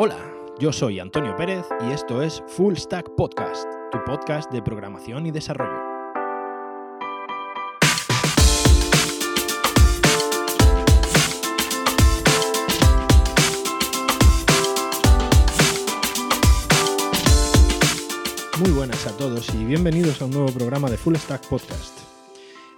Hola, 0.00 0.16
yo 0.60 0.72
soy 0.72 1.00
Antonio 1.00 1.34
Pérez 1.34 1.66
y 1.84 1.90
esto 1.90 2.22
es 2.22 2.40
Full 2.46 2.76
Stack 2.76 3.16
Podcast, 3.16 3.66
tu 3.90 3.98
podcast 4.06 4.48
de 4.52 4.62
programación 4.62 5.26
y 5.26 5.32
desarrollo. 5.32 5.76
Muy 18.60 18.70
buenas 18.70 19.04
a 19.08 19.16
todos 19.16 19.52
y 19.52 19.64
bienvenidos 19.64 20.22
a 20.22 20.26
un 20.26 20.30
nuevo 20.30 20.52
programa 20.52 20.88
de 20.88 20.96
Full 20.96 21.16
Stack 21.16 21.48
Podcast. 21.48 21.98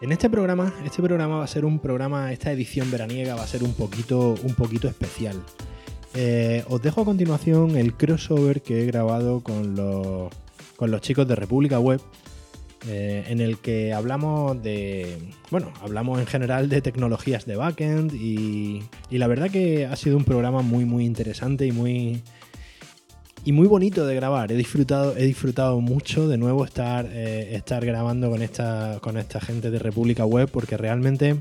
En 0.00 0.10
este 0.12 0.30
programa, 0.30 0.72
este 0.86 1.02
programa 1.02 1.36
va 1.36 1.44
a 1.44 1.48
ser 1.48 1.66
un 1.66 1.80
programa, 1.80 2.32
esta 2.32 2.50
edición 2.50 2.90
veraniega 2.90 3.34
va 3.34 3.42
a 3.42 3.46
ser 3.46 3.62
un 3.62 3.74
poquito, 3.74 4.36
un 4.42 4.54
poquito 4.54 4.88
especial. 4.88 5.36
Eh, 6.14 6.64
os 6.68 6.82
dejo 6.82 7.02
a 7.02 7.04
continuación 7.04 7.76
el 7.76 7.94
crossover 7.94 8.62
que 8.62 8.82
he 8.82 8.86
grabado 8.86 9.40
con 9.40 9.76
los, 9.76 10.32
con 10.76 10.90
los 10.90 11.00
chicos 11.00 11.28
de 11.28 11.36
República 11.36 11.78
Web, 11.78 12.00
eh, 12.88 13.24
en 13.28 13.40
el 13.40 13.58
que 13.58 13.92
hablamos 13.92 14.60
de, 14.62 15.18
bueno, 15.50 15.72
hablamos 15.82 16.18
en 16.18 16.26
general 16.26 16.68
de 16.68 16.80
tecnologías 16.80 17.44
de 17.46 17.56
backend 17.56 18.14
y, 18.14 18.82
y 19.10 19.18
la 19.18 19.26
verdad 19.26 19.50
que 19.50 19.86
ha 19.86 19.94
sido 19.96 20.16
un 20.16 20.24
programa 20.24 20.62
muy, 20.62 20.84
muy 20.84 21.04
interesante 21.04 21.66
y 21.66 21.72
muy, 21.72 22.22
y 23.44 23.52
muy 23.52 23.68
bonito 23.68 24.06
de 24.06 24.14
grabar. 24.14 24.50
He 24.52 24.56
disfrutado, 24.56 25.16
he 25.16 25.24
disfrutado 25.24 25.80
mucho 25.80 26.28
de 26.28 26.38
nuevo 26.38 26.64
estar, 26.64 27.06
eh, 27.10 27.54
estar 27.54 27.84
grabando 27.84 28.30
con 28.30 28.42
esta, 28.42 28.98
con 29.00 29.16
esta 29.16 29.40
gente 29.40 29.70
de 29.70 29.78
República 29.78 30.24
Web 30.24 30.50
porque 30.52 30.76
realmente 30.76 31.36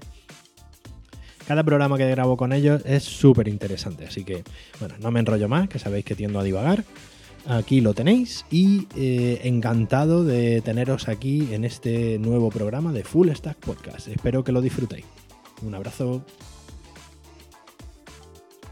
cada 1.49 1.63
programa 1.63 1.97
que 1.97 2.07
grabo 2.07 2.37
con 2.37 2.53
ellos 2.53 2.83
es 2.85 3.03
súper 3.03 3.47
interesante. 3.47 4.05
Así 4.05 4.23
que, 4.23 4.43
bueno, 4.79 4.93
no 4.99 5.09
me 5.09 5.19
enrollo 5.19 5.49
más, 5.49 5.67
que 5.67 5.79
sabéis 5.79 6.05
que 6.05 6.13
tiendo 6.13 6.39
a 6.39 6.43
divagar. 6.43 6.83
Aquí 7.47 7.81
lo 7.81 7.95
tenéis 7.95 8.45
y 8.51 8.87
eh, 8.95 9.41
encantado 9.45 10.23
de 10.23 10.61
teneros 10.61 11.07
aquí 11.07 11.51
en 11.51 11.65
este 11.65 12.19
nuevo 12.19 12.51
programa 12.51 12.93
de 12.93 13.03
Full 13.03 13.31
Stack 13.31 13.57
Podcast. 13.57 14.09
Espero 14.09 14.43
que 14.43 14.51
lo 14.51 14.61
disfrutéis. 14.61 15.05
Un 15.63 15.73
abrazo. 15.73 16.23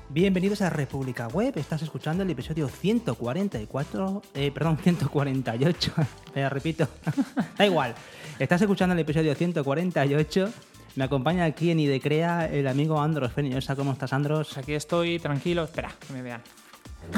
Bienvenidos 0.09 0.61
a 0.61 0.69
República 0.69 1.27
Web, 1.29 1.57
estás 1.57 1.81
escuchando 1.81 2.21
el 2.21 2.29
episodio 2.29 2.67
144, 2.67 4.21
eh, 4.35 4.51
perdón, 4.51 4.77
148, 4.83 5.93
me 6.35 6.47
repito, 6.49 6.87
da 7.57 7.65
igual, 7.65 7.95
estás 8.37 8.61
escuchando 8.61 8.93
el 8.93 8.99
episodio 8.99 9.33
148, 9.33 10.53
me 10.97 11.03
acompaña 11.03 11.45
aquí 11.45 11.69
en 11.69 11.79
Idecrea 11.79 12.47
el 12.51 12.67
amigo 12.67 12.99
Andros 12.99 13.31
Feniosa, 13.31 13.75
¿cómo 13.75 13.91
estás 13.93 14.13
Andros? 14.13 14.57
Aquí 14.57 14.73
estoy 14.73 15.19
tranquilo, 15.19 15.63
espera, 15.63 15.91
que 16.07 16.11
me 16.11 16.23
vean. 16.23 16.41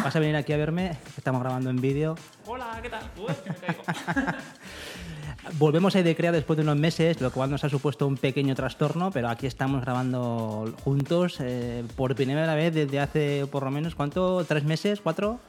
¿Vas 0.03 0.13
a 0.15 0.19
venir 0.19 0.35
aquí 0.35 0.51
a 0.51 0.57
verme? 0.57 0.97
Estamos 1.17 1.41
grabando 1.41 1.69
en 1.69 1.79
vídeo. 1.79 2.15
Hola, 2.45 2.77
¿qué 2.81 2.89
tal? 2.89 3.03
Uy, 3.17 3.33
que 3.43 3.49
me 3.49 3.55
caigo. 3.55 3.83
Volvemos 5.57 5.95
a 5.95 6.01
Idecrea 6.01 6.33
después 6.33 6.57
de 6.57 6.63
unos 6.63 6.75
meses, 6.75 7.21
lo 7.21 7.31
cual 7.31 7.49
nos 7.49 7.63
ha 7.63 7.69
supuesto 7.69 8.05
un 8.05 8.17
pequeño 8.17 8.53
trastorno, 8.53 9.11
pero 9.11 9.29
aquí 9.29 9.47
estamos 9.47 9.81
grabando 9.81 10.75
juntos 10.83 11.37
eh, 11.39 11.83
por 11.95 12.13
primera 12.15 12.53
vez 12.55 12.73
desde 12.73 12.99
hace 12.99 13.45
por 13.49 13.63
lo 13.63 13.71
menos, 13.71 13.95
¿cuánto? 13.95 14.43
¿Tres 14.45 14.65
meses? 14.65 14.99
¿Cuatro? 15.01 15.39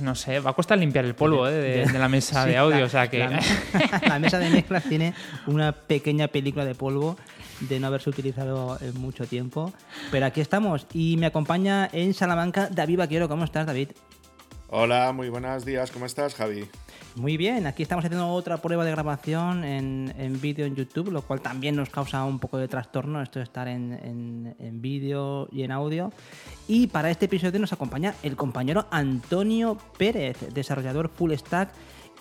No 0.00 0.14
sé, 0.14 0.40
va 0.40 0.50
a 0.50 0.54
costar 0.54 0.78
limpiar 0.78 1.04
el 1.04 1.14
polvo 1.14 1.46
eh, 1.46 1.52
de, 1.52 1.86
de 1.92 1.98
la 1.98 2.08
mesa 2.08 2.42
Sí, 2.44 2.50
de 2.50 2.56
audio, 2.56 2.78
la- 2.80 2.86
o 2.86 2.88
sea 2.88 3.08
que... 3.10 3.18
La, 3.18 3.40
la 4.08 4.18
mesa 4.18 4.38
de 4.38 4.48
mezclas 4.48 4.84
tiene 4.84 5.12
una 5.46 5.72
pequeña 5.72 6.28
película 6.28 6.64
de 6.64 6.74
polvo 6.74 7.16
de 7.68 7.80
no 7.80 7.86
haberse 7.88 8.10
utilizado 8.10 8.78
en 8.80 9.00
mucho 9.00 9.26
tiempo. 9.26 9.72
Pero 10.10 10.26
aquí 10.26 10.40
estamos 10.40 10.86
y 10.92 11.16
me 11.16 11.26
acompaña 11.26 11.88
en 11.92 12.14
Salamanca 12.14 12.68
David 12.70 12.98
Vaquero. 12.98 13.28
¿Cómo 13.28 13.44
estás, 13.44 13.66
David? 13.66 13.88
Hola, 14.74 15.12
muy 15.12 15.28
buenos 15.28 15.66
días, 15.66 15.90
¿cómo 15.90 16.06
estás, 16.06 16.34
Javi? 16.34 16.64
Muy 17.14 17.36
bien, 17.36 17.66
aquí 17.66 17.82
estamos 17.82 18.06
haciendo 18.06 18.26
otra 18.30 18.56
prueba 18.56 18.86
de 18.86 18.90
grabación 18.90 19.64
en, 19.64 20.14
en 20.16 20.40
vídeo 20.40 20.64
en 20.64 20.74
YouTube, 20.74 21.10
lo 21.12 21.20
cual 21.20 21.42
también 21.42 21.76
nos 21.76 21.90
causa 21.90 22.24
un 22.24 22.38
poco 22.38 22.56
de 22.56 22.68
trastorno 22.68 23.20
esto 23.20 23.38
de 23.38 23.42
estar 23.42 23.68
en, 23.68 23.92
en- 23.92 24.56
en 24.58 24.80
vídeo 24.80 25.46
y 25.52 25.64
en 25.64 25.72
audio. 25.72 26.10
Y 26.68 26.86
para 26.86 27.10
este 27.10 27.26
episodio 27.26 27.60
nos 27.60 27.74
acompaña 27.74 28.14
el 28.22 28.34
compañero 28.34 28.86
Antonio 28.90 29.76
Pérez, 29.98 30.38
desarrollador 30.54 31.10
full 31.10 31.34
stack 31.34 31.68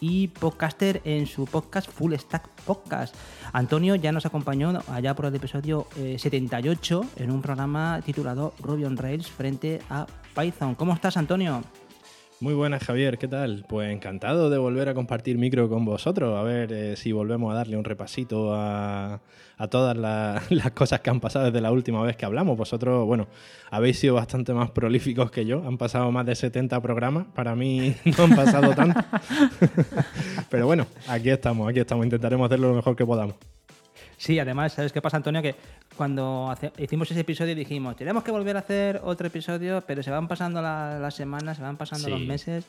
y 0.01 0.28
podcaster 0.28 1.01
en 1.06 1.28
su 1.28 1.45
podcast 1.45 1.89
Full 1.89 2.13
Stack 2.16 2.50
Podcast. 2.66 3.16
Antonio 3.53 3.95
ya 3.95 4.12
nos 4.12 4.25
acompañó 4.25 4.73
allá 4.89 5.16
por 5.16 5.28
el 5.28 5.35
episodio 5.35 5.88
eh, 5.95 6.17
78 6.19 7.06
en 7.16 7.31
un 7.31 7.41
programa 7.41 8.01
titulado 8.03 8.53
Ruby 8.59 8.84
on 8.84 8.97
Rails 8.97 9.31
frente 9.31 9.79
a 9.89 10.06
Python. 10.35 10.75
¿Cómo 10.75 10.94
estás, 10.94 11.16
Antonio? 11.16 11.62
Muy 12.41 12.56
buenas, 12.56 12.84
Javier, 12.84 13.19
¿qué 13.19 13.28
tal? 13.28 13.66
Pues 13.69 13.91
encantado 13.94 14.50
de 14.50 14.57
volver 14.57 14.90
a 14.90 14.96
compartir 14.96 15.38
micro 15.38 15.69
con 15.69 15.85
vosotros, 15.85 16.35
a 16.40 16.41
ver 16.41 16.72
eh, 16.74 16.96
si 16.96 17.12
volvemos 17.12 17.52
a 17.52 17.56
darle 17.56 17.78
un 17.78 17.84
repasito 17.84 18.56
a, 18.56 19.19
todas 19.69 19.96
la- 19.96 20.41
las 20.50 20.72
cosas 20.72 21.01
que 21.01 21.12
han 21.12 21.19
pasado 21.19 21.46
desde 21.46 21.62
la 21.62 21.72
última 21.72 22.01
vez 22.01 22.18
que 22.18 22.25
hablamos. 22.25 22.57
Vosotros, 22.57 23.06
bueno, 23.06 23.28
habéis 23.69 24.00
sido 24.00 24.16
bastante 24.16 24.53
más 24.53 24.72
prolíficos 24.72 25.30
que 25.30 25.46
yo, 25.46 25.63
han 25.68 25.78
pasado 25.78 26.12
más 26.12 26.25
de 26.25 26.34
70 26.34 26.81
programas, 26.81 27.28
para 27.35 27.56
mí 27.56 27.94
no 28.18 28.24
han 28.24 28.35
pasado 28.35 28.74
tanto. 28.74 29.00
Pero 30.50 30.66
bueno, 30.66 30.88
aquí 31.07 31.30
estamos, 31.30 31.69
aquí 31.69 31.80
estamos, 31.80 32.06
intentaremos 32.06 32.47
hacerlo 32.47 32.69
lo 32.69 32.75
mejor 32.75 32.96
que 32.96 33.06
podamos. 33.06 33.35
Sí, 34.21 34.37
además, 34.37 34.73
¿sabes 34.73 34.93
qué 34.93 35.01
pasa, 35.01 35.17
Antonio? 35.17 35.41
Que 35.41 35.55
cuando 35.97 36.51
hace- 36.51 36.71
hicimos 36.77 37.09
ese 37.09 37.21
episodio 37.21 37.55
dijimos, 37.55 37.95
tenemos 37.95 38.23
que 38.23 38.29
volver 38.29 38.55
a 38.55 38.59
hacer 38.59 39.01
otro 39.03 39.25
episodio, 39.25 39.81
pero 39.87 40.03
se 40.03 40.11
van 40.11 40.27
pasando 40.27 40.61
la- 40.61 40.99
las 40.99 41.15
semanas, 41.15 41.57
se 41.57 41.63
van 41.63 41.75
pasando 41.75 42.05
Sí. 42.05 42.11
los 42.11 42.21
meses. 42.21 42.65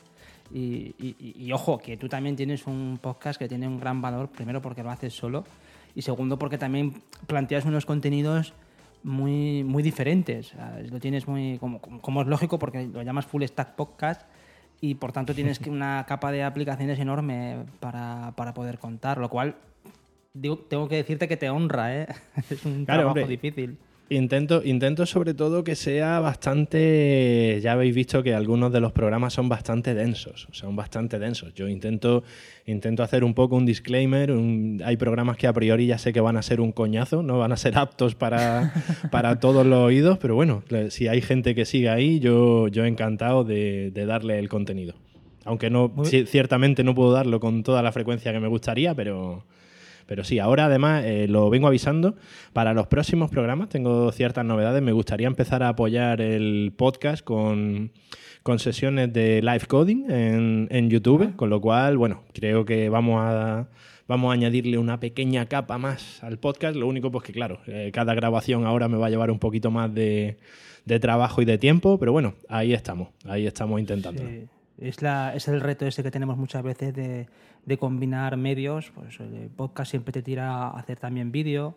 Y, 0.51 0.95
y- 0.99 1.15
y- 1.19 1.45
y 1.45 1.51
ojo, 1.53 1.77
que 1.77 1.95
tú 1.95 2.09
también 2.09 2.35
tienes 2.35 2.65
un 2.65 2.97
podcast 2.99 3.37
que 3.37 3.47
tiene 3.47 3.67
un 3.67 3.79
gran 3.79 4.01
valor, 4.01 4.29
primero 4.29 4.63
porque 4.63 4.81
lo 4.81 4.89
haces 4.89 5.13
solo, 5.13 5.45
y 5.93 6.01
segundo 6.01 6.39
porque 6.39 6.57
también 6.57 7.03
planteas 7.27 7.65
unos 7.65 7.85
contenidos 7.85 8.53
muy, 9.03 9.63
muy 9.63 9.83
diferentes. 9.83 10.53
Lo 10.89 10.99
tienes 10.99 11.27
muy, 11.27 11.59
como, 11.59 11.79
como- 11.79 12.21
es 12.23 12.27
lógico, 12.27 12.57
porque 12.57 12.87
lo 12.87 13.03
llamas 13.03 13.27
Full 13.27 13.43
Stack 13.43 13.75
Podcast, 13.75 14.23
y 14.81 14.95
por 14.95 15.11
tanto 15.11 15.35
tienes 15.35 15.59
que 15.67 15.69
una 15.69 16.03
capa 16.07 16.31
de 16.31 16.43
aplicaciones 16.43 16.97
enorme 16.97 17.57
para, 17.79 18.33
para 18.35 18.55
poder 18.55 18.79
contar, 18.79 19.19
lo 19.19 19.29
cual 19.29 19.55
digo, 20.33 20.57
tengo 20.57 20.87
que 20.87 20.95
decirte 20.97 21.27
que 21.27 21.37
te 21.37 21.49
honra, 21.49 21.95
¿eh? 22.03 22.07
Es 22.49 22.65
un 22.65 22.85
Claro, 22.85 23.01
trabajo 23.03 23.19
hombre. 23.19 23.27
difícil. 23.27 23.77
Intento, 24.09 24.61
intento 24.63 25.05
sobre 25.05 25.33
todo 25.33 25.63
que 25.63 25.75
sea 25.75 26.19
bastante. 26.19 27.59
Ya 27.63 27.71
habéis 27.71 27.95
visto 27.95 28.21
que 28.21 28.33
algunos 28.35 28.71
de 28.71 28.79
los 28.81 28.91
programas 28.91 29.33
son 29.33 29.47
bastante 29.49 29.95
densos. 29.95 30.47
Son 30.51 30.75
bastante 30.75 31.17
densos. 31.19 31.53
Yo 31.55 31.67
intento, 31.69 32.23
intento 32.65 33.01
hacer 33.01 33.23
un 33.23 33.33
poco 33.33 33.55
un 33.55 33.65
disclaimer. 33.65 34.31
un- 34.31 34.81
hay 34.85 34.97
programas 34.97 35.37
que 35.37 35.47
a 35.47 35.53
priori 35.53 35.87
ya 35.87 35.97
sé 35.97 36.11
que 36.13 36.19
van 36.19 36.35
a 36.37 36.41
ser 36.41 36.59
un 36.59 36.73
coñazo, 36.73 37.23
no 37.23 37.39
van 37.39 37.53
a 37.53 37.57
ser 37.57 37.77
aptos 37.77 38.13
para, 38.13 38.73
para 39.11 39.39
todos 39.39 39.65
los 39.65 39.79
oídos, 39.79 40.17
pero 40.19 40.35
bueno, 40.35 40.63
si 40.89 41.07
hay 41.07 41.21
gente 41.21 41.55
que 41.55 41.65
sigue 41.65 41.89
ahí, 41.89 42.19
yo, 42.19 42.67
yo 42.67 42.85
encantado 42.85 43.43
de, 43.45 43.89
de 43.91 44.05
darle 44.05 44.37
el 44.37 44.49
contenido. 44.49 44.95
Aunque 45.45 45.69
no, 45.69 45.91
ciertamente 46.05 46.83
no 46.83 46.93
puedo 46.93 47.13
darlo 47.13 47.39
con 47.39 47.63
toda 47.63 47.81
la 47.81 47.91
frecuencia 47.91 48.31
que 48.33 48.39
me 48.39 48.47
gustaría, 48.49 48.93
pero. 48.93 49.45
Pero 50.05 50.23
sí, 50.23 50.39
ahora 50.39 50.65
además 50.65 51.03
eh, 51.05 51.27
lo 51.27 51.49
vengo 51.49 51.67
avisando. 51.67 52.15
Para 52.53 52.73
los 52.73 52.87
próximos 52.87 53.31
programas 53.31 53.69
tengo 53.69 54.11
ciertas 54.11 54.45
novedades. 54.45 54.81
Me 54.81 54.91
gustaría 54.91 55.27
empezar 55.27 55.63
a 55.63 55.69
apoyar 55.69 56.21
el 56.21 56.73
podcast 56.75 57.23
con, 57.23 57.91
con 58.43 58.59
sesiones 58.59 59.11
de 59.13 59.41
live 59.41 59.65
coding 59.67 60.09
en, 60.09 60.67
en 60.71 60.89
YouTube, 60.89 61.35
con 61.35 61.49
lo 61.49 61.61
cual, 61.61 61.97
bueno, 61.97 62.23
creo 62.33 62.65
que 62.65 62.89
vamos 62.89 63.21
a, 63.21 63.67
vamos 64.07 64.29
a 64.29 64.33
añadirle 64.33 64.77
una 64.77 64.99
pequeña 64.99 65.45
capa 65.45 65.77
más 65.77 66.23
al 66.23 66.37
podcast. 66.37 66.75
Lo 66.75 66.87
único, 66.87 67.11
pues 67.11 67.23
que 67.23 67.33
claro, 67.33 67.59
eh, 67.67 67.91
cada 67.93 68.13
grabación 68.13 68.65
ahora 68.65 68.87
me 68.87 68.97
va 68.97 69.07
a 69.07 69.09
llevar 69.09 69.31
un 69.31 69.39
poquito 69.39 69.71
más 69.71 69.93
de, 69.93 70.37
de 70.85 70.99
trabajo 70.99 71.41
y 71.41 71.45
de 71.45 71.57
tiempo, 71.57 71.97
pero 71.97 72.11
bueno, 72.11 72.35
ahí 72.49 72.73
estamos, 72.73 73.09
ahí 73.25 73.47
estamos 73.47 73.79
intentando. 73.79 74.21
Sí. 74.21 74.45
Es, 74.77 75.01
la, 75.01 75.33
es 75.35 75.47
el 75.47 75.61
reto 75.61 75.85
ese 75.85 76.03
que 76.03 76.11
tenemos 76.11 76.37
muchas 76.37 76.63
veces 76.63 76.93
de, 76.93 77.27
de 77.65 77.77
combinar 77.77 78.35
medios. 78.37 78.91
Pues 78.91 79.19
el 79.19 79.49
podcast 79.55 79.91
siempre 79.91 80.11
te 80.11 80.21
tira 80.21 80.51
a 80.51 80.79
hacer 80.79 80.99
también 80.99 81.31
vídeo. 81.31 81.75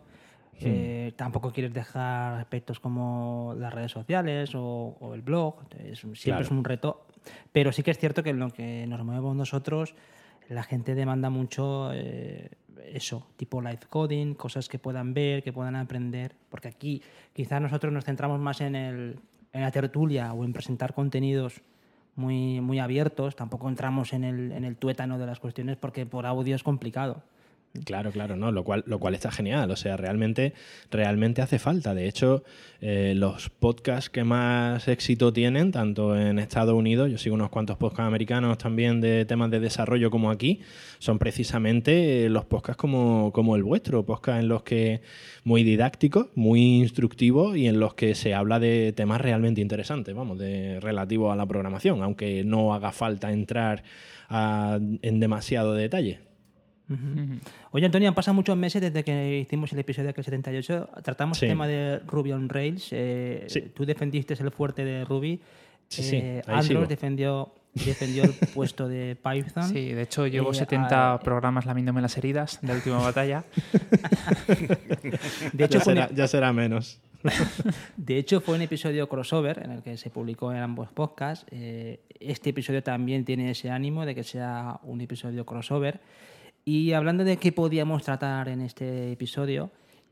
Eh, 0.59 1.13
tampoco 1.15 1.51
quieres 1.53 1.71
dejar 1.73 2.33
aspectos 2.39 2.79
como 2.79 3.53
las 3.59 3.71
redes 3.71 3.91
sociales 3.91 4.55
o, 4.55 4.97
o 4.99 5.13
el 5.13 5.21
blog. 5.21 5.55
Es 5.77 5.99
siempre 5.99 6.21
Claro. 6.23 6.41
es 6.45 6.51
un 6.51 6.63
reto. 6.63 7.05
Pero 7.51 7.71
sí 7.71 7.83
que 7.83 7.91
es 7.91 7.99
cierto 7.99 8.23
que 8.23 8.31
en 8.31 8.39
lo 8.39 8.49
que 8.49 8.85
nos 8.87 9.03
movemos 9.03 9.35
nosotros, 9.35 9.93
la 10.49 10.63
gente 10.63 10.95
demanda 10.95 11.29
mucho 11.29 11.91
eh, 11.93 12.49
eso, 12.91 13.27
tipo 13.37 13.61
live 13.61 13.81
coding, 13.89 14.33
cosas 14.33 14.67
que 14.69 14.79
puedan 14.79 15.13
ver, 15.13 15.43
que 15.43 15.53
puedan 15.53 15.75
aprender. 15.75 16.33
Porque 16.49 16.69
aquí 16.69 17.03
quizás 17.33 17.61
nosotros 17.61 17.93
nos 17.93 18.05
centramos 18.05 18.39
más 18.39 18.59
en, 18.61 18.75
el, 18.75 19.19
en 19.53 19.61
la 19.61 19.69
tertulia 19.71 20.33
o 20.33 20.43
en 20.43 20.53
presentar 20.53 20.95
contenidos 20.95 21.61
muy, 22.17 22.59
muy 22.59 22.79
abiertos. 22.79 23.35
Tampoco 23.35 23.69
entramos 23.69 24.11
en 24.11 24.23
el, 24.23 24.51
en 24.51 24.65
el 24.65 24.75
tuétano 24.75 25.17
de 25.17 25.25
las 25.25 25.39
cuestiones 25.39 25.77
porque 25.77 26.05
por 26.05 26.25
audio 26.25 26.55
es 26.55 26.63
complicado. 26.63 27.23
Claro, 27.85 28.11
claro, 28.11 28.35
no, 28.35 28.51
lo 28.51 28.63
cual, 28.63 28.83
lo 28.87 28.99
cual 28.99 29.13
está 29.13 29.31
genial. 29.31 29.69
O 29.71 29.75
sea, 29.75 29.97
realmente, 29.97 30.53
realmente 30.91 31.41
hace 31.41 31.59
falta. 31.59 31.93
De 31.93 32.07
hecho, 32.07 32.43
eh, 32.81 33.13
los 33.15 33.49
podcasts 33.49 34.09
que 34.09 34.23
más 34.23 34.87
éxito 34.87 35.33
tienen, 35.33 35.71
tanto 35.71 36.17
en 36.17 36.39
Estados 36.39 36.75
Unidos, 36.75 37.09
yo 37.11 37.17
sigo 37.17 37.35
unos 37.35 37.49
cuantos 37.49 37.77
podcasts 37.77 38.07
americanos 38.07 38.57
también 38.57 39.01
de 39.01 39.25
temas 39.25 39.49
de 39.51 39.59
desarrollo 39.59 40.11
como 40.11 40.31
aquí, 40.31 40.61
son 40.99 41.19
precisamente 41.19 42.25
eh, 42.25 42.29
los 42.29 42.45
podcasts 42.45 42.79
como, 42.79 43.31
como 43.33 43.55
el 43.55 43.63
vuestro, 43.63 44.05
podcasts 44.05 44.41
en 44.41 44.49
los 44.49 44.63
que 44.63 45.01
muy 45.43 45.63
didácticos, 45.63 46.27
muy 46.35 46.77
instructivos 46.77 47.57
y 47.57 47.67
en 47.67 47.79
los 47.79 47.93
que 47.93 48.15
se 48.15 48.33
habla 48.33 48.59
de 48.59 48.93
temas 48.93 49.21
realmente 49.21 49.61
interesantes, 49.61 50.13
vamos, 50.15 50.37
de 50.37 50.79
relativo 50.79 51.31
a 51.31 51.35
la 51.35 51.45
programación, 51.45 52.03
aunque 52.03 52.43
no 52.43 52.73
haga 52.73 52.91
falta 52.91 53.31
entrar 53.31 53.83
en 54.29 55.19
demasiado 55.19 55.73
detalle. 55.73 56.26
Oye, 57.71 57.85
Antonio, 57.85 58.07
han 58.07 58.15
pasado 58.15 58.35
muchos 58.35 58.55
meses 58.57 58.81
desde 58.81 59.03
que 59.03 59.39
hicimos 59.39 59.73
el 59.73 59.79
episodio 59.79 60.09
aquel 60.09 60.23
78. 60.23 60.89
Tratamos 61.03 61.41
el 61.43 61.49
tema 61.49 61.67
de 61.67 61.99
Ruby 61.99 62.31
on 62.31 62.49
Rails. 62.49 62.89
Eh, 62.91 63.71
tú 63.73 63.85
defendiste 63.85 64.33
el 64.33 64.51
fuerte 64.51 64.85
de 64.85 65.05
Ruby. 65.05 65.41
Sí, 65.89 66.15
eh, 66.15 66.41
Andros 66.47 66.89
defendió, 66.89 67.53
defendió 67.73 68.23
el 68.23 68.33
puesto 68.53 68.87
de 68.87 69.15
Python. 69.15 69.69
Sí, 69.69 69.93
de 69.93 70.01
hecho 70.01 70.27
llevo 70.27 70.53
70 70.53 71.15
eh, 71.15 71.23
programas 71.23 71.65
lamiéndome 71.65 72.01
las 72.01 72.17
heridas 72.17 72.59
de 72.61 72.67
la 72.67 72.73
última 72.75 72.97
batalla. 73.01 73.43
de 75.53 75.65
hecho, 75.65 75.79
ya 76.13 76.27
será 76.27 76.51
menos. 76.51 76.99
De 77.97 78.17
hecho, 78.17 78.41
fue 78.41 78.55
un 78.55 78.61
episodio 78.61 79.07
crossover 79.07 79.61
en 79.63 79.71
el 79.71 79.81
que 79.81 79.97
se 79.97 80.09
publicó 80.09 80.51
en 80.51 80.59
ambos 80.59 80.89
podcasts. 80.89 81.45
Eh, 81.51 81.99
este 82.19 82.51
episodio 82.51 82.83
también 82.83 83.25
tiene 83.25 83.51
ese 83.51 83.69
ánimo 83.69 84.05
de 84.05 84.15
que 84.15 84.23
sea 84.23 84.79
un 84.83 85.01
episodio 85.01 85.45
crossover. 85.45 85.99
Y 86.67 86.91
hablando 86.91 87.23
de 87.23 87.37
qué 87.37 87.53
podíamos 87.53 88.03
tratar 88.03 88.49
en 88.49 88.59
este 88.59 89.13
episodio, 89.13 89.71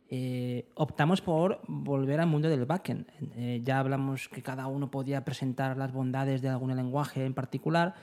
eh, 0.10 0.70
optamos 0.76 1.20
por 1.20 1.60
volver 1.68 2.22
al 2.22 2.28
mundo 2.28 2.48
del 2.48 2.64
backend. 2.64 3.08
Eh, 3.36 3.60
ya 3.62 3.80
hablamos 3.80 4.30
que 4.30 4.42
cada 4.42 4.68
uno 4.68 4.90
podía 4.90 5.26
presentar 5.26 5.76
las 5.76 5.92
bondades 5.92 6.42
de 6.42 6.48
algún 6.48 6.74
lenguaje 6.74 7.26
en 7.26 7.34
particular. 7.34 7.94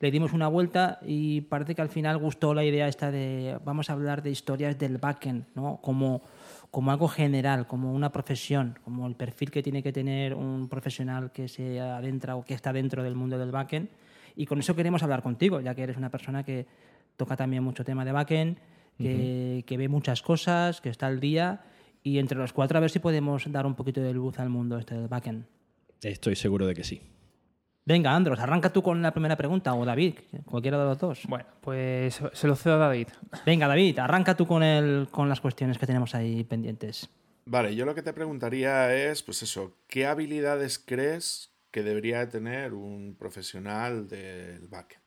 Le 0.00 0.10
dimos 0.10 0.32
una 0.32 0.48
vuelta 0.48 0.98
y 1.02 1.42
parece 1.42 1.76
que 1.76 1.82
al 1.82 1.88
final 1.88 2.18
gustó 2.18 2.52
la 2.52 2.64
idea 2.64 2.88
esta 2.88 3.12
de 3.12 3.56
vamos 3.64 3.90
a 3.90 3.92
hablar 3.92 4.24
de 4.24 4.32
historias 4.32 4.76
del 4.76 4.98
backend, 4.98 5.44
¿no? 5.54 5.78
Como 5.80 6.22
como 6.72 6.90
algo 6.90 7.06
general, 7.06 7.68
como 7.68 7.94
una 7.94 8.10
profesión, 8.10 8.76
como 8.82 9.06
el 9.06 9.14
perfil 9.14 9.52
que 9.52 9.62
tiene 9.62 9.84
que 9.84 9.92
tener 9.92 10.34
un 10.34 10.68
profesional 10.68 11.30
que 11.30 11.46
se 11.46 11.78
adentra 11.80 12.34
o 12.34 12.44
que 12.44 12.54
está 12.54 12.72
dentro 12.72 13.04
del 13.04 13.14
mundo 13.14 13.38
del 13.38 13.52
backend. 13.52 13.88
Y 14.34 14.46
con 14.46 14.58
eso 14.58 14.74
queremos 14.74 15.04
hablar 15.04 15.22
contigo, 15.22 15.60
ya 15.60 15.76
que 15.76 15.84
eres 15.84 15.96
una 15.96 16.10
persona 16.10 16.42
que 16.44 16.66
toca 17.20 17.36
también 17.36 17.62
mucho 17.62 17.84
tema 17.84 18.04
de 18.04 18.12
backend, 18.12 18.58
que, 18.96 19.62
que 19.66 19.76
ve 19.76 19.88
muchas 19.88 20.22
cosas, 20.22 20.80
que 20.80 20.88
está 20.88 21.06
al 21.06 21.20
día. 21.20 21.60
Y 22.02 22.18
entre 22.18 22.38
los 22.38 22.54
cuatro 22.54 22.78
a 22.78 22.80
ver 22.80 22.90
si 22.90 22.98
podemos 22.98 23.44
dar 23.52 23.66
un 23.66 23.74
poquito 23.74 24.00
de 24.00 24.14
luz 24.14 24.38
al 24.38 24.48
mundo 24.48 24.78
este 24.78 24.94
del 24.94 25.08
backend. 25.08 25.44
Estoy 26.02 26.34
seguro 26.34 26.66
de 26.66 26.74
que 26.74 26.82
sí. 26.82 27.02
Venga, 27.84 28.14
Andros, 28.14 28.38
arranca 28.40 28.72
tú 28.72 28.82
con 28.82 29.02
la 29.02 29.12
primera 29.12 29.36
pregunta, 29.36 29.74
o 29.74 29.84
David, 29.84 30.14
cualquiera 30.44 30.78
de 30.78 30.84
los 30.84 30.98
dos. 30.98 31.22
Bueno, 31.28 31.46
pues 31.60 32.22
se 32.32 32.46
lo 32.46 32.56
cedo 32.56 32.76
a 32.76 32.78
David. 32.88 33.08
Venga, 33.44 33.68
David, 33.68 33.98
arranca 33.98 34.36
tú 34.36 34.46
con, 34.46 34.62
el, 34.62 35.08
con 35.10 35.28
las 35.28 35.40
cuestiones 35.40 35.76
que 35.76 35.86
tenemos 35.86 36.14
ahí 36.14 36.44
pendientes. 36.44 37.10
Vale, 37.46 37.74
yo 37.74 37.84
lo 37.84 37.94
que 37.94 38.02
te 38.02 38.12
preguntaría 38.12 38.94
es, 38.94 39.22
pues 39.22 39.42
eso, 39.42 39.76
¿qué 39.88 40.06
habilidades 40.06 40.78
crees 40.78 41.52
que 41.70 41.82
debería 41.82 42.28
tener 42.28 42.74
un 42.74 43.16
profesional 43.18 44.08
del 44.08 44.68
backend? 44.68 44.99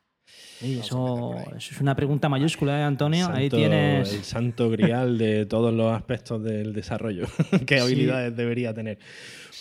Eso, 0.60 1.34
es 1.56 1.80
una 1.80 1.94
pregunta 1.94 2.28
mayúscula, 2.28 2.80
¿eh, 2.80 2.82
Antonio? 2.82 3.28
ahí 3.30 3.50
tienes. 3.50 4.12
El 4.12 4.24
santo 4.24 4.70
grial 4.70 5.18
de 5.18 5.46
todos 5.46 5.74
los 5.74 5.94
aspectos 5.94 6.42
del 6.42 6.72
desarrollo. 6.72 7.26
¿Qué 7.66 7.80
habilidades 7.80 8.36
debería 8.36 8.72
tener? 8.72 8.98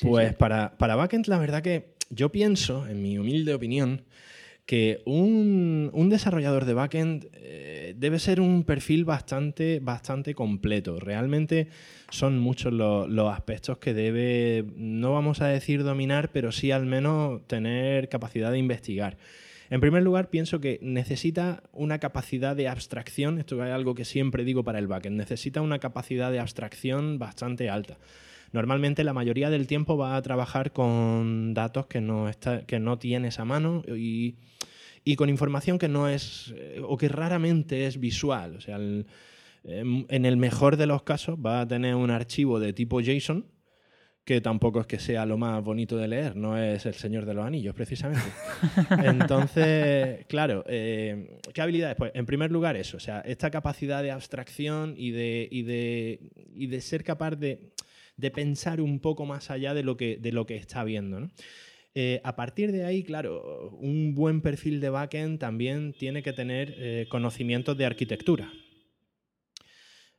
pues 0.01 0.33
Para, 0.35 0.77
para 0.77 0.95
backend, 0.95 1.27
la 1.27 1.39
verdad 1.39 1.61
que 1.61 1.93
yo 2.09 2.31
pienso, 2.31 2.87
en 2.87 3.01
mi 3.01 3.17
humilde 3.17 3.53
opinión, 3.53 4.03
que 4.65 5.01
un, 5.05 5.91
desarrollador 6.09 6.65
de 6.65 6.73
backend 6.73 7.27
eh, 7.33 7.95
debe 7.97 8.19
ser 8.19 8.39
un 8.39 8.63
perfil 8.63 9.03
bastante, 9.03 9.79
bastante 9.81 10.33
completo. 10.33 10.99
Realmente 10.99 11.67
son 12.09 12.39
muchos 12.39 12.71
los, 12.71 13.33
aspectos 13.33 13.77
que 13.77 13.93
debe, 13.93 14.65
no 14.75 15.13
vamos 15.13 15.41
a 15.41 15.47
decir 15.47 15.83
dominar, 15.83 16.31
pero 16.31 16.51
sí 16.51 16.71
al 16.71 16.85
menos 16.85 17.45
tener 17.47 18.09
capacidad 18.09 18.51
de 18.51 18.59
investigar. 18.59 19.17
En 19.69 19.81
primer 19.81 20.04
lugar, 20.04 20.30
pienso 20.30 20.60
que 20.60 20.80
necesita 20.81 21.63
una 21.71 22.00
capacidad 22.00 22.56
de 22.56 22.68
abstracción, 22.68 23.39
esto 23.39 23.63
es 23.63 23.71
algo 23.71 23.95
que 23.95 24.06
siempre 24.06 24.44
digo 24.44 24.63
para 24.63 24.80
el 24.80 24.88
backend, 24.88 25.18
necesita 25.18 25.62
una 25.62 25.80
capacidad 25.80 26.31
de 26.31 26.39
abstracción 26.39 27.18
bastante 27.19 27.69
alta. 27.69 27.98
Normalmente 28.51 29.04
la 29.04 29.13
mayoría 29.13 29.50
del 29.50 29.65
tiempo 29.65 29.98
va 29.98 30.15
a 30.15 30.21
trabajar 30.21 30.71
con 30.71 31.56
datos 31.56 31.88
que 31.88 32.01
no, 32.01 32.30
está, 32.30 32.65
que 32.65 32.80
no 32.80 33.00
tienes 33.00 33.39
a 33.39 33.45
mano 33.45 33.81
y, 33.88 34.36
con 35.18 35.30
información 35.30 35.80
que 35.80 35.88
no 35.88 36.07
es 36.07 36.54
eh, 36.56 36.80
o 36.81 36.95
que 36.95 37.09
raramente 37.09 37.88
es 37.88 38.00
visual. 38.00 38.56
O 38.57 38.62
sea, 38.62 38.77
em, 38.77 40.06
en 40.07 40.25
el 40.25 40.38
mejor 40.38 40.77
de 40.77 40.86
los 40.86 41.01
casos 41.01 41.38
va 41.44 41.62
a 41.62 41.68
tener 41.68 41.95
un 41.95 42.12
archivo 42.12 42.59
de 42.59 42.74
tipo 42.74 43.01
JSON 43.01 43.45
que 44.25 44.39
tampoco 44.41 44.79
es 44.79 44.87
que 44.87 44.99
sea 44.99 45.25
lo 45.25 45.37
más 45.37 45.63
bonito 45.63 45.97
de 45.97 46.07
leer, 46.07 46.35
no 46.35 46.57
es 46.57 46.85
el 46.85 46.93
Señor 46.93 47.25
de 47.25 47.33
los 47.33 47.45
Anillos, 47.45 47.75
precisamente. 47.75 48.23
Entonces, 49.03 50.25
claro, 50.27 50.63
eh, 50.67 51.39
¿qué 51.53 51.61
habilidades? 51.61 51.95
Pues, 51.97 52.11
en 52.15 52.25
primer 52.25 52.51
lugar, 52.51 52.77
eso, 52.77 52.97
o 52.97 53.01
sea, 53.01 53.19
esta 53.21 53.51
capacidad 53.51 54.01
de 54.01 54.11
abstracción 54.11 54.95
y 54.97 55.11
de, 55.11 55.47
y 55.51 55.63
de, 55.63 56.19
y 56.55 56.67
de 56.67 56.81
ser 56.81 57.03
capaz 57.03 57.31
de 57.35 57.73
de 58.17 58.31
pensar 58.31 58.81
un 58.81 58.99
poco 58.99 59.25
más 59.25 59.49
allá 59.49 59.73
de 59.73 59.83
lo 59.83 59.97
que, 59.97 60.17
de 60.17 60.31
lo 60.31 60.45
que 60.45 60.55
está 60.55 60.83
viendo. 60.83 61.29
Eh, 61.95 62.21
a 62.23 62.35
partir 62.35 62.71
de 62.71 62.85
ahí, 62.85 63.03
claro, 63.03 63.69
un 63.79 64.15
buen 64.15 64.41
perfil 64.41 64.79
de 64.79 64.89
backend 64.89 65.39
también 65.39 65.93
tiene 65.93 66.23
que 66.23 66.33
tener 66.33 66.73
eh, 66.77 67.05
conocimientos 67.09 67.77
de 67.77 67.85
arquitectura. 67.85 68.51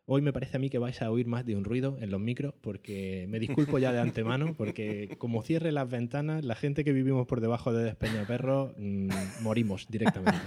Hoy 0.07 0.21
me 0.21 0.35
parece 0.35 0.59
a 0.59 0.61
mí 0.61 0.69
que 0.69 0.79
vais 0.79 1.01
a 1.01 1.11
oír 1.11 1.27
más 1.27 1.47
de 1.47 1.57
un 1.57 1.65
ruido 1.65 1.97
en 1.99 2.11
los 2.11 2.21
micros, 2.21 2.53
porque 2.61 3.25
me 3.29 3.39
disculpo 3.39 3.79
ya 3.79 3.91
de 3.91 4.01
antemano, 4.01 4.55
porque 4.55 5.17
como 5.17 5.43
cierre 5.43 5.73
las 5.73 5.89
ventanas, 5.89 6.45
la 6.45 6.55
gente 6.55 6.85
que 6.85 6.93
vivimos 6.93 7.27
por 7.27 7.41
debajo 7.41 7.73
de 7.73 7.85
Despeñaperro 7.85 8.75
mmm, 8.77 9.09
morimos 9.41 9.87
directamente. 9.89 10.39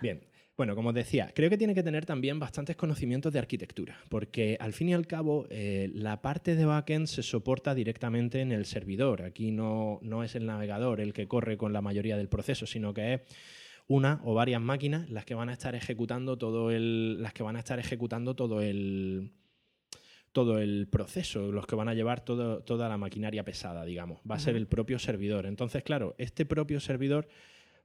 Bien, 0.00 0.22
bueno, 0.56 0.74
como 0.74 0.90
os 0.90 0.94
decía, 0.94 1.30
creo 1.34 1.50
que 1.50 1.58
tiene 1.58 1.74
que 1.74 1.82
tener 1.82 2.06
también 2.06 2.38
bastantes 2.38 2.74
conocimientos 2.74 3.34
de 3.34 3.38
arquitectura, 3.38 3.98
porque 4.08 4.56
al 4.60 4.72
fin 4.72 4.88
y 4.88 4.94
al 4.94 5.06
cabo 5.06 5.46
eh, 5.50 5.90
la 5.92 6.22
parte 6.22 6.56
de 6.56 6.64
backend 6.64 7.08
se 7.08 7.22
soporta 7.22 7.74
directamente 7.74 8.40
en 8.40 8.50
el 8.50 8.64
servidor. 8.64 9.22
Aquí 9.22 9.50
no, 9.50 9.98
no 10.00 10.24
es 10.24 10.36
el 10.36 10.46
navegador 10.46 11.00
el 11.00 11.12
que 11.12 11.28
corre 11.28 11.58
con 11.58 11.74
la 11.74 11.82
mayoría 11.82 12.16
del 12.16 12.28
proceso, 12.28 12.64
sino 12.64 12.94
que 12.94 13.14
es 13.14 13.20
una 13.88 14.20
o 14.24 14.34
varias 14.34 14.60
máquinas 14.60 15.08
las 15.10 15.24
que 15.24 15.34
van 15.34 15.48
a 15.48 15.52
estar 15.52 15.74
ejecutando 15.74 16.38
todo 16.38 16.70
el, 16.70 17.22
las 17.22 17.32
que 17.32 17.42
van 17.42 17.56
a 17.56 17.58
estar 17.58 17.78
ejecutando 17.78 18.34
todo 18.34 18.60
el, 18.60 19.32
todo 20.32 20.58
el 20.58 20.88
proceso, 20.88 21.52
los 21.52 21.66
que 21.66 21.76
van 21.76 21.88
a 21.88 21.94
llevar 21.94 22.24
toda 22.24 22.88
la 22.88 22.96
maquinaria 22.96 23.44
pesada, 23.44 23.84
digamos. 23.84 24.20
Va 24.28 24.36
a 24.36 24.40
ser 24.40 24.56
el 24.56 24.66
propio 24.66 24.98
servidor. 24.98 25.46
Entonces, 25.46 25.82
claro, 25.82 26.14
este 26.18 26.46
propio 26.46 26.80
servidor 26.80 27.28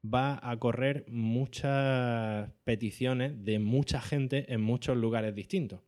va 0.03 0.39
a 0.41 0.57
correr 0.57 1.05
muchas 1.09 2.49
peticiones 2.63 3.43
de 3.43 3.59
mucha 3.59 4.01
gente 4.01 4.51
en 4.53 4.61
muchos 4.61 4.97
lugares 4.97 5.35
distintos. 5.35 5.81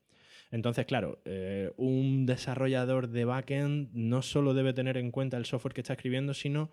Entonces, 0.51 0.85
claro, 0.85 1.21
eh, 1.25 1.71
un 1.77 2.25
desarrollador 2.25 3.09
de 3.09 3.23
backend 3.25 3.89
no 3.93 4.21
solo 4.21 4.53
debe 4.53 4.73
tener 4.73 4.97
en 4.97 5.11
cuenta 5.11 5.37
el 5.37 5.45
software 5.45 5.73
que 5.73 5.81
está 5.81 5.93
escribiendo, 5.93 6.33
sino 6.33 6.71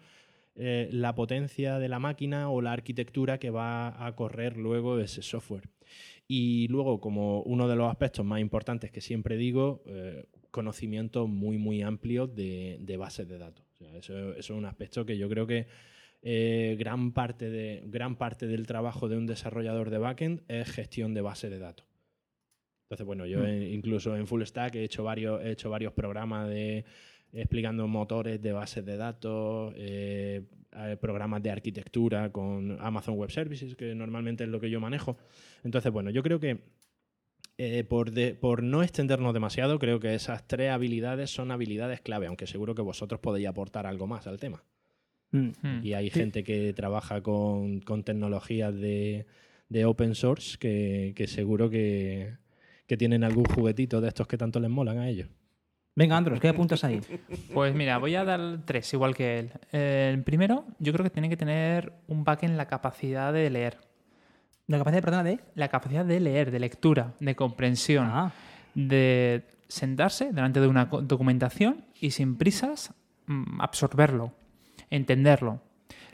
eh, 0.58 0.88
la 0.90 1.14
potencia 1.14 1.78
de 1.78 1.88
la 1.88 1.98
máquina 1.98 2.48
o 2.50 2.62
la 2.62 2.72
arquitectura 2.72 3.38
que 3.38 3.50
va 3.50 4.06
a 4.06 4.16
correr 4.16 4.56
luego 4.56 4.98
ese 4.98 5.20
software. 5.20 5.68
Y 6.26 6.66
luego, 6.68 7.00
como 7.00 7.42
uno 7.42 7.68
de 7.68 7.76
los 7.76 7.90
aspectos 7.90 8.24
más 8.24 8.40
importantes 8.40 8.90
que 8.90 9.00
siempre 9.00 9.36
digo, 9.36 9.82
eh, 9.86 10.24
conocimiento 10.50 11.26
muy, 11.26 11.58
muy 11.58 11.82
amplio 11.82 12.26
de, 12.26 12.96
bases 12.98 13.28
de 13.28 13.36
datos. 13.36 13.66
eso, 13.98 14.34
es 14.34 14.48
un 14.48 14.64
aspecto 14.64 15.04
que 15.04 15.18
yo 15.18 15.28
creo 15.28 15.46
que 15.46 15.66
eh, 16.22 16.76
gran, 16.78 17.12
parte 17.12 17.50
de, 17.50 17.82
gran 17.86 18.16
parte 18.16 18.46
del 18.46 18.66
trabajo 18.66 19.08
de 19.08 19.18
un 19.18 19.26
desarrollador 19.26 19.90
de 19.90 19.98
backend 19.98 20.42
es 20.48 20.70
gestión 20.70 21.12
de 21.12 21.20
base 21.20 21.50
de 21.50 21.58
datos. 21.58 21.86
Entonces, 22.84 23.06
bueno, 23.06 23.26
yo 23.26 23.40
mm. 23.40 23.62
incluso 23.74 24.16
en 24.16 24.26
Full 24.26 24.42
Stack 24.44 24.76
he 24.76 24.84
hecho 24.84 25.04
varios, 25.04 25.44
he 25.44 25.50
hecho 25.50 25.68
varios 25.68 25.92
programas 25.92 26.48
de 26.48 26.86
explicando 27.36 27.86
motores 27.86 28.40
de 28.40 28.52
bases 28.52 28.84
de 28.84 28.96
datos, 28.96 29.74
eh, 29.76 30.42
programas 31.00 31.42
de 31.42 31.50
arquitectura 31.50 32.30
con 32.30 32.76
Amazon 32.80 33.16
Web 33.16 33.30
Services, 33.30 33.76
que 33.76 33.94
normalmente 33.94 34.44
es 34.44 34.50
lo 34.50 34.60
que 34.60 34.70
yo 34.70 34.80
manejo. 34.80 35.16
Entonces, 35.64 35.92
bueno, 35.92 36.10
yo 36.10 36.22
creo 36.22 36.40
que 36.40 36.60
eh, 37.58 37.84
por, 37.84 38.12
por, 38.38 38.62
no 38.62 38.82
extendernos 38.82 39.32
demasiado, 39.32 39.78
creo 39.78 39.98
que 39.98 40.14
esas 40.14 40.46
tres 40.46 40.70
habilidades 40.70 41.30
son 41.30 41.50
habilidades 41.50 42.00
clave, 42.02 42.26
aunque 42.26 42.46
seguro 42.46 42.74
que 42.74 42.82
vosotros 42.82 43.20
podéis 43.20 43.48
aportar 43.48 43.86
algo 43.86 44.06
más 44.06 44.26
al 44.26 44.38
tema. 44.38 44.62
Mm. 45.30 45.82
Y 45.82 45.94
hay 45.94 46.10
gente 46.10 46.44
que 46.44 46.72
trabaja 46.74 47.22
con, 47.22 47.80
tecnologías 48.04 48.74
de, 48.74 49.26
de 49.68 49.84
open 49.86 50.14
source 50.14 50.58
que, 50.58 51.14
que 51.16 51.26
seguro 51.26 51.70
que, 51.70 52.34
que 52.86 52.96
tienen 52.96 53.24
algún 53.24 53.44
juguetito 53.44 54.00
de 54.00 54.08
estos 54.08 54.26
que 54.26 54.38
tanto 54.38 54.60
les 54.60 54.70
molan 54.70 54.98
a 54.98 55.08
ellos. 55.08 55.28
Venga, 55.98 56.14
Andros, 56.18 56.38
¿qué 56.40 56.48
apuntas 56.48 56.84
ahí? 56.84 57.00
Pues 57.54 57.74
mira, 57.74 57.96
voy 57.96 58.14
a 58.16 58.24
dar 58.24 58.58
tres, 58.66 58.92
igual 58.92 59.14
que 59.14 59.38
él. 59.38 59.52
El 59.72 60.22
primero, 60.22 60.66
yo 60.78 60.92
creo 60.92 61.02
que 61.02 61.08
tiene 61.08 61.30
que 61.30 61.38
tener 61.38 61.94
un 62.06 62.22
backend 62.22 62.54
la 62.54 62.66
capacidad 62.66 63.32
de 63.32 63.48
leer. 63.48 63.78
¿La 64.66 64.76
capacidad, 64.76 65.02
perdona, 65.02 65.24
de? 65.24 65.40
La 65.54 65.68
capacidad 65.68 66.04
de 66.04 66.20
leer, 66.20 66.50
de 66.50 66.60
lectura, 66.60 67.14
de 67.18 67.34
comprensión, 67.34 68.10
Ah, 68.12 68.32
de 68.74 69.46
sentarse 69.68 70.32
delante 70.32 70.60
de 70.60 70.66
una 70.66 70.84
documentación 70.84 71.86
y 71.98 72.10
sin 72.10 72.36
prisas 72.36 72.92
mm, 73.26 73.62
absorberlo, 73.62 74.34
entenderlo. 74.90 75.62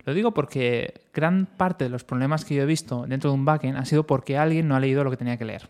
Lo 0.04 0.14
digo 0.14 0.32
porque 0.32 1.02
gran 1.12 1.46
parte 1.46 1.84
de 1.84 1.90
los 1.90 2.04
problemas 2.04 2.44
que 2.44 2.54
yo 2.54 2.62
he 2.62 2.66
visto 2.66 3.04
dentro 3.08 3.30
de 3.30 3.34
un 3.34 3.44
backend 3.44 3.76
ha 3.76 3.84
sido 3.84 4.06
porque 4.06 4.38
alguien 4.38 4.68
no 4.68 4.76
ha 4.76 4.80
leído 4.80 5.02
lo 5.02 5.10
que 5.10 5.16
tenía 5.16 5.36
que 5.38 5.44
leer. 5.44 5.68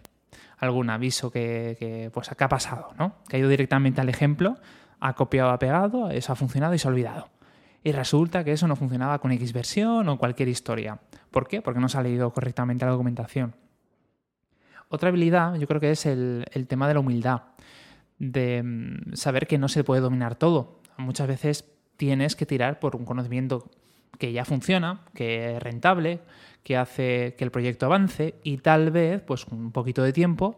Algún 0.63 0.91
aviso 0.91 1.33
que, 1.33 2.09
pues, 2.15 2.29
que 2.29 2.45
ha 2.45 2.49
pasado, 2.49 2.95
¿no? 2.97 3.17
Que 3.29 3.37
ha 3.37 3.41
ido 3.41 3.49
directamente 3.49 4.01
al 4.01 4.09
ejemplo, 4.09 4.59
ha 5.01 5.15
copiado, 5.15 5.51
ha 5.51 5.59
pegado, 5.59 6.09
eso 6.11 6.33
ha 6.33 6.37
funcionado 6.37 6.73
y 6.75 6.79
se 6.79 6.87
ha 6.87 6.91
olvidado. 6.93 7.31
Y 7.83 7.91
resulta 7.91 8.45
que 8.45 8.53
eso 8.53 8.69
no 8.69 8.77
funcionaba 8.77 9.19
con 9.19 9.33
X 9.33 9.53
versión 9.53 10.09
o 10.09 10.19
cualquier 10.19 10.49
historia. 10.49 11.01
¿Por 11.33 11.49
qué? 11.49 11.63
Porque 11.63 11.81
no 11.81 11.89
se 11.89 11.99
ha 11.99 12.03
leído 12.03 12.31
correctamente 12.33 12.85
la 12.85 12.93
documentación. 12.93 13.57
Otra 14.89 15.09
habilidad, 15.09 15.57
yo 15.57 15.67
creo 15.67 15.81
que 15.81 15.91
es 15.91 16.07
el, 16.07 16.47
el 16.53 16.69
tema 16.69 16.87
de 16.87 16.95
la 16.95 17.01
humildad, 17.01 17.43
de 18.21 18.63
mm, 18.63 19.15
saber 19.15 19.49
que 19.49 19.59
no 19.59 19.69
se 19.69 19.83
puede 19.83 20.01
dominar 20.01 20.37
todo. 20.37 20.81
Muchas 20.97 21.27
veces 21.27 21.65
tienes 21.97 22.37
que 22.37 22.47
tirar 22.47 22.79
por 22.79 22.95
un 22.95 23.05
conocimiento 23.05 23.69
que 24.19 24.33
ya 24.33 24.45
funciona, 24.45 25.01
que 25.15 25.57
es 25.57 25.63
rentable, 25.63 26.21
que 26.63 26.77
hace 26.77 27.35
que 27.37 27.45
el 27.45 27.51
proyecto 27.51 27.87
avance 27.87 28.37
y 28.43 28.59
tal 28.59 28.91
vez, 28.91 29.23
pues 29.23 29.45
con 29.45 29.59
un 29.59 29.73
poquito 29.73 30.03
de 30.03 30.13
tiempo, 30.13 30.57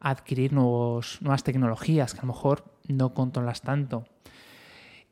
adquirir 0.00 0.52
nuevos, 0.52 1.18
nuevas 1.22 1.44
tecnologías 1.44 2.12
que 2.12 2.20
a 2.20 2.22
lo 2.22 2.32
mejor 2.32 2.64
no 2.88 3.14
controlas 3.14 3.62
tanto. 3.62 4.04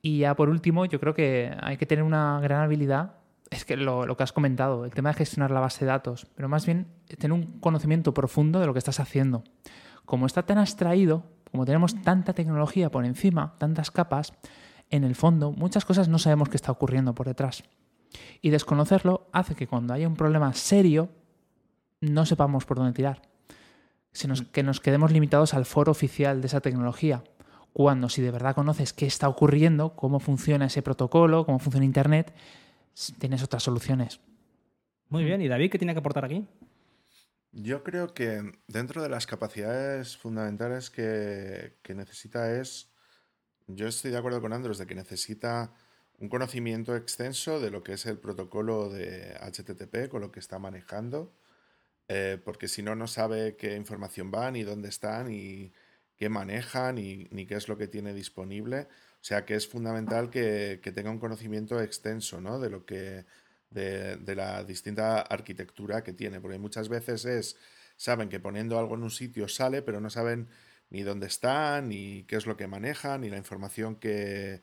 Y 0.03 0.19
ya 0.19 0.35
por 0.37 0.51
último, 0.51 0.85
yo 0.85 1.01
creo 1.01 1.15
que 1.15 1.57
hay 1.63 1.77
que 1.77 1.87
tener 1.87 2.05
una 2.05 2.39
gran 2.41 2.61
habilidad, 2.61 3.15
es 3.51 3.65
que 3.65 3.77
lo, 3.77 4.07
lo 4.07 4.17
que 4.17 4.23
has 4.23 4.33
comentado, 4.33 4.85
el 4.85 4.93
tema 4.93 5.11
de 5.11 5.15
gestionar 5.15 5.51
la 5.51 5.61
base 5.61 5.85
de 5.85 5.91
datos, 5.91 6.27
pero 6.35 6.49
más 6.49 6.67
bien 6.67 6.89
tener 7.07 7.33
un 7.33 7.59
conocimiento 7.61 8.13
profundo 8.13 8.61
de 8.61 8.67
lo 8.67 8.75
que 8.75 8.79
estás 8.79 9.01
haciendo. 9.01 9.45
Como 10.05 10.27
está 10.27 10.43
tan 10.43 10.59
abstraído, 10.59 11.25
como 11.51 11.65
tenemos 11.65 12.03
tanta 12.03 12.35
tecnología 12.35 12.91
por 12.91 13.07
encima, 13.07 13.55
tantas 13.59 13.91
capas, 13.91 14.35
en 14.91 15.05
el 15.05 15.15
fondo 15.15 15.53
muchas 15.53 15.85
cosas 15.85 16.09
no 16.09 16.19
sabemos 16.19 16.49
qué 16.49 16.57
está 16.57 16.73
ocurriendo 16.73 17.15
por 17.15 17.27
detrás. 17.27 17.65
Y 18.41 18.51
desconocerlo 18.51 19.29
hace 19.33 19.55
que 19.55 19.67
cuando 19.67 19.95
haya 19.95 20.09
un 20.09 20.17
problema 20.17 20.53
serio 20.55 21.09
no 22.01 22.27
sepamos 22.27 22.65
por 22.65 22.77
dónde 22.79 22.93
tirar. 22.93 23.23
Se 24.13 24.29
nos- 24.29 24.43
que 24.43 24.63
nos 24.63 24.81
quedemos 24.81 25.11
limitados 25.13 25.55
al 25.55 25.65
foro 25.65 25.91
oficial 25.93 26.41
de 26.41 26.47
esa 26.47 26.61
tecnología. 26.61 27.25
Cuando 27.73 28.09
si 28.09 28.23
de 28.23 28.31
verdad 28.31 28.55
conoces 28.55 28.93
qué 28.93 29.07
está 29.07 29.29
ocurriendo, 29.29 29.97
cómo 29.97 30.21
funciona 30.21 30.67
ese 30.67 30.83
protocolo, 30.83 31.45
cómo 31.45 31.59
funciona 31.59 31.85
Internet, 31.85 32.33
tienes 33.19 33.43
otras 33.43 33.63
soluciones. 33.63 34.21
muy 35.09 35.25
bien. 35.25 35.41
¿Y 35.43 35.49
David 35.49 35.71
qué 35.71 35.79
tiene 35.79 35.93
que 35.93 36.01
aportar 36.01 36.25
aquí? 36.25 36.47
Yo 37.53 37.85
creo 37.85 38.15
que 38.15 38.53
dentro 38.67 39.01
de 39.03 39.09
las 39.09 39.27
capacidades 39.27 40.17
fundamentales 40.17 40.91
que, 40.91 41.77
que 41.83 41.95
necesita 41.95 42.53
es, 42.61 42.93
yo 43.69 43.87
estoy 43.87 44.11
de 44.11 44.19
acuerdo 44.19 44.41
con 44.41 44.53
Andros 44.53 44.77
de 44.79 44.87
que 44.87 44.95
necesita 44.97 45.73
un 46.19 46.29
conocimiento 46.29 46.97
extenso 46.97 47.61
de 47.61 47.71
lo 47.71 47.83
que 47.83 47.95
es 47.95 48.07
el 48.07 48.19
protocolo 48.19 48.89
de 48.89 49.35
HTTP, 49.41 50.09
con 50.09 50.21
lo 50.21 50.31
que 50.31 50.41
está 50.41 50.59
manejando, 50.59 51.33
eh, 52.09 52.39
porque 52.45 52.69
si 52.69 52.83
no, 52.83 52.95
no 52.95 53.07
sabe 53.07 53.57
qué 53.57 53.77
información 53.77 54.31
va, 54.35 54.51
ni 54.51 54.63
dónde 54.63 54.89
está, 54.89 55.25
ni 55.25 55.73
qué 56.17 56.29
maneja, 56.29 56.93
ni, 56.93 57.27
qué 57.47 57.55
es 57.55 57.69
lo 57.69 57.77
que 57.79 57.89
tiene 57.89 58.15
disponible. 58.15 58.89
O 59.21 59.25
sea 59.27 59.45
que 59.45 59.55
es 59.55 59.67
fundamental 59.67 60.31
que, 60.31 60.81
que 60.83 60.93
tenga 60.93 61.11
un 61.11 61.19
conocimiento 61.19 61.81
extenso, 61.81 62.41
¿no? 62.41 62.59
De 62.61 62.71
lo 62.71 62.85
que, 62.85 63.25
de, 63.71 64.17
de 64.17 64.35
la 64.35 64.65
distinta 64.65 65.21
arquitectura 65.21 66.05
que 66.05 66.13
tiene, 66.13 66.41
porque 66.41 66.59
muchas 66.59 66.89
veces 66.89 67.25
es, 67.25 67.57
saben 67.97 68.29
que 68.29 68.41
poniendo 68.41 68.79
algo 68.79 68.95
en 68.95 69.03
un 69.03 69.11
sitio 69.11 69.49
sale, 69.49 69.83
pero 69.83 70.01
no 70.01 70.11
saben 70.11 70.49
ni 70.91 71.03
dónde 71.03 71.27
está, 71.27 71.81
ni 71.81 72.25
qué 72.25 72.37
es 72.37 72.47
lo 72.47 72.57
que 72.57 72.67
maneja, 72.69 73.19
ni 73.19 73.31
la 73.31 73.39
información 73.39 73.97
que, 73.97 74.61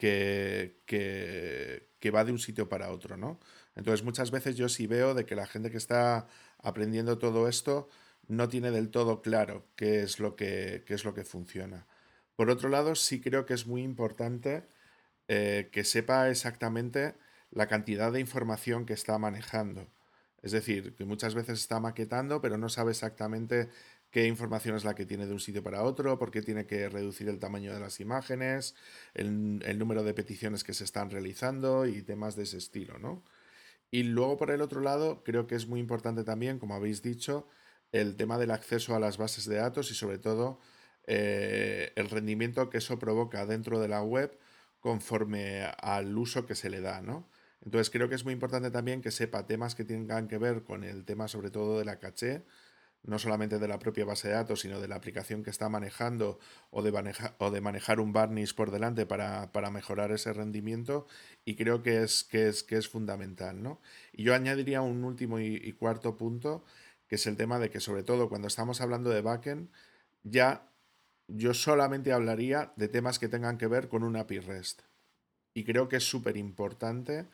que, 0.00 0.80
que, 0.86 2.10
va 2.10 2.24
de 2.24 2.32
un 2.32 2.38
sitio 2.38 2.68
para 2.68 2.90
otro, 2.90 3.16
¿no? 3.16 3.38
Entonces 3.76 4.04
muchas 4.04 4.30
veces 4.30 4.56
yo 4.56 4.68
sí 4.68 4.86
veo 4.86 5.14
de 5.14 5.26
que 5.26 5.36
la 5.36 5.46
gente 5.46 5.70
que 5.70 5.76
está 5.76 6.26
aprendiendo 6.58 7.18
todo 7.18 7.48
esto 7.48 7.88
no 8.26 8.48
tiene 8.48 8.70
del 8.70 8.90
todo 8.90 9.22
claro 9.22 9.66
qué 9.76 10.02
es 10.02 10.18
lo 10.18 10.34
que, 10.36 10.82
qué 10.86 10.94
es 10.94 11.04
lo 11.04 11.14
que 11.14 11.24
funciona. 11.24 11.86
Por 12.34 12.50
otro 12.50 12.68
lado, 12.70 12.94
sí 12.94 13.20
creo 13.20 13.44
que 13.44 13.54
es 13.54 13.66
muy 13.66 13.82
importante 13.82 14.66
eh, 15.28 15.68
que 15.72 15.84
sepa 15.84 16.30
exactamente 16.30 17.14
la 17.50 17.68
cantidad 17.68 18.10
de 18.10 18.20
información 18.20 18.86
que 18.86 18.94
está 18.94 19.18
manejando. 19.18 19.86
Es 20.42 20.52
decir, 20.52 20.94
que 20.96 21.04
muchas 21.04 21.34
veces 21.34 21.60
está 21.60 21.80
maquetando, 21.80 22.40
pero 22.40 22.56
no 22.56 22.70
sabe 22.70 22.92
exactamente 22.92 23.68
qué 24.10 24.26
información 24.26 24.76
es 24.76 24.84
la 24.84 24.94
que 24.94 25.06
tiene 25.06 25.26
de 25.26 25.32
un 25.32 25.40
sitio 25.40 25.62
para 25.62 25.82
otro, 25.82 26.18
por 26.18 26.30
qué 26.30 26.42
tiene 26.42 26.66
que 26.66 26.88
reducir 26.88 27.28
el 27.28 27.38
tamaño 27.38 27.72
de 27.72 27.80
las 27.80 28.00
imágenes, 28.00 28.74
el, 29.14 29.78
número 29.78 30.02
de 30.02 30.14
peticiones 30.14 30.64
que 30.64 30.74
se 30.74 30.84
están 30.84 31.10
realizando 31.10 31.86
y 31.86 32.02
temas 32.02 32.36
de 32.36 32.44
ese 32.44 32.58
estilo, 32.58 32.98
¿no? 32.98 33.22
Y 33.90 34.04
luego, 34.04 34.36
por 34.36 34.50
el 34.50 34.62
otro 34.62 34.80
lado, 34.80 35.22
creo 35.24 35.46
que 35.46 35.56
es 35.56 35.66
muy 35.66 35.80
importante 35.80 36.24
también, 36.24 36.58
como 36.58 36.74
habéis 36.74 37.02
dicho, 37.02 37.48
el 37.92 38.16
tema 38.16 38.38
del 38.38 38.52
acceso 38.52 38.94
a 38.94 39.00
las 39.00 39.18
bases 39.18 39.46
de 39.46 39.56
datos 39.56 39.90
y 39.90 39.94
sobre 39.94 40.18
todo 40.18 40.60
eh, 41.06 41.92
el 41.96 42.08
rendimiento 42.08 42.70
que 42.70 42.78
eso 42.78 42.98
provoca 42.98 43.46
dentro 43.46 43.80
de 43.80 43.88
la 43.88 44.02
web 44.02 44.38
conforme 44.80 45.64
al 45.82 46.16
uso 46.16 46.46
que 46.46 46.54
se 46.54 46.70
le 46.70 46.80
da, 46.80 47.00
¿no? 47.02 47.28
Entonces 47.62 47.90
creo 47.90 48.08
que 48.08 48.14
es 48.14 48.24
muy 48.24 48.32
importante 48.32 48.70
también 48.70 49.02
que 49.02 49.10
sepa 49.10 49.46
temas 49.46 49.74
que 49.74 49.84
tengan 49.84 50.28
que 50.28 50.38
ver 50.38 50.62
con 50.64 50.84
el 50.84 51.04
tema 51.04 51.28
sobre 51.28 51.50
todo 51.50 51.78
de 51.78 51.84
la 51.84 51.98
caché, 51.98 52.44
no 53.02 53.18
solamente 53.18 53.58
de 53.58 53.68
la 53.68 53.78
propia 53.78 54.04
base 54.04 54.28
de 54.28 54.34
datos, 54.34 54.60
sino 54.60 54.80
de 54.80 54.88
la 54.88 54.96
aplicación 54.96 55.42
que 55.42 55.50
está 55.50 55.68
manejando 55.68 56.38
o 56.70 56.82
de, 56.82 56.92
o 57.38 57.50
de 57.50 57.60
manejar 57.60 58.00
un 58.00 58.12
varnish 58.12 58.54
por 58.54 58.70
delante 58.70 59.06
para, 59.06 59.52
para, 59.52 59.70
mejorar 59.70 60.12
ese 60.12 60.32
rendimiento 60.32 61.06
y 61.44 61.56
creo 61.56 61.82
que 61.82 62.02
es, 62.02 62.24
que 62.24 62.48
es, 62.48 62.62
que 62.62 62.76
es 62.76 62.88
fundamental. 62.88 63.62
¿no? 63.62 63.80
Y 64.12 64.24
yo 64.24 64.34
añadiría 64.34 64.82
un 64.82 65.04
último 65.04 65.40
y, 65.40 65.56
y, 65.56 65.72
cuarto 65.72 66.16
punto, 66.16 66.64
que 67.06 67.14
es 67.14 67.26
el 67.26 67.36
tema 67.36 67.58
de 67.58 67.70
que 67.70 67.80
sobre 67.80 68.02
todo 68.02 68.28
cuando 68.28 68.48
estamos 68.48 68.80
hablando 68.80 69.10
de 69.10 69.22
backend, 69.22 69.70
ya 70.22 70.70
yo 71.26 71.54
solamente 71.54 72.12
hablaría 72.12 72.72
de 72.76 72.88
temas 72.88 73.18
que 73.18 73.28
tengan 73.28 73.56
que 73.56 73.66
ver 73.66 73.88
con 73.88 74.02
un 74.02 74.16
API 74.16 74.40
REST. 74.40 74.82
Y 75.54 75.64
creo 75.64 75.88
que 75.88 75.96
es 75.96 76.04
súper 76.04 76.36
importante 76.36 77.26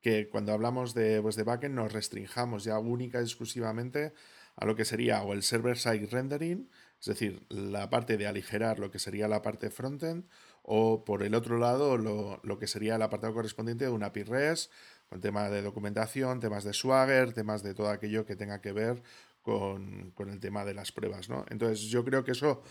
que 0.00 0.28
cuando 0.28 0.52
hablamos 0.52 0.94
de, 0.94 1.20
pues 1.22 1.36
de 1.36 1.42
backend 1.42 1.74
nos 1.74 1.92
restringamos 1.92 2.64
ya 2.64 2.78
única 2.78 3.20
y 3.20 3.24
exclusivamente 3.24 4.12
a 4.56 4.64
lo 4.64 4.74
que 4.74 4.84
sería 4.84 5.22
o 5.22 5.32
el 5.32 5.42
server-side 5.42 6.06
rendering, 6.06 6.70
es 6.98 7.06
decir, 7.06 7.44
la 7.50 7.90
parte 7.90 8.16
de 8.16 8.26
aligerar 8.26 8.78
lo 8.78 8.90
que 8.90 8.98
sería 8.98 9.28
la 9.28 9.42
parte 9.42 9.70
frontend, 9.70 10.24
o 10.62 11.04
por 11.04 11.22
el 11.22 11.34
otro 11.34 11.58
lado 11.58 11.98
lo, 11.98 12.40
lo 12.42 12.58
que 12.58 12.66
sería 12.66 12.96
el 12.96 13.02
apartado 13.02 13.34
correspondiente 13.34 13.84
de 13.84 13.90
un 13.90 14.02
API 14.02 14.24
REST, 14.24 14.72
con 15.08 15.20
temas 15.20 15.50
de 15.50 15.62
documentación, 15.62 16.40
temas 16.40 16.64
de 16.64 16.72
Swagger, 16.72 17.32
temas 17.32 17.62
de 17.62 17.74
todo 17.74 17.90
aquello 17.90 18.26
que 18.26 18.36
tenga 18.36 18.60
que 18.60 18.72
ver 18.72 19.02
con, 19.42 20.10
con 20.12 20.30
el 20.30 20.40
tema 20.40 20.64
de 20.64 20.74
las 20.74 20.90
pruebas. 20.90 21.28
¿no? 21.28 21.44
Entonces 21.48 21.82
yo 21.86 22.04
creo 22.04 22.24
que 22.24 22.32
eso 22.32 22.62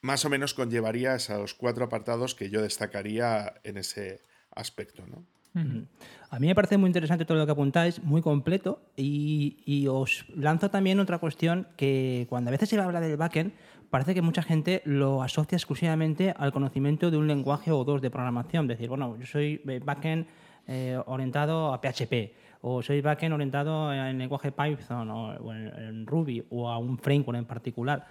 más 0.00 0.24
o 0.24 0.30
menos 0.30 0.54
conllevaría 0.54 1.14
esos 1.14 1.54
cuatro 1.54 1.84
apartados 1.84 2.34
que 2.34 2.50
yo 2.50 2.60
destacaría 2.62 3.60
en 3.62 3.76
ese 3.76 4.20
aspecto. 4.50 5.06
¿no? 5.06 5.24
-huh. 5.54 5.86
A 6.32 6.38
mí 6.38 6.46
me 6.46 6.54
parece 6.54 6.78
muy 6.78 6.88
interesante 6.88 7.26
todo 7.26 7.36
lo 7.36 7.44
que 7.44 7.52
apuntáis, 7.52 8.02
muy 8.02 8.22
completo, 8.22 8.80
y, 8.96 9.86
os 9.86 10.24
lanzo 10.34 10.70
también 10.70 10.98
otra 10.98 11.18
cuestión 11.18 11.66
que 11.76 12.26
cuando 12.30 12.48
a 12.48 12.52
veces 12.52 12.70
se 12.70 12.80
habla 12.80 13.00
del 13.00 13.18
backend, 13.18 13.52
parece 13.90 14.14
que 14.14 14.22
mucha 14.22 14.42
gente 14.42 14.80
lo 14.86 15.22
asocia 15.22 15.56
exclusivamente 15.56 16.32
al 16.38 16.50
conocimiento 16.50 17.10
de 17.10 17.18
un 17.18 17.26
lenguaje 17.28 17.70
o 17.70 17.84
dos 17.84 18.00
de 18.00 18.10
programación. 18.10 18.66
Decir, 18.66 18.88
bueno, 18.88 19.18
yo 19.18 19.26
soy 19.26 19.60
backend 19.84 20.26
eh, 20.66 20.98
orientado 21.04 21.74
a 21.74 21.80
PHP, 21.82 22.32
o 22.62 22.80
soy 22.80 23.02
backend 23.02 23.34
orientado 23.34 23.92
en 23.92 24.16
lenguaje 24.16 24.52
Python, 24.52 25.10
o 25.10 25.52
en 25.52 26.06
Ruby, 26.06 26.42
o 26.48 26.70
a 26.70 26.78
un 26.78 26.96
framework 26.96 27.38
en 27.38 27.44
particular. 27.44 28.06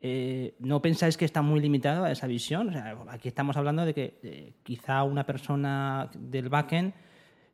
Eh, 0.00 0.54
¿No 0.60 0.80
pensáis 0.80 1.16
que 1.16 1.24
está 1.24 1.42
muy 1.42 1.60
limitado 1.60 2.04
a 2.04 2.12
esa 2.12 2.26
visión? 2.26 2.74
Aquí 3.08 3.28
estamos 3.28 3.56
hablando 3.56 3.84
de 3.84 3.94
que 3.94 4.18
eh, 4.22 4.52
quizá 4.62 5.02
una 5.02 5.26
persona 5.26 6.10
del 6.16 6.48
backend 6.48 6.92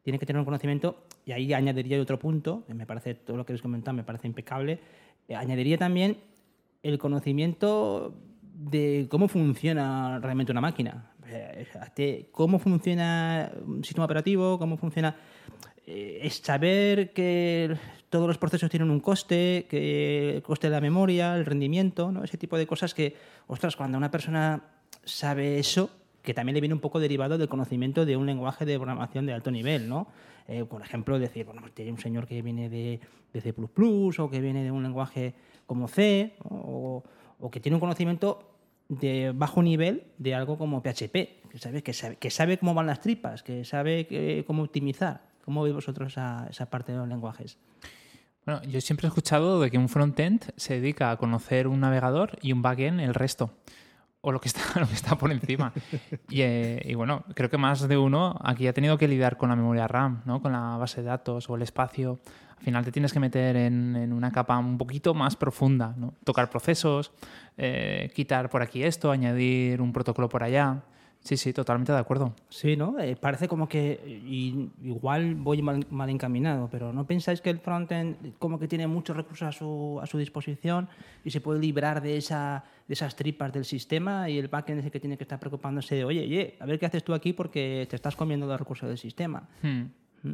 tiene 0.03 0.19
que 0.19 0.27
tener 0.27 0.39
un 0.39 0.45
conocimiento, 0.45 1.07
y 1.25 1.33
ahí 1.33 1.55
añadiría 1.55 2.01
otro 2.01 2.19
punto, 2.19 2.65
que 2.67 2.75
me 2.75 2.85
parece, 2.85 3.15
todo 3.15 3.39
lo 3.39 3.47
que 3.47 3.55
les 3.55 3.63
comentado 3.63 3.97
me 3.97 4.05
parece 4.05 4.27
impecable, 4.27 4.79
eh, 5.29 5.35
añadiría 5.35 5.79
también 5.79 6.19
el 6.83 6.99
conocimiento 6.99 8.15
de 8.43 9.07
cómo 9.11 9.29
funciona 9.29 10.19
realmente 10.19 10.53
una 10.53 10.61
máquina. 10.61 11.11
Cómo 12.31 12.59
funciona 12.59 13.51
un 13.67 13.83
sistema 13.83 14.05
operativo, 14.05 14.59
cómo 14.59 14.77
funciona... 14.77 15.17
Es 15.87 16.37
saber 16.37 17.13
que 17.13 17.77
todos 18.15 18.29
los 18.29 18.39
procesos 18.39 18.71
tienen 18.71 18.93
un 18.93 19.01
coste, 19.01 19.67
que 19.69 20.37
el 20.37 20.43
coste 20.45 20.69
de 20.69 20.71
la 20.71 20.81
memoria, 20.81 21.35
el 21.35 21.45
rendimiento, 21.45 22.13
¿no? 22.13 22.23
ese 22.23 22.39
tipo 22.39 22.57
de 22.57 22.65
cosas 22.65 22.95
que, 22.95 23.17
ostras, 23.49 23.75
cuando 23.75 23.99
una 23.99 24.13
persona 24.13 24.63
sabe 25.03 25.59
eso, 25.59 25.91
que 26.23 26.33
también 26.33 26.55
le 26.55 26.61
viene 26.61 26.75
un 26.75 26.81
poco 26.81 27.01
derivado 27.01 27.39
del 27.39 27.49
conocimiento 27.49 28.07
de 28.07 28.17
un 28.17 28.25
lenguaje 28.25 28.65
de 28.67 28.77
programación 28.77 29.27
de 29.27 29.33
alto 29.33 29.51
nivel, 29.51 29.89
¿no? 29.89 30.07
Eh, 30.47 30.65
por 30.65 30.81
ejemplo, 30.81 31.19
decir, 31.19 31.45
bueno, 31.45 31.63
tiene 31.75 31.91
un 31.91 31.99
señor 31.99 32.29
que 32.29 32.41
viene 32.41 32.69
de, 32.69 33.01
de, 33.33 33.41
C++ 33.41 33.53
o 33.53 34.31
que 34.31 34.41
viene 34.41 34.63
de 34.63 34.71
un 34.71 34.85
lenguaje 34.85 35.35
como 35.67 35.89
C, 35.89 36.37
o, 36.49 37.03
o, 37.41 37.51
que 37.51 37.59
tiene 37.59 37.75
un 37.75 37.81
conocimiento 37.81 38.49
de 38.89 39.33
bajo 39.35 39.61
nivel 39.61 40.05
de 40.19 40.37
algo 40.37 40.57
como 40.57 40.83
PHP, 40.83 41.51
que 41.51 41.59
sabe, 41.59 41.83
que 41.83 41.93
sabe, 41.93 42.15
que 42.15 42.31
sabe 42.31 42.59
cómo 42.59 42.75
van 42.75 42.87
las 42.87 43.01
tripas, 43.01 43.43
que 43.43 43.65
sabe 43.65 44.07
que, 44.07 44.45
cómo 44.47 44.63
optimizar. 44.63 45.35
¿Cómo 45.45 45.65
veis 45.65 45.75
vosotros 45.75 46.13
esa, 46.13 46.47
esa 46.49 46.71
parte 46.71 46.93
de 46.93 46.99
los 46.99 47.09
lenguajes? 47.09 47.59
Bueno, 48.47 48.63
yo 48.65 48.81
siempre 48.81 49.07
he 49.07 49.09
escuchado 49.09 49.61
de 49.61 49.71
que 49.71 49.79
un 49.79 49.89
frontend 49.89 50.53
se 50.57 50.75
dedica 50.75 51.11
a 51.11 51.17
conocer 51.17 51.67
un 51.67 51.81
navegador 51.81 52.39
y 52.43 52.53
un 52.53 52.63
backend 52.63 53.01
el 53.01 53.15
resto 53.15 53.51
o 54.25 54.33
lo 54.33 54.41
que 54.41 54.49
está, 54.49 54.61
lo 54.81 54.89
que 54.89 54.95
está 54.95 55.17
por 55.17 55.31
encima. 55.31 55.73
y, 56.31 56.41
eh, 56.41 56.83
y, 56.85 56.95
bueno, 56.95 57.25
creo 57.35 57.51
que 57.51 57.59
más 57.59 57.87
de 57.87 57.99
uno 57.99 58.39
aquí 58.43 58.67
ha 58.67 58.73
tenido 58.73 58.97
que 58.97 59.07
lidiar 59.07 59.37
con 59.37 59.51
la 59.51 59.57
memoria 59.57 59.87
RAM, 59.87 60.23
¿no? 60.25 60.41
con 60.41 60.53
la 60.53 60.77
base 60.79 61.03
de 61.03 61.09
datos 61.09 61.49
o 61.51 61.57
el 61.57 61.63
espacio. 61.63 62.21
Al 62.57 62.65
final 62.65 62.85
te 62.85 62.93
tienes 62.93 63.13
que 63.13 63.21
meter 63.21 63.57
en, 63.57 63.95
en 63.97 64.13
una 64.15 64.33
capa 64.33 64.57
un 64.57 64.79
poquito 64.79 65.13
más 65.13 65.37
profunda, 65.37 65.95
¿no? 65.99 66.15
tocar 66.25 66.49
procesos, 66.49 67.13
eh, 67.59 68.11
quitar 68.15 68.49
por 68.49 68.63
aquí 68.63 68.83
esto, 68.83 69.11
añadir 69.11 69.83
un 69.83 69.93
protocolo 69.93 70.31
por 70.31 70.43
allá. 70.43 70.83
Sí, 71.25 71.39
sí, 71.39 71.55
totalmente 71.55 71.91
de 71.91 71.99
acuerdo. 71.99 72.35
Sí, 72.51 72.77
¿no? 72.77 72.99
Eh, 72.99 73.17
parece 73.17 73.49
como 73.49 73.67
que 73.67 73.99
y, 74.27 74.71
igual 74.83 75.35
voy 75.35 75.63
mal, 75.63 75.87
mal, 75.89 76.11
encaminado, 76.11 76.69
pero 76.71 76.93
¿no 76.93 77.07
pensáis 77.07 77.41
que 77.41 77.49
el 77.49 77.61
frontend 77.61 78.37
como 78.39 78.59
que 78.59 78.69
tiene 78.69 78.87
muchos 78.87 79.17
recursos 79.17 79.49
a 79.49 79.53
su, 79.53 79.99
a 80.03 80.07
su 80.07 80.19
disposición 80.19 80.87
y 81.25 81.31
se 81.31 81.41
puede 81.41 81.61
librar 81.61 82.03
de, 82.03 82.19
esa, 82.19 82.65
de 82.87 82.93
esas 82.93 83.17
tripas 83.17 83.55
del 83.55 83.65
sistema 83.65 84.29
y 84.29 84.37
el 84.37 84.49
backend 84.49 84.81
es 84.81 84.85
el 84.85 84.91
que 84.91 85.01
tiene 85.01 85.17
que 85.17 85.25
estar 85.25 85.41
preocupándose 85.41 85.95
de, 85.95 86.05
oye, 86.05 86.21
oye, 86.21 86.57
a 86.61 86.67
ver 86.67 86.79
qué 86.79 86.85
haces 86.85 87.03
tú 87.03 87.15
aquí 87.15 87.33
porque 87.33 87.87
te 87.89 87.97
estás 87.97 88.17
comiendo 88.17 88.47
los 88.47 88.59
recursos 88.59 88.87
del 88.87 88.99
sistema? 88.99 89.49
Hmm. 89.63 89.85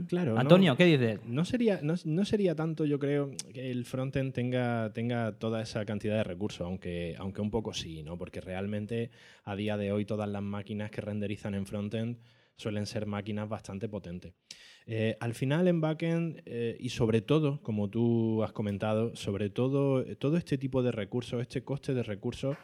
Claro. 0.08 0.38
Antonio, 0.38 0.72
no, 0.72 0.76
¿qué 0.76 0.84
dices? 0.84 1.20
No 1.24 1.44
sería, 1.44 1.80
no, 1.82 1.94
no, 2.04 2.24
sería 2.24 2.54
tanto, 2.54 2.84
yo 2.84 2.98
creo, 2.98 3.30
que 3.52 3.70
el 3.70 3.84
frontend 3.84 4.32
tenga, 4.32 4.92
tenga 4.92 5.32
toda 5.38 5.62
esa 5.62 5.84
cantidad 5.84 6.16
de 6.16 6.24
recursos, 6.24 6.60
aunque, 6.60 7.16
aunque 7.18 7.40
un 7.40 7.50
poco 7.50 7.74
sí, 7.74 8.02
¿no? 8.02 8.16
Porque 8.16 8.40
realmente 8.40 9.10
a 9.44 9.56
día 9.56 9.76
de 9.76 9.92
hoy 9.92 10.04
todas 10.04 10.28
las 10.28 10.42
máquinas 10.42 10.90
que 10.90 11.00
renderizan 11.00 11.54
en 11.54 11.66
frontend 11.66 12.18
suelen 12.56 12.86
ser 12.86 13.06
máquinas 13.06 13.48
bastante 13.48 13.88
potentes. 13.88 14.34
Eh, 14.86 15.16
al 15.20 15.34
final 15.34 15.66
en 15.66 15.80
backend 15.80 16.42
eh, 16.46 16.76
y 16.78 16.90
sobre 16.90 17.20
todo, 17.22 17.60
como 17.62 17.88
tú 17.88 18.42
has 18.44 18.52
comentado, 18.52 19.16
sobre 19.16 19.50
todo 19.50 20.04
todo 20.16 20.36
este 20.36 20.58
tipo 20.58 20.82
de 20.82 20.92
recursos, 20.92 21.40
este 21.40 21.64
coste 21.64 21.94
de 21.94 22.02
recursos, 22.02 22.56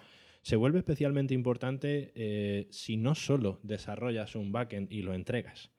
se 0.42 0.56
vuelve 0.56 0.78
especialmente 0.78 1.34
importante 1.34 2.12
eh, 2.14 2.68
si 2.70 2.96
no 2.96 3.14
solo 3.14 3.58
desarrollas 3.62 4.36
un 4.36 4.52
backend 4.52 4.92
y 4.92 5.02
lo 5.02 5.12
entregas, 5.12 5.70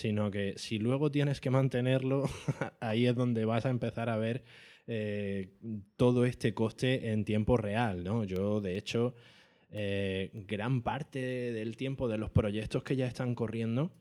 sino 0.00 0.30
que 0.30 0.54
si 0.56 0.78
luego 0.78 1.10
tienes 1.10 1.40
que 1.40 1.50
mantenerlo, 1.50 2.24
ahí 2.80 3.06
es 3.06 3.14
donde 3.14 3.44
vas 3.44 3.66
a 3.66 3.70
empezar 3.70 4.08
a 4.08 4.16
ver 4.16 4.42
eh, 4.86 5.50
todo 5.96 6.24
este 6.24 6.54
coste 6.54 7.10
en 7.10 7.24
tiempo 7.24 7.58
real, 7.58 8.02
¿no? 8.02 8.24
Yo, 8.24 8.62
de 8.62 8.78
hecho, 8.78 9.14
eh, 9.70 10.30
gran 10.32 10.82
parte 10.82 11.18
del 11.52 11.76
tiempo 11.76 12.08
de 12.08 12.16
los 12.16 12.30
proyectos 12.30 12.82
que 12.82 12.96
ya 12.96 13.06
están 13.06 13.34
corriendo, 13.34 13.92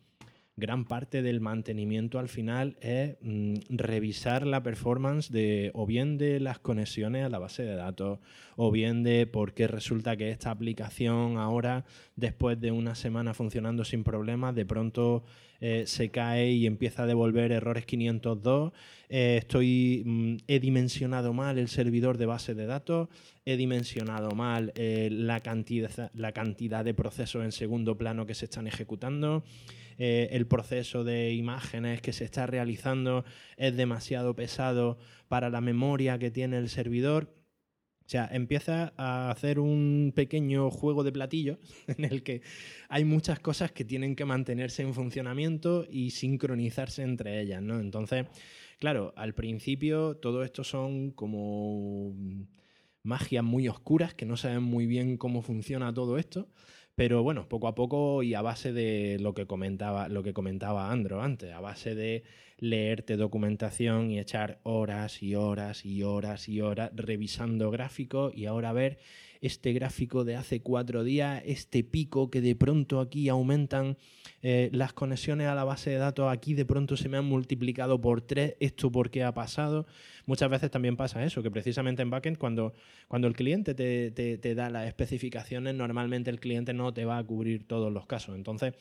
gran 0.59 0.85
parte 0.85 1.21
del 1.21 1.41
mantenimiento 1.41 2.19
al 2.19 2.29
final 2.29 2.77
es 2.81 3.17
mm, 3.21 3.55
revisar 3.69 4.45
la 4.45 4.61
performance 4.63 5.31
de 5.31 5.71
o 5.73 5.85
bien 5.85 6.17
de 6.17 6.39
las 6.39 6.59
conexiones 6.59 7.25
a 7.25 7.29
la 7.29 7.39
base 7.39 7.63
de 7.63 7.75
datos 7.75 8.19
o 8.55 8.71
bien 8.71 9.03
de 9.03 9.25
por 9.25 9.53
qué 9.53 9.67
resulta 9.67 10.17
que 10.17 10.29
esta 10.29 10.51
aplicación 10.51 11.37
ahora 11.37 11.85
después 12.15 12.59
de 12.59 12.71
una 12.71 12.95
semana 12.95 13.33
funcionando 13.33 13.85
sin 13.85 14.03
problemas 14.03 14.53
de 14.53 14.65
pronto 14.65 15.23
eh, 15.61 15.83
se 15.87 16.09
cae 16.09 16.51
y 16.51 16.67
empieza 16.67 17.03
a 17.03 17.05
devolver 17.05 17.51
errores 17.51 17.85
502 17.85 18.71
eh, 19.09 19.37
estoy 19.39 20.03
mm, 20.05 20.37
he 20.47 20.59
dimensionado 20.59 21.33
mal 21.33 21.57
el 21.57 21.67
servidor 21.67 22.17
de 22.17 22.25
base 22.25 22.53
de 22.53 22.65
datos 22.65 23.09
he 23.45 23.57
dimensionado 23.57 24.31
mal 24.31 24.71
eh, 24.75 25.09
la, 25.11 25.39
cantidad, 25.39 26.11
la 26.13 26.31
cantidad 26.31 26.85
de 26.85 26.93
procesos 26.93 27.43
en 27.43 27.51
segundo 27.51 27.97
plano 27.97 28.25
que 28.25 28.35
se 28.35 28.45
están 28.45 28.67
ejecutando 28.67 29.43
eh, 30.01 30.29
el 30.31 30.47
proceso 30.47 31.03
de 31.03 31.33
imágenes 31.33 32.01
que 32.01 32.13
se 32.13 32.23
está 32.23 32.47
realizando 32.47 33.25
es 33.57 33.75
demasiado 33.75 34.33
pesado 34.33 34.97
para 35.27 35.49
la 35.49 35.59
memoria 35.59 36.17
que 36.17 36.31
tiene 36.31 36.57
el 36.57 36.69
servidor. 36.69 37.35
O 38.05 38.09
sea, 38.09 38.29
empieza 38.31 38.93
a 38.95 39.29
hacer 39.29 39.59
un 39.59 40.13
pequeño 40.15 40.71
juego 40.71 41.03
de 41.03 41.11
platillos 41.11 41.57
en 41.87 42.05
el 42.05 42.23
que 42.23 42.41
hay 42.87 43.03
muchas 43.03 43.41
cosas 43.41 43.73
que 43.73 43.83
tienen 43.83 44.15
que 44.15 44.23
mantenerse 44.23 44.83
en 44.83 44.93
funcionamiento 44.93 45.85
y 45.91 46.11
sincronizarse 46.11 47.03
entre 47.03 47.41
ellas, 47.41 47.61
¿no? 47.61 47.81
Entonces, 47.81 48.25
claro, 48.79 49.13
al 49.17 49.35
principio 49.35 50.15
todo 50.15 50.45
esto 50.45 50.63
son 50.63 51.11
como 51.11 52.15
magias 53.03 53.43
muy 53.43 53.67
oscuras 53.67 54.13
que 54.13 54.25
no 54.25 54.37
saben 54.37 54.63
muy 54.63 54.85
bien 54.85 55.17
cómo 55.17 55.41
funciona 55.41 55.93
todo 55.93 56.17
esto. 56.17 56.47
Pero 56.99 57.23
bueno, 57.23 57.47
poco 57.47 57.69
a 57.69 57.75
poco 57.75 58.23
y 58.23 58.33
a 58.33 58.41
base 58.41 58.73
de 58.73 59.19
lo 59.21 59.33
que 59.33 59.47
comentaba, 59.47 60.09
lo 60.09 60.21
que 60.21 60.33
comentaba 60.33 60.91
Andro 60.91 61.21
antes, 61.21 61.53
a 61.53 61.61
base 61.61 61.95
de 61.95 62.25
leerte 62.57 63.15
documentación 63.15 64.11
y 64.11 64.19
echar 64.19 64.59
horas 64.63 65.23
y 65.23 65.33
horas 65.33 65.85
y 65.85 66.03
horas 66.03 66.49
y 66.49 66.59
horas 66.59 66.91
revisando 66.93 67.71
gráficos 67.71 68.35
y 68.35 68.47
ahora 68.47 68.73
ver 68.73 68.97
este 69.41 69.73
gráfico 69.73 70.25
de 70.25 70.35
hace 70.35 70.61
cuatro 70.61 71.03
días, 71.03 71.41
este 71.45 71.83
pico 71.83 72.29
que 72.29 72.41
de 72.41 72.55
pronto 72.55 72.99
aquí 72.99 73.29
aumentan 73.29 73.97
eh, 74.41 74.69
las 74.73 74.93
conexiones 74.93 75.47
a 75.47 75.55
la 75.55 75.63
base 75.63 75.89
de 75.89 75.97
datos, 75.97 76.31
aquí 76.31 76.53
de 76.53 76.65
pronto 76.65 76.97
se 76.97 77.09
me 77.09 77.17
han 77.17 77.25
multiplicado 77.25 77.99
por 78.01 78.21
tres, 78.21 78.55
esto 78.59 78.91
por 78.91 79.09
qué 79.09 79.23
ha 79.23 79.33
pasado. 79.33 79.85
Muchas 80.25 80.49
veces 80.49 80.71
también 80.71 80.97
pasa 80.97 81.23
eso, 81.23 81.41
que 81.41 81.51
precisamente 81.51 82.01
en 82.01 82.09
backend 82.09 82.37
cuando, 82.37 82.73
cuando 83.07 83.27
el 83.27 83.33
cliente 83.33 83.73
te, 83.73 84.11
te, 84.11 84.37
te 84.37 84.55
da 84.55 84.69
las 84.69 84.87
especificaciones, 84.87 85.73
normalmente 85.75 86.29
el 86.29 86.39
cliente 86.39 86.73
no 86.73 86.93
te 86.93 87.05
va 87.05 87.17
a 87.17 87.23
cubrir 87.23 87.67
todos 87.67 87.91
los 87.91 88.05
casos. 88.05 88.35
Entonces, 88.35 88.73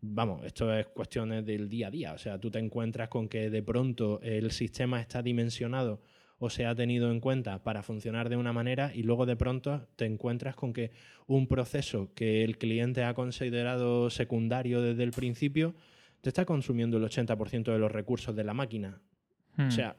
vamos, 0.00 0.44
esto 0.44 0.74
es 0.74 0.86
cuestiones 0.86 1.44
del 1.46 1.68
día 1.68 1.88
a 1.88 1.90
día. 1.90 2.12
O 2.12 2.18
sea, 2.18 2.38
tú 2.38 2.50
te 2.50 2.58
encuentras 2.58 3.08
con 3.08 3.28
que 3.28 3.50
de 3.50 3.62
pronto 3.62 4.20
el 4.22 4.50
sistema 4.50 5.00
está 5.00 5.22
dimensionado 5.22 6.00
o 6.42 6.48
se 6.48 6.64
ha 6.64 6.74
tenido 6.74 7.12
en 7.12 7.20
cuenta 7.20 7.62
para 7.62 7.82
funcionar 7.82 8.30
de 8.30 8.36
una 8.36 8.52
manera 8.52 8.92
y 8.94 9.02
luego 9.02 9.26
de 9.26 9.36
pronto 9.36 9.86
te 9.96 10.06
encuentras 10.06 10.56
con 10.56 10.72
que 10.72 10.90
un 11.26 11.46
proceso 11.46 12.12
que 12.14 12.42
el 12.42 12.56
cliente 12.56 13.04
ha 13.04 13.12
considerado 13.12 14.08
secundario 14.08 14.80
desde 14.80 15.04
el 15.04 15.10
principio 15.12 15.74
te 16.22 16.30
está 16.30 16.46
consumiendo 16.46 16.96
el 16.96 17.04
80% 17.04 17.72
de 17.72 17.78
los 17.78 17.92
recursos 17.92 18.34
de 18.34 18.44
la 18.44 18.54
máquina. 18.54 19.00
Hmm. 19.56 19.68
O 19.68 19.70
sea, 19.70 19.96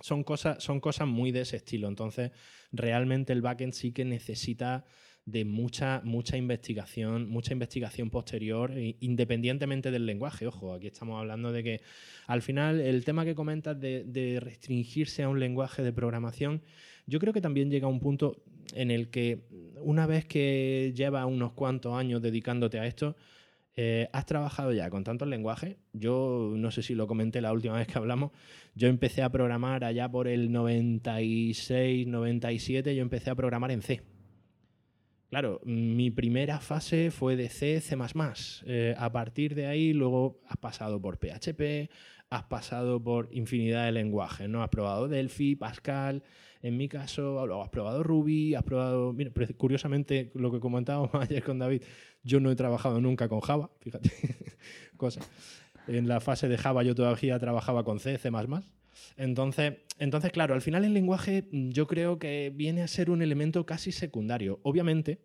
son 0.00 0.24
cosas, 0.24 0.62
son 0.62 0.80
cosas 0.80 1.06
muy 1.06 1.30
de 1.30 1.42
ese 1.42 1.56
estilo. 1.56 1.88
Entonces, 1.88 2.32
realmente 2.72 3.32
el 3.32 3.42
backend 3.42 3.74
sí 3.74 3.92
que 3.92 4.04
necesita 4.04 4.84
de 5.30 5.44
mucha, 5.44 6.00
mucha 6.04 6.36
investigación, 6.36 7.28
mucha 7.28 7.52
investigación 7.52 8.10
posterior, 8.10 8.72
independientemente 9.00 9.90
del 9.90 10.06
lenguaje. 10.06 10.46
Ojo, 10.46 10.74
aquí 10.74 10.86
estamos 10.86 11.18
hablando 11.18 11.52
de 11.52 11.62
que 11.62 11.80
al 12.26 12.42
final 12.42 12.80
el 12.80 13.04
tema 13.04 13.24
que 13.24 13.34
comentas 13.34 13.78
de, 13.80 14.04
de 14.04 14.40
restringirse 14.40 15.22
a 15.22 15.28
un 15.28 15.40
lenguaje 15.40 15.82
de 15.82 15.92
programación, 15.92 16.62
yo 17.06 17.18
creo 17.18 17.32
que 17.32 17.40
también 17.40 17.70
llega 17.70 17.86
a 17.86 17.90
un 17.90 18.00
punto 18.00 18.42
en 18.74 18.90
el 18.90 19.10
que 19.10 19.40
una 19.76 20.06
vez 20.06 20.24
que 20.24 20.92
llevas 20.94 21.26
unos 21.26 21.52
cuantos 21.52 21.94
años 21.94 22.22
dedicándote 22.22 22.78
a 22.78 22.86
esto, 22.86 23.16
eh, 23.76 24.08
has 24.12 24.26
trabajado 24.26 24.72
ya 24.72 24.90
con 24.90 25.04
tantos 25.04 25.28
lenguajes. 25.28 25.76
Yo 25.92 26.52
no 26.56 26.70
sé 26.70 26.82
si 26.82 26.94
lo 26.94 27.06
comenté 27.06 27.40
la 27.40 27.52
última 27.52 27.78
vez 27.78 27.86
que 27.86 27.98
hablamos. 27.98 28.32
Yo 28.74 28.88
empecé 28.88 29.22
a 29.22 29.30
programar 29.30 29.84
allá 29.84 30.08
por 30.08 30.28
el 30.28 30.52
96, 30.52 32.06
97. 32.06 32.94
Yo 32.94 33.02
empecé 33.02 33.30
a 33.30 33.34
programar 33.34 33.70
en 33.70 33.82
C. 33.82 34.02
Claro, 35.30 35.60
mi 35.64 36.10
primera 36.10 36.58
fase 36.58 37.12
fue 37.12 37.36
de 37.36 37.48
C, 37.48 37.80
C++. 37.80 37.96
Eh, 38.66 38.96
a 38.98 39.12
partir 39.12 39.54
de 39.54 39.66
ahí, 39.66 39.92
luego 39.92 40.40
has 40.48 40.56
pasado 40.56 41.00
por 41.00 41.18
PHP, 41.18 41.88
has 42.30 42.42
pasado 42.44 43.00
por 43.00 43.28
infinidad 43.30 43.84
de 43.84 43.92
lenguajes, 43.92 44.48
¿no? 44.48 44.64
Has 44.64 44.70
probado 44.70 45.06
Delphi, 45.06 45.54
Pascal, 45.54 46.24
en 46.62 46.76
mi 46.76 46.88
caso, 46.88 47.46
luego 47.46 47.62
has 47.62 47.68
probado 47.68 48.02
Ruby, 48.02 48.56
has 48.56 48.64
probado... 48.64 49.12
Mira, 49.12 49.30
curiosamente, 49.56 50.32
lo 50.34 50.50
que 50.50 50.58
comentábamos 50.58 51.14
ayer 51.14 51.44
con 51.44 51.60
David, 51.60 51.82
yo 52.24 52.40
no 52.40 52.50
he 52.50 52.56
trabajado 52.56 53.00
nunca 53.00 53.28
con 53.28 53.38
Java, 53.38 53.70
fíjate, 53.78 54.10
cosa. 54.96 55.20
En 55.86 56.08
la 56.08 56.18
fase 56.18 56.48
de 56.48 56.58
Java 56.58 56.82
yo 56.82 56.96
todavía 56.96 57.38
trabajaba 57.38 57.84
con 57.84 58.00
C, 58.00 58.18
C++. 58.18 58.30
Entonces, 59.16 59.74
entonces, 59.98 60.32
claro, 60.32 60.54
al 60.54 60.62
final 60.62 60.84
el 60.84 60.94
lenguaje 60.94 61.44
mm, 61.50 61.70
yo 61.70 61.86
creo 61.86 62.18
que 62.18 62.52
viene 62.54 62.82
a 62.82 62.88
ser 62.88 63.10
un 63.10 63.22
elemento 63.22 63.66
casi 63.66 63.92
secundario. 63.92 64.60
Obviamente, 64.62 65.20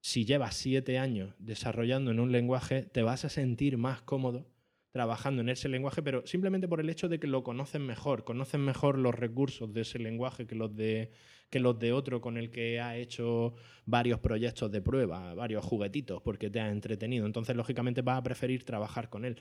si 0.00 0.24
llevas 0.24 0.56
siete 0.56 0.98
años 0.98 1.34
desarrollando 1.38 2.10
en 2.10 2.20
un 2.20 2.32
lenguaje, 2.32 2.82
te 2.82 3.02
vas 3.02 3.24
a 3.24 3.28
sentir 3.28 3.76
más 3.76 4.00
cómodo 4.02 4.46
trabajando 4.92 5.42
en 5.42 5.48
ese 5.48 5.68
lenguaje, 5.68 6.02
pero 6.02 6.26
simplemente 6.26 6.66
por 6.66 6.80
el 6.80 6.90
hecho 6.90 7.08
de 7.08 7.20
que 7.20 7.26
lo 7.26 7.44
conocen 7.44 7.86
mejor, 7.86 8.24
conocen 8.24 8.64
mejor 8.64 8.98
los 8.98 9.14
recursos 9.14 9.72
de 9.72 9.82
ese 9.82 9.98
lenguaje 9.98 10.46
que 10.46 10.56
los 10.56 10.74
de, 10.74 11.12
que 11.48 11.60
los 11.60 11.78
de 11.78 11.92
otro 11.92 12.20
con 12.20 12.36
el 12.36 12.50
que 12.50 12.80
ha 12.80 12.96
hecho 12.96 13.54
varios 13.84 14.18
proyectos 14.18 14.70
de 14.72 14.80
prueba, 14.80 15.34
varios 15.34 15.64
juguetitos, 15.64 16.22
porque 16.22 16.50
te 16.50 16.60
ha 16.60 16.70
entretenido. 16.70 17.26
Entonces, 17.26 17.54
lógicamente, 17.54 18.02
vas 18.02 18.18
a 18.18 18.22
preferir 18.22 18.64
trabajar 18.64 19.10
con 19.10 19.24
él. 19.24 19.36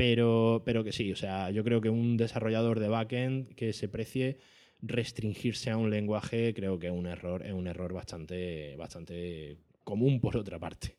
Pero, 0.00 0.62
pero 0.64 0.82
que 0.82 0.92
sí, 0.92 1.12
o 1.12 1.16
sea, 1.16 1.50
yo 1.50 1.62
creo 1.62 1.82
que 1.82 1.90
un 1.90 2.16
desarrollador 2.16 2.80
de 2.80 2.88
backend 2.88 3.54
que 3.54 3.74
se 3.74 3.86
precie 3.86 4.38
restringirse 4.80 5.68
a 5.70 5.76
un 5.76 5.90
lenguaje, 5.90 6.54
creo 6.54 6.78
que 6.78 6.86
es 6.86 6.92
un 6.94 7.06
error, 7.06 7.44
es 7.44 7.52
un 7.52 7.66
error 7.66 7.92
bastante, 7.92 8.76
bastante 8.76 9.58
común 9.84 10.18
por 10.18 10.38
otra 10.38 10.58
parte. 10.58 10.96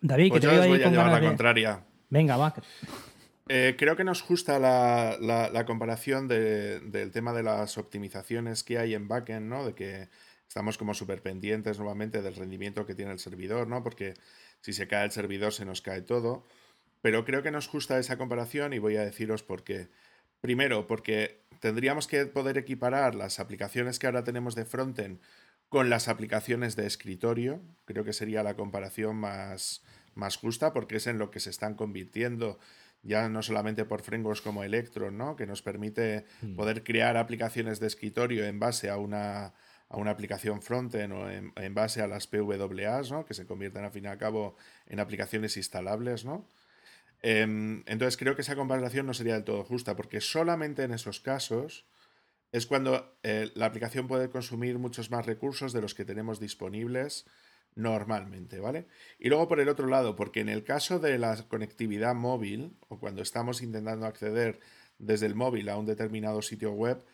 David, 0.00 0.28
Pues 0.28 0.40
que 0.42 0.46
yo 0.46 0.52
te 0.52 0.58
os 0.60 0.66
voy 0.68 0.80
a 0.80 0.90
llevar 0.90 1.10
la 1.10 1.18
de- 1.20 1.26
contraria. 1.26 1.84
Venga, 2.08 2.36
va. 2.36 2.54
Eh, 3.48 3.74
creo 3.76 3.96
que 3.96 4.04
nos 4.04 4.24
gusta 4.24 4.60
la, 4.60 5.16
la- 5.20 5.50
la 5.50 5.64
comparación 5.66 6.28
de- 6.28 6.78
del 6.78 7.10
tema 7.10 7.32
de 7.32 7.42
las 7.42 7.78
optimizaciones 7.78 8.62
que 8.62 8.78
hay 8.78 8.94
en 8.94 9.08
backend, 9.08 9.48
¿no? 9.48 9.66
De 9.66 9.74
que 9.74 10.08
estamos 10.46 10.78
como 10.78 10.94
súper 10.94 11.20
pendientes 11.20 11.78
nuevamente 11.80 12.22
del 12.22 12.36
rendimiento 12.36 12.86
que 12.86 12.94
tiene 12.94 13.10
el 13.10 13.18
servidor, 13.18 13.66
¿no? 13.66 13.82
Porque 13.82 14.14
si 14.60 14.72
se 14.72 14.86
cae 14.86 15.04
el 15.04 15.10
servidor 15.10 15.52
se 15.52 15.64
nos 15.64 15.82
cae 15.82 16.02
todo. 16.02 16.46
Pero 17.02 17.24
creo 17.24 17.42
que 17.42 17.50
nos 17.50 17.70
gusta 17.70 17.98
esa 17.98 18.18
comparación 18.18 18.72
y 18.72 18.78
voy 18.78 18.96
a 18.96 19.04
deciros 19.04 19.42
por 19.42 19.64
qué. 19.64 19.88
Primero, 20.40 20.86
porque 20.86 21.42
tendríamos 21.60 22.06
que 22.06 22.26
poder 22.26 22.58
equiparar 22.58 23.14
las 23.14 23.40
aplicaciones 23.40 23.98
que 23.98 24.06
ahora 24.06 24.24
tenemos 24.24 24.54
de 24.54 24.64
frontend 24.64 25.20
con 25.68 25.88
las 25.88 26.08
aplicaciones 26.08 26.76
de 26.76 26.86
escritorio. 26.86 27.62
Creo 27.84 28.04
que 28.04 28.12
sería 28.12 28.42
la 28.42 28.56
comparación 28.56 29.16
más, 29.16 29.82
más 30.14 30.36
justa 30.36 30.72
porque 30.72 30.96
es 30.96 31.06
en 31.06 31.18
lo 31.18 31.30
que 31.30 31.40
se 31.40 31.50
están 31.50 31.74
convirtiendo 31.74 32.58
ya 33.02 33.28
no 33.28 33.42
solamente 33.42 33.84
por 33.84 34.02
frameworks 34.02 34.42
como 34.42 34.62
Electron, 34.62 35.16
¿no? 35.16 35.36
que 35.36 35.46
nos 35.46 35.62
permite 35.62 36.26
poder 36.54 36.84
crear 36.84 37.16
aplicaciones 37.16 37.80
de 37.80 37.86
escritorio 37.86 38.44
en 38.44 38.58
base 38.58 38.90
a 38.90 38.98
una, 38.98 39.54
a 39.88 39.96
una 39.96 40.10
aplicación 40.10 40.60
frontend 40.60 41.12
o 41.12 41.30
en, 41.30 41.52
en 41.56 41.74
base 41.74 42.02
a 42.02 42.06
las 42.06 42.26
PWAs, 42.26 43.10
¿no? 43.10 43.24
que 43.24 43.34
se 43.34 43.46
convierten 43.46 43.84
al 43.84 43.90
fin 43.90 44.04
y 44.04 44.08
al 44.08 44.18
cabo 44.18 44.56
en 44.86 45.00
aplicaciones 45.00 45.56
instalables. 45.56 46.24
¿no? 46.24 46.46
Em, 47.22 47.82
entonces 47.86 48.16
creo 48.16 48.34
que 48.34 48.42
esa 48.42 48.56
comparación 48.56 49.06
no 49.06 49.14
sería 49.14 49.34
del 49.34 49.44
todo 49.44 49.64
justa, 49.64 49.96
porque 49.96 50.20
solamente 50.20 50.82
en 50.82 50.92
esos 50.92 51.20
casos 51.20 51.86
es 52.52 52.66
cuando 52.66 53.18
eh, 53.22 53.50
la 53.54 53.66
aplicación 53.66 54.08
puede 54.08 54.30
consumir 54.30 54.78
muchos 54.78 55.10
más 55.10 55.26
recursos 55.26 55.72
de 55.72 55.82
los 55.82 55.94
que 55.94 56.04
tenemos 56.04 56.40
disponibles 56.40 57.26
normalmente, 57.74 58.58
¿vale? 58.58 58.88
Y 59.18 59.28
luego 59.28 59.46
por 59.48 59.60
el 59.60 59.68
otro 59.68 59.86
lado, 59.86 60.16
porque 60.16 60.40
en 60.40 60.48
el 60.48 60.64
caso 60.64 60.98
de 60.98 61.18
la 61.18 61.36
conectividad 61.48 62.14
móvil, 62.14 62.76
o 62.88 62.98
cuando 62.98 63.22
estamos 63.22 63.62
intentando 63.62 64.06
acceder 64.06 64.60
desde 64.98 65.26
el 65.26 65.34
móvil 65.34 65.68
a 65.68 65.76
un 65.76 65.86
determinado 65.86 66.42
sitio 66.42 66.72
web, 66.72 67.04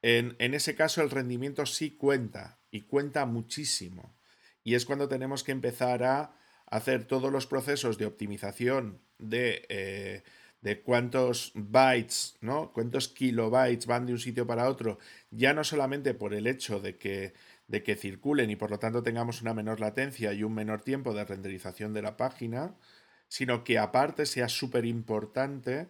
en, 0.00 0.36
en 0.38 0.54
ese 0.54 0.74
caso 0.74 1.02
el 1.02 1.10
rendimiento 1.10 1.66
sí 1.66 1.96
cuenta, 1.96 2.60
y 2.70 2.82
cuenta 2.82 3.26
muchísimo. 3.26 4.16
Y 4.64 4.74
es 4.74 4.86
cuando 4.86 5.08
tenemos 5.08 5.44
que 5.44 5.52
empezar 5.52 6.04
a 6.04 6.36
hacer 6.66 7.04
todos 7.04 7.32
los 7.32 7.46
procesos 7.46 7.98
de 7.98 8.06
optimización 8.06 9.02
de, 9.18 9.66
eh, 9.68 10.22
de 10.60 10.82
cuántos 10.82 11.52
bytes, 11.54 12.36
¿no? 12.40 12.72
Cuántos 12.72 13.08
kilobytes 13.08 13.86
van 13.86 14.06
de 14.06 14.12
un 14.12 14.18
sitio 14.18 14.46
para 14.46 14.68
otro, 14.68 14.98
ya 15.30 15.52
no 15.52 15.64
solamente 15.64 16.14
por 16.14 16.34
el 16.34 16.46
hecho 16.46 16.80
de 16.80 16.96
que, 16.96 17.34
de 17.68 17.82
que 17.82 17.96
circulen 17.96 18.50
y 18.50 18.56
por 18.56 18.70
lo 18.70 18.78
tanto 18.78 19.02
tengamos 19.02 19.42
una 19.42 19.54
menor 19.54 19.80
latencia 19.80 20.32
y 20.32 20.42
un 20.42 20.54
menor 20.54 20.82
tiempo 20.82 21.14
de 21.14 21.24
renderización 21.24 21.92
de 21.92 22.02
la 22.02 22.16
página, 22.16 22.74
sino 23.28 23.64
que 23.64 23.78
aparte 23.78 24.26
sea 24.26 24.48
súper 24.48 24.84
importante 24.84 25.88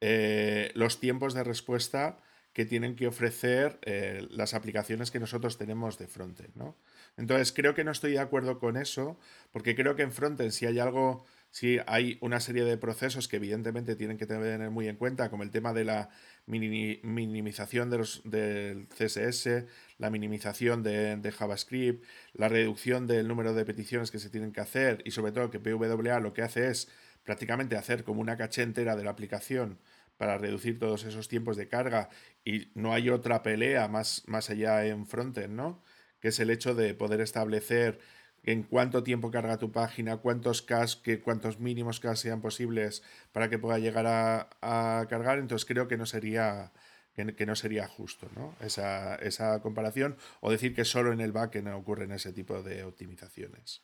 eh, 0.00 0.70
los 0.74 1.00
tiempos 1.00 1.34
de 1.34 1.44
respuesta 1.44 2.18
que 2.52 2.64
tienen 2.64 2.96
que 2.96 3.06
ofrecer 3.06 3.78
eh, 3.82 4.26
las 4.30 4.54
aplicaciones 4.54 5.10
que 5.10 5.20
nosotros 5.20 5.58
tenemos 5.58 5.98
de 5.98 6.06
frontend, 6.06 6.56
¿no? 6.56 6.74
Entonces 7.18 7.52
creo 7.52 7.74
que 7.74 7.84
no 7.84 7.90
estoy 7.90 8.12
de 8.12 8.18
acuerdo 8.18 8.58
con 8.58 8.78
eso, 8.78 9.18
porque 9.52 9.74
creo 9.74 9.94
que 9.94 10.02
en 10.02 10.12
frontend 10.12 10.52
si 10.52 10.64
hay 10.64 10.78
algo, 10.78 11.26
si 11.50 11.78
hay 11.86 12.18
una 12.20 12.40
serie 12.40 12.64
de 12.64 12.76
procesos 12.76 13.28
que 13.28 13.36
evidentemente 13.36 13.96
tienen 13.96 14.18
que 14.18 14.26
tener 14.26 14.70
muy 14.70 14.88
en 14.88 14.96
cuenta, 14.96 15.30
como 15.30 15.42
el 15.42 15.50
tema 15.50 15.72
de 15.72 15.84
la 15.84 16.10
mini- 16.46 17.00
minimización 17.02 17.90
de 17.90 17.98
los, 17.98 18.22
del 18.24 18.88
CSS, 18.88 19.66
la 19.98 20.10
minimización 20.10 20.82
de, 20.82 21.16
de 21.16 21.32
JavaScript, 21.32 22.04
la 22.34 22.48
reducción 22.48 23.06
del 23.06 23.26
número 23.28 23.54
de 23.54 23.64
peticiones 23.64 24.10
que 24.10 24.18
se 24.18 24.30
tienen 24.30 24.52
que 24.52 24.60
hacer 24.60 25.02
y 25.04 25.10
sobre 25.12 25.32
todo 25.32 25.50
que 25.50 25.60
PWA 25.60 26.20
lo 26.20 26.32
que 26.32 26.42
hace 26.42 26.68
es 26.68 26.88
prácticamente 27.24 27.76
hacer 27.76 28.04
como 28.04 28.20
una 28.20 28.36
caché 28.36 28.62
entera 28.62 28.96
de 28.96 29.04
la 29.04 29.10
aplicación 29.10 29.78
para 30.16 30.38
reducir 30.38 30.78
todos 30.78 31.04
esos 31.04 31.28
tiempos 31.28 31.56
de 31.56 31.68
carga 31.68 32.08
y 32.44 32.70
no 32.74 32.92
hay 32.94 33.10
otra 33.10 33.42
pelea 33.42 33.88
más, 33.88 34.22
más 34.26 34.50
allá 34.50 34.86
en 34.86 35.06
frontend, 35.06 35.54
¿no? 35.54 35.82
Que 36.20 36.28
es 36.28 36.40
el 36.40 36.50
hecho 36.50 36.74
de 36.74 36.94
poder 36.94 37.20
establecer 37.20 37.98
en 38.46 38.62
cuánto 38.62 39.02
tiempo 39.02 39.30
carga 39.30 39.58
tu 39.58 39.70
página, 39.70 40.16
cuántos 40.16 40.62
cas, 40.62 40.96
que 40.96 41.20
cuántos 41.20 41.60
mínimos 41.60 42.00
cas 42.00 42.20
sean 42.20 42.40
posibles 42.40 43.02
para 43.32 43.50
que 43.50 43.58
pueda 43.58 43.78
llegar 43.78 44.06
a, 44.06 44.48
a 44.62 45.06
cargar. 45.08 45.38
Entonces 45.38 45.66
creo 45.66 45.88
que 45.88 45.98
no 45.98 46.06
sería 46.06 46.72
que, 47.16 47.46
no 47.46 47.56
sería 47.56 47.88
justo, 47.88 48.28
¿no? 48.36 48.54
Esa, 48.60 49.16
esa 49.16 49.60
comparación 49.62 50.16
o 50.40 50.50
decir 50.50 50.74
que 50.74 50.84
solo 50.84 51.12
en 51.12 51.20
el 51.20 51.32
backend 51.32 51.68
ocurren 51.68 52.12
ese 52.12 52.32
tipo 52.32 52.62
de 52.62 52.84
optimizaciones. 52.84 53.82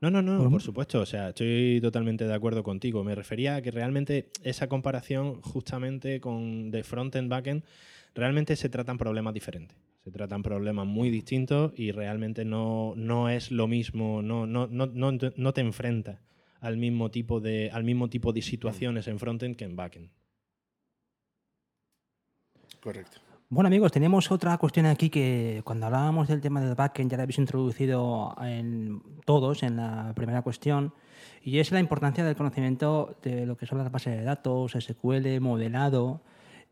No, 0.00 0.10
no, 0.10 0.20
no, 0.20 0.50
por 0.50 0.60
supuesto. 0.60 1.00
O 1.00 1.06
sea, 1.06 1.28
estoy 1.28 1.78
totalmente 1.80 2.26
de 2.26 2.34
acuerdo 2.34 2.62
contigo. 2.62 3.04
Me 3.04 3.14
refería 3.14 3.56
a 3.56 3.62
que 3.62 3.70
realmente 3.70 4.30
esa 4.42 4.68
comparación 4.68 5.40
justamente 5.40 6.20
con 6.20 6.70
de 6.70 6.82
frontend 6.82 7.30
backend 7.30 7.64
realmente 8.14 8.56
se 8.56 8.68
tratan 8.68 8.98
problemas 8.98 9.32
diferentes. 9.32 9.76
Se 10.04 10.10
tratan 10.10 10.42
problemas 10.42 10.86
muy 10.86 11.10
distintos 11.10 11.72
y 11.76 11.92
realmente 11.92 12.44
no, 12.44 12.94
no 12.96 13.28
es 13.28 13.52
lo 13.52 13.68
mismo, 13.68 14.20
no, 14.20 14.46
no, 14.46 14.66
no, 14.66 14.86
no, 14.86 15.12
no 15.12 15.52
te 15.52 15.60
enfrentas 15.60 16.20
al 16.60 16.76
mismo 16.76 17.10
tipo 17.10 17.40
de, 17.40 17.70
al 17.72 17.84
mismo 17.84 18.08
tipo 18.08 18.32
de 18.32 18.42
situaciones 18.42 19.06
en 19.08 19.18
frontend 19.18 19.56
que 19.56 19.64
en 19.64 19.76
backend. 19.76 20.10
Correcto. 22.80 23.18
Bueno 23.48 23.66
amigos, 23.66 23.92
tenemos 23.92 24.30
otra 24.30 24.56
cuestión 24.56 24.86
aquí 24.86 25.10
que 25.10 25.60
cuando 25.62 25.86
hablábamos 25.86 26.26
del 26.26 26.40
tema 26.40 26.62
del 26.62 26.74
backend 26.74 27.10
ya 27.10 27.18
la 27.18 27.24
habéis 27.24 27.38
introducido 27.38 28.34
en 28.40 29.02
todos 29.26 29.62
en 29.62 29.76
la 29.76 30.12
primera 30.16 30.40
cuestión 30.40 30.94
y 31.42 31.58
es 31.58 31.70
la 31.70 31.78
importancia 31.78 32.24
del 32.24 32.34
conocimiento 32.34 33.18
de 33.22 33.44
lo 33.44 33.56
que 33.56 33.66
son 33.66 33.78
las 33.78 33.92
bases 33.92 34.16
de 34.16 34.24
datos, 34.24 34.72
SQL, 34.72 35.38
modelado 35.40 36.22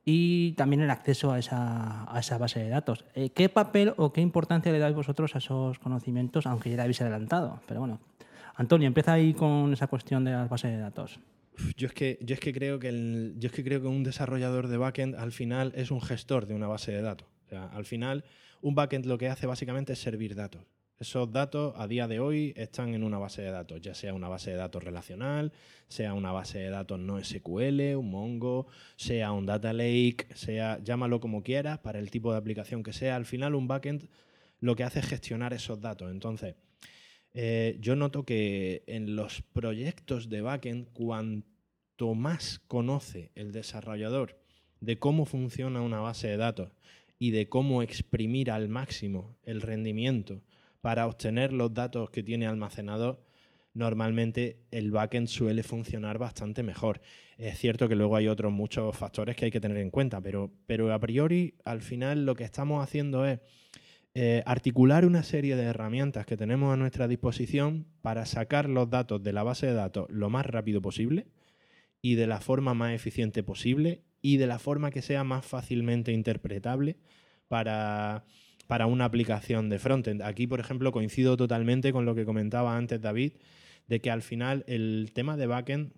y 0.05 0.53
también 0.53 0.81
el 0.83 0.91
acceso 0.91 1.33
a 1.33 1.39
esa, 1.39 2.11
a 2.13 2.21
esa 2.21 2.39
base 2.39 2.61
de 2.61 2.69
datos. 2.69 3.05
Eh, 3.15 3.31
¿Qué 3.31 3.49
papel 3.49 3.95
o 3.97 4.13
qué 4.13 4.21
importancia 4.21 4.73
le 4.73 4.79
dais 4.79 4.95
vosotros 4.95 5.35
a 5.35 5.39
esos 5.39 5.79
conocimientos, 5.79 6.47
aunque 6.47 6.71
ya 6.71 6.77
la 6.77 6.85
habéis 6.85 7.01
adelantado? 7.01 7.61
Pero 7.67 7.81
bueno, 7.81 8.01
Antonio, 8.55 8.87
empieza 8.87 9.13
ahí 9.13 9.35
con 9.35 9.73
esa 9.73 9.87
cuestión 9.87 10.25
de 10.25 10.33
las 10.33 10.49
bases 10.49 10.71
de 10.71 10.79
datos. 10.79 11.21
Yo 11.77 11.89
es 11.89 11.93
que, 11.93 12.19
yo 12.23 12.35
es 12.35 12.41
que 12.41 12.53
creo 12.53 12.79
que 12.79 13.33
yo 13.37 13.49
es 13.49 13.53
que 13.53 13.63
creo 13.63 13.81
que 13.83 13.87
un 13.87 14.03
desarrollador 14.03 14.69
de 14.69 14.79
backend 14.79 15.15
al 15.15 15.33
final 15.33 15.73
es 15.75 15.91
un 15.91 16.01
gestor 16.01 16.47
de 16.47 16.55
una 16.55 16.69
base 16.69 16.93
de 16.93 17.03
datos. 17.03 17.29
Al 17.51 17.85
final, 17.85 18.25
un 18.63 18.75
backend 18.75 19.07
lo 19.07 19.19
que 19.19 19.29
hace 19.29 19.47
básicamente 19.47 19.93
es 19.93 20.01
servir 20.01 20.35
datos. 20.35 20.63
Esos 21.01 21.33
datos 21.33 21.73
a 21.79 21.89
día 21.89 22.07
de 22.07 22.21
hoy 22.21 22.53
están 22.57 22.93
en 22.93 23.05
una 23.05 23.17
base 23.17 23.41
de 23.41 23.51
datos, 23.51 23.81
ya 23.81 23.95
sea 23.95 24.13
una 24.13 24.29
base 24.29 24.51
de 24.51 24.59
datos 24.59 24.85
relacional, 24.85 25.51
sea 25.89 26.13
una 26.13 26.31
base 26.31 26.59
de 26.59 26.69
datos 26.69 26.99
no 27.01 27.19
SQL, 27.19 27.97
un 27.97 28.11
Mongo, 28.11 28.67
sea 28.97 29.33
un 29.33 29.47
data 29.47 29.73
lake, 29.73 30.27
sea 30.35 30.79
llámalo 30.85 31.19
como 31.19 31.43
quieras, 31.43 31.79
para 31.79 31.99
el 31.99 32.11
tipo 32.11 32.33
de 32.33 32.39
aplicación 32.39 32.83
que 32.83 32.93
sea. 32.93 33.17
Al 33.17 33.25
final, 33.25 33.55
un 33.55 33.67
backend 33.67 34.11
lo 34.61 34.77
que 34.77 34.85
hace 34.85 34.99
es 34.99 35.07
gestionar 35.07 35.55
esos 35.55 35.81
datos. 35.81 36.11
Entonces, 36.11 36.57
eh, 37.33 37.79
yo 37.81 37.97
noto 37.97 38.27
que 38.27 38.83
en 38.87 39.17
los 39.17 39.41
proyectos 39.41 40.29
de 40.29 40.43
backend, 40.43 40.93
cuanto 40.93 42.15
más 42.15 42.59
conoce 42.69 43.31
el 43.37 43.53
desarrollador 43.53 44.39
de 44.81 44.99
cómo 44.99 45.25
funciona 45.25 45.81
una 45.81 46.01
base 46.01 46.29
de 46.29 46.37
datos 46.37 46.73
y 47.19 47.31
de 47.31 47.49
cómo 47.49 47.83
exprimir 47.83 48.51
al 48.51 48.69
máximo 48.69 49.39
el 49.45 49.63
rendimiento 49.63 50.43
para 50.81 51.07
obtener 51.07 51.53
los 51.53 51.73
datos 51.75 52.11
que 52.11 52.23
tiene 52.23 52.47
almacenado, 52.47 53.25
normalmente 53.75 54.59
el 54.71 54.91
backend 54.91 55.29
suele 55.29 55.63
funcionar 55.63 56.19
bastante 56.19 56.63
mejor. 56.63 57.01
Es 57.39 57.59
cierto 57.59 57.89
que 57.89 57.95
luego 57.95 58.17
hay 58.17 58.29
otros 58.29 58.53
muchos 58.53 58.97
factores 58.97 59.37
que 59.37 59.47
hay 59.47 59.51
que 59.51 59.61
tener 59.61 59.79
en 59.79 59.91
cuenta, 59.91 60.21
pero, 60.21 60.53
pero 60.67 60.93
a 60.93 60.99
priori, 60.99 61.55
al 61.65 61.83
final, 61.83 62.27
lo 62.27 62.35
que 62.35 62.45
estamos 62.45 62.83
haciendo 62.83 63.25
es 63.27 63.41
eh, 64.15 64.43
articular 64.45 65.05
una 65.05 65.23
serie 65.23 65.55
de 65.55 65.63
herramientas 65.63 66.27
que 66.27 66.37
tenemos 66.37 66.73
a 66.73 66.77
nuestra 66.77 67.07
disposición 67.07 67.87
para 68.03 68.27
sacar 68.27 68.69
los 68.69 68.91
datos 68.91 69.23
de 69.23 69.33
la 69.33 69.45
base 69.45 69.67
de 69.67 69.75
datos 69.75 70.07
lo 70.11 70.29
más 70.31 70.47
rápido 70.47 70.83
posible 70.83 71.29
y 72.03 72.17
de 72.17 72.27
la 72.27 72.41
forma 72.41 72.75
más 72.75 72.93
eficiente 72.93 73.45
posible 73.45 74.03
y 74.21 74.39
de 74.39 74.49
la 74.49 74.59
forma 74.59 74.91
que 74.91 75.01
sea 75.01 75.23
más 75.23 75.47
fácilmente 75.47 76.11
interpretable 76.11 76.97
para, 77.47 78.25
para 78.71 78.87
una 78.87 79.05
aplicación 79.05 79.69
de 79.69 79.81
frontend. 79.81 80.23
Aquí, 80.23 80.47
por 80.47 80.61
ejemplo, 80.61 80.93
coincido 80.93 81.37
totalmente 81.37 81.93
con 81.93 82.05
lo 82.05 82.15
que 82.15 82.25
comentaba 82.25 82.77
antes 82.77 83.01
David, 83.01 83.33
de 83.89 84.01
que 84.01 84.13
al 84.13 84.23
final 84.23 84.63
el 84.69 85.11
tema 85.13 85.37
de 85.37 85.49
backend 85.49 85.93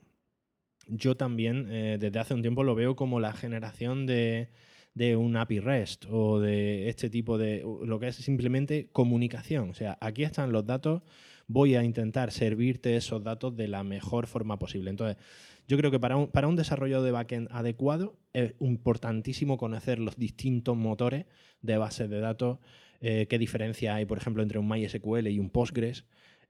yo 0.87 1.14
también 1.14 1.68
eh, 1.70 1.98
desde 2.00 2.18
hace 2.18 2.32
un 2.32 2.40
tiempo 2.40 2.64
lo 2.64 2.74
veo 2.74 2.96
como 2.96 3.20
la 3.20 3.35
generación 3.35 4.06
de, 4.06 4.48
de 4.94 5.16
un 5.16 5.37
API 5.37 5.61
REST 5.61 6.06
o 6.08 6.40
de 6.40 6.88
este 6.88 7.11
tipo 7.11 7.37
de 7.37 7.62
lo 7.85 8.00
que 8.00 8.08
es 8.08 8.16
simplemente 8.16 8.88
comunicación. 8.90 9.68
O 9.68 9.74
sea, 9.74 9.98
aquí 10.00 10.22
están 10.22 10.50
los 10.50 10.64
datos, 10.64 11.02
voy 11.48 11.74
a 11.74 11.85
intentar 11.85 12.32
servirte 12.32 12.96
esos 12.96 13.22
datos 13.22 13.54
de 13.54 13.68
la 13.68 13.85
mejor 13.85 14.26
forma 14.26 14.58
posible. 14.58 14.88
Entonces, 14.88 15.22
yo 15.68 15.77
creo 15.77 15.90
que 15.90 16.01
para 16.01 16.16
un, 16.16 16.29
para 16.29 16.48
un 16.48 16.57
desarrollo 16.57 17.03
de 17.03 17.12
backend 17.12 17.48
adecuado 17.51 18.16
es 18.33 18.55
importantísimo 18.61 19.59
conocer 19.59 19.98
los 19.98 20.16
distintos 20.16 20.77
motores 20.77 21.27
de 21.61 21.79
bases 21.79 22.11
de 22.11 22.20
datos, 22.20 22.59
eh, 23.01 23.27
qué 23.29 23.38
diferencia 23.38 23.94
hay, 23.94 24.05
por 24.05 24.18
ejemplo, 24.18 24.42
entre 24.42 24.59
un 24.59 24.68
MySQL 24.68 25.29
y 25.29 25.38
un 25.38 25.51
Postgres, 25.51 26.05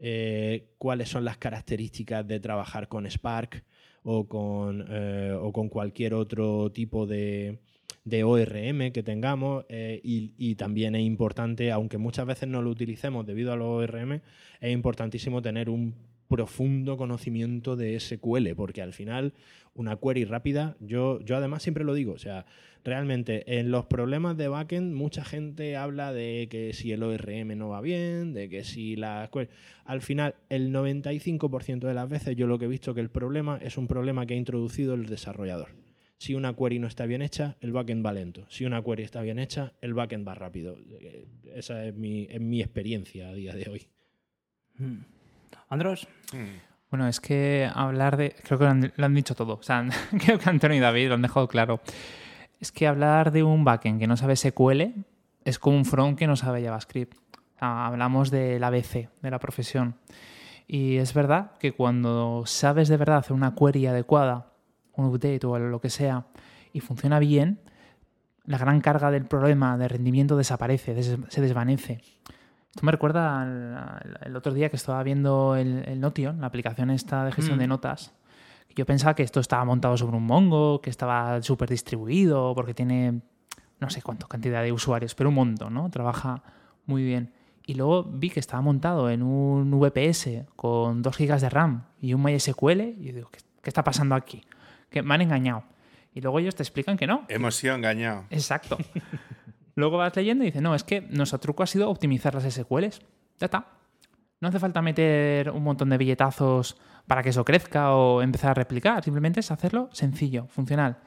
eh, 0.05 0.66
cuáles 0.79 1.09
son 1.09 1.25
las 1.25 1.38
características 1.38 2.27
de 2.27 2.40
trabajar 2.40 2.88
con 2.88 3.09
Spark 3.09 3.62
o 4.03 4.27
con, 4.27 4.85
eh, 4.88 5.38
cualquier 5.70 6.14
otro 6.14 6.72
tipo 6.72 7.07
de, 7.07 7.61
ORM 8.25 8.90
que 8.90 9.05
tengamos 9.05 9.64
eh, 9.68 10.01
y, 10.03 10.57
también 10.57 10.96
es 10.96 11.03
importante, 11.03 11.70
aunque 11.70 11.98
muchas 11.98 12.27
veces 12.27 12.48
no 12.48 12.62
lo 12.62 12.70
utilicemos 12.70 13.25
debido 13.25 13.53
a 13.53 13.57
los 13.57 13.68
ORM, 13.68 14.20
es 14.61 14.72
importantísimo 14.72 15.40
tener 15.40 15.70
un 15.70 15.94
profundo 16.33 16.97
conocimiento 16.97 17.77
de 17.77 18.01
SQL, 18.01 18.55
porque 18.57 18.81
al 18.81 18.95
final 18.95 19.35
una 19.75 19.97
query 19.97 20.25
rápida, 20.25 20.77
yo, 20.81 21.21
yo 21.21 21.37
además 21.37 21.62
siempre 21.62 21.85
lo 21.85 21.92
digo, 21.92 22.14
o 22.14 22.18
sea, 22.18 22.47
realmente 22.85 23.59
en 23.59 23.71
los 23.71 23.85
problemas 23.85 24.38
de 24.38 24.49
backend 24.49 24.95
mucha 24.95 25.25
gente 25.27 25.77
habla 25.77 26.14
de 26.14 26.49
que 26.51 26.73
si 26.73 26.90
el 26.90 27.03
ORM 27.03 27.59
no 27.59 27.68
va 27.68 27.83
bien, 27.83 28.33
de 28.33 28.49
que 28.49 28.64
si 28.64 28.97
la... 28.97 29.31
Al 29.85 30.01
final, 30.01 30.37
el 30.49 30.73
95% 30.73 31.81
de 31.81 31.95
las 31.95 32.09
veces 32.09 32.35
yo 32.35 32.47
lo 32.47 32.59
que 32.59 32.64
he 32.64 32.68
visto 32.68 32.95
que 32.95 33.03
el 33.03 33.11
problema 33.11 33.59
es 33.61 33.77
un 33.77 33.87
problema 33.87 34.25
que 34.25 34.33
ha 34.33 34.38
introducido 34.38 34.95
el 34.95 35.07
desarrollador. 35.07 35.68
Si 36.16 36.35
una 36.35 36.55
query 36.55 36.79
no 36.79 36.87
está 36.87 37.05
bien 37.05 37.21
hecha, 37.21 37.59
el 37.61 37.73
backend 37.73 38.07
va 38.07 38.14
lento. 38.14 38.47
Si 38.49 38.64
una 38.64 38.83
query 38.83 39.03
está 39.03 39.21
bien 39.21 39.38
hecha, 39.38 39.75
el 39.83 39.92
backend 39.92 40.27
va 40.27 40.35
rápido. 40.35 40.79
Eh, 41.01 41.27
esa 41.55 41.85
es 41.85 41.95
mi, 41.95 42.27
experiencia 42.62 43.29
a 43.29 43.35
día 43.35 43.55
de 43.55 43.68
hoy. 43.68 43.87
Hmm. 44.79 45.12
Andros. 45.72 46.06
Hmm. 46.35 46.58
Bueno, 46.90 47.08
es 47.08 47.18
que 47.18 47.66
hablar 47.74 48.18
de. 48.18 48.37
Creo 48.44 48.58
que 48.58 48.92
lo 48.94 49.06
han, 49.06 49.14
dicho 49.14 49.35
todo. 49.35 49.54
O 49.54 49.62
sea, 49.62 49.88
creo 50.22 50.38
que 50.38 50.50
Antonio 50.50 50.76
y 50.76 50.80
David 50.80 51.08
lo 51.08 51.14
han 51.14 51.22
dejado 51.22 51.48
claro. 51.48 51.80
Es 52.61 52.70
que 52.72 52.87
hablar 52.87 53.32
de 53.32 53.42
un 53.42 53.64
backend 53.64 53.98
que 53.98 54.06
no 54.06 54.18
sabe 54.18 54.37
SQL 54.37 54.92
es 55.46 55.58
como 55.58 55.78
un 55.78 55.87
front 55.87 56.18
que 56.18 56.26
no 56.26 56.37
sabe 56.37 56.62
JavaScript. 56.62 57.16
hablamos 57.58 58.30
del 58.30 58.62
ABC, 58.62 59.08
de 59.22 59.30
la 59.30 59.38
profesión. 59.38 59.96
Y 60.66 60.98
es 60.98 61.14
verdad 61.14 61.52
que 61.58 61.72
cuando 61.72 62.42
sabes 62.44 62.88
de 62.88 62.98
verdad 62.98 63.16
hacer 63.16 63.32
una 63.32 63.54
query 63.54 63.87
adecuada 63.87 64.52
un 64.92 65.06
update 65.06 65.46
o 65.46 65.58
lo 65.58 65.80
que 65.80 65.88
sea 65.88 66.26
y 66.74 66.80
funciona 66.80 67.18
bien, 67.18 67.61
la 68.44 68.58
gran 68.58 68.82
carga 68.82 69.11
del 69.11 69.24
problema 69.24 69.78
de 69.78 69.88
rendimiento 69.88 70.37
desaparece, 70.37 71.02
se 71.02 71.40
desvanece. 71.40 72.02
Esto 72.74 72.87
me 72.87 72.92
recuerda 72.92 74.00
el 74.24 74.35
otro 74.35 74.54
día 74.54 74.70
que 74.70 74.76
estaba 74.76 75.02
viendo 75.02 75.56
el, 75.56 76.00
Notion, 76.00 76.40
la 76.40 76.46
aplicación 76.46 76.90
esta 76.90 77.24
de 77.24 77.32
gestión 77.32 77.58
de 77.58 77.66
mm. 77.66 77.68
notas. 77.68 78.14
Yo 78.74 78.87
pensaba 78.87 79.14
que 79.14 79.22
esto 79.22 79.40
estaba 79.40 79.64
montado 79.64 79.96
sobre 79.98 80.16
un 80.16 80.24
Mongo, 80.24 80.80
que 80.80 80.88
estaba 80.88 81.42
súper 81.42 81.68
distribuido, 81.68 82.54
porque 82.54 82.72
tiene 82.72 83.20
no 83.78 83.90
sé 83.90 84.00
cuánto 84.00 84.26
cantidad 84.26 84.62
de 84.62 84.72
usuarios, 84.72 85.14
pero 85.14 85.28
un 85.28 85.35
montón, 85.35 85.74
¿no? 85.74 85.90
Trabaja 85.90 86.42
muy 86.87 87.02
bien. 87.04 87.35
Y 87.66 87.74
luego 87.74 88.04
vi 88.04 88.30
que 88.30 88.40
estaba 88.40 88.62
montado 88.62 89.11
en 89.11 89.22
un 89.22 89.70
VPS 89.70 90.46
con 90.56 91.02
2 91.02 91.18
GB 91.18 91.40
de 91.40 91.50
RAM 91.50 91.85
y 92.00 92.14
un 92.14 92.22
MySQL. 92.22 92.80
Y 92.80 93.04
yo 93.04 93.12
digo, 93.12 93.30
¿qué 93.30 93.68
está 93.68 93.85
pasando 93.85 94.14
aquí? 94.14 94.42
que 94.92 95.02
me 95.02 95.14
han 95.14 95.22
engañado. 95.22 95.64
Y 96.14 96.20
luego 96.20 96.38
ellos 96.38 96.54
te 96.54 96.62
explican 96.62 96.96
que 96.96 97.06
no. 97.06 97.24
Hemos 97.28 97.56
sido 97.56 97.74
engañados. 97.74 98.26
Exacto. 98.30 98.78
luego 99.74 99.98
vas 99.98 100.14
leyendo 100.16 100.44
y 100.44 100.48
dices, 100.48 100.62
no, 100.62 100.74
es 100.74 100.85
que 100.85 101.00
nuestro 101.02 101.38
truco 101.38 101.62
ha 101.62 101.66
sido 101.66 101.90
optimizar 101.90 102.35
las 102.35 102.44
SQLs. 102.52 103.00
Ya 103.38 103.46
está. 103.46 103.66
No 104.40 104.48
hace 104.48 104.58
falta 104.58 104.82
meter 104.82 105.50
un 105.50 105.62
montón 105.62 105.90
de 105.90 105.98
billetazos 105.98 106.76
para 107.06 107.22
que 107.22 107.30
eso 107.30 107.44
crezca 107.44 107.94
o 107.94 108.22
empezar 108.22 108.50
a 108.50 108.54
replicar. 108.54 109.02
Simplemente 109.04 109.40
es 109.40 109.50
hacerlo 109.50 109.88
sencillo, 109.92 110.46
funcional. 110.48 110.98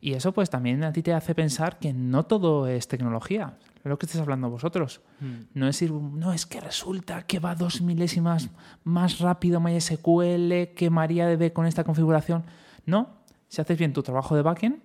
Y 0.00 0.14
eso 0.14 0.32
pues 0.32 0.48
también 0.48 0.82
a 0.82 0.92
ti 0.92 1.02
te 1.02 1.12
hace 1.12 1.34
pensar 1.34 1.78
que 1.78 1.92
no 1.92 2.24
todo 2.24 2.66
es 2.66 2.88
tecnología. 2.88 3.58
Es 3.76 3.84
lo 3.84 3.98
que 3.98 4.06
estés 4.06 4.20
hablando 4.20 4.48
vosotros. 4.48 5.02
Hmm. 5.20 5.42
No 5.54 5.68
es 5.68 5.80
ir, 5.82 5.92
no 5.92 6.32
es 6.32 6.46
que 6.46 6.60
resulta 6.60 7.26
que 7.26 7.38
va 7.38 7.54
dos 7.54 7.82
milésimas 7.82 8.48
más 8.82 9.20
rápido 9.20 9.60
MySQL 9.60 10.74
que 10.74 10.88
MariaDB 10.90 11.52
con 11.52 11.66
esta 11.66 11.84
configuración. 11.84 12.44
No, 12.86 13.20
si 13.48 13.60
haces 13.60 13.78
bien 13.78 13.92
tu 13.92 14.02
trabajo 14.02 14.34
de 14.34 14.42
backend, 14.42 14.82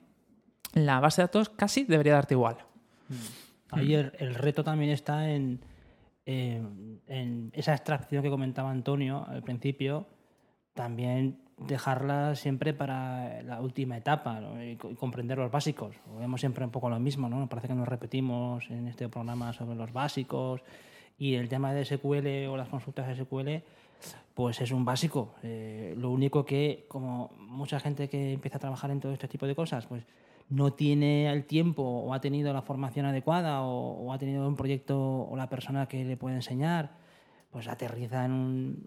la 0.73 0.99
base 0.99 1.21
de 1.21 1.27
datos 1.27 1.49
casi 1.49 1.85
debería 1.85 2.13
darte 2.13 2.33
igual. 2.33 2.57
Mm. 3.09 3.13
Ahí 3.71 3.93
el, 3.93 4.35
reto 4.35 4.63
también 4.63 4.91
está 4.91 5.31
en, 5.31 5.59
en, 6.25 7.51
esa 7.53 7.73
extracción 7.73 8.23
que 8.23 8.29
comentaba 8.29 8.71
Antonio 8.71 9.25
al 9.27 9.41
principio, 9.43 10.05
también 10.73 11.39
dejarla 11.57 12.35
siempre 12.35 12.73
para 12.73 13.41
la 13.43 13.61
última 13.61 13.97
etapa 13.97 14.41
y, 14.63 14.75
comprender 14.75 15.37
los 15.37 15.51
básicos. 15.51 15.95
Vemos 16.19 16.39
siempre 16.39 16.63
un 16.63 16.71
poco 16.71 16.89
lo 16.89 16.99
mismo, 16.99 17.27
¿no? 17.27 17.47
Parece 17.47 17.67
que 17.67 17.73
nos 17.73 17.87
repetimos 17.87 18.69
en 18.69 18.87
este 18.87 19.09
programa 19.09 19.53
sobre 19.53 19.75
los 19.75 19.91
básicos 19.91 20.61
y 21.17 21.35
el 21.35 21.49
tema 21.49 21.73
de 21.73 21.85
SQL 21.85 22.47
o 22.49 22.57
las 22.57 22.69
consultas 22.69 23.07
de 23.07 23.15
SQL 23.15 23.63
pues 24.33 24.59
es 24.61 24.71
un 24.71 24.83
básico. 24.83 25.33
Eh, 25.43 25.95
lo 25.97 26.11
único 26.11 26.45
que, 26.45 26.85
como 26.89 27.31
mucha 27.37 27.79
gente 27.79 28.09
que 28.09 28.33
empieza 28.33 28.57
a 28.57 28.59
trabajar 28.59 28.91
en 28.91 28.99
todo 28.99 29.13
este 29.13 29.27
tipo 29.27 29.47
de 29.47 29.55
cosas, 29.55 29.85
pues 29.85 30.03
no 30.49 30.73
tiene 30.73 31.31
el 31.31 31.45
tiempo 31.45 31.83
o 31.83 32.13
ha 32.13 32.21
tenido 32.21 32.53
la 32.53 32.61
formación 32.61 33.05
adecuada 33.05 33.61
o, 33.61 34.13
ha 34.13 34.17
tenido 34.17 34.47
un 34.47 34.55
proyecto 34.55 35.23
o 35.23 35.35
la 35.35 35.49
persona 35.49 35.87
que 35.87 36.03
le 36.05 36.17
puede 36.17 36.35
enseñar, 36.35 36.91
pues 37.51 37.67
aterriza 37.67 38.27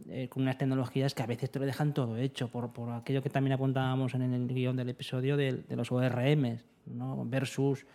eh, 0.09 0.29
con 0.29 0.43
unas 0.43 0.59
tecnologías 0.59 1.15
que 1.15 1.23
a 1.23 1.27
veces 1.27 1.51
te 1.51 1.59
lo 1.59 1.67
dejan 1.67 1.95
todo 1.95 2.17
hecho, 2.17 2.49
por, 2.49 2.71
aquello 2.91 3.23
que 3.23 3.31
también 3.31 3.55
apuntábamos 3.55 4.15
en 4.15 4.23
el 4.23 4.47
guion 4.47 4.77
del 4.77 4.91
episodio 4.91 5.37
de, 5.37 5.65
los 5.71 5.91
ORM 5.91 6.59
¿no? 6.87 7.25
versus 7.25 7.87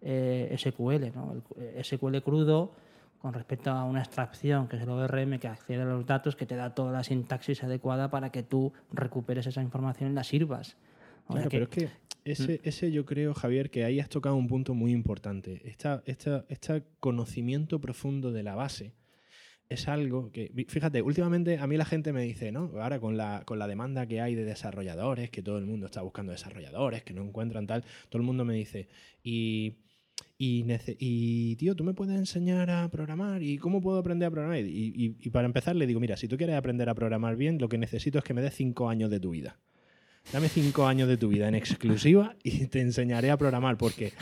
eh, 0.00 0.54
SQL. 0.56 1.14
¿no? 1.14 1.42
El 1.58 1.84
SQL 1.84 2.18
crudo 2.22 2.72
con 3.20 3.34
respecto 3.34 3.70
a 3.70 3.84
una 3.84 4.00
extracción, 4.00 4.66
que 4.66 4.76
es 4.76 4.82
el 4.82 4.88
ORM, 4.88 5.38
que 5.38 5.48
accede 5.48 5.82
a 5.82 5.84
los 5.84 6.06
datos, 6.06 6.36
que 6.36 6.46
te 6.46 6.56
da 6.56 6.74
toda 6.74 6.90
la 6.90 7.04
sintaxis 7.04 7.62
adecuada 7.62 8.10
para 8.10 8.30
que 8.30 8.42
tú 8.42 8.72
recuperes 8.92 9.46
esa 9.46 9.60
información 9.60 10.10
y 10.10 10.14
la 10.14 10.24
sirvas. 10.24 10.78
Claro, 11.30 11.48
pero 11.50 11.64
es 11.64 11.70
que 11.70 11.88
ese, 12.24 12.54
¿Mm? 12.54 12.68
ese, 12.68 12.92
yo 12.92 13.04
creo, 13.04 13.34
Javier, 13.34 13.70
que 13.70 13.84
ahí 13.84 14.00
has 14.00 14.08
tocado 14.08 14.36
un 14.36 14.48
punto 14.48 14.74
muy 14.74 14.92
importante. 14.92 15.62
Este 15.64 16.82
conocimiento 17.00 17.80
profundo 17.80 18.32
de 18.32 18.42
la 18.42 18.54
base 18.54 18.92
es 19.68 19.86
algo 19.88 20.32
que, 20.32 20.50
fíjate, 20.68 21.00
últimamente 21.00 21.58
a 21.58 21.66
mí 21.66 21.76
la 21.76 21.84
gente 21.84 22.12
me 22.12 22.22
dice, 22.22 22.50
¿no? 22.50 22.72
Ahora 22.80 22.98
con 22.98 23.16
la, 23.16 23.44
con 23.46 23.58
la 23.58 23.68
demanda 23.68 24.06
que 24.06 24.20
hay 24.20 24.34
de 24.34 24.44
desarrolladores, 24.44 25.30
que 25.30 25.42
todo 25.42 25.58
el 25.58 25.66
mundo 25.66 25.86
está 25.86 26.02
buscando 26.02 26.32
desarrolladores, 26.32 27.04
que 27.04 27.14
no 27.14 27.22
encuentran 27.22 27.66
tal, 27.66 27.84
todo 28.08 28.20
el 28.20 28.26
mundo 28.26 28.44
me 28.44 28.54
dice, 28.54 28.88
y 29.22 29.76
y, 30.42 31.56
tío, 31.56 31.76
¿tú 31.76 31.84
me 31.84 31.92
puedes 31.92 32.16
enseñar 32.16 32.70
a 32.70 32.88
programar? 32.88 33.42
¿Y 33.42 33.58
cómo 33.58 33.82
puedo 33.82 33.98
aprender 33.98 34.28
a 34.28 34.30
programar? 34.30 34.60
Y, 34.64 35.10
para 35.30 35.46
empezar 35.46 35.76
le 35.76 35.86
digo, 35.86 36.00
mira, 36.00 36.16
si 36.16 36.28
tú 36.28 36.38
quieres 36.38 36.56
aprender 36.56 36.88
a 36.88 36.94
programar 36.94 37.36
bien, 37.36 37.58
lo 37.58 37.68
que 37.68 37.76
necesito 37.76 38.18
es 38.18 38.24
que 38.24 38.32
me 38.32 38.40
des 38.40 38.54
cinco 38.54 38.88
años 38.88 39.10
de 39.10 39.20
tu 39.20 39.30
vida. 39.30 39.58
Dame 40.32 40.48
cinco 40.48 40.86
años 40.86 41.08
de 41.08 41.16
tu 41.16 41.28
vida 41.28 41.48
en 41.48 41.56
exclusiva 41.56 42.36
y 42.44 42.66
te 42.66 42.80
enseñaré 42.80 43.30
a 43.30 43.36
programar 43.36 43.76
porque 43.76 44.12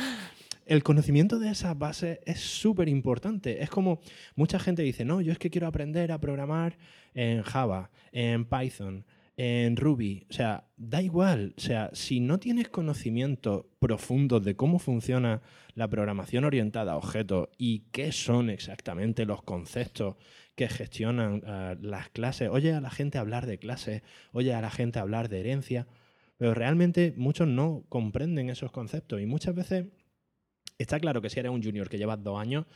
el 0.65 0.83
conocimiento 0.83 1.39
de 1.39 1.51
esas 1.51 1.79
bases 1.79 2.21
es 2.25 2.41
súper 2.41 2.89
importante. 2.89 3.63
Es 3.63 3.71
como 3.71 4.01
mucha 4.35 4.59
gente 4.59 4.83
dice, 4.83 5.05
no, 5.05 5.21
yo 5.21 5.33
es 5.33 5.39
que 5.39 5.51
quiero 5.51 5.67
aprender 5.67 6.13
a 6.13 6.21
programar 6.21 6.79
en 7.15 7.43
Java, 7.43 7.91
en 8.13 8.45
Python, 8.45 9.05
en 9.37 9.77
Ruby. 9.77 10.27
O 10.29 10.33
sea, 10.33 10.65
da 10.77 11.01
igual. 11.01 11.55
O 11.57 11.61
sea, 11.61 11.91
si 11.93 12.21
no 12.21 12.39
tienes 12.39 12.69
conocimiento 12.69 13.71
profundo 13.79 14.41
de 14.41 14.57
cómo 14.57 14.79
funciona 14.79 15.43
la 15.75 15.89
programación 15.89 16.45
orientada 16.45 16.93
a 16.93 16.97
objetos 16.97 17.49
y 17.57 17.85
qué 17.93 18.13
son 18.13 18.51
exactamente 18.51 19.25
los 19.25 19.43
conceptos 19.43 20.17
que 20.59 20.69
gestionan 20.69 21.41
eh, 21.47 21.77
las 21.81 22.09
clases, 22.11 22.49
oye 22.51 22.73
a 22.73 22.81
la 22.81 22.91
gente 22.91 23.17
hablar 23.17 23.47
de 23.47 23.61
clases, 23.61 24.03
oye 24.33 24.53
a 24.53 24.61
la 24.61 24.71
gente 24.71 24.99
hablar 24.99 25.29
de 25.29 25.39
herencia, 25.39 25.87
pero 26.37 26.53
realmente 26.53 27.15
muchos 27.17 27.47
no 27.47 27.85
comprenden 27.89 28.51
esos 28.51 28.73
conceptos. 28.73 29.21
Y 29.21 29.27
muchas 29.27 29.55
veces 29.55 29.87
está 30.77 30.99
claro 30.99 31.23
que 31.23 31.31
si 31.31 31.39
eres 31.39 31.53
un 31.53 31.63
junior 31.63 31.89
que 31.89 31.97
llevas 31.97 32.25
dos 32.25 32.41
años, 32.41 32.67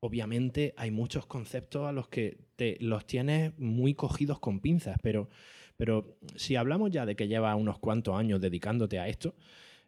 obviamente 0.00 0.74
hay 0.76 0.90
muchos 0.90 1.24
conceptos 1.26 1.86
a 1.86 1.92
los 1.92 2.08
que 2.08 2.38
te 2.56 2.76
los 2.80 3.06
tienes 3.06 3.56
muy 3.60 3.94
cogidos 3.94 4.40
con 4.40 4.58
pinzas, 4.58 4.98
pero 5.00 5.28
pero 5.76 6.18
si 6.36 6.56
hablamos 6.56 6.90
ya 6.90 7.06
de 7.06 7.16
que 7.16 7.28
llevas 7.28 7.56
unos 7.56 7.78
cuantos 7.78 8.14
años 8.14 8.40
dedicándote 8.40 8.98
a 8.98 9.08
esto, 9.08 9.36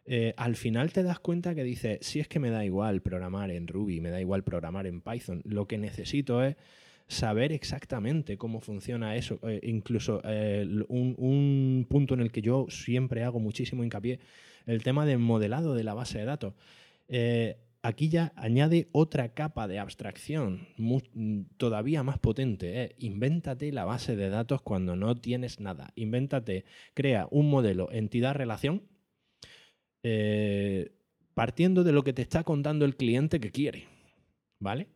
eh, 0.05 0.33
al 0.37 0.55
final 0.55 0.91
te 0.91 1.03
das 1.03 1.19
cuenta 1.19 1.53
que 1.53 1.63
dices, 1.63 1.99
si 2.01 2.19
es 2.19 2.27
que 2.27 2.39
me 2.39 2.49
da 2.49 2.65
igual 2.65 3.01
programar 3.01 3.51
en 3.51 3.67
Ruby, 3.67 4.01
me 4.01 4.09
da 4.09 4.19
igual 4.19 4.43
programar 4.43 4.87
en 4.87 5.01
Python, 5.01 5.41
lo 5.45 5.67
que 5.67 5.77
necesito 5.77 6.41
es 6.41 6.55
saber 7.07 7.51
exactamente 7.51 8.37
cómo 8.37 8.59
funciona 8.59 9.15
eso. 9.15 9.39
Eh, 9.43 9.59
incluso 9.63 10.21
eh, 10.23 10.65
un, 10.87 11.15
un 11.17 11.85
punto 11.89 12.13
en 12.13 12.21
el 12.21 12.31
que 12.31 12.41
yo 12.41 12.65
siempre 12.69 13.23
hago 13.23 13.39
muchísimo 13.39 13.83
hincapié, 13.83 14.19
el 14.65 14.81
tema 14.83 15.05
del 15.05 15.19
modelado 15.19 15.75
de 15.75 15.83
la 15.83 15.93
base 15.93 16.19
de 16.19 16.25
datos. 16.25 16.53
Eh, 17.09 17.57
aquí 17.81 18.07
ya 18.07 18.31
añade 18.37 18.87
otra 18.93 19.33
capa 19.33 19.67
de 19.67 19.77
abstracción 19.77 20.67
mu- 20.77 21.01
todavía 21.57 22.01
más 22.01 22.17
potente. 22.17 22.95
Invéntate 22.99 23.71
la 23.73 23.83
base 23.85 24.15
de 24.15 24.29
datos 24.29 24.61
cuando 24.61 24.95
no 24.95 25.15
tienes 25.15 25.59
nada. 25.59 25.91
Invéntate, 25.95 26.63
crea 26.93 27.27
un 27.29 27.49
modelo 27.49 27.91
entidad-relación 27.91 28.83
partiendo 31.33 31.83
de 31.83 31.91
lo 31.91 32.03
que 32.03 32.13
te 32.13 32.21
está 32.21 32.43
contando 32.43 32.85
el 32.85 32.95
cliente 32.95 33.39
que 33.39 33.51
quiere. 33.51 33.85
¿Vale? 34.59 34.87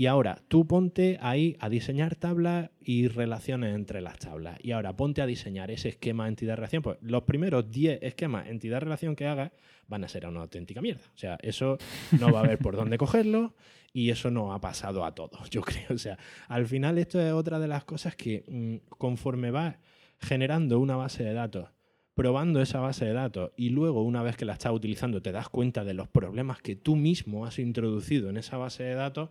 Y 0.00 0.06
ahora 0.06 0.40
tú 0.46 0.64
ponte 0.64 1.18
ahí 1.20 1.56
a 1.58 1.68
diseñar 1.68 2.14
tablas 2.14 2.70
y 2.80 3.08
relaciones 3.08 3.74
entre 3.74 4.00
las 4.00 4.16
tablas. 4.20 4.56
Y 4.62 4.70
ahora 4.70 4.96
ponte 4.96 5.22
a 5.22 5.26
diseñar 5.26 5.72
ese 5.72 5.88
esquema 5.88 6.28
entidad-relación. 6.28 6.82
Pues 6.84 6.98
los 7.00 7.24
primeros 7.24 7.68
10 7.68 7.98
esquemas 8.02 8.46
entidad-relación 8.46 9.16
que 9.16 9.26
hagas 9.26 9.50
van 9.88 10.04
a 10.04 10.08
ser 10.08 10.24
una 10.28 10.42
auténtica 10.42 10.80
mierda. 10.80 11.02
O 11.16 11.18
sea, 11.18 11.36
eso 11.42 11.78
no 12.12 12.30
va 12.32 12.38
a 12.38 12.44
haber 12.44 12.58
por 12.58 12.76
dónde 12.76 12.96
cogerlo 12.96 13.56
y 13.92 14.10
eso 14.10 14.30
no 14.30 14.52
ha 14.52 14.60
pasado 14.60 15.04
a 15.04 15.16
todos, 15.16 15.50
yo 15.50 15.62
creo. 15.62 15.88
O 15.90 15.98
sea, 15.98 16.16
al 16.46 16.68
final 16.68 16.96
esto 16.98 17.20
es 17.20 17.32
otra 17.32 17.58
de 17.58 17.66
las 17.66 17.82
cosas 17.82 18.14
que 18.14 18.44
mm, 18.46 18.90
conforme 18.98 19.50
vas 19.50 19.78
generando 20.20 20.78
una 20.78 20.94
base 20.94 21.24
de 21.24 21.32
datos, 21.32 21.70
probando 22.14 22.62
esa 22.62 22.78
base 22.78 23.04
de 23.04 23.14
datos 23.14 23.50
y 23.56 23.70
luego 23.70 24.04
una 24.04 24.22
vez 24.22 24.36
que 24.36 24.44
la 24.44 24.52
estás 24.52 24.72
utilizando 24.72 25.22
te 25.22 25.32
das 25.32 25.48
cuenta 25.48 25.82
de 25.82 25.94
los 25.94 26.06
problemas 26.06 26.62
que 26.62 26.76
tú 26.76 26.94
mismo 26.94 27.46
has 27.46 27.58
introducido 27.58 28.30
en 28.30 28.36
esa 28.36 28.58
base 28.58 28.84
de 28.84 28.94
datos, 28.94 29.30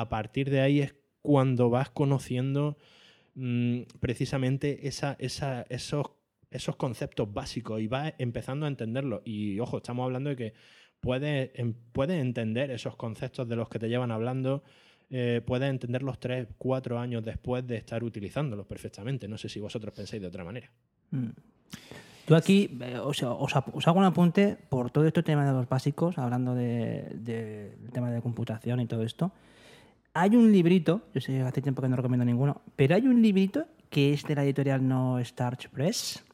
a 0.00 0.08
partir 0.08 0.50
de 0.50 0.60
ahí 0.60 0.80
es 0.80 0.94
cuando 1.22 1.70
vas 1.70 1.90
conociendo 1.90 2.76
mm, 3.34 3.82
precisamente 4.00 4.86
esos, 4.88 5.16
esos 6.50 6.76
conceptos 6.76 7.32
básicos 7.32 7.80
y 7.80 7.86
vas 7.88 8.14
empezando 8.18 8.66
a 8.66 8.68
entenderlos. 8.68 9.22
Y 9.24 9.58
ojo, 9.60 9.78
estamos 9.78 10.04
hablando 10.04 10.30
de 10.30 10.36
que 10.36 10.54
puedes, 11.00 11.50
puedes 11.92 12.20
entender 12.20 12.70
esos 12.70 12.96
conceptos 12.96 13.48
de 13.48 13.56
los 13.56 13.68
que 13.68 13.78
te 13.78 13.88
llevan 13.88 14.10
hablando, 14.10 14.62
eh, 15.10 15.40
puedes 15.46 15.68
entenderlos 15.70 16.18
tres, 16.18 16.48
cuatro 16.58 16.98
años 16.98 17.24
después 17.24 17.66
de 17.66 17.76
estar 17.76 18.02
utilizándolos 18.02 18.66
perfectamente. 18.66 19.28
No 19.28 19.38
sé 19.38 19.48
si 19.48 19.60
vosotros 19.60 19.94
pensáis 19.94 20.20
de 20.22 20.28
otra 20.28 20.44
manera. 20.44 20.70
Mm. 21.10 21.28
Yo 22.28 22.34
aquí 22.34 22.68
eh, 22.80 22.98
os, 22.98 23.22
hago 23.22 23.98
un 23.98 24.04
apunte 24.04 24.56
por 24.68 24.90
todo 24.90 25.06
este 25.06 25.22
tema 25.22 25.46
de 25.46 25.52
los 25.52 25.68
básicos, 25.68 26.18
hablando 26.18 26.54
de- 26.56 27.08
de- 27.14 27.76
del 27.76 27.90
tema 27.92 28.10
de 28.10 28.20
computación 28.20 28.80
y 28.80 28.86
todo 28.86 29.04
esto. 29.04 29.30
Hay 30.18 30.34
un 30.34 30.50
librito, 30.50 31.02
yo 31.14 31.20
sé 31.20 31.32
que 31.32 31.42
hace 31.42 31.60
tiempo 31.60 31.82
que 31.82 31.88
no 31.88 31.96
recomiendo 31.96 32.24
ninguno, 32.24 32.62
pero 32.74 32.94
hay 32.94 33.06
un 33.06 33.20
librito 33.20 33.66
que 33.90 34.14
es 34.14 34.22
de 34.24 34.34
la 34.34 34.44
editorial 34.44 34.86
No 34.86 35.18
Starch 35.22 35.68
Press, 35.68 36.24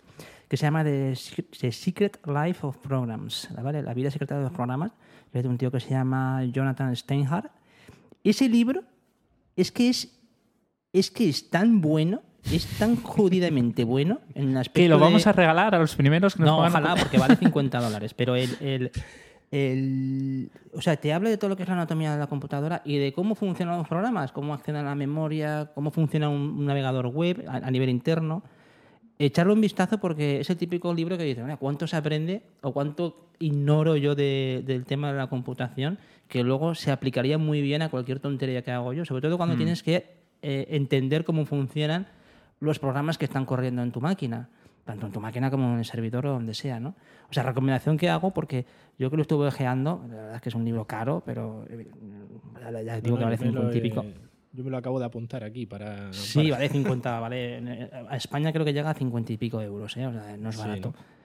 que 0.48 0.56
se 0.56 0.66
llama 0.66 0.84
The, 0.84 1.12
Sec- 1.14 1.58
The 1.60 1.72
Secret 1.72 2.18
Life 2.26 2.64
of 2.64 2.76
Programs, 2.78 3.48
¿vale? 3.60 3.82
La 3.82 3.92
vida 3.92 4.10
secreta 4.12 4.36
de 4.36 4.44
los 4.44 4.52
programas, 4.52 4.92
es 5.32 5.42
de 5.42 5.48
un 5.48 5.58
tío 5.58 5.70
que 5.72 5.80
se 5.80 5.90
llama 5.90 6.44
Jonathan 6.44 6.94
Steinhardt. 6.94 7.50
Ese 8.22 8.48
libro 8.48 8.82
es 9.56 9.72
que 9.72 9.88
es, 9.88 10.16
es 10.92 11.10
que 11.10 11.28
es 11.28 11.50
tan 11.50 11.80
bueno, 11.80 12.22
es 12.52 12.66
tan 12.78 12.96
jodidamente 12.96 13.82
bueno 13.82 14.20
en 14.34 14.56
aspecto 14.56 14.80
Que 14.80 14.88
lo 14.88 14.98
vamos 15.00 15.24
de- 15.24 15.30
a 15.30 15.32
regalar 15.32 15.74
a 15.74 15.78
los 15.80 15.96
primeros 15.96 16.34
que 16.36 16.42
nos 16.42 16.50
no, 16.50 16.58
ojalá, 16.58 16.94
porque 16.94 17.18
vale 17.18 17.34
50 17.36 17.80
dólares. 17.80 18.14
Pero 18.14 18.36
el, 18.36 18.56
el- 18.60 18.90
el- 19.52 20.50
O 20.74 20.80
sea, 20.80 20.96
te 20.96 21.12
habla 21.12 21.28
de 21.30 21.36
todo 21.36 21.50
lo 21.50 21.56
que 21.56 21.62
es 21.62 21.68
la 21.68 21.74
anatomía 21.74 22.12
de 22.12 22.18
la 22.18 22.26
computadora 22.26 22.80
y 22.84 22.96
de 22.96 23.12
cómo 23.12 23.34
funcionan 23.34 23.76
los 23.78 23.86
programas, 23.86 24.32
cómo 24.32 24.54
acceden 24.54 24.80
a 24.80 24.82
la 24.84 24.94
memoria, 24.94 25.70
cómo 25.74 25.90
funciona 25.90 26.28
un, 26.30 26.40
un 26.58 26.66
navegador 26.66 27.06
web 27.08 27.44
a, 27.46 27.56
a 27.56 27.70
nivel 27.70 27.90
interno. 27.90 28.42
Echarle 29.18 29.52
un 29.52 29.60
vistazo 29.60 29.98
porque 29.98 30.40
es 30.40 30.48
el 30.50 30.56
típico 30.56 30.92
libro 30.94 31.16
que 31.18 31.24
dice, 31.24 31.42
"Mira, 31.42 31.58
¿cuánto 31.58 31.86
se 31.86 31.96
aprende 31.96 32.42
o 32.62 32.72
cuánto 32.72 33.28
ignoro 33.38 33.96
yo 33.96 34.14
de- 34.14 34.62
del 34.66 34.84
tema 34.86 35.12
de 35.12 35.18
la 35.18 35.28
computación 35.28 35.98
que 36.28 36.42
luego 36.42 36.74
se 36.74 36.90
aplicaría 36.90 37.36
muy 37.38 37.60
bien 37.60 37.82
a 37.82 37.90
cualquier 37.90 38.18
tontería 38.18 38.62
que 38.62 38.70
hago 38.72 38.92
yo? 38.94 39.04
Sobre 39.04 39.20
todo 39.22 39.36
cuando 39.36 39.54
tienes 39.58 39.82
que 39.82 40.22
eh, 40.40 40.66
entender 40.70 41.24
cómo 41.24 41.44
funcionan 41.44 42.06
los 42.58 42.78
programas 42.78 43.18
que 43.18 43.26
están 43.26 43.44
corriendo 43.44 43.82
en 43.82 43.92
tu 43.92 44.00
máquina, 44.00 44.48
tanto 44.84 45.06
en 45.06 45.12
tu 45.12 45.20
máquina 45.20 45.50
como 45.50 45.72
en 45.72 45.78
el 45.78 45.84
servidor 45.84 46.26
o 46.26 46.32
donde 46.32 46.54
sea, 46.54 46.80
¿no? 46.80 46.94
O 47.30 47.32
sea, 47.32 47.42
recomendación 47.44 47.96
que 47.96 48.10
hago 48.10 48.32
porque 48.32 48.66
yo 48.98 49.10
que 49.10 49.16
lo 49.16 49.22
estuve 49.22 49.46
ojeando, 49.46 50.04
la 50.08 50.14
verdad 50.16 50.34
es 50.36 50.40
que 50.42 50.48
es 50.48 50.54
un 50.54 50.64
libro 50.64 50.84
caro, 50.86 51.22
pero 51.24 51.64
eh, 51.68 51.86
ya, 52.84 53.00
digo 53.00 53.16
No, 53.16 53.18
que 53.18 53.24
vale 53.24 53.36
yo 53.36 53.44
me 53.44 53.52
lo 53.52 53.70
50 53.72 53.74
y 53.74 53.78
he- 53.78 53.82
pico. 53.82 54.04
Yo 54.54 54.64
me 54.64 54.70
lo 54.70 54.76
acabo 54.76 54.98
de 54.98 55.06
apuntar 55.06 55.44
aquí 55.44 55.64
para. 55.64 56.12
Sí, 56.12 56.38
para- 56.50 56.56
vale 56.56 56.68
50, 56.68 57.20
vale. 57.20 57.58
eh, 57.58 57.90
A 58.08 58.16
España 58.16 58.52
creo 58.52 58.64
que 58.66 58.74
llega 58.74 58.90
a 58.90 58.94
50 58.94 59.32
y 59.32 59.38
pico 59.38 59.62
euros, 59.62 59.96
¿eh? 59.96 60.06
O 60.06 60.12
sea, 60.12 60.36
no 60.36 60.50
es 60.50 60.56
Sí, 60.56 60.60
barato. 60.60 60.88
¿no? 60.90 61.21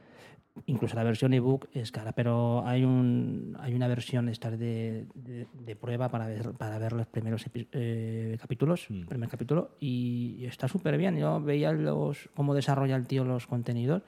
Incluso 0.65 0.96
la 0.96 1.04
versión 1.04 1.34
ebook 1.34 1.67
es 1.74 1.91
cara, 1.91 2.12
pero 2.12 2.65
hay 2.65 2.84
un 2.84 3.56
hay 3.60 3.74
una 3.74 3.88
versión 3.88 4.28
esta 4.28 4.50
de, 4.52 5.06
de, 5.15 5.48
de 5.65 5.76
prueba 5.76 6.10
para 6.10 6.28
ver, 6.28 6.52
para 6.52 6.78
ver 6.80 6.93
los 6.93 7.08
primeros 7.08 7.46
eh, 7.72 8.38
capítulos, 8.41 8.88
Mm. 8.89 9.06
primer 9.06 9.30
capítulo, 9.30 9.72
y, 9.80 10.36
y 10.39 10.46
está 10.46 10.67
súper 10.67 10.98
bien. 10.98 11.17
Yo 11.17 11.39
veía 11.41 11.72
los 11.72 12.30
cómo 12.36 12.54
desarrolla 12.54 12.96
el 12.96 13.08
tío 13.08 13.24
los 13.24 13.48
contenidos 13.48 14.02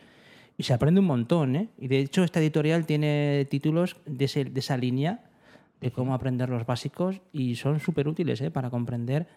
y 0.58 0.64
se 0.64 0.74
aprende 0.74 1.00
un 1.00 1.06
montón, 1.08 1.56
¿eh? 1.56 1.70
Y 1.78 1.88
de 1.88 2.00
hecho 2.00 2.24
esta 2.24 2.40
editorial 2.42 2.86
tiene 2.86 3.46
títulos 3.50 3.96
de, 4.06 4.26
ese- 4.26 4.46
de 4.46 4.60
esa 4.60 4.76
línea 4.76 5.22
de 5.80 5.92
cómo 5.92 6.14
aprender 6.14 6.50
los 6.50 6.66
básicos 6.66 7.22
y 7.32 7.56
son 7.56 7.80
súper 7.80 8.10
útiles 8.10 8.42
¿eh? 8.42 8.52
para 8.52 8.70
comprender 8.70 9.28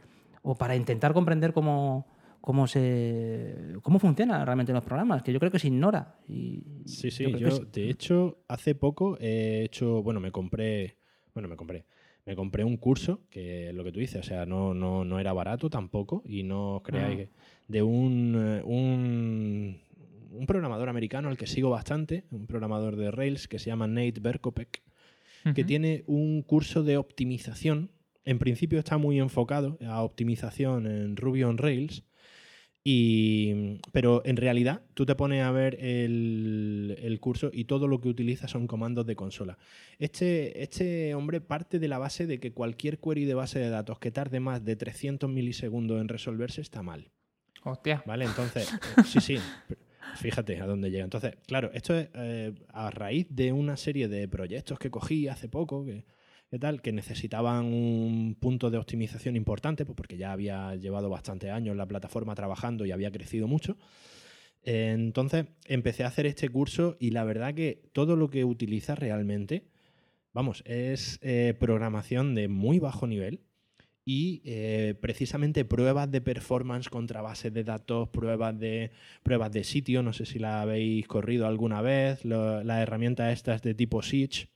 o 0.42 0.56
para 0.56 0.74
intentar 0.74 1.12
comprender 1.12 1.52
cómo, 1.52 2.04
cómo, 2.42 2.66
se, 2.66 3.56
cómo 3.82 3.98
funcionan 3.98 4.44
realmente 4.44 4.72
los 4.74 4.84
programas, 4.84 5.22
que 5.22 5.32
yo 5.32 5.38
creo 5.38 5.50
que 5.50 5.58
se 5.58 5.68
ignora. 5.68 6.18
Y 6.28 6.62
Sí, 6.84 7.10
sí, 7.10 7.24
yo, 7.38 7.48
es- 7.48 7.72
de 7.72 7.88
hecho, 7.88 8.44
hace 8.48 8.74
poco 8.74 9.16
he 9.20 9.62
hecho, 9.64 10.02
bueno, 10.02 10.20
me 10.20 10.30
compré, 10.30 10.96
bueno, 11.34 11.48
me 11.48 11.56
compré, 11.56 11.86
me 12.26 12.36
compré 12.36 12.64
un 12.64 12.76
curso, 12.76 13.20
que 13.30 13.68
es 13.70 13.74
lo 13.74 13.82
que 13.84 13.92
tú 13.92 14.00
dices, 14.00 14.20
o 14.20 14.22
sea, 14.24 14.44
no, 14.44 14.74
no, 14.74 15.04
no 15.04 15.18
era 15.18 15.32
barato 15.32 15.70
tampoco, 15.70 16.22
y 16.26 16.42
no 16.42 16.76
os 16.76 16.82
creáis 16.82 17.14
Ah. 17.14 17.16
que, 17.16 17.28
de 17.68 17.82
un, 17.82 18.34
eh, 18.36 18.62
un, 18.64 19.80
un 20.32 20.46
programador 20.46 20.88
americano 20.88 21.28
al 21.28 21.36
que 21.38 21.46
sigo 21.46 21.70
bastante, 21.70 22.24
un 22.30 22.46
programador 22.46 22.96
de 22.96 23.10
Rails 23.10 23.48
que 23.48 23.58
se 23.58 23.70
llama 23.70 23.86
Nate 23.86 24.20
Berkopek, 24.20 24.82
que 25.54 25.64
tiene 25.64 26.04
un 26.06 26.42
curso 26.42 26.84
de 26.84 26.96
optimización. 26.96 27.90
En 28.24 28.38
principio 28.38 28.78
está 28.78 28.98
muy 28.98 29.18
enfocado 29.18 29.76
a 29.84 30.02
optimización 30.02 30.86
en 30.86 31.16
Ruby 31.16 31.42
on 31.42 31.58
Rails, 31.58 32.04
y, 32.84 33.78
pero 33.92 34.22
en 34.24 34.36
realidad 34.36 34.82
tú 34.94 35.06
te 35.06 35.14
pones 35.14 35.44
a 35.44 35.52
ver 35.52 35.76
el, 35.80 36.96
el 37.00 37.20
curso 37.20 37.50
y 37.52 37.64
todo 37.64 37.86
lo 37.86 38.00
que 38.00 38.08
utiliza 38.08 38.48
son 38.48 38.66
comandos 38.66 39.06
de 39.06 39.14
consola. 39.14 39.56
Este, 39.98 40.62
este 40.62 41.14
hombre 41.14 41.40
parte 41.40 41.78
de 41.78 41.88
la 41.88 41.98
base 41.98 42.26
de 42.26 42.40
que 42.40 42.52
cualquier 42.52 42.98
query 42.98 43.24
de 43.24 43.34
base 43.34 43.60
de 43.60 43.70
datos 43.70 44.00
que 44.00 44.10
tarde 44.10 44.40
más 44.40 44.64
de 44.64 44.74
300 44.74 45.30
milisegundos 45.30 46.00
en 46.00 46.08
resolverse 46.08 46.60
está 46.60 46.82
mal. 46.82 47.12
Hostia. 47.64 48.02
¿Vale? 48.04 48.24
Entonces, 48.24 48.72
eh, 48.96 49.02
sí, 49.06 49.20
sí. 49.20 49.38
Fíjate 50.16 50.60
a 50.60 50.66
dónde 50.66 50.90
llega. 50.90 51.04
Entonces, 51.04 51.36
claro, 51.46 51.70
esto 51.72 51.96
es 51.96 52.08
eh, 52.14 52.52
a 52.68 52.90
raíz 52.90 53.28
de 53.30 53.52
una 53.52 53.76
serie 53.76 54.08
de 54.08 54.26
proyectos 54.26 54.78
que 54.80 54.90
cogí 54.90 55.28
hace 55.28 55.48
poco, 55.48 55.84
que, 55.84 56.04
tal, 56.58 56.82
que 56.82 56.92
necesitaban 56.92 57.64
un 57.64 58.36
punto 58.38 58.70
de 58.70 58.76
optimización 58.76 59.36
importante, 59.36 59.86
pues 59.86 59.96
porque 59.96 60.18
ya 60.18 60.32
había 60.32 60.74
llevado 60.76 61.08
bastante 61.08 61.50
años 61.50 61.76
la 61.76 61.86
plataforma 61.86 62.34
trabajando 62.34 62.84
y 62.84 62.92
había 62.92 63.10
crecido 63.10 63.48
mucho. 63.48 63.78
Entonces, 64.62 65.46
empecé 65.64 66.04
a 66.04 66.08
hacer 66.08 66.26
este 66.26 66.48
curso 66.48 66.96
y 67.00 67.10
la 67.10 67.24
verdad 67.24 67.54
que 67.54 67.82
todo 67.92 68.16
lo 68.16 68.28
que 68.30 68.44
utiliza 68.44 68.94
realmente, 68.94 69.64
vamos, 70.32 70.62
es 70.66 71.18
eh, 71.22 71.54
programación 71.58 72.34
de 72.34 72.48
muy 72.48 72.78
bajo 72.78 73.06
nivel 73.06 73.40
y 74.04 74.42
eh, 74.44 74.94
precisamente 75.00 75.64
pruebas 75.64 76.10
de 76.10 76.20
performance 76.20 76.88
contra 76.90 77.22
bases 77.22 77.52
de 77.52 77.64
datos, 77.64 78.08
pruebas 78.10 78.58
de 78.58 78.90
pruebas 79.22 79.52
de 79.52 79.64
sitio, 79.64 80.02
no 80.02 80.12
sé 80.12 80.26
si 80.26 80.38
la 80.38 80.60
habéis 80.62 81.06
corrido 81.06 81.46
alguna 81.46 81.80
vez, 81.82 82.24
las 82.24 82.82
herramientas 82.82 83.32
estas 83.32 83.62
de 83.62 83.74
tipo 83.74 84.02
Siege 84.02 84.51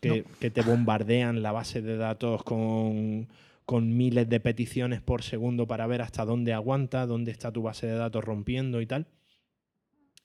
que, 0.00 0.24
que 0.40 0.50
te 0.50 0.62
bombardean 0.62 1.42
la 1.42 1.52
base 1.52 1.82
de 1.82 1.96
datos 1.96 2.42
con, 2.42 3.28
con 3.66 3.96
miles 3.96 4.28
de 4.28 4.40
peticiones 4.40 5.00
por 5.00 5.22
segundo 5.22 5.68
para 5.68 5.86
ver 5.86 6.02
hasta 6.02 6.24
dónde 6.24 6.52
aguanta, 6.52 7.06
dónde 7.06 7.30
está 7.30 7.52
tu 7.52 7.62
base 7.62 7.86
de 7.86 7.94
datos 7.94 8.24
rompiendo 8.24 8.80
y 8.80 8.86
tal. 8.86 9.06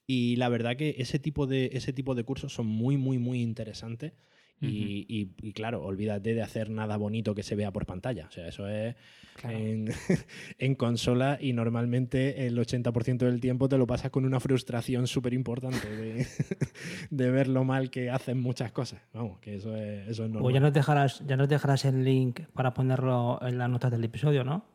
Y 0.08 0.36
la 0.38 0.50
verdad 0.50 0.78
que 0.78 0.96
ese 0.98 1.20
tipo 1.20 1.48
de, 1.48 1.70
ese 1.74 1.94
tipo 1.94 2.16
de 2.16 2.24
cursos 2.24 2.54
son 2.54 2.68
muy, 2.68 2.98
muy, 2.98 3.18
muy 3.18 3.42
interesantes. 3.42 4.14
Y, 4.62 5.06
y- 5.10 5.30
y 5.42 5.52
claro, 5.54 5.84
olvídate 5.84 6.34
de 6.34 6.42
hacer 6.42 6.70
nada 6.70 6.98
bonito 6.98 7.36
que 7.36 7.44
se 7.44 7.56
vea 7.56 7.72
por 7.72 7.86
pantalla. 7.86 8.26
O 8.28 8.32
sea, 8.32 8.48
eso 8.48 8.68
es 8.68 8.96
Claro. 9.36 9.58
en, 9.58 9.90
en 10.60 10.76
consola 10.76 11.38
y 11.42 11.52
normalmente 11.52 12.48
el 12.48 12.58
80% 12.58 13.18
del 13.18 13.42
tiempo 13.42 13.68
te 13.68 13.78
lo 13.78 13.86
pasas 13.86 14.10
con 14.10 14.24
una 14.26 14.40
frustración 14.40 15.08
súper 15.08 15.34
importante 15.34 15.90
de, 15.90 16.26
de 17.10 17.32
ver 17.32 17.48
lo 17.50 17.66
mal 17.66 17.90
que 17.90 18.10
hacen 18.10 18.40
muchas 18.42 18.72
cosas. 18.72 19.02
Vamos, 19.14 19.40
que 19.40 19.56
eso 19.56 19.76
es, 19.76 20.08
eso 20.08 20.24
es 20.26 20.32
normal. 20.32 20.54
ya 20.54 20.60
nos 20.62 20.74
dejarás, 20.74 21.22
ya 21.28 21.36
nos 21.36 21.50
dejarás 21.50 21.84
el 21.86 22.04
link 22.06 22.40
para 22.54 22.74
ponerlo 22.74 23.40
en 23.42 23.58
las 23.58 23.70
notas 23.70 23.92
del 23.92 24.04
episodio, 24.06 24.44
¿no? 24.46 24.66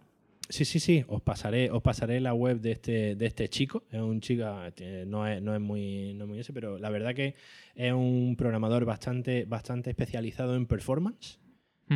Sí, 0.51 0.65
sí, 0.65 0.81
sí, 0.81 1.05
os 1.07 1.23
pasaré, 1.23 1.71
os 1.71 1.81
pasaré 1.81 2.21
la 2.21 2.35
web 2.35 2.61
de 2.61 2.73
este, 2.73 3.15
de 3.15 3.27
este 3.27 3.49
chico. 3.49 3.85
Es 3.91 4.01
un 4.01 4.21
chico, 4.21 4.45
eh, 4.77 5.05
no 5.07 5.27
es, 5.27 5.41
no 5.41 5.55
es 5.55 5.61
muy, 5.61 6.13
no 6.15 6.25
es 6.25 6.29
muy 6.29 6.41
ese, 6.41 6.53
pero 6.53 6.77
la 6.79 6.91
verdad 6.91 7.15
que 7.15 7.37
es 7.75 7.93
un 7.93 8.35
programador 8.37 8.85
bastante, 8.85 9.45
bastante 9.45 9.91
especializado 9.91 10.57
en 10.57 10.67
performance. 10.67 11.39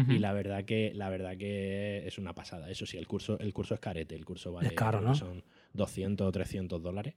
Y 0.08 0.18
la 0.18 0.32
verdad 0.32 0.64
que, 0.64 0.92
la 0.92 1.08
verdad 1.08 1.36
que 1.36 2.04
es 2.04 2.18
una 2.18 2.34
pasada. 2.34 2.68
Eso 2.68 2.84
sí, 2.84 2.96
el 2.96 3.06
curso, 3.06 3.38
el 3.38 3.52
curso 3.52 3.74
es 3.74 3.80
carete, 3.80 4.16
el 4.16 4.24
curso 4.24 4.52
vale 4.52 4.68
Es 4.68 4.74
caro, 4.74 5.00
¿no? 5.00 5.14
son 5.14 5.44
200 5.72 6.26
o 6.26 6.32
300 6.32 6.82
dólares. 6.82 7.14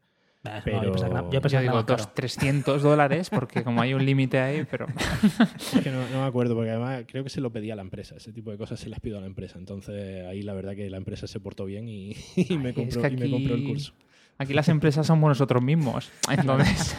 No, 0.65 0.83
yo 0.83 0.91
pensaba 0.91 1.29
que 1.29 1.49
Yo 1.49 1.59
digo 1.61 1.73
más 1.75 1.85
caro. 1.85 1.97
dos, 2.03 2.13
300 2.13 2.81
dólares, 2.83 3.29
porque 3.29 3.63
como 3.63 3.81
hay 3.81 3.93
un 3.93 4.05
límite 4.05 4.39
ahí, 4.39 4.65
pero 4.69 4.87
Es 5.75 5.81
que 5.81 5.91
no, 5.91 6.07
no 6.09 6.21
me 6.21 6.27
acuerdo, 6.27 6.55
porque 6.55 6.71
además 6.71 7.03
creo 7.07 7.23
que 7.23 7.29
se 7.29 7.41
lo 7.41 7.51
pedía 7.51 7.73
a 7.73 7.75
la 7.75 7.81
empresa. 7.81 8.15
Ese 8.15 8.31
tipo 8.33 8.51
de 8.51 8.57
cosas 8.57 8.79
se 8.79 8.89
las 8.89 8.99
pido 8.99 9.17
a 9.17 9.21
la 9.21 9.27
empresa. 9.27 9.57
Entonces 9.57 10.25
ahí 10.27 10.41
la 10.41 10.53
verdad 10.53 10.75
que 10.75 10.89
la 10.89 10.97
empresa 10.97 11.27
se 11.27 11.39
portó 11.39 11.65
bien 11.65 11.87
y, 11.87 12.15
y 12.35 12.57
me, 12.57 12.69
es 12.69 12.75
compró, 12.75 13.07
y 13.07 13.17
me 13.17 13.29
compró 13.31 13.55
el 13.55 13.63
curso. 13.65 13.93
aquí 14.37 14.53
las 14.53 14.69
empresas 14.69 15.05
somos 15.07 15.27
nosotros 15.29 15.61
mismos. 15.63 16.11
Entonces, 16.29 16.95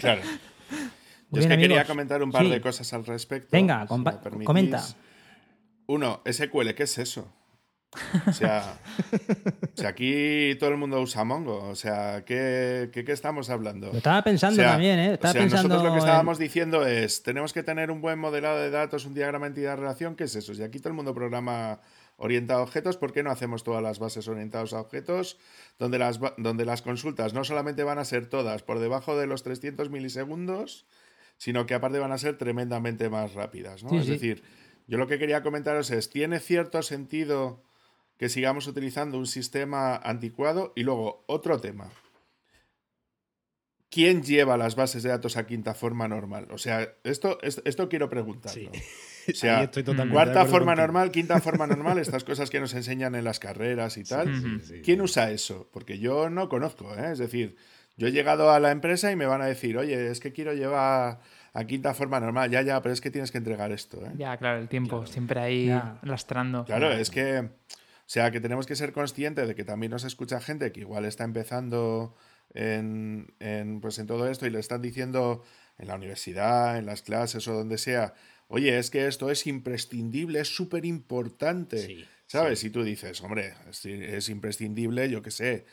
Claro. 0.00 0.22
Yo 1.32 1.40
es 1.40 1.46
que 1.46 1.56
quería 1.58 1.84
comentar 1.84 2.22
un 2.22 2.32
par 2.32 2.42
Sí. 2.44 2.50
de 2.50 2.60
cosas 2.60 2.92
al 2.92 3.06
respecto. 3.06 3.48
Venga, 3.52 3.86
si 3.86 4.44
comenta. 4.44 4.82
Uno, 5.86 6.20
SQL, 6.28 6.70
¿qué 6.74 6.82
es 6.84 6.98
eso? 6.98 7.32
O 8.28 8.32
sea, 8.32 8.78
si 9.74 9.84
aquí 9.84 10.54
todo 10.60 10.70
el 10.70 10.76
mundo 10.76 11.00
usa 11.00 11.24
Mongo, 11.24 11.64
o 11.68 11.74
sea, 11.74 12.24
¿qué, 12.24 12.88
qué, 12.92 13.04
qué 13.04 13.12
estamos 13.12 13.50
hablando? 13.50 13.88
Lo 13.90 13.98
estaba 13.98 14.22
pensando 14.22 14.60
O 14.60 14.62
sea, 14.62 14.72
también, 14.72 14.98
¿eh? 15.00 15.10
o 15.10 15.14
Estaba 15.14 15.32
sea, 15.32 15.42
pensando. 15.42 15.68
nosotros 15.68 15.82
lo 15.84 15.90
que 15.92 15.98
en- 15.98 16.04
estábamos 16.08 16.38
diciendo 16.38 16.86
es, 16.86 17.22
tenemos 17.24 17.52
que 17.52 17.62
tener 17.64 17.90
un 17.90 18.00
buen 18.00 18.18
modelado 18.18 18.58
de 18.60 18.70
datos, 18.70 19.06
un 19.06 19.14
diagrama 19.14 19.48
entidad-relación, 19.48 20.14
¿qué 20.14 20.24
es 20.24 20.36
eso? 20.36 20.54
Si 20.54 20.62
aquí 20.62 20.78
todo 20.78 20.90
el 20.90 20.94
mundo 20.94 21.14
programa 21.14 21.80
orientado 22.16 22.60
a 22.60 22.62
objetos, 22.62 22.96
¿por 22.96 23.12
qué 23.12 23.22
no 23.24 23.30
hacemos 23.32 23.64
todas 23.64 23.82
las 23.82 23.98
bases 23.98 24.28
orientadas 24.28 24.72
a 24.72 24.80
objetos? 24.80 25.38
Donde 25.78 25.98
las, 25.98 26.20
donde 26.36 26.64
las 26.64 26.82
consultas 26.82 27.34
no 27.34 27.42
solamente 27.44 27.82
van 27.82 27.98
a 27.98 28.04
ser 28.04 28.26
todas 28.26 28.62
por 28.62 28.78
debajo 28.78 29.16
de 29.18 29.26
los 29.26 29.42
300 29.42 29.90
milisegundos, 29.90 30.86
sino 31.38 31.66
que 31.66 31.74
aparte 31.74 31.98
van 31.98 32.12
a 32.12 32.18
ser 32.18 32.36
tremendamente 32.38 33.08
más 33.08 33.32
rápidas, 33.34 33.82
¿no? 33.82 33.90
Sí, 33.90 33.96
es 33.96 34.04
sí. 34.04 34.10
decir, 34.12 34.42
yo 34.86 34.98
lo 34.98 35.06
que 35.06 35.18
quería 35.18 35.42
comentaros 35.42 35.90
es, 35.90 36.10
¿tiene 36.10 36.38
cierto 36.40 36.82
sentido 36.82 37.62
que 38.20 38.28
sigamos 38.28 38.66
utilizando 38.66 39.16
un 39.16 39.26
sistema 39.26 39.96
anticuado? 39.96 40.74
Y 40.76 40.82
luego, 40.82 41.24
otro 41.26 41.58
tema. 41.58 41.88
¿Quién 43.90 44.22
lleva 44.22 44.58
las 44.58 44.76
bases 44.76 45.02
de 45.02 45.08
datos 45.08 45.38
a 45.38 45.46
quinta 45.46 45.72
forma 45.72 46.06
normal? 46.06 46.46
O 46.50 46.58
sea, 46.58 46.86
esto, 47.02 47.38
esto, 47.42 47.62
esto 47.64 47.88
quiero 47.88 48.10
preguntarlo. 48.10 48.70
O 48.70 49.32
sea, 49.34 49.58
Ahí 49.58 49.64
estoy 49.64 49.82
totalmente 49.82 50.08
de 50.10 50.14
Cuarta 50.14 50.44
forma 50.46 50.72
contigo. 50.72 50.86
normal, 50.86 51.10
quinta 51.10 51.40
forma 51.40 51.66
normal, 51.66 51.98
estas 51.98 52.22
cosas 52.22 52.50
que 52.50 52.60
nos 52.60 52.74
enseñan 52.74 53.14
en 53.14 53.24
las 53.24 53.40
carreras 53.40 53.96
y 53.96 54.04
tal. 54.04 54.28
Sí, 54.36 54.60
sí, 54.66 54.82
¿Quién 54.82 54.98
sí. 54.98 55.02
usa 55.02 55.30
eso? 55.30 55.70
Porque 55.72 55.98
yo 55.98 56.28
no 56.28 56.48
conozco, 56.50 56.94
¿eh? 56.94 57.10
Es 57.12 57.18
decir, 57.18 57.56
yo 57.96 58.06
he 58.08 58.12
llegado 58.12 58.50
a 58.52 58.60
la 58.60 58.70
empresa 58.70 59.10
y 59.10 59.16
me 59.16 59.24
van 59.26 59.40
a 59.40 59.46
decir, 59.46 59.76
oye, 59.78 60.08
es 60.10 60.20
que 60.20 60.32
quiero 60.32 60.52
llevar 60.52 61.20
a 61.54 61.64
quinta 61.64 61.94
forma 61.94 62.20
normal. 62.20 62.50
Ya, 62.50 62.60
ya, 62.62 62.80
pero 62.82 62.92
es 62.92 63.00
que 63.00 63.10
tienes 63.10 63.32
que 63.32 63.38
entregar 63.38 63.72
esto, 63.72 64.04
¿eh? 64.06 64.12
ya, 64.16 64.36
claro, 64.36 64.58
el 64.60 64.68
tiempo 64.68 65.04
siempre 65.06 65.40
ahí 65.40 65.66
Ya. 65.66 65.98
lastrando. 66.02 66.64
Claro, 66.66 66.92
es 66.92 67.10
que, 67.10 67.48
sea, 68.10 68.32
que 68.32 68.40
tenemos 68.40 68.66
que 68.66 68.74
ser 68.74 68.92
conscientes 68.92 69.46
de 69.46 69.54
que 69.54 69.64
también 69.64 69.92
nos 69.92 70.02
escucha 70.02 70.40
gente 70.40 70.72
que 70.72 70.80
igual 70.80 71.04
está 71.04 71.22
empezando 71.22 72.16
en, 72.54 73.32
en, 73.38 73.80
pues 73.80 74.00
en 74.00 74.08
todo 74.08 74.28
esto 74.28 74.46
y 74.46 74.50
le 74.50 74.58
están 74.58 74.82
diciendo 74.82 75.44
en 75.78 75.86
la 75.86 75.94
universidad, 75.94 76.76
en 76.76 76.86
las 76.86 77.02
clases 77.02 77.46
o 77.46 77.54
donde 77.54 77.78
sea, 77.78 78.14
oye, 78.48 78.76
es 78.78 78.90
que 78.90 79.06
esto 79.06 79.30
es 79.30 79.46
imprescindible, 79.46 80.40
es 80.40 80.48
súper 80.48 80.84
importante, 80.86 81.86
Sí, 81.86 82.04
¿sabes? 82.26 82.64
Y 82.64 82.70
tú 82.70 82.82
dices, 82.82 83.20
hombre, 83.22 83.54
es, 83.70 83.86
es 83.86 84.28
imprescindible, 84.28 85.08
yo 85.08 85.22
qué 85.22 85.30
sé, 85.30 85.64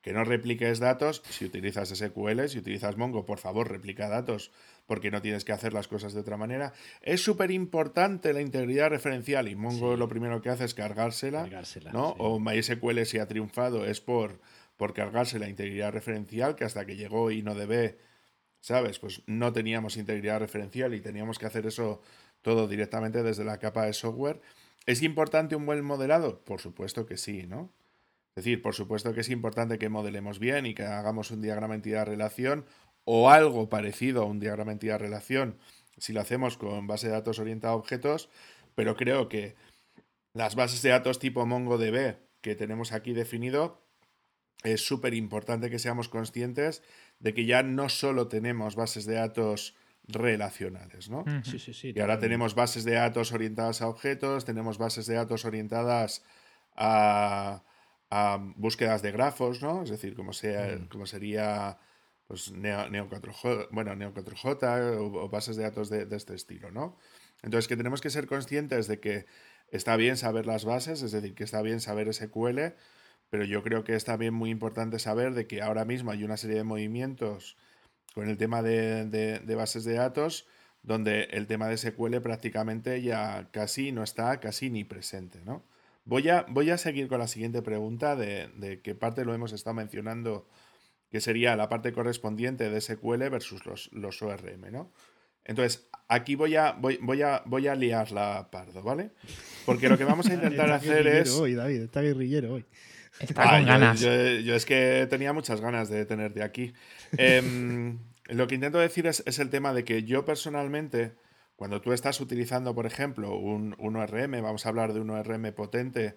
que 0.00 0.14
no 0.14 0.24
repliques 0.24 0.78
datos, 0.78 1.22
si 1.28 1.44
utilizas 1.44 1.90
SQL, 1.90 2.48
si 2.48 2.58
utilizas 2.58 2.96
Mongo, 2.96 3.26
por 3.26 3.38
favor, 3.38 3.70
replica 3.70 4.08
datos, 4.08 4.50
porque 4.86 5.10
no 5.10 5.22
tienes 5.22 5.44
que 5.44 5.52
hacer 5.52 5.72
las 5.72 5.88
cosas 5.88 6.12
de 6.12 6.20
otra 6.20 6.36
manera. 6.36 6.72
Es 7.00 7.22
súper 7.22 7.50
importante 7.50 8.32
la 8.32 8.40
integridad 8.40 8.90
referencial 8.90 9.48
y 9.48 9.54
Mongo 9.56 9.92
Sí. 9.92 9.98
lo 9.98 10.08
primero 10.08 10.42
que 10.42 10.50
hace 10.50 10.64
es 10.64 10.74
cargársela, 10.74 11.42
Cargársela, 11.42 11.92
¿no? 11.92 12.10
sí. 12.10 12.14
O 12.18 12.38
MySQL 12.40 13.04
si 13.04 13.18
ha 13.18 13.26
triunfado 13.28 13.84
es 13.86 14.00
por, 14.00 14.40
por 14.76 14.92
cargarse 14.92 15.38
la 15.38 15.48
integridad 15.48 15.92
referencial, 15.92 16.56
que 16.56 16.64
hasta 16.64 16.84
que 16.84 16.96
llegó 16.96 17.30
InnoDB, 17.30 17.96
¿sabes? 18.60 18.98
Pues 18.98 19.22
no 19.26 19.52
teníamos 19.52 19.96
integridad 19.96 20.40
referencial 20.40 20.94
y 20.94 21.00
teníamos 21.00 21.38
que 21.38 21.46
hacer 21.46 21.66
eso 21.66 22.00
todo 22.42 22.66
directamente 22.68 23.22
desde 23.22 23.44
la 23.44 23.58
capa 23.58 23.86
de 23.86 23.92
software. 23.92 24.40
¿Es 24.84 25.02
importante 25.02 25.54
un 25.54 25.64
buen 25.64 25.84
modelado? 25.84 26.40
Por 26.44 26.60
supuesto 26.60 27.06
que 27.06 27.16
sí, 27.16 27.46
¿no? 27.46 27.72
Es 28.34 28.44
decir, 28.44 28.62
por 28.62 28.74
supuesto 28.74 29.12
que 29.14 29.20
es 29.20 29.28
importante 29.28 29.78
que 29.78 29.88
modelemos 29.88 30.38
bien 30.38 30.66
y 30.66 30.74
que 30.74 30.84
hagamos 30.84 31.30
un 31.30 31.40
diagrama 31.42 31.74
entidad-relación 31.74 32.64
o 33.04 33.30
algo 33.30 33.68
parecido 33.68 34.22
a 34.22 34.26
un 34.26 34.40
diagrama 34.40 34.72
entidad-relación 34.72 35.58
si 35.98 36.12
lo 36.12 36.20
hacemos 36.20 36.56
con 36.56 36.86
base 36.86 37.06
de 37.06 37.12
datos 37.12 37.38
orientada 37.38 37.74
a 37.74 37.76
objetos, 37.76 38.28
pero 38.74 38.96
creo 38.96 39.28
que 39.28 39.54
las 40.34 40.54
bases 40.54 40.82
de 40.82 40.90
datos 40.90 41.18
tipo 41.18 41.44
MongoDB 41.46 42.16
que 42.40 42.54
tenemos 42.56 42.92
aquí 42.92 43.12
definido, 43.12 43.86
es 44.64 44.84
súper 44.86 45.14
importante 45.14 45.70
que 45.70 45.78
seamos 45.78 46.08
conscientes 46.08 46.82
de 47.20 47.34
que 47.34 47.46
ya 47.46 47.62
no 47.62 47.88
solo 47.88 48.28
tenemos 48.28 48.74
bases 48.74 49.06
de 49.06 49.14
datos 49.14 49.74
relacionales, 50.08 51.08
¿no? 51.08 51.24
Sí, 51.44 51.58
sí, 51.58 51.72
sí. 51.72 51.92
Y 51.94 52.00
ahora 52.00 52.18
tenemos 52.18 52.54
bases 52.54 52.84
de 52.84 52.92
datos 52.94 53.32
orientadas 53.32 53.82
a 53.82 53.88
objetos, 53.88 54.44
tenemos 54.44 54.78
bases 54.78 55.06
de 55.06 55.14
datos 55.14 55.44
orientadas 55.44 56.24
a, 56.74 57.62
a 58.10 58.38
búsquedas 58.56 59.02
de 59.02 59.12
grafos, 59.12 59.62
¿no? 59.62 59.82
Es 59.84 59.90
decir, 59.90 60.14
como, 60.14 60.32
sea, 60.32 60.76
Mm. 60.76 60.88
como 60.88 61.06
sería 61.06 61.78
pues, 62.32 62.50
Neo, 62.50 62.88
Neo 62.88 63.10
4J, 63.10 63.68
bueno, 63.72 63.94
Neo 63.94 64.14
4J 64.14 64.96
o, 64.98 65.28
bases 65.28 65.56
de 65.56 65.64
datos 65.64 65.90
de, 65.90 66.06
este 66.16 66.34
estilo, 66.34 66.70
¿no? 66.70 66.96
Entonces, 67.42 67.68
que 67.68 67.76
tenemos 67.76 68.00
que 68.00 68.08
ser 68.08 68.26
conscientes 68.26 68.86
de 68.88 69.00
que 69.00 69.26
está 69.68 69.96
bien 69.96 70.16
saber 70.16 70.46
las 70.46 70.64
bases, 70.64 71.02
es 71.02 71.12
decir, 71.12 71.34
que 71.34 71.44
está 71.44 71.60
bien 71.60 71.80
saber 71.82 72.08
SQL, 72.08 72.72
pero 73.28 73.44
yo 73.44 73.62
creo 73.62 73.84
que 73.84 73.94
es 73.94 74.04
también 74.06 74.32
muy 74.32 74.48
importante 74.48 74.98
saber 74.98 75.34
de 75.34 75.46
que 75.46 75.60
ahora 75.60 75.84
mismo 75.84 76.10
hay 76.10 76.24
una 76.24 76.38
serie 76.38 76.56
de 76.56 76.64
movimientos 76.64 77.58
con 78.14 78.30
el 78.30 78.38
tema 78.38 78.62
de, 78.62 79.04
de- 79.04 79.40
de 79.40 79.54
bases 79.54 79.84
de 79.84 79.92
datos 79.94 80.46
donde 80.82 81.24
el 81.32 81.46
tema 81.46 81.68
de 81.68 81.76
SQL 81.76 82.20
prácticamente 82.22 83.02
ya 83.02 83.50
casi 83.52 83.92
no 83.92 84.02
está 84.02 84.40
casi 84.40 84.70
ni 84.70 84.84
presente, 84.84 85.40
¿no? 85.44 85.62
Voy 86.06 86.30
a, 86.30 86.46
voy 86.48 86.70
a 86.70 86.78
seguir 86.78 87.08
con 87.08 87.18
la 87.20 87.28
siguiente 87.28 87.60
pregunta 87.62 88.16
de, 88.16 88.48
de 88.56 88.80
qué 88.80 88.94
parte 88.94 89.24
lo 89.26 89.34
hemos 89.34 89.52
estado 89.52 89.74
mencionando, 89.74 90.48
que 91.12 91.20
sería 91.20 91.54
la 91.54 91.68
parte 91.68 91.92
correspondiente 91.92 92.68
de 92.70 92.80
SQL 92.80 93.28
versus 93.28 93.64
los, 93.66 93.88
los 93.92 94.20
ORM, 94.22 94.72
¿no? 94.72 94.90
Entonces, 95.44 95.88
aquí 96.08 96.34
voy 96.36 96.56
a, 96.56 96.72
voy, 96.72 96.98
voy 97.02 97.22
a, 97.22 97.42
voy 97.46 97.68
a 97.68 97.74
liarla 97.74 98.48
pardo, 98.50 98.82
¿vale? 98.82 99.10
Porque 99.66 99.88
lo 99.88 99.98
que 99.98 100.04
vamos 100.04 100.28
a 100.28 100.34
intentar 100.34 100.66
Está 100.66 100.74
hacer 100.76 101.04
guerrillero 101.04 101.22
es... 101.22 101.30
Hoy, 101.34 101.54
David, 101.54 101.82
está 101.82 102.00
guerrillero 102.00 102.54
hoy. 102.54 102.64
Está 103.20 103.42
Ah, 103.42 103.50
con 103.50 103.60
yo- 103.60 103.66
ganas. 103.66 104.00
Yo, 104.00 104.10
yo 104.40 104.54
es 104.54 104.64
que 104.64 105.06
tenía 105.10 105.32
muchas 105.32 105.60
ganas 105.60 105.88
de 105.90 106.06
tenerte 106.06 106.42
aquí. 106.42 106.72
Em, 107.18 107.98
lo 108.28 108.46
que 108.46 108.54
intento 108.54 108.78
decir 108.78 109.06
es, 109.06 109.22
es 109.26 109.38
el 109.38 109.50
tema 109.50 109.74
de 109.74 109.84
que 109.84 110.04
yo 110.04 110.24
personalmente, 110.24 111.12
cuando 111.62 111.80
tú 111.80 111.92
estás 111.92 112.20
utilizando, 112.20 112.74
por 112.74 112.86
ejemplo, 112.86 113.36
un, 113.36 113.76
un 113.78 113.94
ORM, 113.94 114.42
vamos 114.42 114.66
a 114.66 114.68
hablar 114.68 114.92
de 114.92 114.98
un 114.98 115.10
ORM 115.10 115.52
potente, 115.52 116.16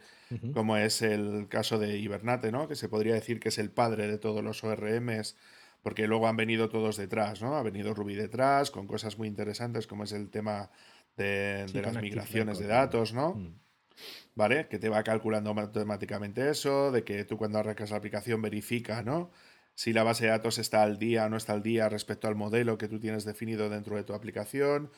como 0.55 0.75
es 0.75 1.03
el 1.03 1.45
caso 1.49 1.77
de 1.77 1.99
Hibernate, 1.99 2.51
¿no? 2.51 2.67
Que 2.67 2.75
se 2.75 2.89
podría 2.89 3.13
decir 3.13 3.39
que 3.39 3.49
es 3.49 3.59
el 3.59 3.69
padre 3.69 4.07
de 4.07 4.17
todos 4.17 4.43
los 4.43 4.63
ORMs, 4.63 5.37
porque 5.83 6.07
luego 6.07 6.27
han 6.27 6.35
venido 6.35 6.67
todos 6.67 6.97
detrás, 6.97 7.43
¿no? 7.43 7.57
Ha 7.57 7.61
venido 7.61 7.93
Ruby 7.93 8.15
detrás, 8.15 8.71
con 8.71 8.87
cosas 8.87 9.19
muy 9.19 9.27
interesantes, 9.27 9.85
como 9.85 10.05
es 10.05 10.13
el 10.13 10.31
tema 10.31 10.71
de, 11.15 11.65
Sí, 11.67 11.73
de 11.73 11.83
con 11.83 11.93
las 11.93 12.01
migraciones 12.01 12.57
de 12.57 12.65
datos, 12.65 13.13
¿no? 13.13 13.35
Mm. 13.35 13.59
¿vale? 14.33 14.67
Que 14.67 14.79
te 14.79 14.89
va 14.89 15.03
calculando 15.03 15.51
automáticamente 15.51 16.49
eso, 16.49 16.91
de 16.91 17.03
que 17.03 17.23
tú 17.23 17.37
cuando 17.37 17.59
arrancas 17.59 17.91
la 17.91 17.97
aplicación 17.97 18.41
verifica, 18.41 19.03
¿no? 19.03 19.29
Si 19.75 19.91
la 19.91 20.03
base 20.03 20.23
de 20.23 20.31
datos 20.31 20.57
está 20.57 20.81
al 20.81 20.97
día 20.97 21.25
o 21.25 21.29
no 21.29 21.35
está 21.37 21.53
al 21.53 21.61
día 21.61 21.87
respecto 21.89 22.27
al 22.29 22.35
modelo 22.35 22.77
que 22.77 22.87
tú 22.87 22.99
tienes 22.99 23.25
definido 23.25 23.69
dentro 23.69 23.97
de 23.97 24.03
tu 24.03 24.13
aplicación. 24.13 24.89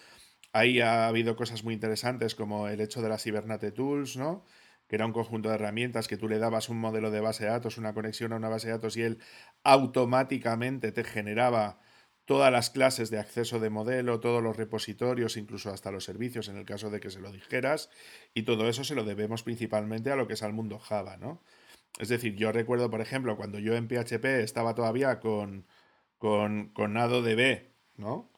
Ahí 0.53 0.81
ha 0.81 1.07
habido 1.07 1.35
cosas 1.35 1.63
muy 1.63 1.73
interesantes 1.73 2.35
como 2.35 2.67
el 2.67 2.81
hecho 2.81 3.01
de 3.01 3.09
las 3.09 3.25
Hibernate 3.25 3.71
Tools, 3.71 4.17
¿no? 4.17 4.43
Que 4.87 4.95
era 4.95 5.05
un 5.05 5.13
conjunto 5.13 5.49
de 5.49 5.55
herramientas 5.55 6.07
que 6.07 6.17
tú 6.17 6.27
le 6.29 6.39
dabas 6.39 6.69
un 6.69 6.79
modelo 6.79 7.11
de 7.11 7.19
base 7.19 7.43
de 7.45 7.51
datos, 7.51 7.77
una 7.77 7.93
conexión 7.93 8.33
a 8.33 8.37
una 8.37 8.49
base 8.49 8.67
de 8.67 8.73
datos 8.73 8.97
y 8.97 9.03
él 9.03 9.19
automáticamente 9.63 10.91
te 10.91 11.03
generaba 11.03 11.79
todas 12.25 12.51
las 12.51 12.69
clases 12.69 13.09
de 13.09 13.19
acceso 13.19 13.59
de 13.59 13.69
modelo, 13.69 14.19
todos 14.19 14.43
los 14.43 14.57
repositorios, 14.57 15.37
incluso 15.37 15.71
hasta 15.71 15.91
los 15.91 16.03
servicios 16.03 16.49
en 16.49 16.57
el 16.57 16.65
caso 16.65 16.89
de 16.89 16.99
que 16.99 17.09
se 17.09 17.21
lo 17.21 17.31
dijeras, 17.31 17.89
y 18.33 18.43
todo 18.43 18.67
eso 18.67 18.83
se 18.83 18.95
lo 18.95 19.05
debemos 19.05 19.43
principalmente 19.43 20.11
a 20.11 20.17
lo 20.17 20.27
que 20.27 20.33
es 20.33 20.43
al 20.43 20.51
mundo 20.53 20.77
Java, 20.77 21.15
¿no? 21.17 21.41
Es 21.99 22.09
decir, 22.09 22.35
yo 22.35 22.51
recuerdo, 22.51 22.89
por 22.89 23.01
ejemplo, 23.01 23.37
cuando 23.37 23.59
yo 23.59 23.75
en 23.75 23.87
PHP 23.87 24.25
estaba 24.43 24.75
todavía 24.75 25.19
con, 25.19 25.67
con, 26.17 26.69
con 26.73 26.93
NadoDB, 26.93 27.71
¿no? 27.97 28.29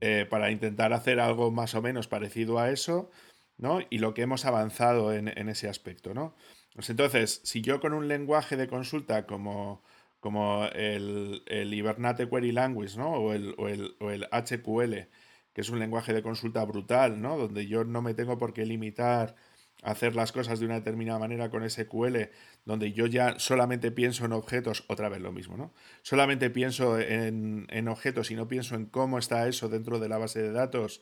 Eh, 0.00 0.26
para 0.28 0.50
intentar 0.50 0.92
hacer 0.92 1.20
algo 1.20 1.50
más 1.50 1.74
o 1.74 1.82
menos 1.82 2.08
parecido 2.08 2.58
a 2.58 2.70
eso, 2.70 3.10
¿no? 3.58 3.80
Y 3.90 3.98
lo 3.98 4.14
que 4.14 4.22
hemos 4.22 4.44
avanzado 4.44 5.12
en, 5.12 5.28
ese 5.48 5.68
aspecto, 5.68 6.14
¿no? 6.14 6.34
Pues 6.74 6.90
entonces, 6.90 7.40
si 7.44 7.62
yo 7.62 7.80
con 7.80 7.92
un 7.92 8.08
lenguaje 8.08 8.56
de 8.56 8.68
consulta 8.68 9.26
como, 9.26 9.82
como 10.20 10.66
el, 10.74 11.42
el 11.46 11.72
Hibernate 11.74 12.28
Query 12.28 12.52
Language, 12.52 12.96
¿no? 12.98 13.12
O 13.12 13.32
el, 13.32 13.54
o 13.58 13.68
el, 13.68 13.96
o 14.00 14.10
el 14.10 14.26
HQL, 14.30 15.08
que 15.52 15.60
es 15.60 15.70
un 15.70 15.78
lenguaje 15.78 16.12
de 16.14 16.22
consulta 16.22 16.64
brutal, 16.64 17.20
¿no? 17.20 17.36
Donde 17.36 17.66
yo 17.66 17.84
no 17.84 18.02
me 18.02 18.14
tengo 18.14 18.38
por 18.38 18.52
qué 18.52 18.64
limitar 18.66 19.36
hacer 19.82 20.14
las 20.14 20.32
cosas 20.32 20.60
de 20.60 20.66
una 20.66 20.74
determinada 20.74 21.18
manera 21.18 21.50
con 21.50 21.68
SQL, 21.68 22.30
donde 22.64 22.92
yo 22.92 23.06
ya 23.06 23.38
solamente 23.38 23.90
pienso 23.90 24.24
en 24.24 24.32
objetos, 24.32 24.84
otra 24.88 25.08
vez 25.08 25.20
lo 25.20 25.32
mismo, 25.32 25.56
¿no? 25.56 25.72
Solamente 26.02 26.50
pienso 26.50 26.98
en, 26.98 27.66
en 27.70 27.88
objetos 27.88 28.30
y 28.30 28.34
no 28.34 28.48
pienso 28.48 28.74
en 28.74 28.86
cómo 28.86 29.18
está 29.18 29.48
eso 29.48 29.68
dentro 29.68 29.98
de 29.98 30.08
la 30.08 30.18
base 30.18 30.42
de 30.42 30.52
datos, 30.52 31.00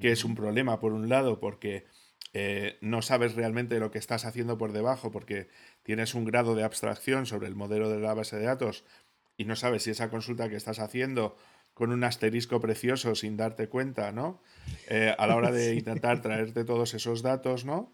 que 0.00 0.12
es 0.12 0.24
un 0.24 0.34
problema, 0.34 0.80
por 0.80 0.92
un 0.92 1.08
lado, 1.08 1.38
porque 1.38 1.86
eh, 2.36 2.78
no 2.80 3.00
sabes 3.00 3.36
realmente 3.36 3.78
lo 3.78 3.92
que 3.92 3.98
estás 3.98 4.24
haciendo 4.24 4.58
por 4.58 4.72
debajo, 4.72 5.12
porque 5.12 5.48
tienes 5.84 6.14
un 6.14 6.24
grado 6.24 6.56
de 6.56 6.64
abstracción 6.64 7.26
sobre 7.26 7.46
el 7.46 7.54
modelo 7.54 7.88
de 7.88 8.00
la 8.00 8.12
base 8.12 8.36
de 8.36 8.46
datos 8.46 8.84
y 9.36 9.44
no 9.44 9.54
sabes 9.54 9.84
si 9.84 9.90
esa 9.90 10.10
consulta 10.10 10.48
que 10.48 10.56
estás 10.56 10.80
haciendo 10.80 11.36
con 11.74 11.92
un 11.92 12.02
asterisco 12.02 12.60
precioso 12.60 13.14
sin 13.14 13.36
darte 13.36 13.68
cuenta, 13.68 14.10
¿no? 14.10 14.40
Eh, 14.88 15.14
a 15.16 15.26
la 15.28 15.36
hora 15.36 15.52
de 15.52 15.74
intentar 15.76 16.22
traerte 16.22 16.64
todos 16.64 16.94
esos 16.94 17.22
datos, 17.22 17.64
¿no? 17.64 17.92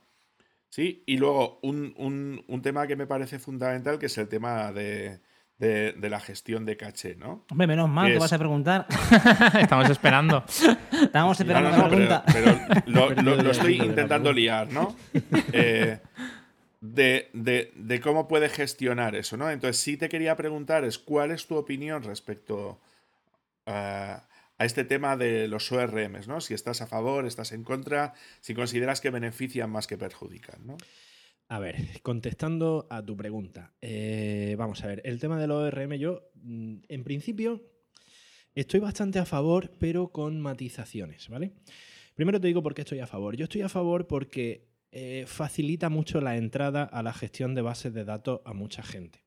Sí, 0.70 1.02
y 1.04 1.16
luego 1.16 1.58
un, 1.62 2.60
tema 2.62 2.86
que 2.86 2.94
me 2.94 3.08
parece 3.08 3.40
fundamental, 3.40 3.98
que 3.98 4.06
es 4.06 4.16
el 4.18 4.28
tema 4.28 4.70
de, 4.70 5.20
la 5.58 6.20
gestión 6.20 6.64
de 6.64 6.76
caché, 6.76 7.16
¿no? 7.16 7.44
Hombre, 7.50 7.66
menos 7.66 7.88
mal, 7.88 8.12
te 8.12 8.18
vas 8.18 8.32
a 8.32 8.38
preguntar. 8.38 8.86
Estamos 9.60 9.90
esperando. 9.90 10.44
Estamos 10.92 11.40
esperando 11.40 11.70
la 11.70 11.88
pregunta. 11.88 12.24
Pero, 12.32 13.10
lo, 13.20 13.50
estoy 13.50 13.82
intentando 13.82 14.32
liar, 14.32 14.72
¿no? 14.72 14.96
Eh, 15.52 15.98
de, 16.80 17.28
de, 17.74 18.00
cómo 18.00 18.28
puede 18.28 18.48
gestionar 18.48 19.16
eso, 19.16 19.36
¿no? 19.36 19.50
Entonces, 19.50 19.82
sí 19.82 19.96
te 19.96 20.08
quería 20.08 20.36
preguntar 20.36 20.84
es 20.84 20.98
cuál 20.98 21.32
es 21.32 21.46
tu 21.46 21.56
opinión 21.56 22.04
respecto 22.04 22.80
a, 23.66 24.22
este 24.64 24.84
tema 24.84 25.16
de 25.16 25.48
los 25.48 25.70
ORMs, 25.72 26.28
¿no? 26.28 26.40
Si 26.40 26.54
estás 26.54 26.82
a 26.82 26.86
favor, 26.86 27.26
estás 27.26 27.52
en 27.52 27.64
contra, 27.64 28.14
si 28.40 28.54
consideras 28.54 29.00
que 29.00 29.10
benefician 29.10 29.70
más 29.70 29.86
que 29.86 29.96
perjudican, 29.96 30.66
¿no? 30.66 30.76
A 31.48 31.58
ver, 31.58 32.00
contestando 32.02 32.86
a 32.90 33.04
tu 33.04 33.16
pregunta, 33.16 33.74
eh, 33.80 34.54
vamos 34.56 34.84
a 34.84 34.86
ver, 34.86 35.02
el 35.04 35.18
tema 35.18 35.40
del 35.40 35.50
ORM 35.50 35.98
yo, 35.98 36.30
mm, 36.34 36.76
en 36.88 37.04
principio, 37.04 37.64
estoy 38.54 38.80
bastante 38.80 39.18
a 39.18 39.24
favor, 39.24 39.72
pero 39.78 40.12
con 40.12 40.40
matizaciones, 40.40 41.28
¿vale? 41.28 41.52
Primero 42.14 42.40
te 42.40 42.48
digo 42.48 42.62
por 42.62 42.74
qué 42.74 42.82
estoy 42.82 43.00
a 43.00 43.06
favor. 43.06 43.36
Yo 43.36 43.44
estoy 43.44 43.62
a 43.62 43.68
favor 43.68 44.06
porque 44.06 44.68
eh, 44.92 45.24
facilita 45.26 45.88
mucho 45.88 46.20
la 46.20 46.36
entrada 46.36 46.84
a 46.84 47.02
la 47.02 47.14
gestión 47.14 47.54
de 47.54 47.62
bases 47.62 47.94
de 47.94 48.04
datos 48.04 48.40
a 48.44 48.52
mucha 48.52 48.82
gente. 48.82 49.24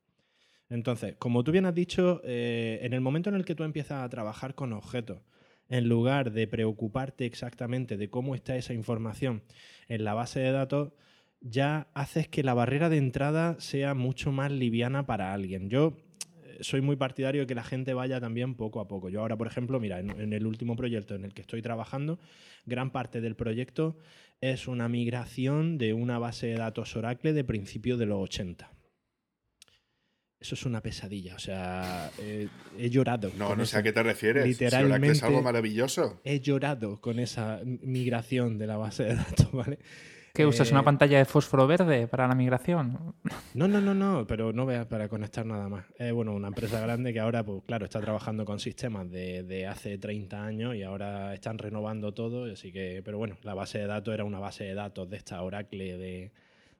Entonces, 0.74 1.14
como 1.20 1.44
tú 1.44 1.52
bien 1.52 1.66
has 1.66 1.74
dicho, 1.74 2.20
eh, 2.24 2.80
en 2.82 2.94
el 2.94 3.00
momento 3.00 3.30
en 3.30 3.36
el 3.36 3.44
que 3.44 3.54
tú 3.54 3.62
empiezas 3.62 4.02
a 4.02 4.08
trabajar 4.08 4.56
con 4.56 4.72
objetos, 4.72 5.20
en 5.68 5.88
lugar 5.88 6.32
de 6.32 6.48
preocuparte 6.48 7.26
exactamente 7.26 7.96
de 7.96 8.10
cómo 8.10 8.34
está 8.34 8.56
esa 8.56 8.74
información 8.74 9.44
en 9.86 10.02
la 10.02 10.14
base 10.14 10.40
de 10.40 10.50
datos, 10.50 10.92
ya 11.40 11.86
haces 11.94 12.26
que 12.26 12.42
la 12.42 12.54
barrera 12.54 12.88
de 12.88 12.96
entrada 12.96 13.54
sea 13.60 13.94
mucho 13.94 14.32
más 14.32 14.50
liviana 14.50 15.06
para 15.06 15.32
alguien. 15.32 15.70
Yo 15.70 15.96
eh, 16.42 16.58
soy 16.60 16.80
muy 16.80 16.96
partidario 16.96 17.42
de 17.42 17.46
que 17.46 17.54
la 17.54 17.62
gente 17.62 17.94
vaya 17.94 18.20
también 18.20 18.56
poco 18.56 18.80
a 18.80 18.88
poco. 18.88 19.08
Yo 19.08 19.20
ahora, 19.20 19.36
por 19.36 19.46
ejemplo, 19.46 19.78
mira, 19.78 20.00
en, 20.00 20.32
el 20.32 20.44
último 20.44 20.74
proyecto 20.74 21.14
en 21.14 21.24
el 21.24 21.34
que 21.34 21.42
estoy 21.42 21.62
trabajando, 21.62 22.18
gran 22.66 22.90
parte 22.90 23.20
del 23.20 23.36
proyecto 23.36 23.96
es 24.40 24.66
una 24.66 24.88
migración 24.88 25.78
de 25.78 25.94
una 25.94 26.18
base 26.18 26.48
de 26.48 26.56
datos 26.56 26.96
Oracle 26.96 27.32
de 27.32 27.44
principios 27.44 27.96
de 28.00 28.06
los 28.06 28.20
80 28.20 28.73
eso 30.44 30.56
es 30.56 30.66
una 30.66 30.82
pesadilla. 30.82 31.34
O 31.34 31.38
sea, 31.38 32.10
eh, 32.18 32.48
he 32.78 32.90
llorado. 32.90 33.32
No, 33.38 33.56
no 33.56 33.64
sé 33.64 33.78
a 33.78 33.82
qué 33.82 33.94
te 33.94 34.02
refieres. 34.02 34.46
Literalmente. 34.46 35.12
es 35.12 35.22
algo 35.22 35.40
maravilloso. 35.40 36.20
He 36.22 36.40
llorado 36.40 37.00
con 37.00 37.18
esa 37.18 37.60
migración 37.64 38.58
de 38.58 38.66
la 38.66 38.76
base 38.76 39.04
de 39.04 39.14
datos, 39.16 39.50
¿vale? 39.52 39.78
¿Qué 40.34 40.44
usas? 40.44 40.70
¿Una 40.70 40.80
eh, 40.80 40.84
pantalla 40.84 41.16
de 41.16 41.24
fósforo 41.24 41.66
verde 41.66 42.08
para 42.08 42.28
la 42.28 42.34
migración? 42.34 43.14
No, 43.54 43.68
no, 43.68 43.80
no, 43.80 43.94
no, 43.94 44.26
pero 44.26 44.52
no 44.52 44.66
veas 44.66 44.84
para 44.84 45.08
conectar 45.08 45.46
nada 45.46 45.68
más. 45.70 45.86
Es 45.96 46.12
bueno, 46.12 46.34
una 46.34 46.48
empresa 46.48 46.78
grande 46.78 47.14
que 47.14 47.20
ahora, 47.20 47.42
pues 47.42 47.62
claro, 47.66 47.86
está 47.86 48.00
trabajando 48.00 48.44
con 48.44 48.60
sistemas 48.60 49.10
de, 49.10 49.44
de, 49.44 49.66
hace 49.66 49.96
30 49.96 50.44
años 50.44 50.74
y 50.74 50.82
ahora 50.82 51.32
están 51.32 51.56
renovando 51.56 52.12
todo. 52.12 52.52
Así 52.52 52.70
que, 52.70 53.00
pero 53.02 53.16
bueno, 53.16 53.38
la 53.44 53.54
base 53.54 53.78
de 53.78 53.86
datos 53.86 54.12
era 54.12 54.24
una 54.24 54.40
base 54.40 54.64
de 54.64 54.74
datos 54.74 55.08
de 55.08 55.16
esta 55.16 55.40
Oracle 55.40 55.96
de, 55.96 56.32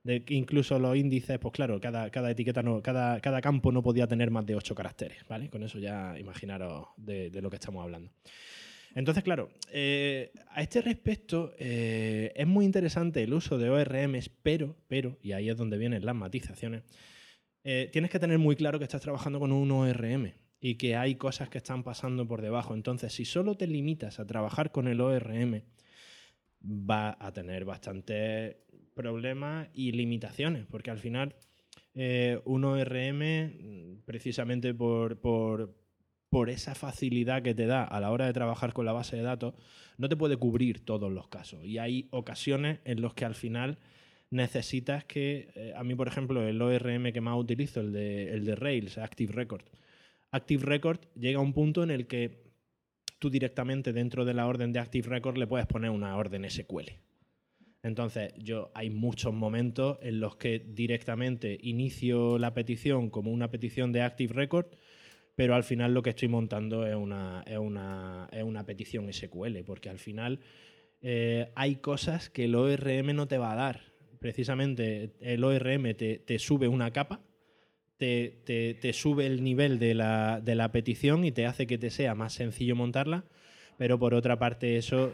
de 0.04 0.22
incluso 0.28 0.78
los 0.78 0.96
índices, 0.96 1.38
pues 1.38 1.52
claro, 1.52 1.80
cada, 1.80 2.10
cada 2.10 2.30
etiqueta, 2.30 2.62
no, 2.62 2.82
cada, 2.82 3.20
cada, 3.20 3.40
campo 3.40 3.72
no 3.72 3.82
podía 3.82 4.06
tener 4.06 4.30
más 4.30 4.44
de 4.44 4.54
ocho 4.54 4.74
caracteres, 4.74 5.26
¿vale? 5.28 5.48
Con 5.48 5.62
eso 5.62 5.78
ya 5.78 6.18
imaginaros 6.18 6.88
de, 6.98 7.30
lo 7.40 7.48
que 7.48 7.56
estamos 7.56 7.82
hablando. 7.82 8.10
Entonces, 8.94 9.24
claro, 9.24 9.50
eh, 9.72 10.30
a 10.50 10.62
este 10.62 10.82
respecto 10.82 11.54
eh, 11.58 12.32
es 12.36 12.46
muy 12.46 12.66
interesante 12.66 13.22
el 13.22 13.32
uso 13.32 13.58
de 13.58 13.70
ORMs, 13.70 14.28
pero, 14.42 14.76
pero, 14.88 15.18
y 15.22 15.32
ahí 15.32 15.48
es 15.48 15.56
donde 15.56 15.78
vienen 15.78 16.04
las 16.04 16.14
matizaciones, 16.14 16.82
eh, 17.64 17.88
tienes 17.90 18.10
que 18.10 18.20
tener 18.20 18.38
muy 18.38 18.56
claro 18.56 18.78
que 18.78 18.84
estás 18.84 19.00
trabajando 19.00 19.40
con 19.40 19.52
un 19.52 19.70
ORM 19.70 20.32
y 20.60 20.74
que 20.74 20.96
hay 20.96 21.14
cosas 21.14 21.48
que 21.48 21.58
están 21.58 21.82
pasando 21.82 22.28
por 22.28 22.42
debajo. 22.42 22.74
Entonces, 22.74 23.12
si 23.14 23.24
solo 23.24 23.56
te 23.56 23.66
limitas 23.66 24.20
a 24.20 24.26
trabajar 24.26 24.70
con 24.70 24.86
el 24.86 25.00
ORM, 25.00 25.62
va 26.62 27.16
a 27.18 27.32
tener 27.32 27.64
bastante 27.64 28.63
problemas 28.94 29.68
y 29.74 29.92
limitaciones, 29.92 30.66
porque 30.66 30.90
al 30.90 30.98
final 30.98 31.34
eh, 31.94 32.40
un 32.44 32.64
ORM, 32.64 34.02
precisamente 34.04 34.74
por, 34.74 35.20
por, 35.20 35.74
por, 36.28 36.50
esa 36.50 36.74
facilidad 36.74 37.42
que 37.42 37.54
te 37.54 37.66
da 37.66 37.84
a 37.84 38.00
la 38.00 38.10
hora 38.10 38.26
de 38.26 38.32
trabajar 38.32 38.72
con 38.72 38.84
la 38.86 38.92
base 38.92 39.16
de 39.16 39.22
datos, 39.22 39.54
no 39.98 40.08
te 40.08 40.16
puede 40.16 40.36
cubrir 40.36 40.84
todos 40.84 41.12
los 41.12 41.28
casos. 41.28 41.64
Y 41.64 41.78
hay 41.78 42.08
ocasiones 42.10 42.80
en 42.84 43.02
las 43.02 43.14
que 43.14 43.24
al 43.24 43.34
final 43.34 43.78
necesitas 44.30 45.04
que, 45.04 45.48
eh, 45.54 45.72
a 45.76 45.84
mí 45.84 45.94
por 45.94 46.08
ejemplo, 46.08 46.46
el 46.46 46.60
ORM 46.60 47.12
que 47.12 47.20
más 47.20 47.38
utilizo, 47.38 47.80
el 47.80 47.92
de, 47.92 48.32
el 48.32 48.44
de 48.44 48.56
Rails, 48.56 48.98
Active 48.98 49.32
Record, 49.32 49.64
Active 50.34 50.64
Record 50.64 50.98
llega 51.14 51.38
a 51.38 51.42
un 51.42 51.52
punto 51.52 51.84
en 51.84 51.92
el 51.92 52.08
que 52.08 52.42
tú 53.20 53.30
directamente 53.30 53.92
dentro 53.92 54.24
de 54.24 54.34
la 54.34 54.48
orden 54.48 54.72
de 54.72 54.80
Active 54.80 55.08
Record 55.08 55.38
le 55.38 55.46
puedes 55.46 55.66
poner 55.68 55.90
una 55.90 56.16
orden 56.16 56.50
SQL. 56.50 56.90
Entonces, 57.84 58.32
yo 58.38 58.70
hay 58.74 58.88
muchos 58.88 59.34
momentos 59.34 59.98
en 60.00 60.18
los 60.18 60.36
que 60.36 60.58
directamente 60.58 61.58
inicio 61.60 62.38
la 62.38 62.54
petición 62.54 63.10
como 63.10 63.30
una 63.30 63.50
petición 63.50 63.92
de 63.92 64.00
Active 64.00 64.32
Record, 64.32 64.68
pero 65.36 65.54
al 65.54 65.64
final 65.64 65.92
lo 65.92 66.02
que 66.02 66.08
estoy 66.10 66.28
montando 66.28 66.86
es 66.86 66.94
una, 66.94 67.44
es 67.46 67.58
una, 67.58 68.64
petición 68.64 69.12
SQL, 69.12 69.64
porque 69.66 69.90
al 69.90 69.98
final 69.98 70.40
eh, 71.02 71.52
hay 71.54 71.76
cosas 71.76 72.30
que 72.30 72.46
el 72.46 72.54
ORM 72.54 73.14
no 73.14 73.28
te 73.28 73.36
va 73.36 73.52
a 73.52 73.56
dar. 73.56 73.82
Precisamente 74.18 75.10
el 75.20 75.44
ORM 75.44 75.94
te, 75.94 76.38
sube 76.38 76.68
una 76.68 76.90
capa, 76.90 77.20
te, 77.98 78.40
te, 78.80 78.92
sube 78.94 79.26
el 79.26 79.44
nivel 79.44 79.78
de 79.78 79.92
la, 79.92 80.40
de 80.40 80.54
la 80.54 80.72
petición 80.72 81.26
y 81.26 81.32
te 81.32 81.44
hace 81.44 81.66
que 81.66 81.76
te 81.76 81.90
sea 81.90 82.14
más 82.14 82.32
sencillo 82.32 82.76
montarla, 82.76 83.26
pero 83.76 83.98
por 83.98 84.14
otra 84.14 84.38
parte 84.38 84.78
eso 84.78 85.12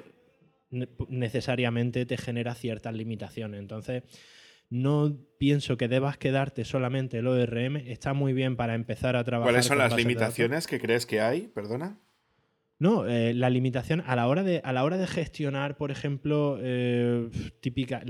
necesariamente 0.71 2.07
te 2.07 2.17
genera 2.17 2.55
ciertas 2.55 2.95
limitaciones. 2.95 3.61
Entonces, 3.61 4.05
no 4.71 5.17
pienso 5.39 5.77
que 5.77 5.89
debas 5.89 6.17
quedarte 6.17 6.65
solamente 6.65 7.19
el 7.19 7.27
ORM. 7.27 7.77
Está 7.77 8.15
muy 8.15 8.33
bien 8.33 8.57
para 8.57 8.75
empezar 8.75 9.17
a 9.17 9.25
trabajar. 9.25 9.53
¿Cuáles 9.53 9.67
son 9.67 9.79
las 9.79 9.97
limitaciones 9.97 10.67
que 10.67 10.81
crees 10.81 11.07
que 11.07 11.21
hay? 11.21 11.49
Perdona. 11.49 11.99
No, 12.79 13.07
eh, 13.07 13.35
la 13.35 13.51
limitación 13.51 14.03
a 14.07 14.17
la 14.17 14.27
hora 14.27 14.43
de, 14.43 14.63
a 14.65 14.73
la 14.73 14.85
hora 14.85 14.97
de 14.97 15.07
gestionar, 15.07 15.77
por 15.77 15.91
ejemplo, 15.91 16.59
eh, 16.63 17.29
típica, 17.61 18.03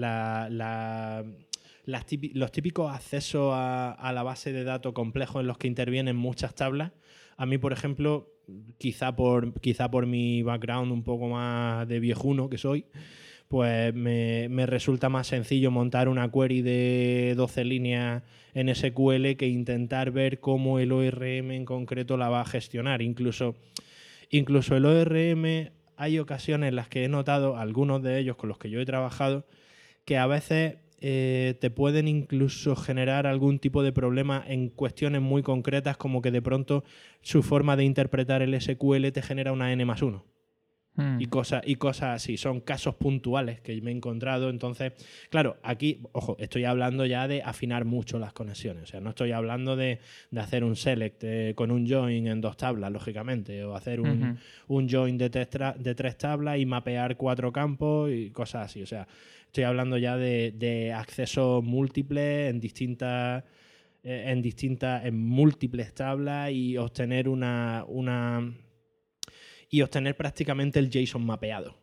los 1.86 2.52
típicos 2.52 2.94
accesos 2.94 3.52
a, 3.52 3.90
a, 3.90 4.12
la 4.12 4.22
base 4.22 4.52
de 4.52 4.62
datos 4.62 4.92
complejos 4.92 5.40
en 5.40 5.48
los 5.48 5.58
que 5.58 5.66
intervienen 5.66 6.14
muchas 6.14 6.54
tablas. 6.54 6.92
A 7.36 7.46
mí, 7.46 7.58
por 7.58 7.72
ejemplo, 7.72 8.28
quizá 8.78 9.14
por, 9.16 9.58
quizá 9.60 9.90
por 9.90 10.06
mi 10.06 10.42
background 10.42 10.92
un 10.92 11.02
poco 11.02 11.28
más 11.28 11.86
de 11.88 12.00
viejuno 12.00 12.48
que 12.48 12.58
soy, 12.58 12.86
pues 13.48 13.92
me, 13.94 14.66
resulta 14.66 15.08
más 15.08 15.26
sencillo 15.26 15.70
montar 15.70 16.08
una 16.08 16.30
query 16.30 16.62
de 16.62 17.34
12 17.36 17.64
líneas 17.64 18.22
en 18.54 18.72
SQL 18.72 19.36
que 19.36 19.48
intentar 19.48 20.12
ver 20.12 20.38
cómo 20.38 20.78
el 20.78 20.92
ORM 20.92 21.50
en 21.50 21.64
concreto 21.64 22.16
la 22.16 22.28
va 22.28 22.42
a 22.42 22.44
gestionar. 22.44 23.02
Incluso, 23.02 23.56
incluso 24.30 24.76
el 24.76 24.84
ORM 24.84 25.70
hay 25.96 26.18
ocasiones 26.18 26.68
en 26.68 26.76
las 26.76 26.88
que 26.88 27.04
he 27.04 27.08
notado, 27.08 27.56
algunos 27.56 28.02
de 28.02 28.20
ellos 28.20 28.36
con 28.36 28.48
los 28.48 28.58
que 28.58 28.70
yo 28.70 28.80
he 28.80 28.86
trabajado, 28.86 29.44
que 30.04 30.16
a 30.16 30.26
veces 30.26 30.76
eh, 31.00 31.56
te 31.60 31.70
pueden 31.70 32.08
incluso 32.08 32.76
generar 32.76 33.26
algún 33.26 33.58
tipo 33.58 33.82
de 33.82 33.92
problema 33.92 34.42
en 34.46 34.68
cuestiones 34.68 35.22
muy 35.22 35.42
concretas, 35.42 35.96
como 35.96 36.22
que 36.22 36.30
de 36.30 36.42
pronto 36.42 36.84
su 37.22 37.42
forma 37.42 37.76
de 37.76 37.84
interpretar 37.84 38.42
el 38.42 38.60
SQL 38.60 39.10
te 39.12 39.22
genera 39.22 39.52
una 39.52 39.72
n 39.72 39.84
más 39.84 40.02
1. 40.02 40.24
Mm. 40.96 41.20
y 41.20 41.26
cosas 41.26 41.62
y 41.64 41.76
cosas 41.76 42.16
así. 42.16 42.36
Son 42.36 42.60
casos 42.60 42.96
puntuales 42.96 43.60
que 43.60 43.80
me 43.80 43.90
he 43.90 43.94
encontrado. 43.94 44.50
Entonces, 44.50 44.92
claro, 45.30 45.56
aquí, 45.62 46.00
ojo, 46.12 46.36
estoy 46.38 46.64
hablando 46.64 47.06
ya 47.06 47.28
de 47.28 47.42
afinar 47.42 47.84
mucho 47.84 48.18
las 48.18 48.32
conexiones. 48.32 48.84
O 48.84 48.86
sea, 48.86 49.00
no 49.00 49.10
estoy 49.10 49.32
hablando 49.32 49.76
de, 49.76 50.00
de 50.30 50.40
hacer 50.40 50.64
un 50.64 50.76
select 50.76 51.22
eh, 51.24 51.54
con 51.54 51.70
un 51.70 51.88
join 51.88 52.26
en 52.26 52.40
dos 52.40 52.56
tablas, 52.56 52.90
lógicamente, 52.90 53.64
o 53.64 53.74
hacer 53.74 54.00
un, 54.00 54.38
un 54.66 54.88
join 54.88 55.16
de 55.16 55.30
tres, 55.30 55.48
de 55.78 55.94
tres 55.94 56.18
tablas 56.18 56.58
y 56.58 56.66
mapear 56.66 57.16
cuatro 57.16 57.52
campos 57.52 58.10
y 58.12 58.30
cosas 58.30 58.66
así. 58.66 58.82
O 58.82 58.86
sea, 58.86 59.06
estoy 59.46 59.64
hablando 59.64 59.96
ya 59.96 60.16
de, 60.16 60.52
de 60.52 60.92
accesos 60.92 61.62
múltiples 61.62 62.50
en 62.50 62.60
distintas 62.60 63.44
eh, 64.02 64.24
en 64.28 64.40
distintas 64.40 65.04
en 65.04 65.18
múltiples 65.18 65.92
tablas 65.92 66.50
y 66.50 66.78
obtener 66.78 67.28
una, 67.28 67.84
una 67.86 68.50
y 69.70 69.82
obtener 69.82 70.16
prácticamente 70.16 70.80
el 70.80 70.90
JSON 70.90 71.24
mapeado. 71.24 71.76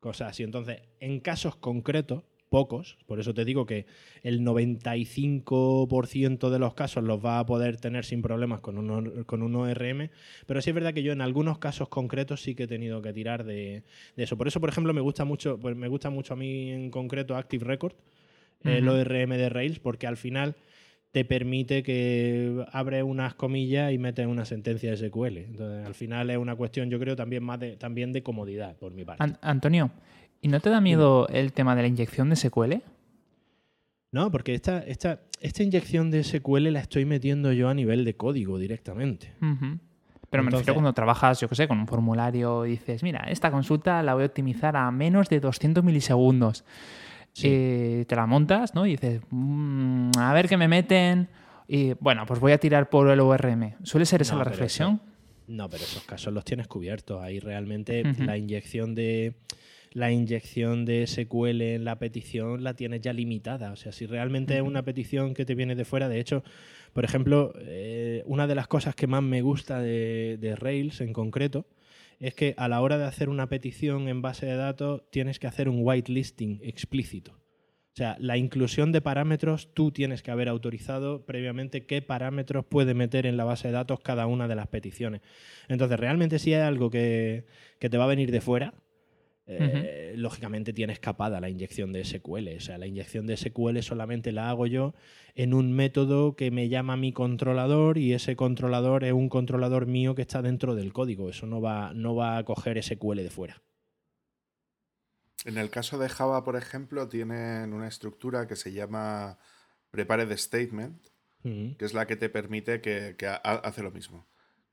Cosas 0.00 0.30
así. 0.30 0.42
Entonces, 0.42 0.80
en 1.00 1.20
casos 1.20 1.56
concretos, 1.56 2.24
pocos, 2.48 2.98
por 3.06 3.20
eso 3.20 3.34
te 3.34 3.44
digo 3.44 3.66
que 3.66 3.86
el 4.22 4.42
95% 4.42 6.50
de 6.50 6.58
los 6.58 6.74
casos 6.74 7.04
los 7.04 7.24
va 7.24 7.38
a 7.38 7.46
poder 7.46 7.78
tener 7.78 8.04
sin 8.04 8.22
problemas 8.22 8.60
con 8.60 8.78
un, 8.78 9.24
con 9.24 9.42
un 9.42 9.54
ORM, 9.54 10.10
pero 10.46 10.62
sí 10.62 10.70
es 10.70 10.74
verdad 10.74 10.94
que 10.94 11.02
yo 11.02 11.12
en 11.12 11.20
algunos 11.20 11.58
casos 11.58 11.88
concretos 11.88 12.42
sí 12.42 12.54
que 12.54 12.64
he 12.64 12.68
tenido 12.68 13.02
que 13.02 13.12
tirar 13.12 13.44
de, 13.44 13.84
de 14.16 14.24
eso. 14.24 14.36
Por 14.36 14.48
eso, 14.48 14.60
por 14.60 14.70
ejemplo, 14.70 14.94
me 14.94 15.00
gusta 15.00 15.24
mucho, 15.24 15.58
pues 15.58 15.76
me 15.76 15.88
gusta 15.88 16.10
mucho 16.10 16.34
a 16.34 16.36
mí 16.36 16.70
en 16.70 16.90
concreto 16.90 17.36
Active 17.36 17.64
Record, 17.64 17.94
el 18.64 18.88
Ujú. 18.88 18.98
ORM 18.98 19.36
de 19.36 19.48
Rails, 19.48 19.78
porque 19.78 20.06
al 20.06 20.16
final 20.16 20.56
te 21.10 21.24
permite 21.24 21.82
que 21.82 22.64
abre 22.72 23.02
unas 23.02 23.34
comillas 23.34 23.92
y 23.92 23.98
metes 23.98 24.26
una 24.26 24.44
sentencia 24.44 24.94
SQL. 24.96 25.38
Entonces, 25.38 25.86
al 25.86 25.94
final 25.94 26.28
es 26.30 26.36
una 26.38 26.54
cuestión, 26.54 26.90
yo 26.90 26.98
creo, 26.98 27.16
también 27.16 27.42
más 27.42 27.58
de, 27.60 27.76
también 27.76 28.12
de 28.12 28.22
comodidad, 28.22 28.76
por 28.76 28.92
mi 28.92 29.04
parte. 29.04 29.22
An- 29.24 29.38
Antonio, 29.40 29.90
¿y 30.42 30.48
no 30.48 30.60
te 30.60 30.68
da 30.70 30.80
miedo 30.80 31.26
el 31.28 31.52
tema 31.52 31.74
de 31.74 31.82
la 31.82 31.88
inyección 31.88 32.28
de 32.30 32.36
SQL? 32.36 32.74
No, 34.10 34.30
porque 34.30 34.54
esta, 34.54 34.78
esta, 34.80 35.20
esta 35.40 35.62
inyección 35.62 36.10
de 36.10 36.24
SQL 36.24 36.70
la 36.72 36.80
estoy 36.80 37.04
metiendo 37.04 37.52
yo 37.52 37.68
a 37.68 37.74
nivel 37.74 38.04
de 38.04 38.14
código 38.14 38.58
directamente. 38.58 39.32
Pero 39.40 40.42
me 40.42 40.48
Entonces- 40.48 40.50
refiero 40.60 40.74
cuando 40.74 40.92
trabajas, 40.92 41.40
yo 41.40 41.48
qué 41.48 41.54
sé, 41.54 41.68
con 41.68 41.78
un 41.78 41.86
formulario 41.86 42.66
y 42.66 42.70
dices, 42.72 43.02
mira, 43.02 43.24
esta 43.30 43.50
consulta 43.50 44.02
la 44.02 44.14
voy 44.14 44.24
a 44.24 44.26
optimizar 44.26 44.76
a 44.76 44.90
menos 44.90 45.28
de 45.30 45.40
200 45.40 45.82
milisegundos. 45.84 46.64
Sí. 47.38 47.48
Eh, 47.50 48.04
te 48.08 48.16
la 48.16 48.26
montas, 48.26 48.74
¿no? 48.74 48.84
Y 48.86 48.92
dices, 48.92 49.20
"Mm, 49.30 50.10
a 50.18 50.32
ver 50.32 50.48
qué 50.48 50.56
me 50.56 50.66
meten. 50.66 51.28
Y 51.68 51.92
bueno, 52.00 52.24
pues 52.26 52.40
voy 52.40 52.50
a 52.52 52.58
tirar 52.58 52.90
por 52.90 53.08
el 53.10 53.20
ORM. 53.20 53.74
¿Suele 53.84 54.06
ser 54.06 54.22
esa 54.22 54.32
No, 54.32 54.38
la 54.40 54.44
reflexión? 54.44 55.00
No, 55.46 55.68
pero 55.70 55.84
esos 55.84 56.02
casos 56.02 56.32
los 56.32 56.44
tienes 56.44 56.66
cubiertos. 56.66 57.22
Ahí 57.22 57.38
realmente 57.38 58.02
la 58.18 58.36
inyección 58.36 58.94
de 58.94 59.34
la 59.92 60.10
inyección 60.10 60.84
de 60.84 61.06
SQL 61.06 61.74
en 61.76 61.84
la 61.84 61.98
petición 61.98 62.62
la 62.64 62.74
tienes 62.74 63.00
ya 63.00 63.12
limitada. 63.12 63.72
O 63.72 63.76
sea, 63.76 63.92
si 63.92 64.04
realmente 64.06 64.56
es 64.56 64.62
una 64.62 64.82
petición 64.82 65.32
que 65.32 65.44
te 65.44 65.54
viene 65.54 65.74
de 65.76 65.84
fuera, 65.84 66.08
de 66.08 66.20
hecho, 66.20 66.42
por 66.92 67.04
ejemplo, 67.04 67.54
eh, 67.60 68.22
una 68.26 68.46
de 68.46 68.54
las 68.54 68.66
cosas 68.66 68.94
que 68.94 69.06
más 69.06 69.22
me 69.22 69.40
gusta 69.42 69.80
de, 69.80 70.38
de 70.40 70.56
Rails 70.56 71.00
en 71.00 71.12
concreto 71.12 71.66
es 72.20 72.34
que 72.34 72.54
a 72.56 72.68
la 72.68 72.80
hora 72.80 72.98
de 72.98 73.04
hacer 73.04 73.28
una 73.28 73.48
petición 73.48 74.08
en 74.08 74.22
base 74.22 74.46
de 74.46 74.56
datos 74.56 75.02
tienes 75.10 75.38
que 75.38 75.46
hacer 75.46 75.68
un 75.68 75.78
whitelisting 75.80 76.60
explícito. 76.62 77.32
O 77.32 77.96
sea, 77.98 78.16
la 78.20 78.36
inclusión 78.36 78.92
de 78.92 79.00
parámetros, 79.00 79.74
tú 79.74 79.90
tienes 79.90 80.22
que 80.22 80.30
haber 80.30 80.48
autorizado 80.48 81.26
previamente 81.26 81.84
qué 81.84 82.00
parámetros 82.00 82.64
puede 82.64 82.94
meter 82.94 83.26
en 83.26 83.36
la 83.36 83.42
base 83.42 83.68
de 83.68 83.74
datos 83.74 83.98
cada 84.00 84.26
una 84.26 84.46
de 84.46 84.54
las 84.54 84.68
peticiones. 84.68 85.20
Entonces, 85.66 85.98
realmente 85.98 86.38
si 86.38 86.52
es 86.52 86.62
algo 86.62 86.90
que, 86.90 87.46
que 87.80 87.90
te 87.90 87.98
va 87.98 88.04
a 88.04 88.08
venir 88.08 88.30
de 88.30 88.40
fuera, 88.40 88.74
eh, 89.50 90.12
lógicamente 90.16 90.72
tiene 90.72 90.92
escapada 90.92 91.40
la 91.40 91.48
inyección 91.48 91.92
de 91.92 92.04
SQL. 92.04 92.56
O 92.56 92.60
sea, 92.60 92.76
la 92.78 92.86
inyección 92.86 93.26
de 93.26 93.36
SQL 93.36 93.78
solamente 93.80 94.30
la 94.32 94.50
hago 94.50 94.66
yo 94.66 94.94
en 95.34 95.54
un 95.54 95.72
método 95.72 96.36
que 96.36 96.50
me 96.50 96.68
llama 96.68 96.96
mi 96.96 97.12
controlador 97.12 97.96
y 97.96 98.12
ese 98.12 98.36
controlador 98.36 99.04
es 99.04 99.12
un 99.12 99.28
controlador 99.28 99.86
mío 99.86 100.14
que 100.14 100.22
está 100.22 100.42
dentro 100.42 100.74
del 100.74 100.92
código. 100.92 101.30
Eso 101.30 101.46
no 101.46 101.60
va, 101.60 101.92
no 101.94 102.14
va 102.14 102.36
a 102.38 102.44
coger 102.44 102.82
SQL 102.82 103.16
de 103.22 103.30
fuera. 103.30 103.62
En 105.44 105.56
el 105.56 105.70
caso 105.70 105.98
de 105.98 106.08
Java, 106.08 106.44
por 106.44 106.56
ejemplo, 106.56 107.08
tienen 107.08 107.72
una 107.72 107.88
estructura 107.88 108.46
que 108.46 108.56
se 108.56 108.72
llama 108.72 109.38
Prepared 109.90 110.36
Statement, 110.36 111.00
que 111.78 111.84
es 111.84 111.94
la 111.94 112.06
que 112.06 112.16
te 112.16 112.28
permite 112.28 112.80
que, 112.80 113.14
que 113.16 113.26
ha- 113.26 113.36
hace 113.36 113.82
lo 113.82 113.90
mismo. 113.92 114.26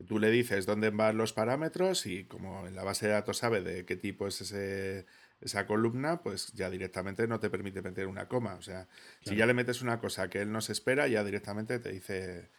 Tú 0.08 0.20
le 0.20 0.30
dices 0.32 0.66
dónde 0.66 0.90
van 0.90 1.18
los 1.18 1.34
parámetros 1.34 2.06
y 2.06 2.26
como 2.26 2.68
en 2.68 2.76
la 2.76 2.84
base 2.84 3.08
de 3.08 3.14
datos 3.14 3.38
sabe 3.38 3.62
de 3.62 3.86
qué 3.86 3.96
tipo 3.96 4.28
es 4.28 4.42
ese, 4.42 5.06
esa 5.42 5.66
columna, 5.68 6.22
pues 6.24 6.54
ya 6.54 6.70
directamente 6.70 7.28
no 7.28 7.40
te 7.40 7.50
permite 7.50 7.82
meter 7.82 8.08
una 8.08 8.28
coma. 8.28 8.56
O 8.56 8.62
sea, 8.62 8.88
si 9.20 9.26
Claro. 9.26 9.38
ya 9.40 9.46
le 9.48 9.54
metes 9.54 9.82
una 9.82 10.00
cosa 10.00 10.30
que 10.30 10.42
él 10.42 10.52
no 10.52 10.62
se 10.62 10.72
espera, 10.72 11.08
ya 11.08 11.24
directamente 11.24 11.80
te 11.80 11.92
dice 11.92 12.50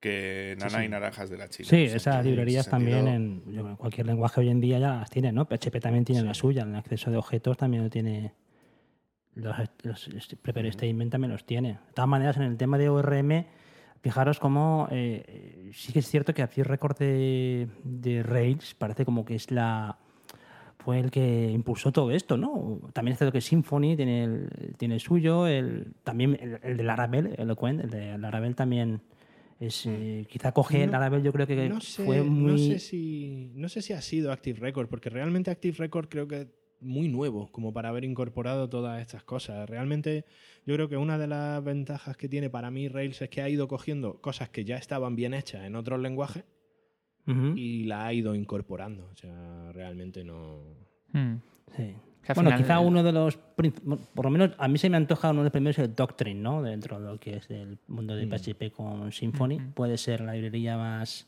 que 0.00 0.56
nana 0.58 0.78
sí. 0.78 0.84
y 0.84 0.88
naranjas 0.88 1.28
de 1.28 1.36
la 1.36 1.48
China. 1.48 1.68
Sí, 1.68 1.84
O 1.84 1.88
sea, 1.88 1.96
esas 1.96 2.16
en 2.24 2.30
librerías 2.30 2.62
ese 2.62 2.70
también 2.70 3.04
sentido- 3.04 3.68
en 3.68 3.76
cualquier 3.76 4.06
lenguaje 4.06 4.40
hoy 4.40 4.48
en 4.48 4.60
día 4.60 4.78
ya 4.78 4.88
las 4.96 5.10
tiene, 5.10 5.30
¿no? 5.32 5.46
PHP 5.46 5.78
también 5.80 6.04
tiene 6.04 6.22
Sí. 6.22 6.26
la 6.26 6.34
suya, 6.34 6.62
el 6.62 6.74
acceso 6.74 7.10
de 7.10 7.18
objetos 7.18 7.56
también 7.58 7.82
lo 7.84 7.90
tiene. 7.90 8.32
Los, 9.34 9.56
los 9.84 10.36
prepare 10.42 10.72
statement 10.72 11.12
también 11.12 11.30
los 11.30 11.44
tiene. 11.46 11.74
De 11.74 11.92
todas 11.94 12.08
maneras, 12.08 12.36
en 12.36 12.42
el 12.44 12.56
tema 12.56 12.78
de 12.78 12.88
ORM, 12.88 13.46
fijaros 14.02 14.38
cómo 14.38 14.88
eh, 14.90 15.70
sí 15.74 15.92
que 15.92 15.98
es 16.00 16.08
cierto 16.08 16.32
que 16.34 16.42
Active 16.42 16.64
Record 16.64 16.96
de, 16.98 17.68
de 17.84 18.22
Rails 18.22 18.74
parece 18.74 19.04
como 19.04 19.24
que 19.24 19.34
es 19.34 19.50
la 19.50 19.98
fue 20.78 20.98
el 20.98 21.10
que 21.10 21.50
impulsó 21.50 21.92
todo 21.92 22.10
esto, 22.10 22.38
¿no? 22.38 22.80
También 22.94 23.12
es 23.12 23.18
cierto 23.18 23.32
que 23.32 23.42
Symfony 23.42 23.96
tiene 23.96 24.24
el, 24.24 24.74
tiene 24.78 24.94
el 24.94 25.00
suyo, 25.00 25.46
el, 25.46 25.92
también 26.04 26.38
el, 26.40 26.58
el 26.62 26.76
de 26.78 26.82
Laravel, 26.82 27.34
Eloquent, 27.36 27.80
el 27.80 27.90
de 27.90 28.16
Laravel 28.16 28.54
también 28.56 29.02
es, 29.60 29.84
eh, 29.86 30.24
quizá 30.26 30.52
coge 30.52 30.86
No- 30.86 30.92
Laravel, 30.92 31.22
yo 31.22 31.34
creo 31.34 31.46
que 31.46 31.68
no 31.68 31.82
sé, 31.82 32.02
fue 32.02 32.22
muy... 32.22 32.52
no 32.52 32.56
sé 32.56 32.78
si 32.78 33.50
no 33.54 33.68
sé 33.68 33.82
si 33.82 33.92
ha 33.92 34.00
sido 34.00 34.32
Active 34.32 34.58
Record 34.58 34.88
porque 34.88 35.10
realmente 35.10 35.50
Active 35.50 35.76
Record 35.76 36.08
creo 36.08 36.26
que 36.26 36.48
muy 36.80 37.08
nuevo 37.08 37.50
como 37.52 37.72
para 37.72 37.88
haber 37.90 38.04
incorporado 38.04 38.68
todas 38.68 39.00
estas 39.00 39.22
cosas 39.22 39.68
realmente 39.68 40.24
yo 40.66 40.74
creo 40.74 40.88
que 40.88 40.96
una 40.96 41.18
de 41.18 41.26
las 41.26 41.62
ventajas 41.62 42.16
que 42.16 42.28
tiene 42.28 42.48
para 42.50 42.70
mí 42.70 42.88
Rails 42.88 43.20
es 43.22 43.28
que 43.28 43.42
ha 43.42 43.48
ido 43.48 43.68
cogiendo 43.68 44.20
cosas 44.20 44.48
que 44.48 44.64
ya 44.64 44.76
estaban 44.76 45.16
bien 45.16 45.34
hechas 45.34 45.64
en 45.64 45.76
otros 45.76 46.00
lenguajes 46.00 46.44
y 47.56 47.84
la 47.84 48.06
ha 48.06 48.12
ido 48.12 48.34
incorporando 48.34 49.08
o 49.12 49.16
sea 49.16 49.70
realmente 49.72 50.24
no 50.24 50.62
Mm. 51.12 51.34
sí. 51.76 51.94
Bueno, 52.34 52.50
final- 52.50 52.58
quizá 52.58 52.78
uno 52.80 53.02
de 53.02 53.10
los... 53.12 53.36
Por 53.36 54.24
lo 54.26 54.30
menos 54.30 54.50
a 54.58 54.68
mí 54.68 54.78
se 54.78 54.88
me 54.90 54.96
antoja 54.96 55.30
uno 55.30 55.40
de 55.40 55.44
los 55.46 55.52
primeros 55.52 55.78
el 55.80 55.92
Doctrine, 55.94 56.38
¿no? 56.40 56.62
Dentro 56.62 57.00
de 57.00 57.06
lo 57.06 57.18
que 57.18 57.36
es 57.38 57.50
el 57.50 57.78
mundo 57.88 58.14
de. 58.14 58.26
PHP 58.28 58.70
con 58.70 59.10
Symfony. 59.10 59.54
Ujú. 59.56 59.70
Puede 59.74 59.96
ser 59.98 60.20
la 60.20 60.34
librería 60.34 60.76
más... 60.76 61.26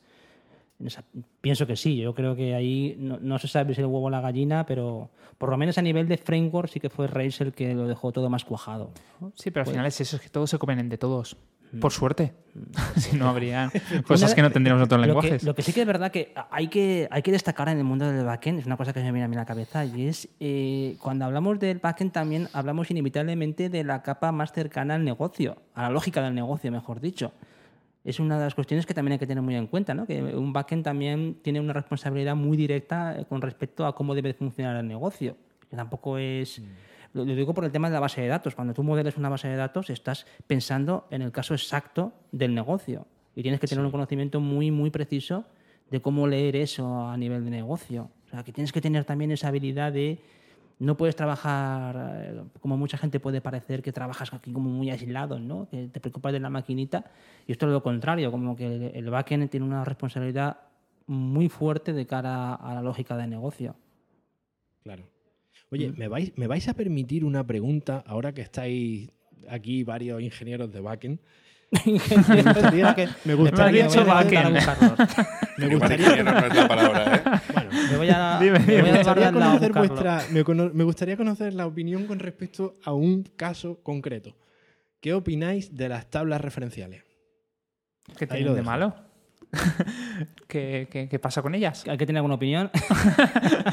esa- 0.85 1.05
Pienso 1.41 1.67
que 1.67 1.77
sí, 1.77 1.97
yo 1.97 2.15
creo 2.15 2.35
que 2.37 2.55
ahí 2.55 2.97
no, 2.99 3.19
no 3.21 3.39
se 3.39 3.49
sabe 3.49 3.75
si 3.75 3.81
el 3.81 3.87
huevo 3.87 4.07
o 4.07 4.11
la 4.11 4.21
gallina, 4.21 4.65
pero 4.67 5.11
por 5.39 5.51
lo 5.51 5.57
menos 5.57 5.79
a 5.79 5.83
nivel 5.83 6.07
de 6.09 6.17
framework 6.17 6.69
sí 6.69 6.81
que 6.81 6.91
fue 6.91 7.07
Rails 7.07 7.41
el 7.41 7.53
que 7.53 7.75
lo 7.75 7.87
dejó 7.87 8.13
todo 8.13 8.29
más 8.31 8.45
cuajado. 8.45 8.91
Sí, 9.35 9.51
pero 9.51 9.63
al 9.63 9.65
Pues- 9.65 9.75
final 9.75 9.87
es 9.87 10.01
eso, 10.01 10.17
es 10.17 10.23
que 10.23 10.29
todos 10.29 10.51
se 10.51 10.59
comen 10.59 10.89
de 10.89 10.99
todos. 10.99 11.37
Mm. 11.73 11.81
Por 11.81 11.91
suerte. 11.91 12.35
si 12.97 13.17
no, 13.17 13.29
habría 13.31 13.71
cosas 14.07 14.35
que 14.35 14.43
no 14.43 14.51
tendríamos 14.51 14.81
en 14.81 14.85
otros 14.85 14.99
Lo 14.99 15.03
que, 15.05 15.07
lenguajes. 15.07 15.43
lo 15.43 15.55
que 15.55 15.63
sí 15.63 15.73
que 15.73 15.81
es 15.81 15.87
verdad 15.87 16.11
que 16.13 16.35
hay 16.51 16.69
que, 16.69 17.09
hay 17.11 17.23
que 17.23 17.33
destacar 17.33 17.69
en 17.71 17.79
el 17.79 17.85
mundo 17.85 18.11
del 18.13 18.27
backend, 18.27 18.59
es 18.59 18.67
una 18.67 18.77
cosa 18.77 18.93
que 18.93 19.01
se 19.01 19.07
me 19.07 19.13
viene 19.13 19.25
a 19.25 19.29
mí 19.29 19.37
la 19.37 19.47
cabeza, 19.47 19.83
y 19.87 20.07
es 20.07 20.29
eh, 20.39 20.97
cuando 21.01 21.25
hablamos 21.25 21.59
del 21.59 21.79
backend 21.79 22.13
también 22.13 22.49
hablamos 22.53 22.91
inevitablemente 22.91 23.71
de 23.71 23.85
la 23.85 24.03
capa 24.03 24.33
más 24.33 24.53
cercana 24.53 24.97
al 24.97 25.05
negocio, 25.05 25.57
a 25.75 25.83
la 25.85 25.91
lógica 25.91 26.21
del 26.23 26.35
negocio, 26.35 26.71
mejor 26.71 27.01
dicho. 27.01 27.33
Es 28.05 28.19
una 28.19 28.37
de 28.39 28.45
las 28.45 28.55
cuestiones 28.55 28.87
que 28.87 28.95
también 28.95 29.13
hay 29.13 29.19
que 29.19 29.27
tener 29.27 29.43
muy 29.43 29.55
en 29.55 29.67
cuenta, 29.67 29.95
¿no? 29.95 30.07
que 30.07 30.23
un 30.23 30.53
backend 30.53 30.85
también 30.85 31.39
tiene 31.43 31.61
una 31.61 31.73
responsabilidad 31.73 32.35
muy 32.35 32.57
directa 32.57 33.19
eh, 33.19 33.25
con 33.29 33.41
respecto 33.41 33.87
a 33.87 33.95
cómo 33.95 34.15
debe 34.15 34.35
funcionar 34.35 34.77
el 34.77 34.89
negocio, 34.89 35.37
que 35.71 35.77
tampoco 35.77 36.19
es... 36.19 36.61
Lo, 37.13 37.25
lo 37.25 37.35
digo 37.35 37.53
por 37.53 37.65
el 37.65 37.71
tema 37.71 37.89
de 37.89 37.95
la 37.95 38.01
base 38.01 38.23
de 38.23 38.29
datos. 38.29 38.55
Cuando 38.55 38.73
tú 38.73 38.83
modeles 38.83 39.19
una 39.19 39.29
base 39.29 39.47
de 39.47 39.57
datos, 39.57 39.91
estás 39.91 40.27
pensando 40.47 41.07
en 41.11 41.21
el 41.21 41.31
caso 41.31 41.53
exacto 41.53 42.13
del 42.33 42.55
negocio. 42.55 43.07
Y 43.37 43.43
tienes 43.43 43.61
que 43.61 43.67
tener 43.67 43.85
un 43.85 43.91
conocimiento 43.91 44.41
muy, 44.41 44.71
muy 44.71 44.91
preciso 44.91 45.45
de 45.91 46.01
cómo 46.01 46.27
leer 46.27 46.57
eso 46.57 47.07
a 47.07 47.17
nivel 47.17 47.45
de 47.45 47.51
negocio. 47.51 48.11
O 48.27 48.31
sea, 48.31 48.43
que 48.43 48.53
tienes 48.53 48.73
que 48.73 48.81
tener 48.81 49.05
también 49.05 49.31
esa 49.31 49.49
habilidad 49.49 49.93
de. 49.93 50.19
No 50.83 50.97
puedes 50.97 51.15
trabajar 51.15 51.97
eh, 52.17 52.43
como 52.61 52.77
mucha 52.77 52.99
gente 52.99 53.21
puede 53.21 53.41
parecer 53.41 53.83
que 53.83 53.93
trabajas 53.93 54.33
aquí 54.35 54.53
como 54.53 54.69
muy 54.69 54.91
aislado, 54.91 55.39
¿no? 55.39 55.69
Que 55.71 55.87
te 55.89 56.01
preocupas 56.01 56.33
de 56.33 56.41
la 56.41 56.51
maquinita. 56.51 57.05
Y 57.47 57.53
esto 57.53 57.67
es 57.67 57.73
lo 57.73 57.83
contrario, 57.83 58.31
como 58.33 58.57
que 58.57 58.91
el, 58.95 59.11
backend 59.11 59.49
tiene 59.49 59.65
una 59.65 59.85
responsabilidad 59.85 60.59
muy 61.07 61.49
fuerte 61.49 61.93
de 61.93 62.07
cara 62.07 62.55
a 62.55 62.75
la 62.75 62.83
lógica 62.83 63.17
de 63.17 63.27
negocio. 63.29 63.77
Claro. 64.83 65.05
Oye, 65.71 65.91
Mm. 65.91 65.99
¿me 65.99 66.09
vais, 66.09 66.33
¿me 66.37 66.47
vais 66.49 66.69
a 66.69 66.75
permitir 66.75 67.25
una 67.25 67.47
pregunta 67.47 68.03
ahora 68.07 68.33
que 68.33 68.43
estáis 68.43 69.09
aquí 69.49 69.85
varios 69.85 70.21
ingenieros 70.21 70.73
de 70.73 70.81
backend? 70.81 71.19
me 71.87 72.43
gustaría 72.43 72.95
que 72.95 73.09
me 73.25 73.35
gustaría. 73.35 73.89
Me 75.57 75.69
gustaría, 75.75 76.23
no 76.23 76.39
es 76.39 76.55
la 76.55 76.69
palabra, 76.69 77.17
¿eh? 77.17 77.41
Me 77.91 77.97
voy 77.97 78.09
a, 78.11 78.39
Dime, 78.41 78.59
me 78.59 78.65
dime. 78.67 78.83
voy 78.83 78.83
Me 78.83 78.91
a 78.91 78.97
gustaría, 78.99 79.33
conocer 79.33 79.73
vuestra, 79.73 80.23
me, 80.31 80.45
cono- 80.45 80.71
me 80.73 80.85
gustaría 80.85 81.17
conocer 81.17 81.55
la 81.55 81.67
opinión 81.67 82.07
con 82.07 82.19
respecto 82.19 82.77
a 82.85 82.93
un 82.93 83.23
caso 83.37 83.81
concreto. 83.83 84.37
¿Qué 85.01 85.13
opináis 85.15 85.75
de 85.77 85.89
las 85.89 86.09
tablas 86.11 86.41
referenciales? 86.41 87.03
¿Qué 88.19 88.27
tienen 88.27 88.49
de 88.49 88.55
dejo. 88.55 88.65
malo? 88.67 88.95
¿Qué, 90.49 90.89
qué, 90.91 91.09
qué 91.09 91.19
pasa 91.19 91.41
con 91.43 91.55
ellas? 91.55 91.85
¿Hay 91.89 91.97
que 91.99 92.07
tener 92.07 92.19
alguna 92.19 92.35
opinión? 92.35 92.71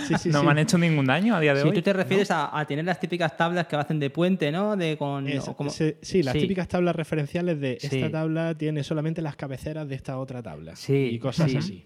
Sí, 0.08 0.16
sí, 0.18 0.30
no 0.30 0.40
sí. 0.40 0.46
me 0.46 0.52
han 0.52 0.58
hecho 0.60 0.78
ningún 0.78 1.06
daño 1.06 1.36
a 1.36 1.40
día 1.40 1.54
de 1.54 1.62
Si 1.62 1.68
hoy. 1.68 1.74
tú 1.76 1.82
te 1.82 1.94
refieres 1.94 2.32
a, 2.32 2.58
a 2.58 2.66
tener 2.66 2.86
las 2.86 3.00
típicas 3.00 3.36
tablas 3.38 3.68
que 3.68 3.76
hacen 3.76 4.00
de 4.00 4.10
puente, 4.10 4.52
¿no? 4.52 4.76
De 4.76 4.98
con, 4.98 5.28
Es- 5.28 5.48
o 5.48 5.56
como- 5.56 5.70
se- 5.70 5.98
sí, 6.02 6.24
las 6.24 6.34
Sí. 6.34 6.40
típicas 6.42 6.68
tablas 6.68 6.96
referenciales 6.96 7.60
de 7.60 7.78
Sí. 7.80 7.98
esta 7.98 8.10
tabla 8.10 8.56
tiene 8.58 8.84
solamente 8.84 9.22
las 9.22 9.36
cabeceras 9.36 9.88
de 9.88 9.96
esta 9.96 10.18
otra 10.18 10.42
tabla. 10.42 10.76
Sí, 10.76 11.10
y 11.12 11.20
cosas 11.20 11.52
sí. 11.52 11.58
así. 11.58 11.86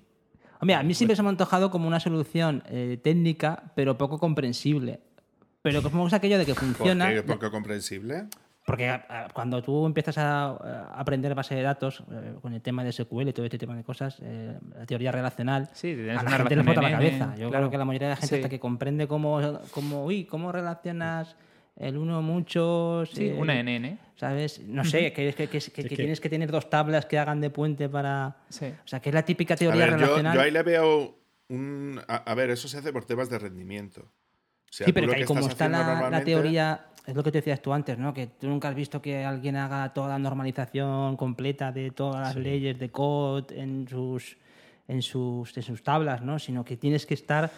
Hombre, 0.63 0.75
a 0.75 0.83
mí 0.83 0.93
siempre 0.93 1.15
se 1.15 1.21
me 1.21 1.27
ha 1.27 1.31
antojado 1.31 1.69
como 1.69 1.87
una 1.87 1.99
solución 1.99 2.63
eh, 2.67 2.97
técnica, 3.03 3.63
pero 3.75 3.97
poco 3.97 4.17
comprensible. 4.17 4.99
Pero 5.61 5.81
como 5.83 6.07
es 6.07 6.13
aquello 6.13 6.37
de 6.37 6.45
que 6.45 6.53
¿Por 6.53 6.63
funciona. 6.63 7.09
qué? 7.13 7.23
Poco 7.23 7.51
comprensible. 7.51 8.25
Porque 8.65 8.89
a- 8.89 9.27
cuando 9.33 9.61
tú 9.61 9.85
empiezas 9.85 10.17
a, 10.17 10.51
aprender 10.97 11.35
base 11.35 11.53
de 11.55 11.61
datos 11.63 12.01
eh, 12.11 12.35
con 12.41 12.53
el 12.53 12.61
tema 12.61 12.83
de 12.83 12.93
SQL 12.93 13.27
y 13.29 13.33
todo 13.33 13.45
este 13.45 13.57
tema 13.57 13.75
de 13.75 13.83
cosas, 13.83 14.17
eh, 14.21 14.57
la 14.77 14.85
teoría 14.85 15.11
relacional, 15.11 15.69
Sí, 15.73 15.91
a 15.91 16.13
la 16.13 16.21
una 16.21 16.31
gente 16.31 16.55
le 16.55 16.63
la 16.63 16.91
cabeza. 16.91 17.35
Yo 17.35 17.49
claro. 17.49 17.65
creo 17.65 17.71
que 17.71 17.77
la 17.77 17.85
mayoría 17.85 18.07
de 18.07 18.11
la 18.13 18.15
gente 18.17 18.35
Sí. 18.35 18.35
hasta 18.35 18.49
que 18.49 18.59
comprende 18.61 19.07
cómo, 19.07 19.39
cómo, 19.71 20.05
uy, 20.05 20.23
cómo 20.25 20.51
relacionas 20.53 21.35
el 21.75 21.97
uno 21.97 22.21
muchos. 22.21 23.09
Sí, 23.11 23.27
eh, 23.29 23.33
una 23.33 23.55
NN. 23.61 23.97
¿Sabes? 24.15 24.59
No 24.61 24.85
sé, 24.85 25.11
que, 25.11 25.33
que- 25.33 25.47
que- 25.47 25.59
que- 25.59 25.83
tienes 25.95 26.21
que 26.21 26.29
tener 26.29 26.49
dos 26.51 26.69
tablas 26.69 27.05
que 27.05 27.17
hagan 27.17 27.41
de 27.41 27.49
puente 27.49 27.89
para. 27.89 28.37
Sí. 28.49 28.65
O 28.67 28.87
sea, 28.87 28.99
que 29.01 29.09
es 29.09 29.15
la 29.15 29.23
típica 29.25 29.55
A 29.55 29.57
teoría 29.57 29.85
ver, 29.85 29.93
relacional. 29.99 30.33
yo 30.35 30.41
ahí 30.41 30.51
le 30.51 30.63
veo 30.63 31.17
un... 31.49 31.99
A, 32.07 32.15
a 32.17 32.35
ver, 32.35 32.51
eso 32.51 32.67
se 32.67 32.77
hace 32.77 32.93
por 32.93 33.05
temas 33.05 33.29
de 33.29 33.39
rendimiento. 33.39 34.01
O 34.01 34.71
sea, 34.75 34.85
Sí, 34.87 34.93
pero 34.93 35.07
que 35.09 35.15
ahí 35.17 35.23
como 35.25 35.47
está 35.47 35.67
la, 35.67 36.09
la 36.09 36.23
teoría, 36.23 36.85
es 37.05 37.13
lo 37.15 37.21
que 37.23 37.31
te 37.31 37.39
decías 37.39 37.61
tú 37.61 37.73
antes, 37.73 37.97
¿no? 37.97 38.13
Que 38.13 38.27
tú 38.27 38.47
nunca 38.47 38.69
has 38.69 38.75
visto 38.75 39.01
que 39.01 39.23
alguien 39.25 39.55
haga 39.57 39.93
toda 39.93 40.09
la 40.09 40.19
normalización 40.19 41.17
completa 41.17 41.71
de 41.71 41.91
todas 41.91 42.21
las 42.21 42.35
leyes 42.35 42.79
de 42.79 42.89
code 42.89 43.59
en 43.59 43.87
sus, 43.87 44.37
en 44.87 45.01
sus, 45.01 45.55
en 45.57 45.63
sus 45.63 45.83
tablas, 45.83 46.21
¿no? 46.21 46.39
Sino 46.39 46.63
que 46.63 46.77
tienes 46.77 47.05
que 47.05 47.13
estar, 47.15 47.51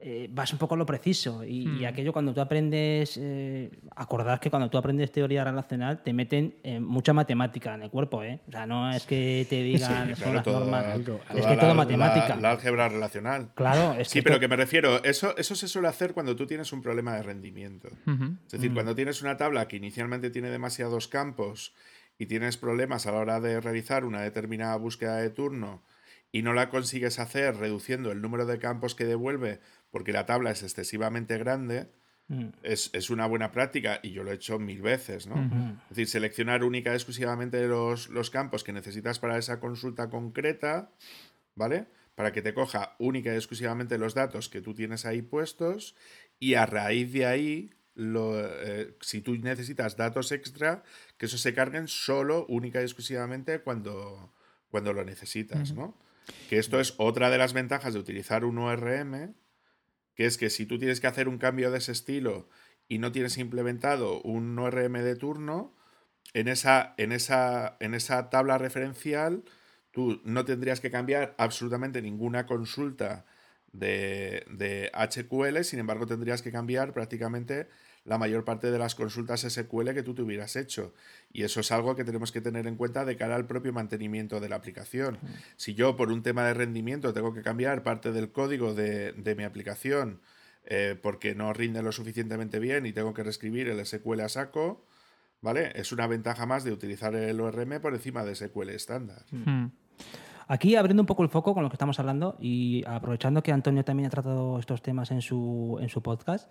eh, 0.00 0.28
vas 0.30 0.52
un 0.52 0.58
poco 0.60 0.74
a 0.74 0.78
lo 0.78 0.86
preciso. 0.86 1.42
Y, 1.44 1.66
Hmm. 1.66 1.80
y 1.80 1.84
aquello 1.84 2.12
cuando 2.12 2.32
tú 2.32 2.40
aprendes, 2.40 3.18
eh, 3.20 3.70
acordad 3.96 4.38
que 4.38 4.48
cuando 4.50 4.70
tú 4.70 4.78
aprendes 4.78 5.10
teoría 5.10 5.42
relacional 5.42 6.02
te 6.04 6.12
meten 6.12 6.54
eh, 6.62 6.78
mucha 6.78 7.12
matemática 7.12 7.74
en 7.74 7.82
el 7.82 7.90
cuerpo, 7.90 8.22
¿eh? 8.22 8.40
O 8.46 8.50
sea, 8.52 8.64
no 8.66 8.90
es 8.92 9.04
que 9.04 9.44
te 9.50 9.62
digan 9.62 10.14
son 10.14 10.14
Claro, 10.14 10.32
las 10.34 10.44
toda- 10.44 10.60
normas. 10.60 10.84
algo- 10.86 11.20
es 11.34 11.46
que 11.46 11.56
todo 11.56 11.68
la- 11.68 11.74
matemática. 11.74 12.36
La, 12.36 12.40
la 12.42 12.50
álgebra 12.52 12.88
relacional. 12.88 13.50
Claro, 13.54 13.98
es 13.98 14.08
Sí, 14.08 14.20
que 14.20 14.22
pero 14.22 14.38
que 14.38 14.46
me 14.48 14.56
refiero, 14.56 15.02
eso, 15.02 15.36
eso 15.36 15.54
se 15.56 15.66
suele 15.66 15.88
hacer 15.88 16.12
cuando 16.14 16.36
tú 16.36 16.46
tienes 16.46 16.72
un 16.72 16.80
problema 16.80 17.14
de 17.16 17.22
rendimiento. 17.24 17.88
Es 18.46 18.52
decir, 18.52 18.72
cuando 18.72 18.94
tienes 18.94 19.20
una 19.22 19.36
tabla 19.36 19.66
que 19.68 19.76
inicialmente 19.76 20.30
tiene 20.30 20.48
demasiados 20.50 21.08
campos 21.08 21.74
y 22.18 22.26
tienes 22.26 22.56
problemas 22.56 23.06
a 23.06 23.12
la 23.12 23.18
hora 23.18 23.40
de 23.40 23.60
realizar 23.60 24.04
una 24.04 24.20
determinada 24.22 24.76
búsqueda 24.76 25.16
de 25.16 25.30
turno 25.30 25.82
y 26.30 26.42
no 26.42 26.52
la 26.52 26.68
consigues 26.68 27.18
hacer 27.18 27.56
reduciendo 27.56 28.12
el 28.12 28.20
número 28.20 28.44
de 28.44 28.58
campos 28.58 28.94
que 28.94 29.04
devuelve 29.06 29.60
porque 29.90 30.12
la 30.12 30.26
tabla 30.26 30.50
es 30.50 30.62
excesivamente 30.62 31.38
grande, 31.38 31.90
Mm. 32.28 32.48
es, 32.62 32.90
es 32.92 33.08
una 33.08 33.26
buena 33.26 33.52
práctica 33.52 34.00
y 34.02 34.10
yo 34.10 34.22
lo 34.22 34.30
he 34.30 34.34
hecho 34.34 34.58
mil 34.58 34.82
veces, 34.82 35.26
¿no? 35.26 35.36
Es 35.84 35.96
decir, 35.96 36.08
seleccionar 36.08 36.62
única 36.62 36.92
y 36.92 36.94
exclusivamente 36.94 37.66
los, 37.66 38.10
los 38.10 38.28
campos 38.28 38.64
que 38.64 38.74
necesitas 38.74 39.18
para 39.18 39.38
esa 39.38 39.60
consulta 39.60 40.10
concreta, 40.10 40.90
¿vale? 41.54 41.86
Para 42.14 42.32
que 42.32 42.42
te 42.42 42.52
coja 42.52 42.96
única 42.98 43.32
y 43.32 43.36
exclusivamente 43.36 43.96
los 43.96 44.12
datos 44.12 44.50
que 44.50 44.60
tú 44.60 44.74
tienes 44.74 45.06
ahí 45.06 45.22
puestos 45.22 45.96
y 46.38 46.52
a 46.52 46.66
raíz 46.66 47.14
de 47.14 47.24
ahí, 47.24 47.70
lo, 47.94 48.38
eh, 48.38 48.94
si 49.00 49.22
tú 49.22 49.34
necesitas 49.36 49.96
datos 49.96 50.30
extra, 50.30 50.82
que 51.16 51.26
esos 51.26 51.40
se 51.40 51.54
carguen 51.54 51.88
solo, 51.88 52.44
única 52.50 52.82
y 52.82 52.84
exclusivamente 52.84 53.60
cuando, 53.60 54.34
cuando 54.70 54.92
lo 54.92 55.02
necesitas, 55.02 55.72
¿no? 55.72 55.96
Que 56.50 56.58
esto 56.58 56.78
es 56.78 56.92
otra 56.98 57.30
de 57.30 57.38
las 57.38 57.54
ventajas 57.54 57.94
de 57.94 58.00
utilizar 58.00 58.44
un 58.44 58.58
ORM, 58.58 59.34
que 60.18 60.26
es 60.26 60.36
que 60.36 60.50
si 60.50 60.66
tú 60.66 60.80
tienes 60.80 61.00
que 61.00 61.06
hacer 61.06 61.28
un 61.28 61.38
cambio 61.38 61.70
de 61.70 61.78
ese 61.78 61.92
estilo 61.92 62.48
y 62.88 62.98
no 62.98 63.12
tienes 63.12 63.38
implementado 63.38 64.20
un 64.22 64.58
ORM 64.58 64.94
de 64.94 65.14
turno, 65.14 65.76
en 66.34 66.48
esa, 66.48 66.94
en 66.96 67.12
esa, 67.12 67.76
en 67.78 67.94
esa 67.94 68.28
tabla 68.28 68.58
referencial 68.58 69.44
tú 69.92 70.20
no 70.24 70.44
tendrías 70.44 70.80
que 70.80 70.90
cambiar 70.90 71.36
absolutamente 71.38 72.02
ninguna 72.02 72.46
consulta 72.46 73.26
de, 73.70 74.44
de 74.50 74.90
HQL, 74.92 75.62
sin 75.62 75.78
embargo 75.78 76.04
tendrías 76.04 76.42
que 76.42 76.50
cambiar 76.50 76.92
prácticamente 76.92 77.68
la 78.08 78.18
mayor 78.18 78.44
parte 78.44 78.70
de 78.70 78.78
las 78.78 78.94
consultas 78.94 79.42
SQL 79.42 79.90
que 79.90 80.02
tú 80.02 80.14
te 80.14 80.22
hubieras 80.22 80.56
hecho. 80.56 80.94
Y 81.32 81.42
eso 81.42 81.60
es 81.60 81.70
algo 81.70 81.94
que 81.94 82.04
tenemos 82.04 82.32
que 82.32 82.40
tener 82.40 82.66
en 82.66 82.76
cuenta 82.76 83.04
de 83.04 83.16
cara 83.16 83.36
al 83.36 83.46
propio 83.46 83.72
mantenimiento 83.72 84.40
de 84.40 84.48
la 84.48 84.56
aplicación. 84.56 85.18
Si 85.56 85.74
yo 85.74 85.94
por 85.96 86.10
un 86.10 86.22
tema 86.22 86.44
de 86.44 86.54
rendimiento 86.54 87.12
tengo 87.12 87.34
que 87.34 87.42
cambiar 87.42 87.82
parte 87.82 88.12
del 88.12 88.32
código 88.32 88.74
de, 88.74 89.12
de 89.12 89.34
mi 89.34 89.44
aplicación 89.44 90.20
eh, 90.70 90.98
porque 91.00 91.34
no 91.34 91.52
rinde 91.54 91.82
lo 91.82 91.92
suficientemente 91.92 92.58
bien 92.58 92.84
y 92.84 92.92
tengo 92.92 93.14
que 93.14 93.22
reescribir 93.22 93.68
el 93.68 93.84
SQL 93.86 94.20
a 94.20 94.28
saco, 94.28 94.84
¿vale? 95.40 95.72
Es 95.74 95.92
una 95.92 96.06
ventaja 96.06 96.44
más 96.44 96.62
de 96.62 96.72
utilizar 96.72 97.14
el 97.14 97.40
ORM 97.40 97.80
por 97.80 97.94
encima 97.94 98.22
de 98.22 98.34
SQL 98.34 98.68
estándar. 98.70 99.24
Mm. 99.30 99.66
Aquí 100.46 100.76
abriendo 100.76 101.02
un 101.02 101.06
poco 101.06 101.22
el 101.22 101.30
foco 101.30 101.54
con 101.54 101.62
lo 101.62 101.70
que 101.70 101.74
estamos 101.74 101.98
hablando 102.00 102.36
y 102.40 102.82
aprovechando 102.86 103.42
que 103.42 103.52
Antonio 103.52 103.84
también 103.84 104.06
ha 104.06 104.10
tratado 104.10 104.58
estos 104.58 104.82
temas 104.82 105.10
en 105.10 105.22
su, 105.22 105.78
en 105.80 105.88
su 105.88 106.02
podcast, 106.02 106.50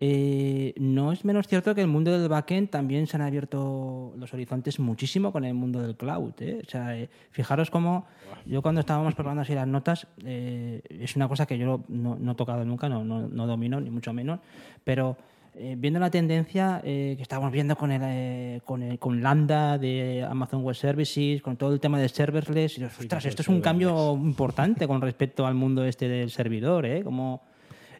eh, 0.00 0.74
no 0.78 1.12
es 1.12 1.24
menos 1.24 1.46
cierto 1.46 1.74
que 1.74 1.80
el 1.80 1.86
mundo 1.86 2.10
del 2.18 2.28
backend 2.28 2.68
también 2.68 3.06
se 3.06 3.16
han 3.16 3.22
abierto 3.22 4.12
los 4.18 4.34
horizontes 4.34 4.78
muchísimo 4.78 5.32
con 5.32 5.44
el 5.44 5.54
mundo 5.54 5.80
del 5.80 5.96
cloud. 5.96 6.32
¿eh? 6.40 6.60
O 6.66 6.68
sea, 6.70 6.98
eh, 6.98 7.08
fijaros 7.30 7.70
cómo 7.70 8.06
yo 8.44 8.60
cuando 8.60 8.80
estábamos 8.80 9.14
preparando 9.14 9.42
así 9.42 9.54
las 9.54 9.68
notas, 9.68 10.06
eh, 10.24 10.82
es 10.90 11.16
una 11.16 11.28
cosa 11.28 11.46
que 11.46 11.56
yo 11.58 11.82
no, 11.88 12.16
no 12.20 12.32
he 12.32 12.34
tocado 12.34 12.64
nunca, 12.64 12.88
no, 12.88 13.04
no, 13.04 13.28
no 13.28 13.46
domino, 13.46 13.80
ni 13.80 13.90
mucho 13.90 14.12
menos, 14.12 14.40
pero 14.82 15.16
eh, 15.56 15.76
viendo 15.78 16.00
la 16.00 16.10
tendencia 16.10 16.80
eh, 16.82 17.14
que 17.16 17.22
estábamos 17.22 17.52
viendo 17.52 17.76
con, 17.76 17.92
el, 17.92 18.60
con, 18.62 18.82
el- 18.82 18.98
con 18.98 19.22
Lambda 19.22 19.78
de 19.78 20.26
Amazon 20.28 20.62
Web 20.64 20.74
Services, 20.74 21.40
con 21.40 21.56
todo 21.56 21.72
el 21.72 21.78
tema 21.78 22.00
de 22.00 22.08
serverless, 22.08 22.76
y 22.78 22.82
dices, 22.82 22.98
ostras, 22.98 23.24
esto 23.26 23.42
es 23.42 23.48
un 23.48 23.60
cambio 23.60 24.14
importante 24.14 24.88
con 24.88 25.00
respecto 25.00 25.46
al 25.46 25.54
mundo 25.54 25.84
este 25.84 26.08
del 26.08 26.30
servidor, 26.30 26.84
¿eh? 26.86 27.04
Como 27.04 27.42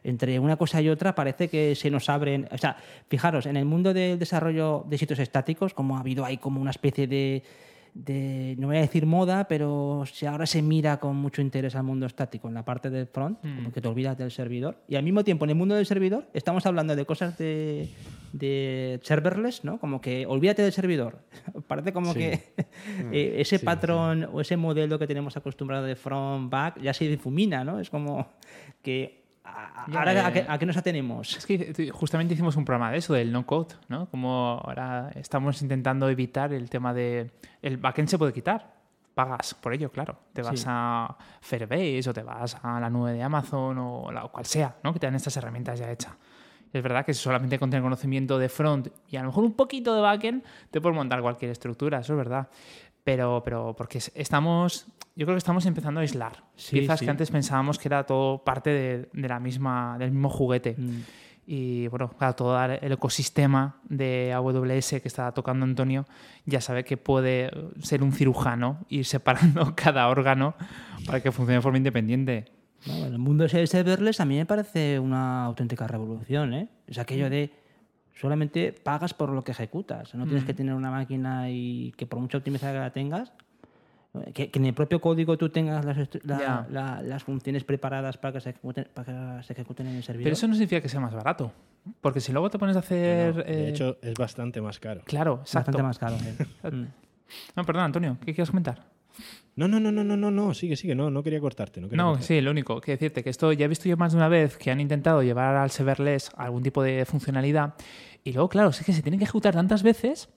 entre 0.05 0.39
una 0.39 0.55
cosa 0.55 0.81
y 0.81 0.89
otra 0.89 1.13
parece 1.15 1.49
que 1.49 1.75
se 1.75 1.89
nos 1.89 2.09
abren. 2.09 2.47
O 2.51 2.57
sea, 2.57 2.77
fijaros, 3.09 3.45
en 3.45 3.57
el 3.57 3.65
mundo 3.65 3.93
del 3.93 4.17
desarrollo 4.19 4.85
de 4.87 4.97
sitios 4.97 5.19
estáticos, 5.19 5.73
como 5.73 5.97
ha 5.97 5.99
habido 5.99 6.23
ahí 6.23 6.37
como 6.37 6.61
una 6.61 6.71
especie 6.71 7.07
de, 7.07 7.43
de, 7.93 8.55
no 8.59 8.67
voy 8.67 8.77
a 8.77 8.81
decir 8.81 9.05
moda, 9.05 9.47
pero 9.47 10.03
si 10.11 10.25
ahora 10.25 10.45
se 10.45 10.61
mira 10.61 10.99
con 10.99 11.15
mucho 11.15 11.41
interés 11.41 11.75
al 11.75 11.83
mundo 11.83 12.05
estático 12.05 12.47
en 12.47 12.53
la 12.53 12.63
parte 12.65 12.89
del 12.89 13.07
front, 13.07 13.39
como 13.41 13.71
que 13.71 13.81
te 13.81 13.87
olvidas 13.87 14.17
del 14.17 14.31
servidor. 14.31 14.77
Y 14.87 14.95
al 14.95 15.03
mismo 15.03 15.23
tiempo, 15.23 15.45
en 15.45 15.51
el 15.51 15.55
mundo 15.55 15.75
del 15.75 15.85
servidor, 15.85 16.27
estamos 16.33 16.65
hablando 16.65 16.95
de 16.95 17.05
cosas 17.05 17.37
de, 17.37 17.89
de 18.33 18.99
serverless, 19.01 19.63
¿no? 19.63 19.79
Como 19.79 20.01
que 20.01 20.25
olvídate 20.25 20.61
del 20.61 20.73
servidor. 20.73 21.19
Parece 21.67 21.93
como 21.93 22.11
Sí. 22.13 22.19
que 22.19 22.43
eh, 23.13 23.35
ese 23.39 23.59
patrón 23.59 24.27
o 24.31 24.41
ese 24.41 24.57
modelo 24.57 24.99
que 24.99 25.07
tenemos 25.07 25.37
acostumbrado 25.37 25.85
de 25.85 25.95
front, 25.95 26.49
back, 26.51 26.81
ya 26.81 26.93
se 26.93 27.07
difumina, 27.07 27.63
¿no? 27.63 27.79
Es 27.79 27.89
como 27.89 28.27
que 28.81 29.24
a- 29.45 29.85
Ya, 29.91 29.99
ahora, 29.99 30.27
¿a 30.27 30.33
qué, 30.33 30.39
eh, 30.39 30.45
a 30.47 30.57
qué 30.57 30.65
nos 30.65 30.77
atenemos? 30.77 31.37
Es 31.37 31.45
que 31.45 31.89
justamente 31.93 32.33
hicimos 32.33 32.55
un 32.55 32.65
programa 32.65 32.91
de 32.91 32.97
eso, 32.97 33.13
del 33.13 33.31
no-code, 33.31 33.75
¿no? 33.87 34.07
Como 34.09 34.59
ahora 34.63 35.11
estamos 35.15 35.61
intentando 35.61 36.09
evitar 36.09 36.51
el 36.53 36.69
tema 36.69 36.93
de... 36.93 37.31
El 37.61 37.77
backend 37.77 38.07
se 38.09 38.17
puede 38.17 38.33
quitar. 38.33 38.73
Pagas 39.13 39.53
por 39.53 39.73
ello, 39.73 39.89
claro. 39.91 40.17
Te 40.33 40.41
vas 40.41 40.59
Sí. 40.59 40.65
a 40.67 41.15
Firebase 41.41 42.09
o 42.09 42.13
te 42.13 42.21
vas 42.23 42.57
a 42.61 42.79
la 42.81 42.89
nube 42.89 43.13
de 43.13 43.23
Amazon 43.23 43.77
o 43.77 44.11
la 44.11 44.25
o 44.25 44.31
cual 44.31 44.45
sea, 44.45 44.75
¿no? 44.83 44.91
Que 44.91 44.99
te 44.99 45.07
dan 45.07 45.15
estas 45.15 45.37
herramientas 45.37 45.79
ya 45.79 45.89
hechas. 45.89 46.13
Es 46.73 46.83
verdad 46.83 47.05
que 47.05 47.13
solamente 47.13 47.57
con 47.57 47.69
tener 47.69 47.81
conocimiento 47.83 48.37
de 48.37 48.49
front 48.49 48.89
y 49.09 49.15
a 49.15 49.21
lo 49.21 49.27
mejor 49.27 49.45
un 49.45 49.53
poquito 49.53 49.95
de 49.95 50.01
backend 50.01 50.43
te 50.69 50.81
puedes 50.81 50.93
montar 50.97 51.21
cualquier 51.21 51.51
estructura, 51.51 51.99
eso 51.99 52.11
es 52.11 52.17
verdad. 52.17 52.49
Pero, 53.05 53.41
pero 53.45 53.73
porque 53.77 53.99
es- 53.99 54.11
estamos, 54.15 54.87
yo 55.15 55.25
creo 55.25 55.35
que 55.35 55.37
estamos 55.37 55.65
empezando 55.65 55.99
a 55.99 56.01
aislar 56.01 56.43
Sí, 56.55 56.79
piezas 56.79 56.99
sí. 56.99 57.05
que 57.05 57.11
antes 57.11 57.31
pensábamos 57.31 57.79
que 57.79 57.87
era 57.87 58.03
todo 58.05 58.43
parte 58.43 58.69
de, 58.71 59.09
de 59.13 59.27
la 59.29 59.39
misma, 59.39 59.95
del 59.97 60.11
mismo 60.11 60.29
juguete. 60.29 60.75
Mm. 60.77 61.01
Y 61.47 61.87
bueno, 61.89 62.09
claro, 62.17 62.33
todo 62.35 62.63
el 62.65 62.91
ecosistema 62.91 63.79
de 63.87 64.33
AWS 64.33 64.99
que 64.99 65.07
está 65.07 65.31
tocando 65.31 65.63
Antonio 65.63 66.05
ya 66.47 66.59
sabe 66.59 66.83
que 66.83 66.97
puede 66.97 67.51
ser 67.83 68.01
un 68.01 68.11
cirujano 68.11 68.79
ir 68.89 69.05
separando 69.05 69.73
cada 69.75 70.07
órgano 70.09 70.55
para 71.05 71.21
que 71.21 71.31
funcione 71.31 71.57
de 71.57 71.61
forma 71.61 71.77
independiente. 71.77 72.45
Bueno, 72.87 73.05
el 73.05 73.19
mundo 73.19 73.47
de 73.47 73.67
serverless 73.67 74.19
a 74.19 74.25
mí 74.25 74.37
me 74.37 74.47
parece 74.47 74.99
una 74.99 75.45
auténtica 75.45 75.87
revolución, 75.87 76.53
¿eh? 76.55 76.69
Es 76.87 76.97
aquello 76.97 77.29
de 77.29 77.51
solamente 78.15 78.71
pagas 78.73 79.13
por 79.13 79.29
lo 79.29 79.43
que 79.43 79.51
ejecutas. 79.51 80.15
No 80.15 80.25
tienes 80.25 80.43
que 80.45 80.53
tener 80.53 80.73
una 80.73 80.89
máquina 80.91 81.49
y 81.49 81.93
que 81.97 82.05
por 82.07 82.19
mucha 82.19 82.37
optimizada 82.37 82.73
que 82.73 82.79
la 82.79 82.89
tengas, 82.91 83.31
Que, 84.33 84.49
que 84.49 84.59
en 84.59 84.65
el 84.67 84.73
propio 84.73 85.01
código 85.01 85.37
tú 85.37 85.49
tengas 85.49 85.83
las, 85.83 85.97
la- 86.23 86.39
Ya. 86.39 86.67
la- 86.71 87.01
las 87.01 87.21
funciones 87.25 87.65
preparadas 87.65 88.17
para 88.17 88.31
que, 88.31 88.39
se 88.39 88.51
ejecuten, 88.51 88.87
para 88.93 89.37
que 89.37 89.43
se 89.43 89.51
ejecuten 89.51 89.87
en 89.87 89.95
el 89.97 90.03
servidor. 90.03 90.23
Pero 90.23 90.33
eso 90.35 90.47
no 90.47 90.53
significa 90.53 90.79
que 90.79 90.87
sea 90.87 91.01
más 91.01 91.13
barato. 91.13 91.51
Porque 91.99 92.21
si 92.21 92.31
luego 92.31 92.49
te 92.49 92.57
pones 92.57 92.77
a 92.77 92.79
hacer. 92.79 93.35
No, 93.35 93.43
de 93.43 93.65
eh, 93.65 93.69
hecho, 93.71 93.97
es 94.01 94.13
bastante 94.13 94.61
más 94.61 94.79
caro. 94.79 95.01
claro, 95.03 95.39
exacto. 95.41 95.73
bastante 95.73 95.83
más 95.83 95.99
caro. 95.99 96.15
Mm. 96.71 96.85
No, 97.57 97.63
perdón, 97.65 97.83
Antonio, 97.83 98.17
¿qué 98.21 98.33
quieres 98.33 98.49
comentar? 98.49 98.85
No, 99.57 99.67
no, 99.69 99.79
no, 99.79 99.91
no, 99.91 100.03
no, 100.03 100.17
no, 100.17 100.31
no, 100.31 100.53
sigue, 100.53 100.75
sigue, 100.75 100.95
no, 100.95 101.09
no 101.09 101.23
quería 101.23 101.39
cortarte. 101.39 101.79
No, 101.79 101.87
quería 101.87 102.03
No, 102.03 102.09
cortarte. 102.11 102.27
sí, 102.27 102.41
lo 102.41 102.51
único. 102.51 102.81
Que 102.81 102.91
decirte 102.91 103.23
que 103.23 103.29
esto 103.29 103.53
ya 103.53 103.65
he 103.65 103.67
visto 103.69 103.87
yo 103.87 103.95
más 103.95 104.11
de 104.11 104.17
una 104.17 104.27
vez 104.27 104.57
que 104.57 104.69
han 104.69 104.81
intentado 104.81 105.23
llevar 105.23 105.55
al 105.55 105.71
serverless 105.71 106.29
algún 106.35 106.61
tipo 106.61 106.83
de 106.83 107.05
funcionalidad. 107.05 107.75
Y 108.23 108.33
luego, 108.33 108.49
claro, 108.49 108.69
es 108.69 108.83
que 108.83 108.91
se 108.91 109.01
tienen 109.01 109.17
que 109.19 109.23
ejecutar 109.23 109.53
tantas 109.53 109.81
veces 109.81 110.29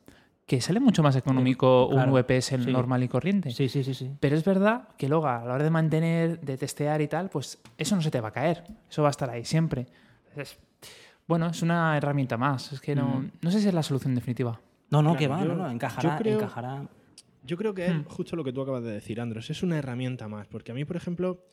que 0.46 0.60
sale 0.60 0.78
mucho 0.80 1.02
más 1.02 1.16
económico 1.16 1.88
Claro, 1.90 2.12
un 2.12 2.14
VPS 2.20 2.56
sí. 2.64 2.70
normal 2.72 3.02
y 3.02 3.08
corriente. 3.08 3.50
Sí, 3.50 3.68
sí, 3.68 3.82
sí, 3.84 3.92
sí. 3.92 4.10
Pero 4.20 4.36
es 4.36 4.44
verdad 4.44 4.88
que 4.96 5.08
luego 5.08 5.26
a 5.26 5.44
la 5.44 5.52
hora 5.54 5.64
de 5.64 5.70
mantener, 5.70 6.40
de 6.40 6.56
testear 6.56 7.00
y 7.02 7.08
tal, 7.08 7.28
pues 7.28 7.58
eso 7.76 7.96
no 7.96 8.02
se 8.02 8.10
te 8.10 8.20
va 8.20 8.28
a 8.28 8.32
caer. 8.32 8.62
Eso 8.88 9.02
va 9.02 9.08
a 9.08 9.10
estar 9.10 9.28
ahí 9.28 9.44
siempre. 9.44 9.86
Entonces, 10.28 10.58
bueno, 11.26 11.48
es 11.48 11.60
una 11.60 11.96
herramienta 11.96 12.36
más. 12.38 12.72
Es 12.72 12.80
que 12.80 12.94
no, 12.94 13.06
Mm. 13.20 13.30
no 13.42 13.50
sé 13.50 13.60
si 13.60 13.68
es 13.68 13.74
la 13.74 13.82
solución 13.82 14.14
definitiva. 14.14 14.60
No, 14.90 15.02
no, 15.02 15.10
Claro, 15.10 15.18
que 15.18 15.28
va, 15.28 15.40
yo- 15.40 15.48
no, 15.48 15.54
no, 15.56 15.70
encajará, 15.70 16.12
yo 16.12 16.18
creo- 16.18 16.36
encajará. 16.38 16.82
Yo 17.48 17.56
creo 17.56 17.74
que 17.74 17.86
es 17.86 17.94
Hmm. 17.94 18.04
justo 18.04 18.36
lo 18.36 18.44
que 18.44 18.52
tú 18.52 18.60
acabas 18.62 18.84
de 18.84 18.92
decir, 18.92 19.20
Andros. 19.20 19.50
Es 19.50 19.62
una 19.62 19.78
herramienta 19.78 20.28
más. 20.28 20.46
Porque 20.46 20.70
a 20.72 20.74
mí, 20.74 20.84
por 20.84 20.96
ejemplo, 20.96 21.44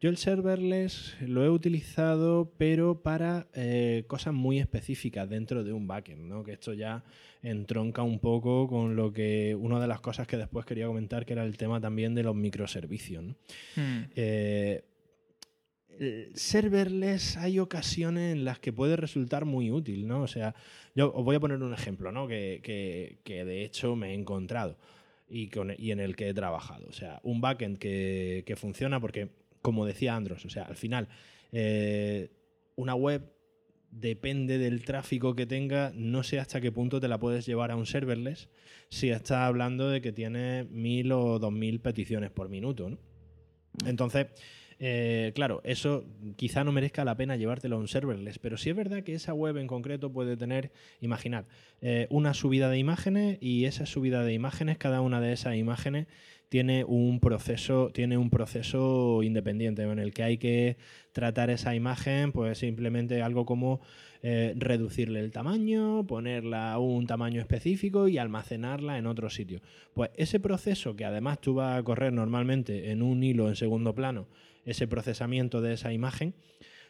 yo 0.00 0.08
el 0.10 0.16
serverless 0.16 1.14
lo 1.20 1.44
he 1.44 1.48
utilizado, 1.50 2.52
pero 2.58 3.02
para 3.02 3.46
eh, 3.54 4.04
cosas 4.08 4.34
muy 4.34 4.58
específicas 4.58 5.28
dentro 5.28 5.62
de 5.62 5.72
un 5.72 5.86
backend, 5.86 6.22
¿no? 6.26 6.42
Que 6.42 6.54
esto 6.54 6.72
ya 6.72 7.04
entronca 7.42 8.02
un 8.02 8.18
poco 8.18 8.66
con 8.66 8.96
lo 8.96 9.12
que. 9.12 9.54
Una 9.54 9.78
de 9.80 9.86
las 9.86 10.00
cosas 10.00 10.26
que 10.26 10.36
después 10.36 10.66
quería 10.66 10.86
comentar, 10.86 11.24
que 11.24 11.34
era 11.34 11.44
el 11.44 11.56
tema 11.56 11.80
también 11.80 12.14
de 12.16 12.22
los 12.24 12.34
microservicios. 12.34 13.22
¿no? 13.22 13.36
Mm. 13.76 14.04
Eh, 14.16 14.82
serverless 16.34 17.36
hay 17.36 17.58
ocasiones 17.58 18.32
en 18.34 18.44
las 18.44 18.58
que 18.58 18.72
puede 18.72 18.96
resultar 18.96 19.44
muy 19.44 19.70
útil, 19.70 20.06
¿no? 20.08 20.22
O 20.22 20.26
sea, 20.26 20.54
yo 20.94 21.12
os 21.12 21.24
voy 21.24 21.36
a 21.36 21.40
poner 21.40 21.62
un 21.62 21.74
ejemplo, 21.74 22.10
¿no? 22.10 22.26
Que, 22.26 22.60
que- 22.62 23.18
que 23.24 23.44
de 23.44 23.62
hecho 23.64 23.94
me 23.94 24.10
he 24.10 24.14
encontrado 24.14 24.78
y, 25.32 25.48
con- 25.48 25.74
y 25.78 25.90
en 25.92 26.00
el 26.00 26.14
que 26.14 26.28
he 26.28 26.34
trabajado. 26.34 26.86
O 26.88 26.92
sea, 26.92 27.20
un 27.24 27.40
backend 27.40 27.78
que, 27.78 28.42
que 28.46 28.54
funciona 28.54 29.00
porque, 29.00 29.30
como 29.62 29.86
decía 29.86 30.14
Andros, 30.14 30.44
o 30.44 30.50
sea, 30.50 30.64
al 30.64 30.76
final, 30.76 31.08
eh, 31.52 32.30
una 32.76 32.94
web 32.94 33.32
depende 33.90 34.58
del 34.58 34.84
tráfico 34.84 35.34
que 35.34 35.46
tenga, 35.46 35.92
no 35.94 36.22
sé 36.22 36.38
hasta 36.38 36.60
qué 36.60 36.70
punto 36.72 37.00
te 37.00 37.08
la 37.08 37.18
puedes 37.18 37.44
llevar 37.46 37.70
a 37.70 37.76
un 37.76 37.84
serverless 37.86 38.48
si 38.88 39.10
estás 39.10 39.38
hablando 39.38 39.88
de 39.88 40.00
que 40.00 40.12
tienes 40.12 40.68
mil 40.70 41.12
o 41.12 41.38
dos 41.38 41.52
mil 41.52 41.80
peticiones 41.80 42.30
por 42.30 42.48
minuto, 42.48 42.88
¿no? 42.88 42.98
Entonces, 43.86 44.26
eh, 44.84 45.30
claro, 45.36 45.60
eso 45.62 46.04
quizá 46.34 46.64
no 46.64 46.72
merezca 46.72 47.04
la 47.04 47.16
pena 47.16 47.36
llevártelo 47.36 47.76
a 47.76 47.78
un 47.78 47.86
serverless, 47.86 48.40
pero 48.40 48.56
sí 48.56 48.70
es 48.70 48.74
verdad 48.74 49.04
que 49.04 49.14
esa 49.14 49.32
web 49.32 49.56
en 49.58 49.68
concreto 49.68 50.10
puede 50.10 50.36
tener, 50.36 50.72
imaginad, 51.00 51.44
eh, 51.82 52.08
una 52.10 52.34
subida 52.34 52.68
de 52.68 52.78
imágenes 52.78 53.38
y 53.40 53.66
esa 53.66 53.86
subida 53.86 54.24
de 54.24 54.32
imágenes, 54.32 54.78
cada 54.78 55.00
una 55.00 55.20
de 55.20 55.34
esas 55.34 55.54
imágenes 55.54 56.08
tiene 56.48 56.82
un 56.82 57.20
proceso, 57.20 57.90
tiene 57.94 58.18
un 58.18 58.28
proceso 58.28 59.22
independiente 59.22 59.82
en 59.82 60.00
el 60.00 60.12
que 60.12 60.24
hay 60.24 60.38
que 60.38 60.76
tratar 61.12 61.50
esa 61.50 61.76
imagen, 61.76 62.32
pues 62.32 62.58
simplemente 62.58 63.22
algo 63.22 63.46
como 63.46 63.80
eh, 64.24 64.52
reducirle 64.56 65.20
el 65.20 65.30
tamaño, 65.30 66.04
ponerla 66.08 66.72
a 66.72 66.80
un 66.80 67.06
tamaño 67.06 67.40
específico 67.40 68.08
y 68.08 68.18
almacenarla 68.18 68.98
en 68.98 69.06
otro 69.06 69.30
sitio. 69.30 69.60
Pues 69.94 70.10
ese 70.16 70.40
proceso 70.40 70.96
que 70.96 71.04
además 71.04 71.40
tú 71.40 71.54
vas 71.54 71.78
a 71.78 71.82
correr 71.84 72.12
normalmente 72.12 72.90
en 72.90 73.00
un 73.00 73.22
hilo 73.22 73.48
en 73.48 73.54
segundo 73.54 73.94
plano, 73.94 74.26
ese 74.64 74.86
procesamiento 74.86 75.60
de 75.60 75.74
esa 75.74 75.92
imagen, 75.92 76.34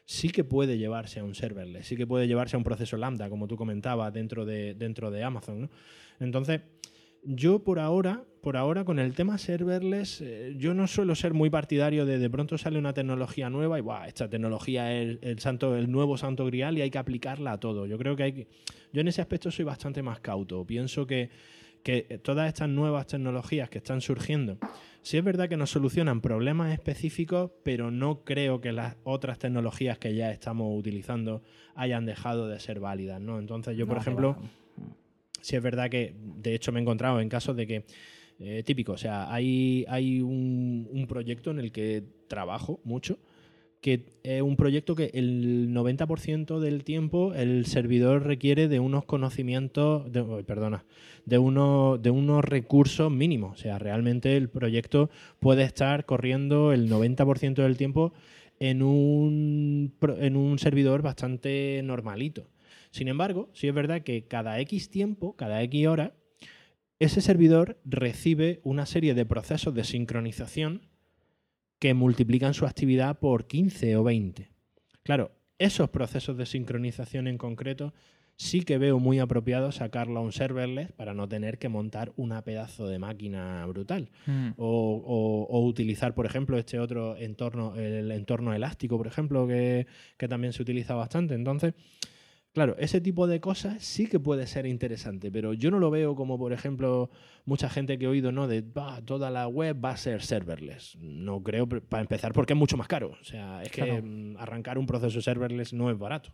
sí 0.04 0.30
que 0.30 0.44
puede 0.44 0.78
llevarse 0.78 1.20
a 1.20 1.24
un 1.24 1.34
serverless, 1.34 1.86
sí 1.86 1.96
que 1.96 2.06
puede 2.06 2.26
llevarse 2.26 2.56
a 2.56 2.58
un 2.58 2.64
proceso 2.64 2.96
lambda, 2.96 3.28
como 3.28 3.46
tú 3.46 3.56
comentabas, 3.56 4.12
dentro 4.12 4.44
de, 4.44 4.74
dentro 4.74 5.10
de 5.10 5.22
Amazon. 5.22 5.62
¿no? 5.62 5.70
Entonces, 6.20 6.60
yo 7.24 7.60
por 7.60 7.78
ahora, 7.78 8.24
por 8.40 8.56
ahora 8.56 8.84
con 8.84 8.98
el 8.98 9.14
tema 9.14 9.38
serverless, 9.38 10.20
eh, 10.22 10.54
yo 10.56 10.74
no 10.74 10.88
suelo 10.88 11.14
ser 11.14 11.34
muy 11.34 11.50
partidario 11.50 12.04
de 12.04 12.18
de 12.18 12.30
pronto 12.30 12.58
sale 12.58 12.78
una 12.78 12.92
tecnología 12.92 13.48
nueva 13.48 13.78
y 13.78 13.82
"Buah, 13.82 14.08
esta 14.08 14.28
tecnología 14.28 14.92
es 15.00 15.18
el, 15.22 15.38
santo, 15.38 15.76
el 15.76 15.90
nuevo 15.90 16.16
santo 16.16 16.44
grial 16.46 16.76
y 16.76 16.82
hay 16.82 16.90
que 16.90 16.98
aplicarla 16.98 17.52
a 17.52 17.60
todo. 17.60 17.86
Yo 17.86 17.96
creo 17.96 18.16
que 18.16 18.22
hay 18.24 18.32
que, 18.32 18.48
yo 18.92 19.00
en 19.00 19.08
ese 19.08 19.20
aspecto 19.20 19.52
soy 19.52 19.64
bastante 19.64 20.02
más 20.02 20.18
cauto. 20.18 20.66
Pienso 20.66 21.06
que, 21.06 21.30
que 21.82 22.20
todas 22.22 22.48
estas 22.48 22.68
nuevas 22.68 23.06
tecnologías 23.06 23.68
que 23.68 23.78
están 23.78 24.00
surgiendo, 24.00 24.58
sí 25.02 25.18
es 25.18 25.24
verdad 25.24 25.48
que 25.48 25.56
nos 25.56 25.70
solucionan 25.70 26.20
problemas 26.20 26.72
específicos, 26.72 27.50
pero 27.64 27.90
no 27.90 28.24
creo 28.24 28.60
que 28.60 28.72
las 28.72 28.96
otras 29.04 29.38
tecnologías 29.38 29.98
que 29.98 30.14
ya 30.14 30.30
estamos 30.30 30.78
utilizando 30.78 31.42
hayan 31.74 32.06
dejado 32.06 32.48
de 32.48 32.60
ser 32.60 32.80
válidas, 32.80 33.20
¿no? 33.20 33.38
Entonces 33.38 33.76
yo, 33.76 33.86
por 33.86 33.96
No, 33.96 34.00
ejemplo, 34.02 34.36
sí 35.40 35.56
es 35.56 35.62
verdad 35.62 35.90
que, 35.90 36.14
de 36.16 36.54
hecho, 36.54 36.70
me 36.72 36.78
he 36.80 36.82
encontrado 36.82 37.20
en 37.20 37.28
casos 37.28 37.56
de 37.56 37.66
que, 37.66 37.84
eh, 38.38 38.62
típico, 38.64 38.92
o 38.92 38.98
sea, 38.98 39.32
hay, 39.32 39.84
hay 39.88 40.20
un, 40.20 40.88
un 40.90 41.06
proyecto 41.06 41.50
en 41.50 41.58
el 41.58 41.72
que 41.72 42.04
trabajo 42.28 42.80
mucho, 42.84 43.18
que 43.82 44.04
es 44.22 44.40
un 44.42 44.56
proyecto 44.56 44.94
que 44.94 45.10
el 45.12 45.74
90% 45.74 46.60
del 46.60 46.84
tiempo 46.84 47.34
el 47.34 47.66
servidor 47.66 48.24
requiere 48.24 48.68
de 48.68 48.78
unos 48.78 49.04
conocimientos, 49.04 50.08
perdona, 50.46 50.84
de 51.26 51.38
unos, 51.38 52.00
de 52.00 52.10
unos 52.10 52.44
recursos 52.44 53.10
mínimos. 53.10 53.58
O 53.58 53.60
sea, 53.60 53.80
realmente 53.80 54.36
el 54.36 54.48
proyecto 54.48 55.10
puede 55.40 55.64
estar 55.64 56.06
corriendo 56.06 56.72
el 56.72 56.88
90% 56.88 57.54
del 57.56 57.76
tiempo 57.76 58.14
en 58.60 58.82
un, 58.82 59.92
en 60.00 60.36
un 60.36 60.60
servidor 60.60 61.02
bastante 61.02 61.82
normalito. 61.82 62.48
Sin 62.92 63.08
embargo, 63.08 63.50
sí 63.52 63.66
es 63.66 63.74
verdad 63.74 64.02
que 64.02 64.28
cada 64.28 64.60
X 64.60 64.90
tiempo, 64.90 65.34
cada 65.34 65.60
X 65.64 65.88
hora, 65.88 66.14
ese 67.00 67.20
servidor 67.20 67.80
recibe 67.84 68.60
una 68.62 68.86
serie 68.86 69.14
de 69.14 69.26
procesos 69.26 69.74
de 69.74 69.82
sincronización 69.82 70.91
que 71.82 71.94
multiplican 71.94 72.54
su 72.54 72.64
actividad 72.64 73.18
por 73.18 73.48
15 73.48 73.96
o 73.96 74.04
20. 74.04 74.48
Claro, 75.02 75.32
esos 75.58 75.90
procesos 75.90 76.36
de 76.36 76.46
sincronización 76.46 77.26
en 77.26 77.38
concreto 77.38 77.92
sí 78.36 78.62
que 78.62 78.78
veo 78.78 79.00
muy 79.00 79.18
apropiado 79.18 79.72
sacarlo 79.72 80.20
a 80.20 80.22
un 80.22 80.30
serverless 80.30 80.92
para 80.92 81.12
no 81.12 81.28
tener 81.28 81.58
que 81.58 81.68
montar 81.68 82.12
una 82.14 82.44
pedazo 82.44 82.86
de 82.86 83.00
máquina 83.00 83.66
brutal. 83.66 84.12
Mm. 84.26 84.50
O, 84.58 85.02
o- 85.04 85.46
o 85.58 85.66
utilizar, 85.66 86.14
por 86.14 86.24
ejemplo, 86.24 86.56
este 86.56 86.78
otro 86.78 87.16
entorno, 87.16 87.74
el 87.74 88.12
entorno 88.12 88.54
elástico, 88.54 88.96
por 88.96 89.08
ejemplo, 89.08 89.48
que, 89.48 89.88
que 90.16 90.28
también 90.28 90.52
se 90.52 90.62
utiliza 90.62 90.94
bastante. 90.94 91.34
Entonces, 91.34 91.74
claro, 92.52 92.76
ese 92.78 93.00
tipo 93.00 93.26
de 93.26 93.40
cosas 93.40 93.82
sí 93.84 94.06
que 94.06 94.20
puede 94.20 94.46
ser 94.46 94.66
interesante, 94.66 95.30
pero 95.30 95.52
yo 95.54 95.70
no 95.70 95.78
lo 95.78 95.90
veo 95.90 96.14
como, 96.14 96.38
por 96.38 96.52
ejemplo, 96.52 97.10
mucha 97.44 97.68
gente 97.68 97.98
que 97.98 98.04
he 98.04 98.08
oído, 98.08 98.30
¿no? 98.32 98.46
De 98.48 98.60
"Bah, 98.62 99.00
toda 99.04 99.30
la 99.30 99.48
web 99.48 99.82
va 99.84 99.90
a 99.90 99.96
ser 99.96 100.22
serverless. 100.22 100.96
No 101.00 101.42
creo, 101.42 101.66
para 101.68 102.02
empezar, 102.02 102.32
porque 102.32 102.52
es 102.52 102.58
mucho 102.58 102.76
más 102.76 102.88
caro. 102.88 103.16
O 103.20 103.24
sea, 103.24 103.62
es 103.62 103.70
que 103.70 103.82
Claro. 103.82 104.02
mm, 104.02 104.36
arrancar 104.38 104.78
un 104.78 104.86
proceso 104.86 105.20
serverless 105.20 105.72
no 105.72 105.90
es 105.90 105.98
barato. 105.98 106.32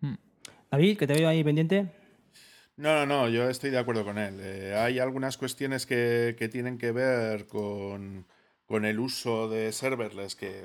Mm. 0.00 0.14
David, 0.70 0.98
que 0.98 1.06
te 1.06 1.14
veo 1.14 1.28
ahí 1.28 1.42
pendiente. 1.44 1.86
No, 2.76 2.94
no, 2.94 3.06
no, 3.06 3.28
yo 3.28 3.48
estoy 3.50 3.70
de 3.70 3.78
acuerdo 3.78 4.04
con 4.04 4.18
él. 4.18 4.36
Eh, 4.40 4.74
hay 4.76 4.98
algunas 5.00 5.36
cuestiones 5.36 5.84
que, 5.84 6.36
que 6.38 6.48
tienen 6.48 6.78
que 6.78 6.92
ver 6.92 7.46
con, 7.46 8.26
con 8.66 8.84
el 8.84 9.00
uso 9.00 9.48
de 9.48 9.72
serverless 9.72 10.36
que 10.36 10.62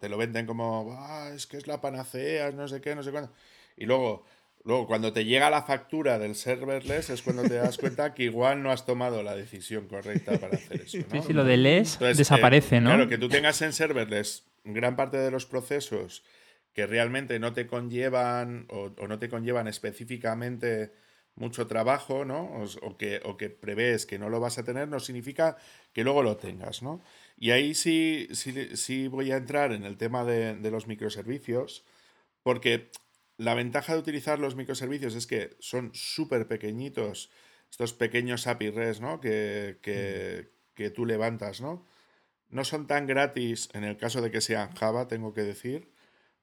te 0.00 0.08
lo 0.08 0.16
venden 0.16 0.46
como, 0.46 0.94
"Ah, 0.98 1.30
es 1.34 1.46
que 1.46 1.56
es 1.56 1.66
la 1.66 1.80
panacea, 1.80 2.50
no 2.52 2.68
sé 2.68 2.80
qué, 2.80 2.94
no 2.94 3.02
sé 3.02 3.10
cuándo. 3.10 3.30
Y 3.76 3.86
luego, 3.86 4.24
luego, 4.64 4.86
cuando 4.86 5.12
te 5.12 5.24
llega 5.24 5.50
la 5.50 5.62
factura 5.62 6.18
del 6.18 6.34
serverless 6.34 7.10
es 7.10 7.22
cuando 7.22 7.42
te 7.42 7.54
das 7.54 7.78
cuenta 7.78 8.14
que 8.14 8.24
igual 8.24 8.62
no 8.62 8.70
has 8.70 8.86
tomado 8.86 9.22
la 9.22 9.34
decisión 9.34 9.88
correcta 9.88 10.38
para 10.38 10.56
hacer 10.56 10.82
eso. 10.82 10.98
¿no? 10.98 11.20
Sí, 11.20 11.28
sí, 11.28 11.32
lo 11.32 11.44
de 11.44 11.56
LES 11.56 11.94
Entonces, 11.94 12.18
desaparece, 12.18 12.76
eh, 12.76 12.80
¿no? 12.80 12.90
Claro, 12.90 13.08
que 13.08 13.18
tú 13.18 13.28
tengas 13.28 13.60
en 13.62 13.72
serverless 13.72 14.44
gran 14.64 14.96
parte 14.96 15.18
de 15.18 15.30
los 15.30 15.46
procesos 15.46 16.22
que 16.72 16.86
realmente 16.86 17.38
no 17.38 17.52
te 17.52 17.66
conllevan 17.66 18.66
o, 18.70 18.90
o 18.98 19.06
no 19.06 19.18
te 19.18 19.28
conllevan 19.28 19.68
específicamente 19.68 20.92
mucho 21.36 21.66
trabajo, 21.66 22.24
¿no? 22.24 22.62
O 22.82 22.96
que, 22.96 23.20
o 23.24 23.36
que 23.36 23.50
prevés 23.50 24.06
que 24.06 24.18
no 24.18 24.28
lo 24.28 24.40
vas 24.40 24.58
a 24.58 24.64
tener, 24.64 24.88
no 24.88 25.00
significa 25.00 25.56
que 25.92 26.04
luego 26.04 26.22
lo 26.22 26.36
tengas, 26.36 26.82
¿no? 26.82 27.02
Y 27.36 27.50
ahí 27.50 27.74
sí, 27.74 28.28
sí, 28.32 28.76
sí 28.76 29.08
voy 29.08 29.32
a 29.32 29.36
entrar 29.36 29.72
en 29.72 29.84
el 29.84 29.96
tema 29.96 30.24
de, 30.24 30.54
de 30.56 30.70
los 30.70 30.86
microservicios, 30.86 31.84
porque 32.42 32.90
la 33.38 33.54
ventaja 33.54 33.94
de 33.94 33.98
utilizar 34.00 34.38
los 34.38 34.56
microservicios 34.56 35.14
es 35.14 35.26
que 35.26 35.56
son 35.60 35.90
súper 35.94 36.46
pequeñitos, 36.48 37.30
estos 37.70 37.92
pequeños 37.92 38.46
API 38.46 38.70
REST, 38.70 39.00
¿no? 39.02 39.20
Que, 39.20 39.78
que, 39.82 40.50
que 40.74 40.90
tú 40.90 41.06
levantas, 41.06 41.60
¿no? 41.60 41.84
No 42.50 42.64
son 42.64 42.86
tan 42.86 43.06
gratis 43.06 43.68
en 43.74 43.84
el 43.84 43.96
caso 43.96 44.22
de 44.22 44.30
que 44.30 44.40
sean 44.40 44.74
Java, 44.76 45.08
tengo 45.08 45.34
que 45.34 45.42
decir, 45.42 45.90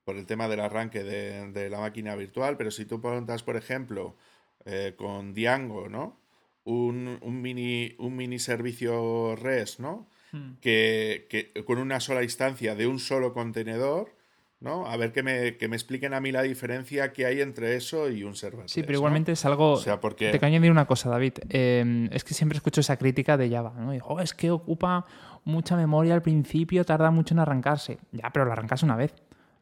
por 0.03 0.17
el 0.17 0.25
tema 0.25 0.47
del 0.49 0.59
arranque 0.61 1.03
de, 1.03 1.51
de 1.51 1.69
la 1.69 1.79
máquina 1.79 2.15
virtual, 2.15 2.57
pero 2.57 2.71
si 2.71 2.85
tú 2.85 2.99
montas, 2.99 3.43
por 3.43 3.55
ejemplo, 3.57 4.17
eh, 4.65 4.93
con 4.97 5.33
Django, 5.33 5.89
¿no? 5.89 6.19
un, 6.63 7.19
un 7.21 7.41
mini, 7.41 7.95
un 7.99 8.15
mini 8.15 8.39
servicio 8.39 9.35
REST, 9.35 9.79
¿no? 9.79 10.09
Hmm. 10.31 10.53
Que, 10.61 11.27
que 11.29 11.63
con 11.65 11.77
una 11.77 11.99
sola 11.99 12.23
instancia 12.23 12.75
de 12.75 12.87
un 12.87 12.99
solo 12.99 13.33
contenedor, 13.33 14.15
¿no? 14.59 14.85
A 14.87 14.95
ver 14.95 15.11
que 15.11 15.23
me, 15.23 15.57
que 15.57 15.67
me 15.67 15.75
expliquen 15.75 16.13
a 16.13 16.21
mí 16.21 16.31
la 16.31 16.41
diferencia 16.43 17.11
que 17.11 17.25
hay 17.25 17.41
entre 17.41 17.75
eso 17.75 18.09
y 18.09 18.23
un 18.23 18.35
server. 18.35 18.69
Sí, 18.69 18.83
pero 18.83 18.93
igualmente 18.99 19.31
es 19.31 19.43
algo... 19.45 19.71
O 19.73 19.77
sea, 19.77 19.99
porque... 19.99 20.25
Te 20.31 20.39
quiero 20.39 20.47
añadir 20.47 20.71
una 20.71 20.85
cosa, 20.85 21.09
David. 21.09 21.33
Eh, 21.49 22.07
es 22.11 22.23
que 22.23 22.33
siempre 22.33 22.57
escucho 22.57 22.79
esa 22.81 22.95
crítica 22.97 23.37
de 23.37 23.49
Java, 23.49 23.73
¿no? 23.77 23.91
Digo, 23.91 24.05
"Oh, 24.07 24.19
es 24.19 24.33
que 24.33 24.51
ocupa 24.51 25.05
mucha 25.43 25.75
memoria 25.75 26.13
al 26.13 26.21
principio, 26.21 26.85
tarda 26.85 27.09
mucho 27.11 27.33
en 27.33 27.39
arrancarse. 27.39 27.97
Ya, 28.11 28.29
pero 28.31 28.45
lo 28.45 28.51
arrancas 28.51 28.83
una 28.83 28.95
vez. 28.95 29.13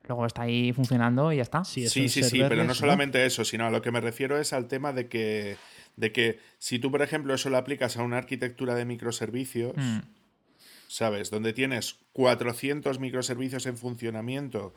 Luego 0.07 0.25
está 0.25 0.41
ahí 0.41 0.73
funcionando 0.73 1.31
y 1.31 1.37
ya 1.37 1.43
está. 1.43 1.63
Sí, 1.63 1.87
Sí, 1.87 2.09
sí, 2.09 2.23
sí, 2.23 2.41
pero 2.49 2.63
no 2.63 2.73
solamente 2.73 3.25
eso, 3.25 3.45
sino 3.45 3.65
a 3.67 3.69
lo 3.69 3.81
que 3.81 3.91
me 3.91 4.01
refiero 4.01 4.37
es 4.39 4.53
al 4.53 4.67
tema 4.67 4.91
de 4.91 5.07
que, 5.07 5.55
de 5.95 6.11
que 6.11 6.39
si 6.57 6.79
tú, 6.79 6.91
por 6.91 7.01
ejemplo, 7.03 7.33
eso 7.33 7.49
lo 7.49 7.57
aplicas 7.57 7.95
a 7.95 8.03
una 8.03 8.17
arquitectura 8.17 8.75
de 8.75 8.85
microservicios, 8.85 9.73
Mm. 9.77 9.99
¿Sabes? 10.89 11.29
Donde 11.29 11.53
tienes 11.53 11.99
400 12.13 12.99
microservicios 12.99 13.65
en 13.67 13.77
funcionamiento, 13.77 14.73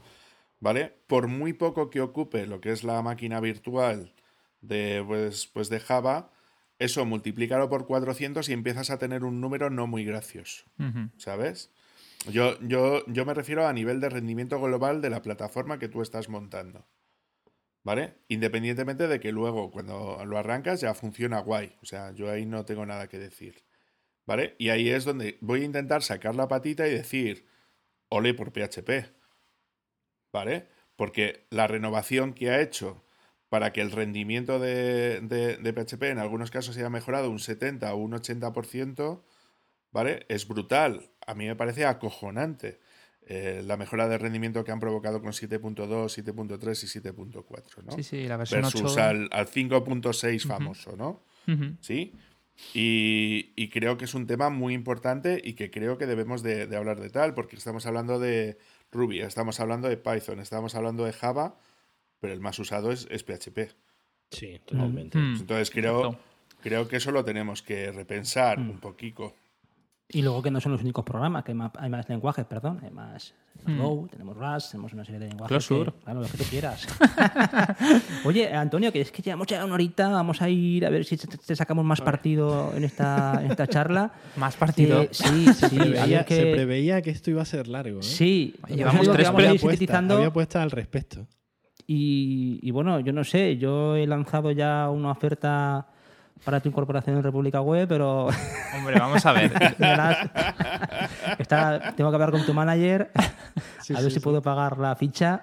¿vale? 0.61 0.95
Por 1.07 1.27
muy 1.27 1.55
poco 1.55 1.89
que 1.91 2.03
ocupe 2.03 2.47
lo 2.47 2.61
que 2.61 2.71
es 2.71 2.85
la 2.85 3.01
máquina 3.03 3.41
virtual 3.41 4.13
de, 4.61 5.03
pues, 5.05 5.47
pues 5.47 5.71
de 5.71 5.81
Java, 5.81 6.31
eso 6.79 7.07
multiplícalo 7.07 7.69
por 7.71 7.87
400 7.87 8.49
y 8.49 8.53
empiezas 8.53 8.91
a 8.91 8.99
tener 8.99 9.25
un 9.25 9.41
número 9.41 9.71
no 9.71 9.87
muy 9.87 10.05
gracioso. 10.05 10.65
¿sabes? 11.17 11.73
Yo, 12.31 12.61
yo, 12.61 13.05
yo 13.07 13.25
me 13.25 13.35
refiero 13.35 13.67
a 13.67 13.73
nivel 13.73 13.99
de 13.99 14.11
rendimiento 14.11 14.61
global 14.61 15.01
de 15.01 15.11
la 15.11 15.23
plataforma 15.23 15.79
que 15.79 15.89
tú 15.89 16.03
estás 16.03 16.29
montando. 16.29 16.87
¿Vale? 17.85 18.19
Independientemente 18.29 19.09
de 19.09 19.19
que 19.19 19.33
luego 19.33 19.73
cuando 19.73 20.23
lo 20.25 20.39
arrancas 20.39 20.81
ya 20.81 20.95
funciona 20.95 21.41
guay. 21.41 21.75
O 21.83 21.87
sea, 21.87 22.13
yo 22.13 22.31
ahí 22.31 22.47
no 22.47 22.65
tengo 22.65 22.87
nada 22.87 23.09
que 23.09 23.19
decir. 23.19 23.65
¿Vale? 24.27 24.55
Y 24.59 24.69
ahí 24.69 24.89
es 24.91 25.05
donde 25.05 25.37
voy 25.41 25.63
a 25.63 25.65
intentar 25.65 26.03
sacar 26.03 26.35
la 26.37 26.47
patita 26.49 26.87
y 26.87 26.93
decir, 26.93 27.47
ole 28.09 28.35
por 28.35 28.53
PHP. 28.53 29.13
¿Vale? 30.33 30.69
Porque 30.97 31.47
la 31.51 31.67
renovación 31.67 32.33
que 32.33 32.51
ha 32.51 32.61
hecho 32.61 33.05
para 33.49 33.73
que 33.73 33.83
el 33.83 33.91
rendimiento 33.91 34.59
de, 34.59 35.21
de- 35.21 35.57
de 35.59 35.73
PHP 35.73 36.05
en 36.11 36.19
algunos 36.19 36.51
casos 36.51 36.77
haya 36.77 36.89
mejorado 36.89 37.29
un 37.31 37.39
70 37.39 37.93
o 37.93 37.99
un 37.99 38.13
80%, 38.13 39.23
¿vale? 39.91 40.25
Es 40.29 40.49
brutal. 40.49 41.11
A 41.27 41.35
mí 41.35 41.47
me 41.47 41.57
parece 41.57 41.85
acojonante 41.85 42.81
eh, 43.27 43.63
la 43.65 43.77
mejora 43.77 44.09
de 44.09 44.17
rendimiento 44.19 44.65
que 44.65 44.73
han 44.73 44.81
provocado 44.81 45.21
con 45.21 45.33
7.2, 45.33 46.09
7.3 46.09 46.83
y 46.85 47.01
7.4, 47.01 47.83
¿no? 47.85 47.93
Sí, 47.93 48.03
sí, 48.03 48.27
la 48.27 48.37
versión 48.39 48.63
Versus 48.63 48.93
8... 48.93 49.03
al, 49.03 49.29
al 49.33 49.47
5.6 49.49 50.47
famoso, 50.47 50.97
¿no? 50.97 51.23
Ujú. 51.47 51.77
¿Sí? 51.81 52.15
Y, 52.75 53.53
y 53.57 53.69
creo 53.69 53.99
que 53.99 54.05
es 54.07 54.15
un 54.15 54.27
tema 54.27 54.49
muy 54.49 54.73
importante 54.75 55.41
y 55.45 55.53
que 55.55 55.71
creo 55.71 55.99
que 55.99 56.07
debemos 56.07 56.43
de, 56.43 56.67
de 56.67 56.77
hablar 56.77 57.01
de 57.01 57.11
tal, 57.11 57.35
porque 57.35 57.57
estamos 57.57 57.85
hablando 57.87 58.19
de 58.19 58.57
Ruby, 58.91 59.21
estamos 59.21 59.61
hablando 59.61 59.89
de 59.89 59.97
Python, 59.97 60.41
estamos 60.41 60.75
hablando 60.75 61.05
de 61.05 61.13
Java, 61.13 61.59
pero 62.21 62.33
el 62.33 62.41
más 62.41 62.59
usado 62.59 62.93
es, 62.93 63.07
es 63.11 63.25
PHP. 63.25 63.75
Sí, 64.31 64.61
totalmente. 64.65 65.19
Mm. 65.19 65.37
Entonces 65.41 65.71
creo, 65.71 66.19
creo 66.63 66.89
que 66.89 66.97
eso 66.97 67.11
lo 67.11 67.25
tenemos 67.25 67.63
que 67.63 67.93
repensar 67.93 68.59
Mm. 68.59 68.71
un 68.71 68.79
poquito. 68.79 69.35
Y 70.15 70.21
luego 70.23 70.43
que 70.43 70.51
no 70.51 70.61
son 70.61 70.73
los 70.73 70.83
únicos 70.83 71.05
programas, 71.05 71.43
que 71.43 71.53
hay 71.53 71.57
más, 71.59 71.71
hay 71.79 71.89
más 71.89 72.09
lenguajes, 72.09 72.45
perdón. 72.45 72.81
Hay 72.83 72.91
más 72.91 73.35
Hmm. 73.65 73.79
Go, 73.81 74.09
tenemos 74.11 74.37
Rust, 74.37 74.73
tenemos 74.73 74.93
una 74.93 75.05
serie 75.05 75.21
de 75.21 75.29
lenguajes. 75.29 75.49
Closure. 75.67 75.93
que- 75.93 75.99
claro, 76.05 76.21
lo 76.23 76.27
que 76.27 76.37
tú 76.39 76.45
quieras. 76.51 76.85
Oye, 78.25 78.53
Antonio, 78.53 78.91
que 78.93 79.01
es 79.03 79.13
que 79.13 79.23
llevamos 79.23 79.47
ya 79.47 79.65
una 79.65 79.75
horita, 79.75 80.09
vamos 80.09 80.43
a 80.43 80.49
ir 80.49 80.85
a 80.85 80.91
ver 80.91 81.05
si 81.05 81.17
te, 81.17 81.55
sacamos 81.55 81.85
más 81.85 82.01
partido 82.01 82.73
en 82.75 82.83
esta, 82.85 83.41
en 83.45 83.51
esta 83.53 83.67
charla. 83.69 84.13
Más 84.37 84.57
partido. 84.57 85.03
Eh, 85.03 85.09
sí, 85.13 85.47
sí, 85.53 85.67
a 85.79 85.85
Preveía- 85.85 86.25
que- 86.25 86.35
Se 86.37 86.43
preveía 86.53 87.03
que 87.03 87.11
esto 87.11 87.31
iba 87.31 87.43
a 87.43 87.45
ser 87.45 87.69
largo. 87.69 88.01
¿eh? 88.01 88.03
Sí, 88.03 88.57
Llevamos 88.69 89.09
tres 89.13 89.29
sintetizando. 89.61 90.17
había 90.17 90.33
puesta 90.33 90.63
al 90.63 90.71
respecto. 90.71 91.27
Y, 91.87 92.59
y 92.63 92.71
bueno, 92.71 92.99
yo 93.01 93.13
no 93.13 93.23
sé, 93.23 93.59
yo 93.59 93.95
he 93.97 94.07
lanzado 94.07 94.51
ya 94.51 94.89
una 94.91 95.11
oferta 95.11 95.87
para 96.45 96.61
tu 96.61 96.69
incorporación 96.69 97.17
en 97.17 97.23
República 97.23 97.61
Web, 97.61 97.89
pero 97.89 98.27
Hombre, 98.77 98.99
vamos 98.99 99.25
a 99.27 99.33
ver. 99.33 99.53
está- 101.39 101.93
tengo 101.97 102.11
que 102.11 102.15
hablar 102.15 102.31
con 102.31 102.45
tu 102.45 102.55
manager 102.55 103.11
Sí, 103.81 103.93
a 103.95 103.97
ver 103.97 104.05
sí, 104.07 104.11
si 104.11 104.15
sí. 104.15 104.21
puedo 104.21 104.43
pagar 104.43 104.79
la 104.79 104.95
ficha. 104.97 105.43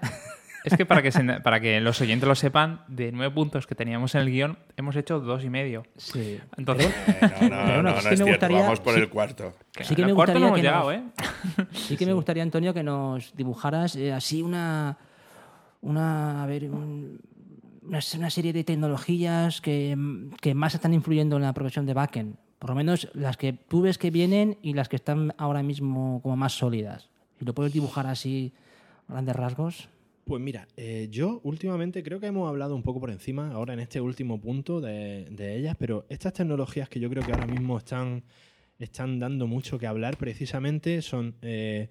Es 0.66 0.76
que 0.76 0.86
para 0.86 1.02
que, 1.02 1.12
se- 1.12 1.24
para 1.42 1.60
que 1.62 1.80
los 1.80 2.00
oyentes 2.02 2.28
lo 2.28 2.36
sepan, 2.36 2.82
de 2.90 3.12
nueve 3.14 3.34
puntos 3.34 3.66
que 3.66 3.76
teníamos 3.76 4.14
en 4.16 4.22
el 4.22 4.30
guion, 4.30 4.58
hemos 4.76 4.96
hecho 4.98 5.20
dos 5.22 5.44
y 5.46 5.50
medio. 5.50 5.84
Sí. 5.96 6.40
Entonces, 6.58 6.94
Eh, 7.08 7.18
no, 7.22 7.50
no, 7.50 7.66
Pero 7.66 7.84
no, 7.84 7.92
no 7.92 7.92
sí 7.92 7.98
es 7.98 8.04
que 8.04 8.10
me 8.10 8.16
cierto. 8.18 8.30
gustaría- 8.32 8.62
Vamos 8.62 8.80
por 8.82 8.94
sí. 8.94 9.00
el 9.00 9.10
cuarto. 9.10 9.54
Sí 9.82 9.96
que 9.96 10.06
me 10.06 10.14
cuarto 10.14 10.38
no 10.38 10.40
gustaría 10.40 10.48
hemos 10.48 10.58
que 10.58 10.62
llegado, 10.62 10.92
nos- 10.92 11.66
¿eh? 11.66 11.68
Sí 11.88 11.96
que 11.98 12.06
me 12.06 12.14
gustaría, 12.14 12.44
Antonio, 12.44 12.74
que 12.74 12.84
nos 12.84 13.34
dibujaras 13.36 13.96
eh, 13.96 14.12
así 14.12 14.42
una, 14.42 14.98
una, 15.82 16.44
a 16.44 16.46
ver, 16.46 16.66
un- 16.70 17.20
una, 17.90 18.00
una 18.18 18.30
serie 18.30 18.54
de 18.54 18.64
tecnologías 18.64 19.62
que, 19.62 19.98
que 20.42 20.54
más 20.54 20.76
están 20.76 20.94
influyendo 20.94 21.36
en 21.36 21.42
la 21.42 21.54
profesión 21.54 21.86
de 21.86 21.94
backend. 21.94 22.36
Por 22.60 22.70
lo 22.70 22.76
menos 22.76 23.10
las 23.14 23.38
que 23.38 23.54
tú 23.54 23.82
ves 23.82 23.98
que 23.98 24.12
vienen 24.12 24.58
y 24.62 24.74
las 24.74 24.90
que 24.90 24.96
están 24.96 25.34
ahora 25.38 25.64
mismo 25.64 26.20
como 26.22 26.36
más 26.36 26.54
sólidas. 26.54 27.10
Si 27.40 27.46
lo 27.46 27.54
puedes 27.54 27.74
dibujar 27.74 28.06
así, 28.06 28.54
grandes 29.08 29.36
rasgos. 29.36 29.90
Pues 30.26 30.42
mira, 30.42 30.68
eh, 30.78 31.08
yo 31.10 31.42
últimamente 31.44 32.04
creo 32.04 32.20
que 32.20 32.28
hemos 32.28 32.48
hablado 32.48 32.76
un 32.76 32.84
poco 32.84 33.00
por 33.00 33.10
encima, 33.10 33.52
ahora 33.52 33.74
en 33.74 33.80
este 33.80 34.00
último 34.00 34.40
punto 34.40 34.80
de, 34.82 35.28
de 35.32 35.58
ellas, 35.58 35.76
pero 35.80 36.06
estas 36.10 36.34
tecnologías 36.34 36.90
que 36.90 37.00
yo 37.00 37.10
creo 37.10 37.24
que 37.24 37.32
ahora 37.32 37.48
mismo 37.48 37.78
están, 37.78 38.24
están 38.78 39.18
dando 39.18 39.48
mucho 39.48 39.80
que 39.80 39.88
hablar 39.88 40.18
precisamente 40.18 41.02
son 41.02 41.34
eh, 41.42 41.90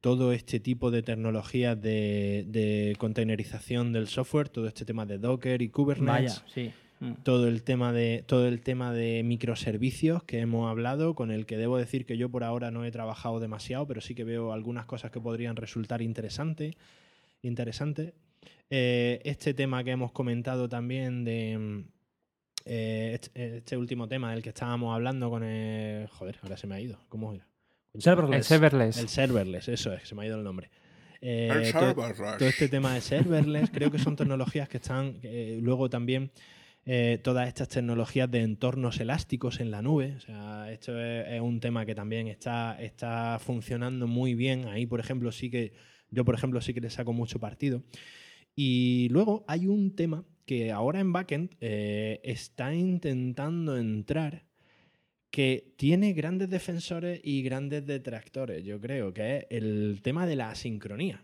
todo 0.00 0.32
este 0.32 0.60
tipo 0.60 0.90
de 0.90 1.02
tecnologías 1.02 1.80
de, 1.80 2.44
de 2.48 2.94
containerización 2.98 3.92
del 3.92 4.08
software, 4.08 4.48
todo 4.48 4.66
este 4.66 4.84
tema 4.84 5.06
de 5.06 5.18
Docker 5.18 5.62
y 5.62 5.68
Kubernetes. 5.68 6.42
Vaya, 6.42 6.42
sí. 6.52 6.72
Mm. 6.98 7.12
todo 7.24 7.46
el 7.46 7.62
tema 7.62 7.92
de 7.92 8.24
todo 8.26 8.48
el 8.48 8.62
tema 8.62 8.90
de 8.90 9.22
microservicios 9.22 10.22
que 10.22 10.38
hemos 10.38 10.70
hablado 10.70 11.14
con 11.14 11.30
el 11.30 11.44
que 11.44 11.58
debo 11.58 11.76
decir 11.76 12.06
que 12.06 12.16
yo 12.16 12.30
por 12.30 12.42
ahora 12.42 12.70
no 12.70 12.86
he 12.86 12.90
trabajado 12.90 13.38
demasiado 13.38 13.86
pero 13.86 14.00
sí 14.00 14.14
que 14.14 14.24
veo 14.24 14.50
algunas 14.50 14.86
cosas 14.86 15.10
que 15.10 15.20
podrían 15.20 15.56
resultar 15.56 16.00
interesantes 16.00 16.74
interesantes 17.42 18.14
Eh, 18.70 19.20
este 19.24 19.54
tema 19.54 19.84
que 19.84 19.92
hemos 19.92 20.10
comentado 20.10 20.68
también 20.68 21.24
de 21.24 21.56
mm, 21.58 21.84
eh, 22.64 23.10
este, 23.14 23.56
este 23.58 23.76
último 23.76 24.08
tema 24.08 24.32
del 24.32 24.42
que 24.42 24.48
estábamos 24.48 24.94
hablando 24.94 25.30
con 25.30 25.42
el 25.44 26.08
joder 26.08 26.38
ahora 26.42 26.56
se 26.56 26.66
me 26.66 26.74
ha 26.76 26.80
ido 26.80 26.98
cómo 27.08 27.32
era 27.32 27.46
El 27.96 28.02
Serverless. 28.02 28.46
serverless. 28.46 28.98
el 28.98 29.08
serverless 29.08 29.68
eso 29.68 29.92
es 29.92 30.08
se 30.08 30.14
me 30.14 30.22
ha 30.22 30.26
ido 30.26 30.36
el 30.38 30.44
nombre 30.44 30.70
Eh, 31.20 31.48
El 31.50 31.64
serverless. 31.66 32.38
todo 32.38 32.48
este 32.48 32.68
tema 32.68 32.94
de 32.94 33.00
serverless, 33.00 33.70
creo 33.70 33.90
que 33.90 33.98
son 33.98 34.16
tecnologías 34.16 34.68
que 34.68 34.76
están, 34.76 35.16
eh, 35.22 35.58
luego 35.62 35.88
también 35.88 36.30
eh, 36.84 37.18
todas 37.22 37.48
estas 37.48 37.68
tecnologías 37.68 38.30
de 38.30 38.42
entornos 38.42 39.00
elásticos 39.00 39.58
en 39.60 39.70
la 39.72 39.82
nube, 39.82 40.14
o 40.16 40.20
sea, 40.20 40.70
esto 40.70 41.00
es, 41.00 41.26
es 41.28 41.40
un 41.40 41.58
tema 41.58 41.84
que 41.84 41.94
también 41.96 42.28
está, 42.28 42.76
está 42.80 43.38
funcionando 43.40 44.06
muy 44.06 44.34
bien, 44.34 44.68
ahí 44.68 44.86
por 44.86 45.00
ejemplo 45.00 45.32
sí 45.32 45.50
que, 45.50 45.72
yo 46.10 46.24
por 46.24 46.34
ejemplo 46.36 46.60
sí 46.60 46.72
que 46.74 46.80
le 46.80 46.90
saco 46.90 47.12
mucho 47.12 47.40
partido. 47.40 47.82
Y 48.54 49.08
luego 49.10 49.44
hay 49.48 49.66
un 49.66 49.96
tema 49.96 50.24
que 50.46 50.70
ahora 50.70 51.00
en 51.00 51.12
backend 51.12 51.56
eh, 51.60 52.20
está 52.22 52.72
intentando 52.72 53.76
entrar 53.76 54.44
que 55.30 55.74
tiene 55.76 56.12
grandes 56.12 56.48
defensores 56.48 57.20
y 57.22 57.42
grandes 57.42 57.84
detractores, 57.86 58.64
yo 58.64 58.80
creo, 58.80 59.12
que 59.12 59.36
es 59.38 59.46
el 59.50 60.00
tema 60.02 60.26
de 60.26 60.36
la 60.36 60.50
asincronía. 60.50 61.22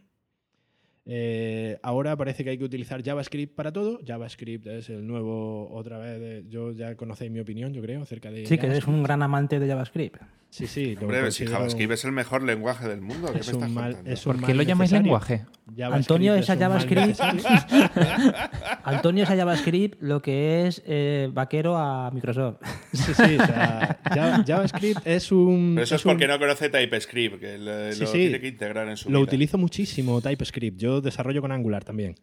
Eh, 1.05 1.79
ahora 1.83 2.17
parece 2.17 2.45
que 2.45 2.51
hay 2.51 2.59
que 2.59 2.65
utilizar 2.65 3.03
JavaScript 3.03 3.55
para 3.55 3.73
todo. 3.73 4.01
JavaScript 4.07 4.67
es 4.69 4.89
el 4.91 5.07
nuevo, 5.07 5.69
otra 5.73 5.99
vez, 5.99 6.21
de- 6.21 6.45
yo 6.49 6.73
ya 6.73 6.95
conocéis 6.97 7.31
mi 7.31 7.41
opinión, 7.41 7.73
yo 7.73 7.83
creo, 7.83 8.03
acerca 8.03 8.31
de... 8.31 8.47
Sí, 8.47 8.59
que 8.59 8.67
eres 8.67 8.87
un 8.87 9.03
gran 9.03 9.23
amante 9.23 9.59
de 9.59 9.67
JavaScript. 9.67 10.21
Sí, 10.55 10.67
sí. 10.67 10.95
lo 10.97 11.03
Hombre, 11.07 11.31
si 11.33 11.47
JavaScript 11.47 11.93
es 11.95 12.05
el 12.05 12.13
mejor 12.13 12.43
lenguaje 12.43 12.87
del 12.87 13.01
mundo, 13.01 13.33
¿qué 13.33 13.39
es 13.39 13.47
me 13.47 13.53
estás 13.53 13.69
un 13.69 13.75
mal- 13.75 13.85
contando? 13.95 14.11
es 14.11 14.27
un 14.27 14.37
¿Por 14.37 14.47
qué 14.47 14.55
lo 14.55 14.63
llamáis 14.63 14.93
lenguaje? 14.93 15.47
JavaScript 15.75 15.95
Antonio, 15.95 16.35
es 16.35 16.51
mal 16.51 16.57
JavaScript. 16.59 17.21
Antonio 18.85 19.25
es 19.25 19.31
a 19.31 19.37
JavaScript 19.37 20.03
lo 20.03 20.21
que 20.21 20.67
es 20.67 20.83
eh, 20.85 21.31
vaquero 21.33 21.77
a 21.79 22.11
Microsoft. 22.11 22.57
Sí, 22.93 23.15
sí, 23.15 23.37
o 23.39 23.47
sea, 23.47 23.99
Java- 24.05 24.45
JavaScript 24.47 25.07
es 25.07 25.33
un... 25.33 25.73
Pero 25.77 25.85
eso 25.85 25.95
es 25.97 26.03
porque 26.03 26.27
no 26.29 26.39
conoce 26.39 26.69
TypeScript, 26.69 27.41
que 27.41 27.57
lo, 27.59 27.93
Sí, 27.93 28.01
lo 28.01 28.07
sí. 28.07 28.19
tiene 28.19 28.41
que 28.41 28.49
integrar 28.49 28.89
en 28.89 28.97
su 28.99 29.09
Lo 29.11 29.21
vida. 29.21 29.29
utilizo 29.29 29.57
muchísimo, 29.59 30.21
TypeScript. 30.21 30.79
Yo 30.79 31.01
desarrollo 31.01 31.41
con 31.41 31.53
Angular 31.53 31.85
también. 31.85 32.15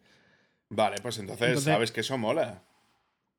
Vale, 0.68 0.96
pues 1.02 1.18
entonces, 1.18 1.48
Entonces- 1.48 1.72
sabes 1.72 1.90
que 1.92 2.00
eso 2.02 2.16
mola. 2.16 2.62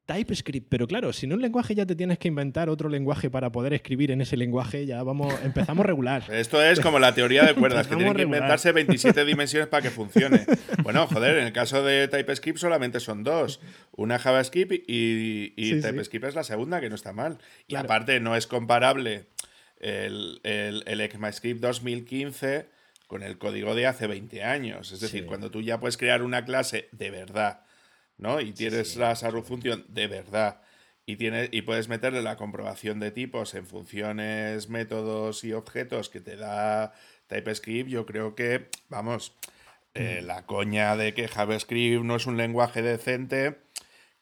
TypeScript, 0.06 0.68
pero 0.70 0.88
claro, 0.88 1.14
si 1.14 1.28
no 1.28 1.36
un 1.36 1.42
lenguaje 1.42 1.76
ya 1.76 1.86
te 1.86 1.96
tienes 1.96 2.18
que 2.18 2.28
inventar 2.28 2.70
otro 2.70 2.90
lenguaje 2.90 3.30
para 3.30 3.52
poder 3.52 3.74
escribir 3.74 4.12
en 4.12 4.22
ese 4.22 4.36
lenguaje, 4.36 4.86
ya 4.86 5.04
vamos, 5.04 5.34
empezamos 5.44 5.86
regular. 5.86 6.24
Esto 6.32 6.62
es 6.62 6.80
como 6.80 7.00
la 7.00 7.14
teoría 7.14 7.44
de 7.44 7.54
cuerdas, 7.56 7.88
que 7.88 7.96
tienen 7.96 8.16
que 8.16 8.24
inventarse 8.24 8.72
27 8.74 9.24
dimensiones 9.26 9.70
para 9.70 9.84
que 9.84 9.90
funcione. 9.90 10.46
Bueno, 10.84 11.08
joder, 11.08 11.38
en 11.38 11.48
el 11.48 11.54
caso 11.54 11.84
de 11.84 12.08
TypeScript 12.08 12.58
solamente 12.58 13.00
son 13.00 13.24
dos, 13.24 13.62
una 13.92 14.20
JavaScript 14.20 14.84
y, 14.88 15.82
TypeScript 15.82 16.26
es 16.26 16.36
la 16.36 16.44
segunda, 16.44 16.82
que 16.82 16.90
no 16.90 16.96
está 16.96 17.14
mal. 17.14 17.38
Y 17.68 17.76
aparte 17.76 18.20
no 18.20 18.36
es 18.36 18.48
comparable 18.48 19.26
el, 19.80 20.42
el, 20.44 20.84
el 20.88 21.02
ECMAScript 21.02 21.62
2015 21.62 22.68
con 23.08 23.24
el 23.24 23.38
código 23.38 23.76
de 23.76 23.88
hace 23.88 24.08
20 24.08 24.44
años. 24.44 24.92
Es 24.92 25.00
decir, 25.00 25.26
cuando 25.26 25.52
tú 25.52 25.62
ya 25.62 25.80
puedes 25.80 25.98
crear 25.98 26.24
una 26.24 26.46
clase 26.46 26.88
de 26.92 27.12
verdad 27.12 27.62
¿no? 28.22 28.40
Y 28.40 28.54
tienes 28.54 28.96
la 28.96 29.16
salud 29.16 29.44
función 29.44 29.84
de 29.90 30.08
verdad. 30.08 30.62
Y, 31.06 31.18
tienes, 31.18 31.50
y 31.52 31.64
puedes 31.64 31.90
meterle 31.90 32.22
la 32.22 32.38
comprobación 32.38 33.00
de 33.00 33.12
tipos 33.12 33.54
en 33.56 33.66
funciones, 33.66 34.70
métodos 34.70 35.44
y 35.44 35.52
objetos 35.52 36.10
que 36.10 36.22
te 36.22 36.38
da 36.38 36.94
TypeScript. 37.28 37.90
Yo 37.90 38.06
creo 38.06 38.36
que, 38.36 38.70
vamos, 38.88 39.34
eh, 39.94 40.22
mm. 40.22 40.26
la 40.28 40.46
coña 40.46 40.96
de 40.96 41.14
que 41.14 41.28
JavaScript 41.28 42.04
no 42.04 42.16
es 42.16 42.28
un 42.28 42.38
lenguaje 42.38 42.82
decente 42.82 43.58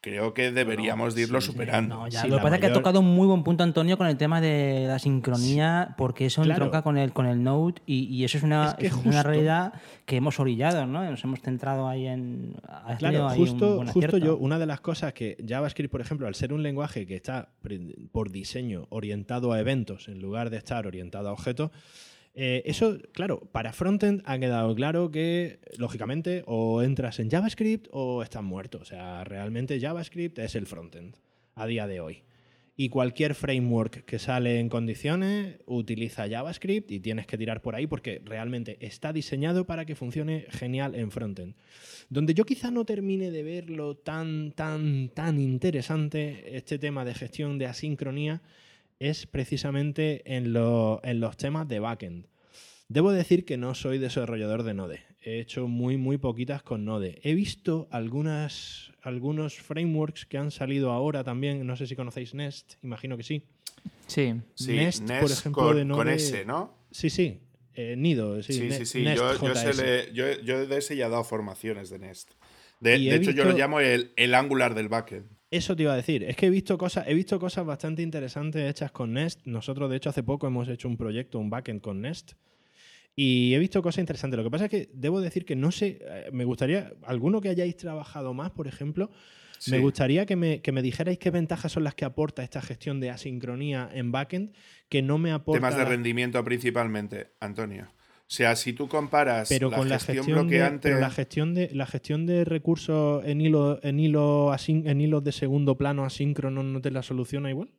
creo 0.02 0.34
que 0.34 0.52
deberíamos 0.52 1.18
irlo 1.18 1.42
superando. 1.42 2.06
lo 2.06 2.38
que 2.38 2.42
pasa 2.42 2.56
es 2.56 2.62
que 2.62 2.68
ha 2.68 2.74
tocado 2.74 3.00
un 3.02 3.14
muy 3.14 3.28
buen 3.28 3.44
punto 3.44 3.64
Antonio 3.64 3.98
con 3.98 4.08
el 4.08 4.18
tema 4.18 4.40
de 4.40 4.86
la 4.88 5.00
sincronía, 5.00 5.96
porque 5.98 6.28
eso 6.28 6.44
entronca 6.44 6.82
con 6.82 6.98
el, 6.98 7.12
con 7.12 7.26
el 7.26 7.44
Node 7.44 7.82
y, 7.86 8.24
eso 8.24 8.38
es 8.38 8.44
una, 8.44 8.78
una 9.06 9.24
realidad 9.24 9.74
que 10.06 10.18
hemos 10.18 10.40
orillado, 10.40 10.86
¿no? 10.86 11.04
Nos 11.10 11.24
hemos 11.24 11.42
centrado 11.42 11.88
ahí 11.88 12.08
en... 12.08 12.56
Claro, 12.98 13.30
justo, 13.30 13.84
justo 13.88 14.18
yo, 14.18 14.38
una 14.38 14.58
de 14.58 14.66
las 14.66 14.82
cosas 14.82 15.14
que 15.14 15.38
JavaScript, 15.46 15.92
por 15.92 16.02
ejemplo, 16.02 16.28
al 16.28 16.36
ser 16.36 16.54
un 16.54 16.64
lenguaje 16.64 17.06
que 17.06 17.16
está 17.16 17.50
por 18.12 18.32
diseño 18.32 18.88
orientado 18.90 19.52
a 19.52 19.60
eventos 19.60 20.08
en 20.08 20.22
lugar 20.22 20.50
de 20.50 20.58
estar 20.58 20.88
orientado 20.88 21.30
a 21.30 21.34
objetos, 21.34 21.72
eh, 22.34 22.64
eso, 22.66 22.98
claro, 23.12 23.42
para 23.52 23.74
frontend 23.74 24.22
ha 24.26 24.38
quedado 24.40 24.74
claro 24.76 25.12
que, 25.12 25.60
lógicamente, 25.78 26.44
o 26.46 26.82
entras 26.82 27.20
en 27.20 27.30
JavaScript 27.30 27.88
o 27.92 28.24
estás 28.24 28.44
muerto. 28.44 28.80
O 28.82 28.86
sea, 28.86 29.24
realmente 29.24 29.80
JavaScript 29.80 30.40
es 30.40 30.56
el 30.56 30.66
frontend 30.66 31.16
a 31.56 31.66
día 31.66 31.88
de 31.88 32.00
hoy. 32.00 32.24
Y 32.78 32.88
cualquier 32.88 33.36
framework 33.36 34.06
que 34.06 34.20
sale 34.20 34.58
en 34.58 34.70
condiciones 34.70 35.58
utiliza 35.66 36.30
JavaScript 36.30 36.90
y 36.92 37.02
tienes 37.02 37.28
que 37.28 37.38
tirar 37.38 37.62
por 37.62 37.76
ahí 37.76 37.88
porque 37.88 38.22
realmente 38.24 38.78
está 38.80 39.12
diseñado 39.12 39.66
para 39.66 39.84
que 39.84 39.96
funcione 39.96 40.46
genial 40.50 40.96
en 40.96 41.12
frontend. 41.12 41.56
Donde 42.08 42.34
yo 42.34 42.46
quizá 42.46 42.72
no 42.72 42.86
termine 42.86 43.32
de 43.32 43.44
verlo 43.44 43.98
tan, 43.98 44.54
tan, 44.54 45.10
tan 45.10 45.42
interesante 45.42 46.56
este 46.56 46.80
tema 46.80 47.04
de 47.04 47.16
gestión 47.16 47.58
de 47.58 47.66
asincronía 47.66 48.42
es 49.00 49.26
precisamente 49.26 50.22
en, 50.26 50.54
los 50.54 51.38
temas 51.38 51.68
de 51.68 51.80
backend. 51.80 52.28
Debo 52.88 53.12
decir 53.12 53.46
que 53.46 53.58
no 53.58 53.76
soy 53.76 53.98
desarrollador 53.98 54.64
de 54.64 54.74
Node. 54.74 55.02
He 55.22 55.40
hecho 55.40 55.68
muy, 55.68 55.98
muy 55.98 56.18
poquitas 56.18 56.64
con 56.64 56.86
Node. 56.86 57.20
He 57.24 57.34
visto 57.34 57.88
algunas, 57.92 58.92
algunos 59.02 59.56
frameworks 59.56 60.26
que 60.26 60.38
han 60.38 60.52
salido 60.52 60.92
ahora 60.92 61.24
también. 61.24 61.66
No 61.66 61.76
sé 61.76 61.88
si 61.88 61.96
conocéis 61.96 62.34
Nest, 62.34 62.74
imagino 62.84 63.16
que 63.16 63.24
sí. 63.24 63.44
Sí. 64.08 64.34
Nest, 64.68 65.04
por 65.04 65.32
ejemplo, 65.32 65.64
con, 65.64 65.78
de 65.78 65.86
Node. 65.86 65.98
Con 65.98 66.10
S, 66.10 66.46
¿no? 66.46 66.74
Sí, 66.92 67.10
sí. 67.10 67.40
Eh, 67.76 67.96
Nido, 67.96 68.42
sí. 68.42 68.54
Sí, 68.54 68.86
sí, 68.86 69.06
yo, 70.14 70.66
de 70.66 70.78
ese 70.78 70.96
ya 70.96 71.06
he 71.06 71.10
dado 71.10 71.24
formaciones 71.24 71.90
de 71.90 72.00
Nest. 72.00 72.32
De, 72.80 73.16
hecho, 73.16 73.32
yo 73.32 73.46
lo 73.46 73.56
llamo 73.56 73.80
el, 73.80 74.14
el 74.16 74.34
Angular 74.34 74.74
del 74.74 74.90
backend. 74.90 75.39
Eso 75.52 75.76
te 75.76 75.84
iba 75.84 75.94
a 75.94 75.96
decir. 75.96 76.24
Es 76.24 76.36
que 76.36 76.46
he 76.48 76.50
visto 76.50 76.78
cosas, 76.78 77.08
he 77.08 77.14
visto 77.14 77.40
cosas 77.40 77.66
bastante 77.66 78.02
interesantes 78.02 78.70
hechas 78.70 78.92
con 78.92 79.14
Nest. 79.14 79.42
Nosotros, 79.46 79.90
de 79.90 79.98
hecho, 79.98 80.10
hace 80.10 80.22
poco 80.22 80.46
hemos 80.48 80.68
hecho 80.68 80.88
un 80.88 80.98
proyecto, 80.98 81.40
un 81.40 81.50
backend 81.50 81.82
con 81.82 82.02
Nest. 82.02 82.34
Y 83.16 83.54
he 83.54 83.60
visto 83.60 83.82
cosas 83.82 84.00
interesantes. 84.00 84.38
Lo 84.38 84.44
que 84.44 84.52
pasa 84.52 84.66
es 84.66 84.72
que 84.72 84.90
debo 84.94 85.22
decir 85.22 85.46
que 85.46 85.56
no 85.56 85.72
sé. 85.72 86.00
Eh, 86.02 86.30
me 86.32 86.46
gustaría. 86.46 86.94
Alguno 87.04 87.42
que 87.42 87.50
hayáis 87.50 87.76
trabajado 87.78 88.34
más, 88.34 88.52
por 88.52 88.68
ejemplo. 88.68 89.10
Me 89.68 89.80
gustaría 89.80 90.26
que 90.26 90.38
me, 90.38 90.62
que 90.62 90.72
me, 90.72 90.82
dijerais 90.82 91.18
qué 91.18 91.32
ventajas 91.32 91.74
son 91.74 91.84
las 91.84 91.94
que 91.94 92.06
aporta 92.06 92.44
esta 92.44 92.62
gestión 92.62 93.02
de 93.02 93.10
asincronía 93.10 93.90
en 93.94 94.12
backend 94.12 94.54
que 94.88 95.02
no 95.02 95.18
me 95.18 95.32
aporta. 95.32 95.60
Temas 95.60 95.76
de 95.76 95.84
rendimiento 95.84 96.42
principalmente, 96.46 97.32
Antonio. 97.42 97.92
O 98.30 98.32
sea, 98.32 98.56
si 98.56 98.74
tú 98.74 98.88
comparas 98.88 99.50
pero 99.50 99.72
con 99.72 99.90
la 99.90 99.98
gestión, 99.98 100.28
bloqueante... 100.28 100.94
de, 100.94 101.02
la 101.02 101.10
gestión 101.10 101.56
de 101.56 101.72
la 101.74 101.88
gestión 101.88 102.28
de 102.28 102.46
recursos 102.46 103.26
en 103.26 103.42
hilo 103.42 103.80
en 103.82 104.00
hilo 104.00 104.56
en 104.68 105.02
hilos 105.02 105.24
de 105.24 105.32
segundo 105.32 105.78
plano 105.78 106.06
asíncrono 106.06 106.62
no 106.62 106.80
te 106.80 106.92
la 106.92 107.02
soluciona 107.02 107.50
igual. 107.50 107.72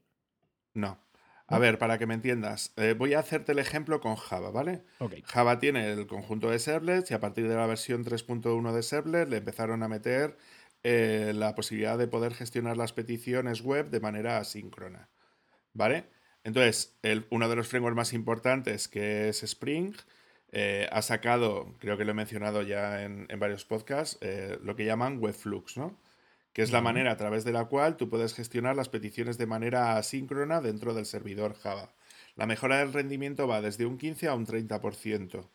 No. 0.75 0.99
A 1.47 1.59
ver, 1.59 1.79
para 1.79 1.99
que 1.99 2.07
me 2.07 2.15
entiendas, 2.15 2.73
eh, 2.77 2.97
voy 2.99 3.15
a 3.15 3.21
hacerte 3.21 3.53
el 3.53 3.61
ejemplo 3.61 4.01
con 4.01 4.17
Java, 4.17 4.51
¿vale? 4.51 4.83
Java 5.25 5.61
tiene 5.61 5.93
el 5.93 6.09
conjunto 6.09 6.51
de 6.51 6.59
servlets 6.59 7.13
y 7.13 7.15
a 7.15 7.21
partir 7.21 7.49
de 7.49 7.55
la 7.55 7.67
versión 7.67 8.05
3.1 8.05 8.73
de 8.73 8.83
servlet 8.83 9.29
le 9.29 9.37
empezaron 9.37 9.85
a 9.85 9.89
meter 9.89 10.37
eh, 10.83 11.33
la 11.35 11.55
posibilidad 11.55 11.97
de 11.97 12.09
poder 12.09 12.35
gestionar 12.35 12.77
las 12.77 12.93
peticiones 12.93 13.63
web 13.63 13.91
de 13.91 14.01
manera 14.01 14.39
asíncrona, 14.39 15.11
¿vale? 15.75 16.07
Entonces, 16.43 16.97
uno 17.31 17.49
de 17.49 17.57
los 17.57 17.69
frameworks 17.69 17.97
más 17.97 18.13
importantes, 18.13 18.89
que 18.89 19.29
es 19.29 19.43
Spring, 19.43 19.95
eh, 20.53 20.89
ha 20.91 21.03
sacado, 21.03 21.75
creo 21.79 21.97
que 21.97 22.05
lo 22.05 22.11
he 22.11 22.15
mencionado 22.15 22.63
ya 22.63 23.03
en, 23.03 23.29
varios 23.39 23.65
podcasts, 23.65 24.19
eh, 24.21 24.59
lo 24.63 24.75
que 24.75 24.85
llaman 24.85 25.19
Webflux, 25.21 25.77
¿no? 25.77 25.97
Que 26.53 26.63
es 26.63 26.73
la 26.73 26.81
manera 26.81 27.13
a 27.13 27.17
través 27.17 27.45
de 27.45 27.53
la 27.53 27.67
cual 27.67 27.97
tú 27.97 28.09
puedes 28.09 28.35
gestionar 28.35 28.75
las 28.75 28.89
peticiones 28.89 29.39
de 29.39 29.47
manera 29.47 29.97
asíncrona 29.97 30.61
dentro 30.61 30.95
del 30.95 31.07
servidor 31.07 31.55
Java. 31.55 31.93
La 32.35 32.47
mejora 32.47 32.79
del 32.79 32.93
rendimiento 32.93 33.47
va 33.47 33.61
desde 33.61 33.87
un 33.87 33.99
15 33.99 34.27
a 34.27 34.35
un 34.35 34.47
30% 34.47 35.49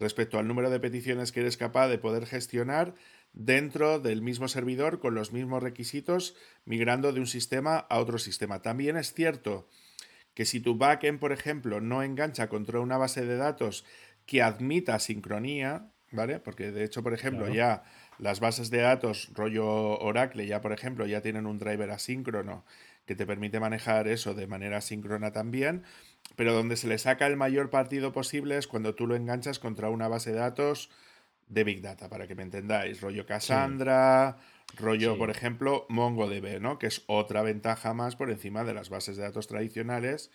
respecto 0.00 0.38
al 0.38 0.48
número 0.48 0.70
de 0.70 0.80
peticiones 0.80 1.30
que 1.30 1.40
eres 1.40 1.56
capaz 1.56 1.86
de 1.88 1.98
poder 1.98 2.26
gestionar 2.26 2.94
dentro 3.32 4.00
del 4.00 4.22
mismo 4.22 4.48
servidor 4.48 4.98
con 4.98 5.14
los 5.14 5.32
mismos 5.32 5.62
requisitos 5.62 6.34
migrando 6.64 7.12
de 7.12 7.20
un 7.20 7.26
sistema 7.28 7.76
a 7.76 8.00
otro 8.00 8.18
sistema. 8.18 8.62
También 8.62 8.96
es 8.96 9.12
cierto 9.12 9.68
que 10.34 10.44
si 10.44 10.60
tu 10.60 10.76
backend, 10.76 11.18
por 11.18 11.32
ejemplo, 11.32 11.80
no 11.80 12.02
engancha 12.02 12.48
contra 12.48 12.80
una 12.80 12.96
base 12.96 13.24
de 13.24 13.36
datos 13.36 13.84
que 14.30 14.42
admita 14.42 14.96
sincronía, 15.00 15.90
¿vale? 16.12 16.38
Porque 16.38 16.70
de 16.70 16.84
hecho, 16.84 17.02
por 17.02 17.12
ejemplo, 17.14 17.52
ya 17.52 17.82
las 18.20 18.38
bases 18.38 18.70
de 18.70 18.78
datos 18.78 19.28
rollo 19.34 19.98
Oracle, 19.98 20.46
ya 20.46 20.60
por 20.60 20.72
ejemplo, 20.72 21.04
ya 21.04 21.20
tienen 21.20 21.46
un 21.46 21.58
driver 21.58 21.90
asíncrono 21.90 22.64
que 23.06 23.16
te 23.16 23.26
permite 23.26 23.58
manejar 23.58 24.06
eso 24.06 24.32
de 24.34 24.46
manera 24.46 24.82
síncrona 24.82 25.32
también, 25.32 25.82
pero 26.36 26.52
donde 26.52 26.76
se 26.76 26.86
le 26.86 26.98
saca 26.98 27.26
el 27.26 27.36
mayor 27.36 27.70
partido 27.70 28.12
posible 28.12 28.56
es 28.56 28.68
cuando 28.68 28.94
tú 28.94 29.08
lo 29.08 29.16
enganchas 29.16 29.58
contra 29.58 29.90
una 29.90 30.06
base 30.06 30.30
de 30.30 30.38
datos 30.38 30.90
de 31.48 31.64
Big 31.64 31.82
Data, 31.82 32.08
para 32.08 32.28
que 32.28 32.36
me 32.36 32.44
entendáis, 32.44 33.00
rollo 33.00 33.26
Cassandra, 33.26 34.36
rollo, 34.76 35.18
por 35.18 35.30
ejemplo, 35.30 35.86
MongoDB, 35.88 36.60
¿no? 36.60 36.78
Que 36.78 36.86
es 36.86 37.02
otra 37.08 37.42
ventaja 37.42 37.94
más 37.94 38.14
por 38.14 38.30
encima 38.30 38.62
de 38.62 38.74
las 38.74 38.90
bases 38.90 39.16
de 39.16 39.24
datos 39.24 39.48
tradicionales 39.48 40.30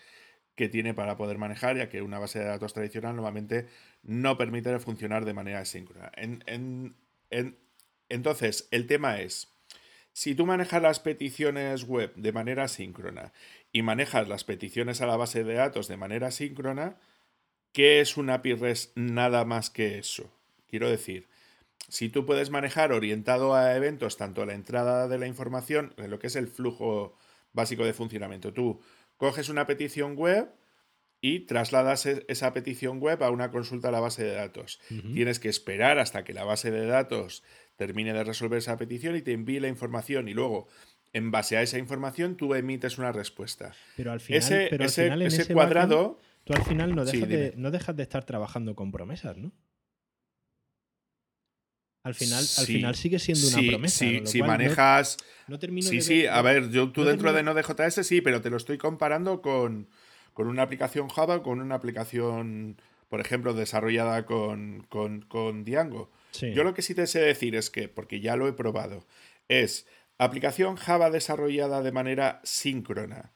que 0.56 0.70
tiene 0.70 0.94
para 0.94 1.18
poder 1.18 1.38
manejar, 1.38 1.78
ya 1.78 1.90
que 1.90 2.02
una 2.02 2.20
base 2.20 2.40
de 2.40 2.46
datos 2.46 2.74
tradicional 2.74 3.16
normalmente 3.16 3.68
no 4.04 4.38
permite 4.38 4.78
funcionar 4.80 5.26
de 5.26 5.34
manera 5.34 5.66
síncrona. 5.66 6.12
entonces, 8.10 8.68
el 8.72 8.88
tema 8.88 9.20
es, 9.20 9.54
si 10.14 10.34
tú 10.34 10.46
manejas 10.46 10.82
las 10.82 11.02
peticiones 11.02 11.84
web 11.84 12.14
de 12.16 12.32
manera 12.32 12.70
síncrona 12.70 13.34
y 13.74 13.82
manejas 13.82 14.30
las 14.30 14.46
peticiones 14.46 15.02
a 15.02 15.08
la 15.08 15.18
base 15.18 15.44
de 15.44 15.56
datos 15.56 15.90
de 15.90 15.98
manera 15.98 16.32
síncrona, 16.32 16.98
¿qué 17.74 18.00
es 18.00 18.16
una 18.16 18.36
API 18.36 18.54
REST 18.54 18.96
nada 18.96 19.44
más 19.44 19.70
que 19.70 19.98
eso? 19.98 20.32
Quiero 20.70 20.90
decir, 20.90 21.28
si 21.90 22.08
tú 22.08 22.26
puedes 22.26 22.50
manejar 22.50 22.94
orientado 22.94 23.54
a 23.56 23.76
eventos 23.76 24.16
tanto 24.16 24.46
la 24.46 24.54
entrada 24.54 25.10
de 25.10 25.18
la 25.18 25.28
información, 25.28 25.94
en 25.98 26.10
lo 26.10 26.18
que 26.18 26.28
es 26.28 26.38
el 26.38 26.48
flujo 26.48 27.18
básico 27.52 27.84
de 27.84 27.94
funcionamiento, 27.94 28.54
tú 28.54 28.82
coges 29.18 29.50
una 29.50 29.66
petición 29.66 30.16
web 30.16 30.50
y 31.22 31.42
trasladas 31.42 32.06
e-, 32.06 32.26
esa 32.28 32.54
petición 32.54 33.00
web 33.00 33.24
a 33.24 33.32
una 33.32 33.52
consulta 33.52 33.90
a 33.90 33.92
la 33.92 34.00
base 34.00 34.24
de 34.24 34.34
datos. 34.34 34.80
Tienes 35.14 35.40
que 35.40 35.50
esperar 35.50 36.00
hasta 36.00 36.24
que 36.24 36.34
la 36.34 36.44
base 36.44 36.72
de 36.72 36.86
datos 36.86 37.44
termine 37.76 38.14
de 38.14 38.24
resolver 38.24 38.60
esa 38.60 38.78
petición 38.78 39.16
y 39.16 39.22
te 39.22 39.34
envíe 39.34 39.60
la 39.60 39.68
información 39.68 40.28
y 40.28 40.34
luego 40.34 40.68
en 41.14 41.32
base 41.32 41.58
a 41.58 41.62
esa 41.62 41.78
información 41.78 42.36
tú 42.36 42.54
emites 42.56 42.98
una 42.98 43.12
respuesta. 43.12 43.74
Pero 43.96 44.12
al 44.12 44.20
final, 44.20 45.22
ese, 45.22 45.54
cuadrado... 45.54 46.20
tú 46.44 46.54
al 46.54 46.64
final 46.64 46.94
no 46.94 47.06
dejas, 47.06 47.30
de, 47.30 47.54
no 47.56 47.72
dejas 47.72 47.96
de 47.96 48.04
estar 48.04 48.26
trabajando 48.26 48.76
con 48.76 48.92
promesas, 48.92 49.38
¿no? 49.38 49.52
Al 52.06 52.14
final, 52.14 52.46
al 52.60 52.66
final 52.68 52.94
sigue 52.94 53.18
siendo 53.18 53.48
una 53.48 53.68
promesa. 53.68 53.98
Sí, 53.98 54.22
si 54.26 54.44
manejas. 54.44 55.18
sí, 55.82 56.02
sí, 56.02 56.28
a 56.28 56.40
ver, 56.44 56.70
yo, 56.70 56.92
tú 56.92 57.04
dentro 57.04 57.34
de 57.34 57.42
Node.js 57.42 58.06
sí, 58.06 58.22
pero 58.22 58.44
te 58.44 58.52
lo 58.52 58.58
estoy 58.58 58.78
comparando 58.78 59.42
con, 59.42 59.88
una 60.36 60.62
aplicación 60.62 61.10
Java, 61.10 61.42
con 61.42 61.60
una 61.60 61.74
aplicación, 61.74 62.80
por 63.10 63.22
ejemplo, 63.22 63.56
desarrollada 63.56 64.28
con, 64.28 64.86
con, 64.88 65.66
Django. 65.66 66.12
Yo 66.40 66.64
lo 66.64 66.76
que 66.76 66.84
sí 66.84 66.94
te 66.94 67.08
sé 67.08 67.22
decir 67.22 67.56
es 67.56 67.72
que, 67.72 67.88
porque 67.88 68.20
ya 68.20 68.36
lo 68.36 68.48
he 68.48 68.54
probado, 68.54 69.04
es 69.48 69.88
aplicación 70.20 70.76
Java 70.76 71.10
desarrollada 71.10 71.82
de 71.82 71.92
manera 71.92 72.40
síncrona 72.44 73.34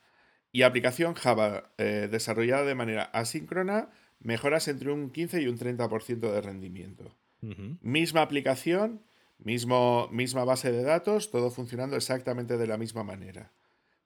y 0.51 0.61
aplicación 0.61 1.15
Java 1.15 1.71
eh, 1.79 2.07
desarrollada 2.11 2.65
de 2.65 2.75
manera 2.75 3.05
asíncrona, 3.05 3.89
mejoras 4.19 4.67
entre 4.67 4.91
un 4.91 5.09
15 5.09 5.41
y 5.41 5.47
un 5.47 5.57
30% 5.57 6.19
de 6.19 6.41
rendimiento. 6.41 7.15
Misma 7.41 8.21
aplicación, 8.21 9.01
mismo, 9.37 10.09
misma 10.11 10.43
base 10.43 10.71
de 10.71 10.83
datos, 10.83 11.31
todo 11.31 11.51
funcionando 11.51 11.95
exactamente 11.95 12.57
de 12.57 12.67
la 12.67 12.77
misma 12.77 13.03
manera. 13.03 13.51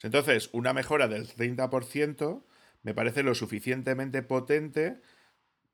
Entonces, 0.03 0.49
una 0.51 0.73
mejora 0.73 1.07
del 1.07 1.27
30% 1.27 2.43
me 2.83 2.93
parece 2.93 3.23
lo 3.23 3.33
suficientemente 3.33 4.21
potente 4.21 5.01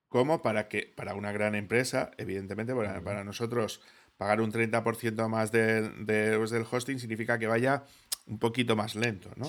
como 0.08 0.42
para 0.42 0.68
que, 0.68 0.94
para 0.96 1.16
una 1.16 1.32
gran 1.32 1.56
empresa, 1.56 2.12
evidentemente, 2.18 2.74
para, 2.74 3.24
nosotros 3.24 3.82
pagar 4.18 4.42
un 4.42 4.52
30% 4.52 5.28
más 5.28 5.52
de, 5.52 5.90
del 6.06 6.66
hosting 6.70 7.00
significa 7.00 7.40
que 7.40 7.48
vaya 7.48 7.84
un 8.28 8.40
poquito 8.40 8.76
más 8.76 8.96
lento, 8.96 9.32
¿no? 9.36 9.48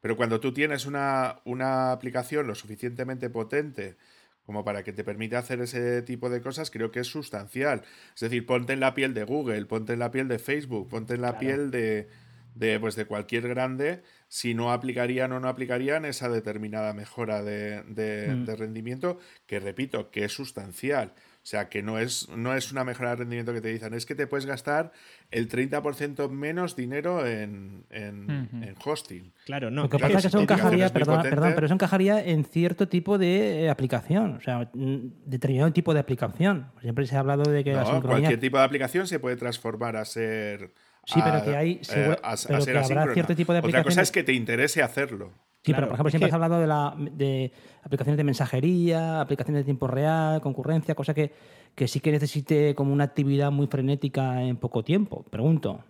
Pero 0.00 0.16
cuando 0.16 0.40
tú 0.40 0.52
tienes 0.52 0.86
una, 0.86 1.40
una 1.44 1.92
aplicación 1.92 2.46
lo 2.46 2.54
suficientemente 2.54 3.30
potente 3.30 3.96
como 4.44 4.64
para 4.64 4.82
que 4.82 4.92
te 4.92 5.04
permita 5.04 5.38
hacer 5.38 5.60
ese 5.60 6.02
tipo 6.02 6.30
de 6.30 6.40
cosas, 6.40 6.70
creo 6.70 6.90
que 6.90 7.00
es 7.00 7.06
sustancial. 7.06 7.82
Es 8.14 8.20
decir, 8.20 8.44
ponte 8.46 8.72
en 8.72 8.80
la 8.80 8.94
piel 8.94 9.14
de 9.14 9.24
Google, 9.24 9.66
ponte 9.66 9.92
en 9.92 9.98
la 9.98 10.10
piel 10.10 10.28
de 10.28 10.38
Facebook, 10.38 10.88
ponte 10.88 11.14
en 11.14 11.22
la 11.22 11.38
piel 11.38 11.70
de, 11.70 12.08
de, 12.54 12.80
pues, 12.80 12.96
de 12.96 13.06
cualquier 13.06 13.48
grande, 13.48 14.02
si 14.28 14.54
no 14.54 14.72
aplicarían 14.72 15.32
o 15.32 15.40
no 15.40 15.48
aplicarían 15.48 16.04
esa 16.04 16.28
determinada 16.28 16.92
mejora 16.92 17.42
de, 17.42 17.82
de, 17.84 18.34
mm. 18.34 18.44
de 18.44 18.56
rendimiento, 18.56 19.18
que 19.46 19.60
repito, 19.60 20.10
que 20.10 20.24
es 20.24 20.32
sustancial. 20.32 21.14
O 21.42 21.44
sea, 21.44 21.68
que 21.68 21.82
no 21.82 21.98
es, 21.98 22.28
no 22.28 22.54
es 22.54 22.70
una 22.70 22.84
mejora 22.84 23.10
de 23.10 23.16
rendimiento 23.16 23.52
que 23.52 23.60
te 23.60 23.66
dicen, 23.66 23.94
es 23.94 24.06
que 24.06 24.14
te 24.14 24.28
puedes 24.28 24.46
gastar 24.46 24.92
el 25.32 25.48
30% 25.48 26.30
menos 26.30 26.76
dinero 26.76 27.26
en, 27.26 27.84
en, 27.90 28.76
hosting. 28.84 29.32
Claro, 29.44 29.68
no. 29.68 29.82
Lo 29.82 29.88
que 29.88 29.98
pasa 29.98 30.18
es 30.18 30.22
que 30.22 30.28
eso 30.28 30.40
encajaría, 30.40 30.88
perdón, 30.90 31.22
pero 31.24 31.66
eso 31.66 31.74
encajaría 31.74 32.24
en 32.24 32.44
cierto 32.44 32.86
tipo 32.86 33.18
de 33.18 33.64
eh, 33.64 33.70
aplicación, 33.70 34.36
o 34.36 34.40
sea, 34.40 34.70
determinado 34.72 35.72
tipo 35.72 35.92
de 35.92 35.98
aplicación. 36.00 36.70
Siempre 36.80 37.06
se 37.06 37.16
ha 37.16 37.20
hablado 37.20 37.50
de 37.50 37.64
que 37.64 37.72
no, 37.72 38.02
cualquier 38.02 38.38
tipo 38.38 38.58
de 38.58 38.64
aplicación 38.64 39.08
se 39.08 39.18
puede 39.18 39.34
transformar 39.34 39.96
a 39.96 40.04
ser... 40.04 40.72
Sí, 41.04 41.20
pero 41.24 41.42
que 41.42 41.56
hay 41.56 41.80
eh, 41.92 42.16
pero 42.46 42.64
que 42.64 42.78
habrá 42.78 43.12
cierto 43.12 43.34
tipo 43.34 43.52
de 43.52 43.58
aplicación. 43.58 43.80
Otra 43.80 43.90
cosa 43.90 44.02
es 44.02 44.12
que 44.12 44.22
te 44.22 44.32
interese 44.32 44.80
hacerlo. 44.80 45.32
Sí, 45.64 45.72
pero 45.72 45.86
por 45.86 45.94
ejemplo, 45.94 46.10
siempre 46.10 46.28
has 46.28 46.34
hablado 46.34 46.58
de, 46.58 46.66
la, 46.66 46.94
de 46.98 47.52
aplicaciones 47.84 48.16
de 48.16 48.24
mensajería, 48.24 49.20
aplicaciones 49.20 49.60
de 49.60 49.64
tiempo 49.64 49.86
real, 49.86 50.40
concurrencia, 50.40 50.96
cosa 50.96 51.14
que, 51.14 51.32
que 51.76 51.86
sí 51.86 52.00
que 52.00 52.10
necesite 52.10 52.74
como 52.74 52.92
una 52.92 53.04
actividad 53.04 53.52
muy 53.52 53.68
frenética 53.68 54.42
en 54.42 54.56
poco 54.56 54.82
tiempo. 54.82 55.24
Pregunto. 55.30 55.84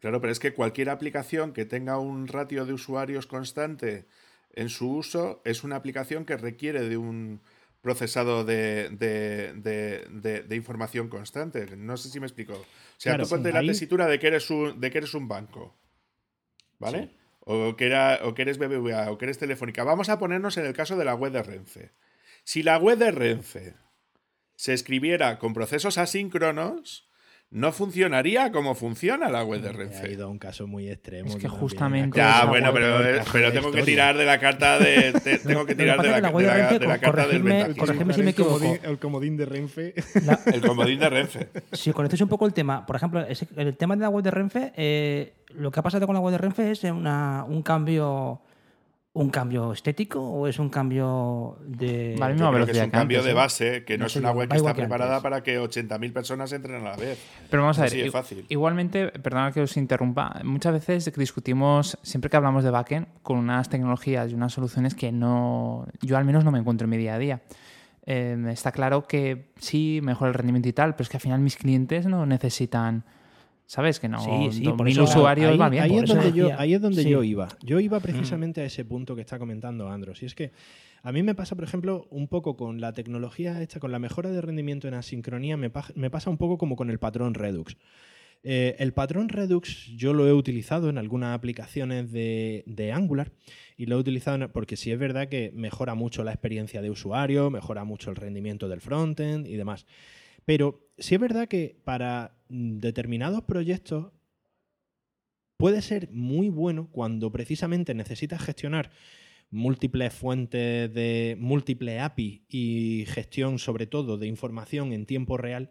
Claro, 0.00 0.20
pero 0.20 0.30
es 0.30 0.38
que 0.38 0.52
cualquier 0.52 0.90
aplicación 0.90 1.54
que 1.54 1.64
tenga 1.64 1.98
un 1.98 2.28
ratio 2.28 2.66
de 2.66 2.74
usuarios 2.74 3.26
constante 3.26 4.06
en 4.52 4.68
su 4.68 4.90
uso 4.90 5.40
es 5.46 5.64
una 5.64 5.76
aplicación 5.76 6.26
que 6.26 6.36
requiere 6.36 6.82
de 6.82 6.98
un 6.98 7.40
procesado 7.80 8.44
de, 8.44 8.90
de, 8.90 10.56
información 10.56 11.08
constante. 11.08 11.76
No 11.76 11.96
sé 11.96 12.10
si 12.10 12.20
me 12.20 12.26
explico. 12.26 12.52
O 12.52 12.64
sea, 12.98 13.16
tú 13.16 13.26
ponte 13.26 13.52
la 13.52 13.60
tesitura 13.60 14.06
de 14.06 14.18
que 14.18 14.26
eres 14.26 14.50
un, 14.50 14.78
de 14.78 14.90
que 14.90 14.98
eres 14.98 15.14
un 15.14 15.28
banco. 15.28 15.74
¿Vale? 16.78 17.10
O 17.44 17.76
que, 17.76 17.86
era, 17.86 18.20
o 18.24 18.34
que 18.34 18.42
eres 18.42 18.58
BBVA, 18.58 19.10
o 19.10 19.18
que 19.18 19.26
eres 19.26 19.38
Telefónica. 19.38 19.84
Vamos 19.84 20.08
a 20.08 20.18
ponernos 20.18 20.56
en 20.56 20.66
el 20.66 20.72
caso 20.72 20.96
de 20.96 21.04
la 21.04 21.14
web 21.14 21.32
de 21.32 21.42
Renfe. 21.42 21.92
Si 22.44 22.62
la 22.62 22.78
web 22.78 22.98
de 22.98 23.10
Renfe 23.10 23.74
se 24.56 24.72
escribiera 24.72 25.38
con 25.38 25.54
procesos 25.54 25.98
asíncronos, 25.98 27.08
no 27.54 27.70
funcionaría 27.70 28.50
como 28.50 28.74
funciona 28.74 29.28
la 29.28 29.44
web 29.44 29.62
de 29.62 29.70
Renfe. 29.70 30.08
Ha 30.08 30.10
ido 30.10 30.26
a 30.26 30.28
un 30.28 30.40
caso 30.40 30.66
muy 30.66 30.90
extremo. 30.90 31.30
Es 31.30 31.36
que 31.36 31.48
justamente. 31.48 32.18
Ya, 32.18 32.46
bueno, 32.46 32.72
pero, 32.74 32.98
pero 33.32 33.52
tengo 33.52 33.70
que 33.70 33.84
tirar 33.84 34.18
de 34.18 34.24
la 34.24 34.40
carta 34.40 34.80
de. 34.80 35.12
tengo 35.46 35.64
que 35.64 35.76
tirar 35.76 36.02
de 36.02 36.08
la, 36.08 36.16
de 36.16 36.80
la, 36.80 36.98
carta 36.98 37.28
del 37.28 37.76
Corregime 37.76 38.12
si 38.12 38.22
me 38.24 38.30
equivoco. 38.30 38.76
El 38.82 38.98
comodín 38.98 39.36
de 39.36 39.46
Renfe. 39.46 39.94
el 40.52 40.62
comodín 40.62 40.98
de 40.98 41.08
Renfe. 41.08 41.48
Si 41.70 41.92
conocéis 41.92 42.22
un 42.22 42.28
poco 42.28 42.44
el 42.44 42.52
tema, 42.52 42.84
por 42.84 42.96
ejemplo, 42.96 43.24
el 43.24 43.76
tema 43.76 43.94
de 43.94 44.02
la 44.02 44.08
web 44.08 44.24
de 44.24 44.30
Renfe, 44.32 44.72
eh, 44.76 45.34
lo 45.54 45.70
que 45.70 45.78
ha 45.78 45.82
pasado 45.84 46.06
con 46.06 46.14
la 46.14 46.20
web 46.20 46.32
de 46.32 46.38
Renfe 46.38 46.72
es 46.72 46.82
una, 46.82 47.44
un 47.46 47.62
cambio 47.62 48.40
un 49.14 49.30
cambio 49.30 49.72
estético 49.72 50.20
o 50.20 50.48
es 50.48 50.58
un 50.58 50.68
cambio 50.68 51.56
de. 51.64 52.16
Vale, 52.18 52.34
no, 52.34 52.52
que 52.66 52.72
es 52.72 52.82
un 52.82 52.90
cambio 52.90 53.22
de 53.22 53.32
base, 53.32 53.84
que 53.84 53.96
no, 53.96 54.06
es 54.06 54.16
una 54.16 54.32
web 54.32 54.48
que 54.48 54.56
está 54.56 54.74
preparada 54.74 55.20
para 55.20 55.40
que 55.40 55.60
80.000 55.60 56.12
personas 56.12 56.52
entren 56.52 56.80
a 56.80 56.90
la 56.90 56.96
vez. 56.96 57.24
Pero 57.48 57.62
vamos 57.62 57.78
a 57.78 57.82
ver, 57.82 58.10
fácil. 58.10 58.44
igualmente, 58.48 59.08
perdona 59.08 59.52
que 59.52 59.60
os 59.60 59.76
interrumpa, 59.76 60.40
muchas 60.42 60.72
veces 60.72 61.12
discutimos, 61.16 61.96
siempre 62.02 62.28
que 62.28 62.36
hablamos 62.36 62.64
de 62.64 62.70
backend, 62.70 63.06
con 63.22 63.38
unas 63.38 63.68
tecnologías 63.68 64.32
y 64.32 64.34
unas 64.34 64.52
soluciones 64.52 64.96
que 64.96 65.12
no. 65.12 65.86
Yo 66.02 66.16
al 66.16 66.24
menos 66.24 66.44
no 66.44 66.50
me 66.50 66.58
encuentro 66.58 66.86
en 66.86 66.90
mi 66.90 66.96
día 66.96 67.14
a 67.14 67.18
día. 67.18 67.40
Eh, 68.06 68.36
está 68.48 68.72
claro 68.72 69.06
que 69.06 69.52
sí, 69.58 70.00
mejora 70.02 70.30
el 70.30 70.34
rendimiento 70.34 70.68
y 70.68 70.72
tal, 70.72 70.96
pero 70.96 71.04
es 71.04 71.08
que 71.08 71.18
al 71.18 71.22
final 71.22 71.38
mis 71.38 71.56
clientes 71.56 72.06
no 72.06 72.26
necesitan 72.26 73.04
¿Sabes? 73.74 73.98
Que 73.98 74.08
no. 74.08 74.20
Sí, 74.20 74.58
sí, 74.58 74.62
por 74.62 74.84
mil 74.84 75.00
usuarios 75.00 75.50
ahí, 75.50 75.58
va 75.58 75.68
bien. 75.68 75.82
Ahí, 75.82 75.96
es 75.98 76.08
donde, 76.08 76.32
yo, 76.32 76.48
ahí 76.56 76.74
es 76.74 76.80
donde 76.80 77.04
yo 77.10 77.24
iba. 77.24 77.48
Yo 77.60 77.80
iba 77.80 77.98
precisamente 77.98 78.60
a 78.60 78.64
ese 78.66 78.84
punto 78.84 79.16
que 79.16 79.22
está 79.22 79.36
comentando 79.36 79.90
Andros. 79.90 80.22
Y 80.22 80.26
es 80.26 80.36
que 80.36 80.52
a 81.02 81.10
mí 81.10 81.24
me 81.24 81.34
pasa, 81.34 81.56
por 81.56 81.64
ejemplo, 81.64 82.06
un 82.10 82.28
poco 82.28 82.56
con 82.56 82.80
la 82.80 82.92
tecnología 82.92 83.60
esta, 83.60 83.80
con 83.80 83.90
la 83.90 83.98
mejora 83.98 84.30
de 84.30 84.40
rendimiento 84.40 84.86
en 84.86 84.94
asincronía, 84.94 85.56
me, 85.56 85.70
pasa 85.70 86.30
un 86.30 86.38
poco 86.38 86.56
como 86.56 86.76
con 86.76 86.88
el 86.88 87.00
patrón 87.00 87.34
Redux. 87.34 87.76
Eh, 88.44 88.76
el 88.78 88.92
patrón 88.92 89.28
Redux 89.28 89.88
yo 89.96 90.12
lo 90.12 90.28
he 90.28 90.32
utilizado 90.32 90.88
en 90.88 90.96
algunas 90.96 91.34
aplicaciones 91.34 92.12
de, 92.12 92.62
de, 92.66 92.92
Angular 92.92 93.32
y 93.76 93.86
lo 93.86 93.96
he 93.96 93.98
utilizado 93.98 94.52
porque 94.52 94.76
sí 94.76 94.92
es 94.92 94.98
verdad 95.00 95.28
que 95.28 95.50
mejora 95.52 95.96
mucho 95.96 96.22
la 96.22 96.30
experiencia 96.30 96.80
de 96.80 96.90
usuario, 96.90 97.50
mejora 97.50 97.82
mucho 97.82 98.10
el 98.10 98.16
rendimiento 98.16 98.68
del 98.68 98.80
frontend 98.80 99.48
y 99.48 99.56
demás. 99.56 99.84
Pero 100.44 100.86
sí 100.96 101.16
es 101.16 101.20
verdad 101.20 101.48
que 101.48 101.76
para 101.84 102.36
determinados 102.48 103.42
proyectos 103.44 104.12
puede 105.56 105.82
ser 105.82 106.10
muy 106.10 106.48
bueno 106.48 106.88
cuando 106.90 107.30
precisamente 107.32 107.94
necesitas 107.94 108.42
gestionar 108.42 108.90
múltiples 109.50 110.12
fuentes 110.12 110.92
de 110.92 111.36
múltiples 111.38 112.00
API 112.00 112.44
y 112.48 113.04
gestión 113.06 113.58
sobre 113.58 113.86
todo 113.86 114.18
de 114.18 114.26
información 114.26 114.92
en 114.92 115.06
tiempo 115.06 115.36
real 115.36 115.70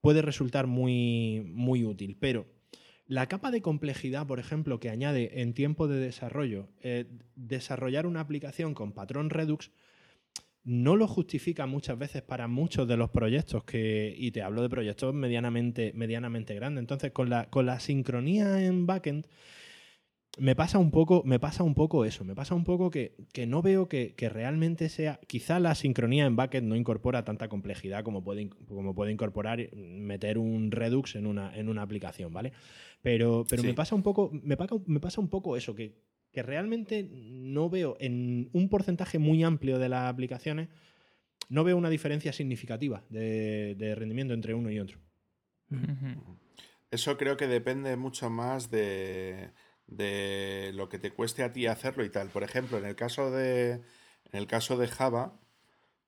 puede 0.00 0.20
resultar 0.20 0.66
muy, 0.66 1.42
muy 1.46 1.84
útil. 1.84 2.18
Pero 2.20 2.46
la 3.06 3.26
capa 3.26 3.50
de 3.50 3.62
complejidad, 3.62 4.26
por 4.26 4.38
ejemplo, 4.38 4.78
que 4.80 4.90
añade 4.90 5.40
en 5.40 5.54
tiempo 5.54 5.88
de 5.88 5.98
desarrollo, 5.98 6.68
eh, 6.82 7.06
desarrollar 7.36 8.06
una 8.06 8.20
aplicación 8.20 8.74
con 8.74 8.92
patrón 8.92 9.30
Redux, 9.30 9.70
no 10.64 10.96
lo 10.96 11.06
justifica 11.06 11.66
muchas 11.66 11.98
veces 11.98 12.22
para 12.22 12.48
muchos 12.48 12.88
de 12.88 12.96
los 12.96 13.10
proyectos 13.10 13.64
que, 13.64 14.14
y 14.16 14.30
te 14.30 14.42
hablo 14.42 14.62
de 14.62 14.70
proyectos 14.70 15.14
medianamente, 15.14 15.92
medianamente 15.94 16.54
grandes. 16.54 16.80
Entonces, 16.80 17.12
con 17.12 17.28
la, 17.28 17.50
con 17.50 17.66
la 17.66 17.80
sincronía 17.80 18.64
en 18.64 18.86
backend, 18.86 19.26
me 20.38 20.56
pasa 20.56 20.78
un 20.78 20.90
poco, 20.90 21.22
me 21.24 21.38
pasa 21.38 21.62
un 21.62 21.74
poco 21.74 22.04
eso, 22.04 22.24
me 22.24 22.34
pasa 22.34 22.54
un 22.54 22.64
poco 22.64 22.90
que, 22.90 23.14
no 23.46 23.62
veo 23.62 23.88
que, 23.88 24.14
realmente 24.32 24.88
sea. 24.88 25.20
Quizá 25.26 25.60
la 25.60 25.74
sincronía 25.74 26.24
en 26.24 26.34
backend 26.34 26.66
no 26.66 26.76
incorpora 26.76 27.24
tanta 27.24 27.48
complejidad 27.48 28.02
como 28.02 28.24
puede, 28.24 28.48
como 28.66 28.94
puede 28.94 29.12
incorporar 29.12 29.72
meter 29.74 30.38
un 30.38 30.70
Redux 30.70 31.14
en 31.14 31.26
una, 31.26 31.54
en 31.56 31.68
una 31.68 31.82
aplicación, 31.82 32.32
¿vale? 32.32 32.52
Pero, 33.02 33.44
pero 33.48 33.62
me 33.62 33.74
pasa 33.74 33.94
un 33.94 34.02
poco, 34.02 34.30
me 34.32 34.56
me 34.86 35.00
pasa 35.00 35.20
un 35.20 35.28
poco 35.28 35.56
eso, 35.56 35.74
que, 35.74 35.94
que 36.34 36.42
realmente 36.42 37.08
no 37.10 37.70
veo 37.70 37.96
en 38.00 38.50
un 38.52 38.68
porcentaje 38.68 39.18
muy 39.18 39.44
amplio 39.44 39.78
de 39.78 39.88
las 39.88 40.10
aplicaciones, 40.10 40.68
no 41.48 41.64
veo 41.64 41.76
una 41.76 41.88
diferencia 41.88 42.32
significativa 42.32 43.04
de, 43.08 43.94
rendimiento 43.96 44.34
entre 44.34 44.52
uno 44.52 44.70
y 44.70 44.80
otro. 44.80 44.98
Eso 46.90 47.16
creo 47.16 47.36
que 47.36 47.46
depende 47.46 47.96
mucho 47.96 48.30
más 48.30 48.70
de, 48.70 49.52
lo 49.86 50.88
que 50.88 50.98
te 50.98 51.12
cueste 51.12 51.44
a 51.44 51.52
ti 51.52 51.66
hacerlo 51.66 52.04
y 52.04 52.10
tal. 52.10 52.28
Por 52.28 52.42
ejemplo, 52.42 52.78
en 52.78 52.84
el 52.84 52.96
caso 52.96 53.30
de, 53.30 53.72
en 53.72 54.32
el 54.32 54.46
caso 54.48 54.76
de 54.76 54.88
Java, 54.88 55.40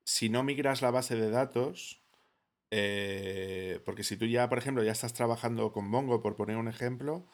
si 0.05 0.29
no 0.29 0.43
migras 0.43 0.83
la 0.83 0.91
base 0.91 1.15
de 1.15 1.31
datos, 1.31 2.03
eh, 2.73 3.81
porque 3.85 4.03
si 4.03 4.17
tú 4.17 4.27
ya, 4.27 4.49
por 4.49 4.59
ejemplo, 4.59 4.83
ya 4.83 4.93
estás 4.93 5.13
trabajando 5.13 5.73
con 5.73 5.89
Mongo, 5.89 6.21
por 6.21 6.35
poner 6.35 6.57
un 6.57 6.69
ejemplo, 6.69 7.27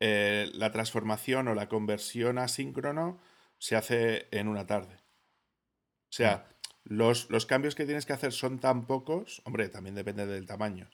eh, 0.00 0.50
la 0.54 0.70
transformación 0.70 1.48
o 1.48 1.54
la 1.54 1.68
conversión 1.68 2.38
asíncrono 2.38 3.18
se 3.58 3.76
hace 3.76 4.28
en 4.30 4.48
una 4.48 4.66
tarde. 4.66 4.94
O 4.94 6.12
sea, 6.12 6.48
los, 6.84 7.28
los, 7.30 7.46
cambios 7.46 7.74
que 7.74 7.84
tienes 7.84 8.06
que 8.06 8.12
hacer 8.12 8.32
son 8.32 8.60
tan 8.60 8.86
pocos, 8.86 9.42
hombre, 9.44 9.68
también 9.68 9.94
depende 9.94 10.26
del 10.26 10.46
tamaño, 10.46 10.88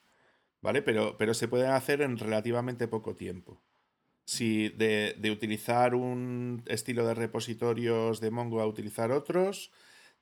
¿vale? 0.60 0.82
Pero, 0.82 1.16
pero 1.18 1.34
se 1.34 1.48
pueden 1.48 1.70
hacer 1.70 2.00
en 2.02 2.18
relativamente 2.18 2.88
poco 2.88 3.14
tiempo. 3.14 3.62
Si 4.26 4.70
de, 4.70 5.14
utilizar 5.30 5.94
un 5.94 6.62
estilo 6.66 7.06
de 7.06 7.14
repositorios 7.14 8.20
de 8.20 8.30
Mongo 8.30 8.60
a 8.60 8.66
utilizar 8.66 9.12
otros, 9.12 9.70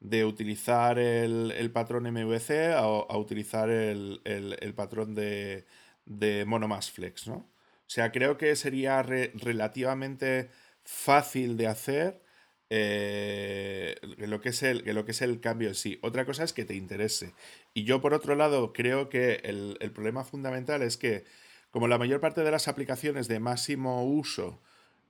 de 0.00 0.24
utilizar 0.24 0.98
el, 0.98 1.70
patrón 1.72 2.12
MVC 2.12 2.72
a, 2.74 3.16
utilizar 3.16 3.70
el, 3.70 4.74
patrón 4.74 5.14
de, 5.14 5.66
de 6.04 6.44
Flex, 6.92 7.28
¿no? 7.28 7.52
O 7.93 7.94
sea, 7.94 8.10
creo 8.10 8.39
que 8.39 8.56
sería 8.56 9.02
relativamente 9.02 10.48
fácil 10.82 11.59
de 11.59 11.66
hacer 11.66 12.23
eh, 12.70 13.97
lo, 14.16 14.40
que 14.40 14.48
es 14.48 14.62
el, 14.62 14.82
lo 14.94 15.05
que 15.05 15.10
es 15.10 15.20
el 15.20 15.40
cambio 15.40 15.69
en 15.69 15.74
sí. 15.74 15.98
Otra 16.01 16.24
cosa 16.24 16.43
es 16.43 16.55
que 16.55 16.64
te 16.64 16.74
interese. 16.74 17.35
Y 17.74 17.85
yo, 17.85 18.01
por 18.01 18.14
otro 18.14 18.35
lado, 18.35 18.73
creo 18.73 19.10
que 19.10 19.43
el, 19.44 19.77
el 19.81 19.90
problema 19.93 20.24
fundamental 20.24 20.81
es 20.81 20.97
que, 20.97 21.24
como 21.70 21.86
la 21.86 21.98
mayor 21.98 22.19
parte 22.19 22.43
de 22.43 22.51
las 22.51 22.66
aplicaciones 22.66 23.28
de 23.28 23.40
máximo 23.40 24.02
uso 24.06 24.62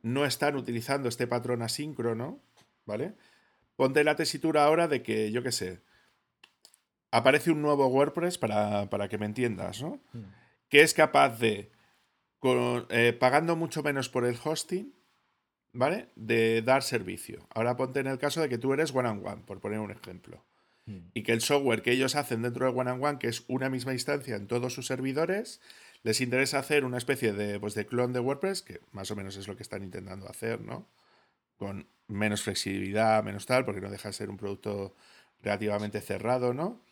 no 0.02 0.24
están 0.24 0.56
utilizando 0.56 1.08
este 1.08 1.28
patrón 1.28 1.62
asíncrono, 1.62 2.42
¿vale? 2.84 3.14
Ponte 3.76 4.02
la 4.02 4.16
tesitura 4.16 4.64
ahora 4.64 4.88
de 4.88 5.04
que, 5.04 5.30
yo 5.30 5.44
qué 5.44 5.52
sé, 5.52 5.82
aparece 7.12 7.52
un 7.52 7.62
nuevo 7.62 7.86
WordPress 7.86 8.38
para, 8.38 9.08
que 9.08 9.18
me 9.18 9.26
entiendas, 9.26 9.80
¿no? 9.82 10.02
Hmm. 10.12 10.24
Que 10.68 10.80
es 10.80 10.94
capaz 10.94 11.38
de, 11.38 11.70
eh, 12.44 13.12
pagando 13.12 13.56
mucho 13.56 13.82
menos 13.82 14.08
por 14.08 14.24
el 14.24 14.38
hosting, 14.42 14.94
¿vale? 15.72 16.08
De 16.16 16.62
dar 16.62 16.82
servicio. 16.82 17.46
Ahora 17.54 17.76
ponte 17.76 18.00
en 18.00 18.06
el 18.06 18.18
caso 18.18 18.40
de 18.40 18.48
que 18.48 18.58
tú 18.58 18.72
eres 18.72 18.94
one 18.94 19.08
on 19.08 19.24
one, 19.24 19.42
por 19.46 19.60
poner 19.60 19.78
un 19.78 19.90
ejemplo. 19.90 20.44
Hmm. 20.86 21.10
Y 21.14 21.22
que 21.22 21.32
el 21.32 21.40
software 21.40 21.82
que 21.82 21.92
ellos 21.92 22.16
hacen 22.16 22.42
dentro 22.42 22.66
de 22.66 22.78
one 22.78 22.90
on 22.90 23.04
one, 23.04 23.18
que 23.18 23.28
es 23.28 23.44
una 23.48 23.70
misma 23.70 23.92
instancia 23.92 24.36
en 24.36 24.46
todos 24.46 24.74
sus 24.74 24.86
servidores, 24.86 25.60
les 26.02 26.20
interesa 26.20 26.58
hacer 26.58 26.84
una 26.84 26.98
especie 26.98 27.32
de, 27.32 27.60
pues, 27.60 27.74
de 27.74 27.86
clon 27.86 28.12
de 28.12 28.20
WordPress, 28.20 28.62
que 28.62 28.80
más 28.90 29.10
o 29.10 29.16
menos 29.16 29.36
es 29.36 29.46
lo 29.46 29.56
que 29.56 29.62
están 29.62 29.84
intentando 29.84 30.28
hacer, 30.28 30.60
¿no? 30.60 30.88
Con 31.56 31.86
menos 32.08 32.42
flexibilidad, 32.42 33.22
menos 33.22 33.46
tal, 33.46 33.64
porque 33.64 33.80
no 33.80 33.90
deja 33.90 34.08
de 34.08 34.14
ser 34.14 34.30
un 34.30 34.36
producto 34.36 34.96
relativamente 35.42 36.00
cerrado, 36.00 36.54
¿no? 36.54 36.82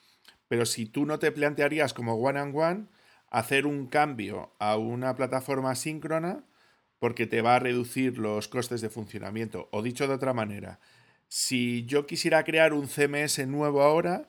Pero 0.46 0.64
si 0.64 0.86
tú 0.86 1.06
no 1.06 1.18
te 1.18 1.32
plantearías 1.32 1.92
como 1.92 2.14
one 2.14 2.40
on 2.40 2.56
one 2.56 2.86
hacer 3.30 3.66
un 3.66 3.86
cambio 3.86 4.52
a 4.58 4.76
una 4.76 5.14
plataforma 5.14 5.74
síncrona, 5.74 6.44
porque 6.98 7.26
te 7.26 7.40
va 7.40 7.56
a 7.56 7.60
reducir 7.60 8.18
los 8.18 8.48
costes 8.48 8.80
de 8.82 8.90
funcionamiento. 8.90 9.68
O 9.72 9.82
dicho 9.82 10.06
de 10.06 10.14
otra 10.14 10.34
manera, 10.34 10.80
si 11.28 11.86
yo 11.86 12.06
quisiera 12.06 12.44
crear 12.44 12.74
un 12.74 12.88
CMS 12.88 13.46
nuevo 13.46 13.82
ahora, 13.82 14.28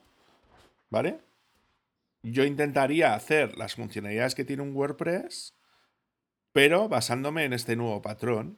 ¿vale? 0.89 1.19
Yo 2.23 2.45
intentaría 2.45 3.15
hacer 3.15 3.57
las 3.57 3.75
funcionalidades 3.75 4.35
que 4.35 4.45
tiene 4.45 4.61
un 4.61 4.75
WordPress, 4.75 5.55
pero 6.53 6.87
basándome 6.87 7.43
en 7.43 7.53
este 7.53 7.75
nuevo 7.75 8.01
patrón 8.01 8.57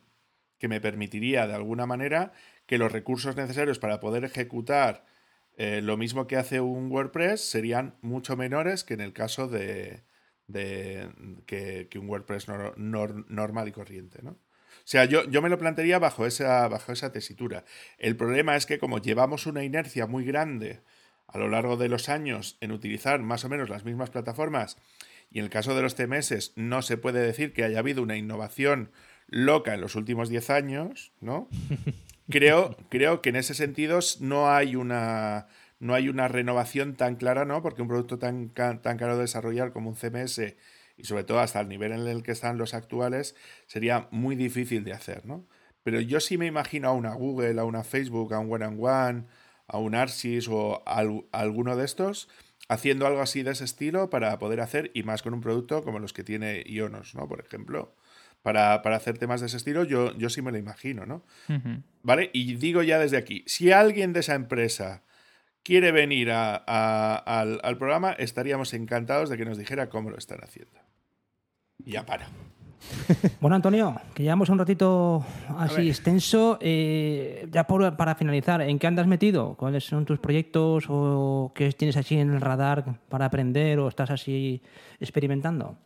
que 0.59 0.67
me 0.67 0.81
permitiría 0.81 1.47
de 1.47 1.55
alguna 1.55 1.85
manera 1.85 2.33
que 2.65 2.77
los 2.77 2.91
recursos 2.91 3.35
necesarios 3.35 3.79
para 3.79 3.99
poder 3.99 4.25
ejecutar 4.25 5.05
eh, 5.55 5.81
lo 5.81 5.97
mismo 5.97 6.27
que 6.27 6.37
hace 6.37 6.59
un 6.59 6.91
WordPress 6.91 7.41
serían 7.41 7.95
mucho 8.01 8.35
menores 8.35 8.83
que 8.83 8.93
en 8.93 9.01
el 9.01 9.13
caso 9.13 9.47
de, 9.47 10.03
que, 10.53 11.89
un 11.95 12.09
WordPress 12.09 12.47
normal 12.47 13.67
y 13.67 13.71
corriente, 13.71 14.19
¿no? 14.21 14.31
O 14.31 14.85
sea, 14.85 15.05
yo, 15.05 15.23
yo 15.30 15.41
me 15.41 15.49
lo 15.49 15.57
plantearía 15.57 15.97
bajo 15.97 16.25
esa, 16.25 16.67
bajo 16.67 16.91
esa 16.91 17.11
tesitura. 17.11 17.63
El 17.97 18.17
problema 18.17 18.55
es 18.57 18.65
que 18.65 18.80
como 18.80 18.99
llevamos 18.99 19.45
una 19.45 19.63
inercia 19.63 20.07
muy 20.07 20.25
grande 20.25 20.81
a 21.27 21.38
lo 21.38 21.47
largo 21.47 21.77
de 21.77 21.88
los 21.88 22.09
años 22.09 22.57
en 22.59 22.71
utilizar 22.71 23.21
más 23.21 23.45
o 23.45 23.49
menos 23.49 23.69
las 23.69 23.85
mismas 23.85 24.09
plataformas, 24.09 24.77
y 25.31 25.39
en 25.39 25.45
el 25.45 25.49
caso 25.49 25.75
de 25.75 25.81
los 25.81 25.95
TMS 25.95 26.53
no 26.55 26.81
se 26.81 26.97
puede 26.97 27.21
decir 27.21 27.53
que 27.53 27.63
haya 27.63 27.80
habido 27.80 28.03
una 28.03 28.17
innovación 28.17 28.91
loca 29.27 29.73
en 29.73 29.81
los 29.81 29.95
últimos 29.95 30.30
10 30.30 30.49
años, 30.49 31.11
¿no? 31.21 31.49
Creo, 32.30 32.77
creo 32.88 33.21
que 33.21 33.30
en 33.30 33.35
ese 33.35 33.53
sentido 33.53 33.99
no 34.21 34.49
hay 34.49 34.77
una 34.77 35.47
no 35.84 35.93
hay 35.93 36.07
una 36.07 36.30
renovación 36.30 36.95
tan 36.95 37.18
clara, 37.18 37.43
¿no? 37.43 37.61
Porque 37.61 37.81
un 37.81 37.89
producto 37.89 38.18
tan, 38.18 38.49
tan 38.49 38.80
caro 38.80 39.15
de 39.15 39.23
desarrollar 39.23 39.73
como 39.73 39.89
un 39.89 39.95
CMS 39.95 40.55
y 40.95 41.03
sobre 41.03 41.26
todo 41.26 41.39
hasta 41.39 41.60
el 41.60 41.68
nivel 41.68 41.91
en 41.91 42.07
el 42.07 42.23
que 42.23 42.31
están 42.31 42.57
los 42.57 42.73
actuales 42.73 43.35
sería 43.68 44.07
muy 44.10 44.38
difícil 44.38 44.85
de 44.85 44.93
hacer, 44.93 45.26
¿no? 45.26 45.45
Pero 45.84 45.99
yo 45.99 46.22
sí 46.22 46.38
me 46.38 46.45
imagino 46.45 46.88
a 46.88 46.93
una 46.93 47.14
Google, 47.14 47.60
a 47.60 47.65
una 47.65 47.84
Facebook, 47.84 48.34
a 48.34 48.39
un 48.39 48.53
One 48.53 48.65
and 48.65 48.80
One, 48.80 49.23
a 49.68 49.77
un 49.77 49.93
Arsis 49.93 50.47
o 50.47 50.81
a, 50.85 51.03
alguno 51.34 51.76
de 51.76 51.84
estos 51.84 52.30
haciendo 52.69 53.05
algo 53.05 53.22
así 53.22 53.43
de 53.43 53.51
ese 53.51 53.65
estilo 53.65 54.10
para 54.10 54.39
poder 54.39 54.61
hacer 54.61 54.89
y 54.93 55.03
más 55.03 55.22
con 55.22 55.34
un 55.34 55.41
producto 55.41 55.84
como 55.84 55.99
los 55.99 56.14
que 56.14 56.23
tiene 56.23 56.64
Ionos, 56.65 57.14
¿no? 57.14 57.27
Por 57.27 57.41
ejemplo 57.41 57.93
para, 58.41 58.76
hacer 58.76 59.18
temas 59.18 59.39
de 59.39 59.47
ese 59.47 59.57
estilo, 59.57 59.85
yo, 59.85 60.15
yo 60.18 60.30
sí 60.30 60.41
me 60.41 60.51
lo 60.51 60.57
imagino, 60.57 61.05
¿no? 61.05 61.23
¿Vale? 62.03 62.30
Y 62.34 62.55
digo 62.55 62.84
ya 62.84 62.99
desde 62.99 63.18
aquí, 63.18 63.43
si 63.47 63.72
alguien 63.72 64.11
de 64.11 64.19
esa 64.19 64.35
empresa 64.35 65.01
quiere 65.64 65.91
venir 65.91 66.31
al, 66.31 67.77
programa, 67.77 68.11
estaríamos 68.11 68.73
encantados 68.73 69.30
de 69.30 69.38
que 69.38 69.45
nos 69.45 69.57
dijera 69.57 69.90
cómo 69.90 70.10
lo 70.10 70.18
están 70.18 70.40
haciendo. 70.44 70.80
ya 71.80 72.06
para. 72.06 72.27
Bueno, 73.40 73.56
Antonio, 73.56 73.95
que 74.14 74.23
llevamos 74.23 74.49
un 74.49 74.60
ratito 74.60 75.26
así 75.57 75.88
extenso. 75.88 76.57
Eh, 76.60 77.48
ya 77.49 77.65
para 77.65 78.15
finalizar, 78.15 78.61
¿en 78.61 78.77
qué 78.77 78.88
andas 78.88 79.07
metido? 79.07 79.56
¿Cuáles 79.56 79.85
son 79.85 80.06
tus 80.06 80.19
proyectos 80.19 80.85
o 80.90 81.53
qué 81.56 81.72
tienes 81.72 81.95
así 81.95 82.18
en 82.18 82.34
el 82.34 82.41
radar 82.41 82.99
para 83.07 83.26
aprender 83.26 83.80
o 83.80 83.88
estás 83.88 84.11
así 84.11 84.61
experimentando? 84.99 85.77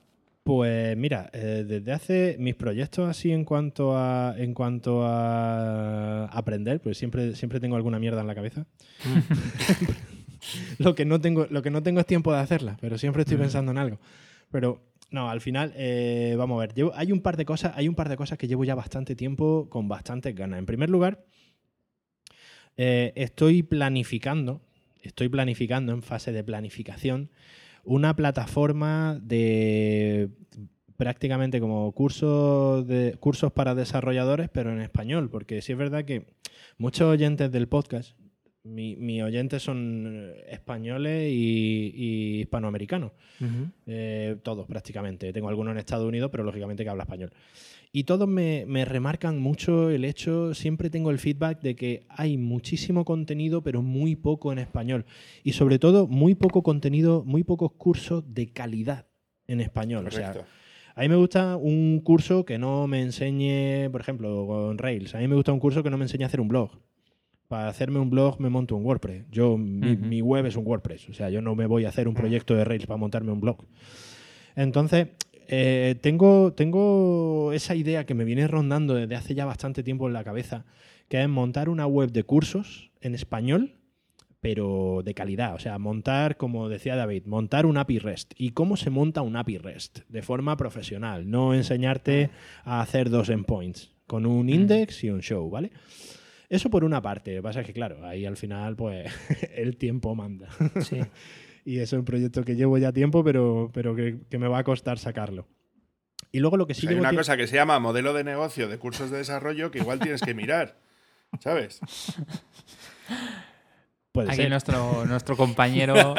Pues 0.47 0.95
mira, 0.95 1.29
eh, 1.33 1.65
desde 1.67 1.91
hace 1.91 2.37
mis 2.39 2.55
proyectos 2.55 3.09
así 3.09 3.33
en 3.33 3.43
cuanto 3.43 3.97
a 3.97 4.33
en 4.37 4.53
cuanto 4.53 5.03
a 5.03 6.23
aprender, 6.27 6.79
pues 6.79 6.97
siempre, 6.97 7.35
siempre 7.35 7.59
tengo 7.59 7.75
alguna 7.75 7.99
mierda 7.99 8.21
en 8.21 8.27
la 8.27 8.33
cabeza. 8.33 8.65
lo 10.77 10.95
que 10.95 11.03
no 11.03 11.19
tengo, 11.19 11.47
lo 11.49 11.61
que 11.61 11.69
no 11.69 11.83
tengo 11.83 11.99
es 11.99 12.05
tiempo 12.05 12.31
de 12.31 12.39
hacerla, 12.39 12.77
pero 12.79 12.97
siempre 12.97 13.23
estoy 13.23 13.35
mm. 13.35 13.41
pensando 13.41 13.73
en 13.73 13.77
algo. 13.77 13.99
Pero 14.49 14.81
no, 15.11 15.29
al 15.29 15.41
final, 15.41 15.73
eh, 15.75 16.35
vamos 16.37 16.63
a 16.63 16.65
ver, 16.65 16.91
hay 16.95 17.11
un 17.11 17.19
par 17.19 17.35
de 17.35 17.43
cosas, 17.43 17.73
hay 17.75 17.89
un 17.89 17.95
par 17.95 18.07
de 18.07 18.15
cosas 18.15 18.37
que 18.37 18.47
llevo 18.47 18.63
ya 18.63 18.73
bastante 18.73 19.17
tiempo 19.17 19.67
con 19.69 19.89
bastantes 19.89 20.33
ganas. 20.33 20.59
En 20.59 20.65
primer 20.65 20.89
lugar, 20.89 21.25
eh, 22.77 23.11
estoy 23.17 23.63
planificando, 23.63 24.61
estoy 25.01 25.27
planificando 25.27 25.91
en 25.91 26.03
fase 26.03 26.31
de 26.31 26.41
planificación 26.45 27.31
una 27.87 28.15
plataforma 28.15 29.17
de 29.21 30.29
prácticamente 30.97 31.61
como 31.61 31.91
cursos 31.93 32.85
de 32.85 33.15
cursos 33.19 33.53
para 33.53 33.75
desarrolladores, 33.75 34.49
pero 34.49 34.73
en 34.73 34.81
español, 34.81 35.29
porque 35.29 35.61
sí 35.61 35.71
es 35.71 35.77
verdad 35.77 36.03
que 36.03 36.25
muchos 36.77 37.07
oyentes 37.07 37.49
del 37.49 37.67
podcast, 37.69 38.17
mis 38.63 39.23
oyentes 39.23 39.63
son 39.63 40.33
españoles 40.49 41.31
y, 41.31 42.41
hispanoamericanos, 42.41 43.13
eh, 43.85 44.35
todos 44.43 44.67
prácticamente. 44.67 45.31
Tengo 45.31 45.47
algunos 45.47 45.71
en 45.71 45.77
Estados 45.77 46.05
Unidos, 46.05 46.29
pero 46.29 46.43
lógicamente 46.43 46.83
que 46.83 46.89
habla 46.89 47.03
español. 47.03 47.31
Y 47.91 48.03
todos 48.03 48.27
me, 48.27 48.65
remarcan 48.85 49.39
mucho 49.39 49.89
el 49.89 50.05
hecho, 50.05 50.53
siempre 50.53 50.89
tengo 50.89 51.09
el 51.11 51.19
feedback 51.19 51.61
de 51.61 51.75
que 51.75 52.05
hay 52.09 52.37
muchísimo 52.37 53.05
contenido, 53.05 53.63
pero 53.63 53.81
muy 53.81 54.15
poco 54.15 54.51
en 54.51 54.59
español. 54.59 55.05
Y 55.43 55.53
sobre 55.53 55.79
todo, 55.79 56.07
muy 56.07 56.35
poco 56.35 56.63
contenido, 56.63 57.23
muy 57.25 57.43
pocos 57.43 57.71
cursos 57.73 58.23
de 58.33 58.51
calidad 58.51 59.07
en 59.47 59.61
español. 59.61 60.07
O 60.07 60.11
sea, 60.11 60.33
a 60.95 61.01
mí 61.01 61.09
me 61.09 61.15
gusta 61.15 61.55
un 61.57 62.01
curso 62.03 62.45
que 62.45 62.57
no 62.57 62.87
me 62.87 63.01
enseñe, 63.01 63.89
por 63.91 64.01
ejemplo, 64.01 64.45
con 64.47 64.77
Rails. 64.77 65.15
A 65.15 65.19
mí 65.19 65.27
me 65.27 65.35
gusta 65.35 65.53
un 65.53 65.59
curso 65.59 65.83
que 65.83 65.89
no 65.89 65.97
me 65.97 66.05
enseñe 66.05 66.23
a 66.23 66.27
hacer 66.27 66.41
un 66.41 66.47
blog. 66.47 66.71
Para 67.47 67.69
hacerme 67.69 67.99
un 67.99 68.09
blog 68.09 68.41
me 68.41 68.49
monto 68.49 68.75
un 68.75 68.83
WordPress. 68.83 69.25
Yo, 69.31 69.57
mi, 69.57 69.95
mi, 69.95 70.21
web 70.21 70.45
es 70.45 70.57
un 70.57 70.67
WordPress. 70.67 71.09
O 71.09 71.13
sea, 71.13 71.29
yo 71.29 71.41
no 71.41 71.55
me 71.55 71.65
voy 71.65 71.85
a 71.85 71.89
hacer 71.89 72.07
un 72.07 72.13
proyecto 72.13 72.55
de 72.55 72.65
Rails 72.65 72.87
para 72.87 72.97
montarme 72.97 73.31
un 73.31 73.39
blog. 73.39 73.63
Entonces, 74.57 75.09
eh, 75.47 75.95
tengo, 76.01 76.53
tengo 76.53 77.51
esa 77.53 77.75
idea 77.75 78.05
que 78.05 78.13
me 78.13 78.25
viene 78.25 78.47
rondando 78.47 78.95
desde 78.95 79.15
hace 79.15 79.35
ya 79.35 79.45
bastante 79.45 79.83
tiempo 79.83 80.07
en 80.07 80.13
la 80.13 80.23
cabeza, 80.23 80.65
que 81.07 81.21
es 81.21 81.29
montar 81.29 81.69
una 81.69 81.87
web 81.87 82.11
de 82.11 82.23
cursos 82.23 82.91
en 83.01 83.15
español, 83.15 83.75
pero 84.41 85.01
de 85.03 85.13
calidad. 85.13 85.55
O 85.55 85.59
sea, 85.59 85.77
montar, 85.79 86.37
como 86.37 86.69
decía 86.69 86.95
David, 86.95 87.25
montar 87.25 87.65
un 87.65 87.77
API 87.77 87.99
REST. 87.99 88.33
¿Y 88.37 88.51
cómo 88.51 88.77
se 88.77 88.89
monta 88.89 89.21
un 89.21 89.35
API 89.35 89.57
REST? 89.57 89.99
De 90.09 90.21
forma 90.21 90.57
profesional, 90.57 91.29
no 91.29 91.53
enseñarte 91.53 92.29
a 92.63 92.81
hacer 92.81 93.09
dos 93.09 93.29
endpoints, 93.29 93.91
con 94.05 94.25
un 94.25 94.47
mm. 94.47 94.49
index 94.49 95.03
y 95.03 95.09
un 95.09 95.21
show, 95.21 95.49
¿vale? 95.49 95.71
Eso 96.49 96.69
por 96.69 96.83
una 96.83 97.01
parte. 97.01 97.31
Lo 97.31 97.37
que 97.39 97.43
pasa 97.43 97.61
es 97.61 97.67
que, 97.67 97.73
claro, 97.73 98.05
ahí 98.05 98.25
al 98.25 98.37
final, 98.37 98.75
pues, 98.75 99.11
el 99.55 99.77
tiempo 99.77 100.13
manda. 100.15 100.49
Sí. 100.81 100.99
y 101.67 101.79
es 101.81 101.91
un 101.91 102.05
proyecto 102.05 102.45
que 102.45 102.55
llevo 102.55 102.77
ya 102.77 102.93
tiempo, 102.93 103.25
pero, 103.25 103.69
pero 103.73 103.93
que, 103.93 104.37
me 104.37 104.47
va 104.47 104.59
a 104.59 104.63
costar 104.63 104.99
sacarlo. 104.99 105.49
Y 106.31 106.39
luego 106.39 106.55
lo 106.55 106.65
que 106.65 106.73
sí 106.73 106.87
Hay 106.87 106.95
una 106.95 107.13
cosa 107.13 107.35
que 107.35 107.45
se 107.45 107.57
llama 107.57 107.77
modelo 107.79 108.13
de 108.13 108.23
negocio 108.23 108.69
de 108.69 108.77
cursos 108.77 109.11
de 109.11 109.17
desarrollo 109.17 109.69
que 109.69 109.79
igual 109.79 109.99
tienes 109.99 110.21
que 110.21 110.33
mirar, 110.33 110.77
¿sabes? 111.41 111.81
Puede 114.13 114.31
Aquí 114.31 114.47
nuestro, 114.47 115.05
nuestro 115.05 115.35
compañero 115.35 116.15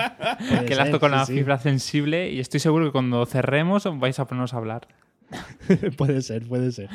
que 0.66 0.76
le 0.76 0.98
con 1.00 1.10
la 1.10 1.24
fibra 1.24 1.58
sensible 1.58 2.30
y 2.30 2.38
estoy 2.38 2.60
seguro 2.60 2.84
que 2.84 2.92
cuando 2.92 3.24
cerremos 3.24 3.88
vais 3.98 4.18
a 4.18 4.26
ponernos 4.26 4.52
a 4.52 4.58
hablar. 4.58 4.88
puede 5.96 6.22
ser, 6.22 6.46
puede 6.46 6.72
ser. 6.72 6.88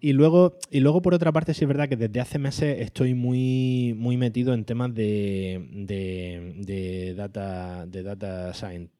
Y 0.00 0.12
luego, 0.12 0.58
y 0.70 0.80
luego, 0.80 1.02
por 1.02 1.14
otra 1.14 1.32
parte, 1.32 1.54
sí 1.54 1.64
es 1.64 1.68
verdad 1.68 1.88
que 1.88 1.96
desde 1.96 2.20
hace 2.20 2.38
meses 2.38 2.80
estoy 2.80 3.14
muy, 3.14 3.94
muy 3.96 4.16
metido 4.16 4.54
en 4.54 4.64
temas 4.64 4.94
de, 4.94 5.66
de, 5.72 7.14
data, 7.14 7.86
de 7.86 8.02
data 8.02 8.54
science. 8.54 8.92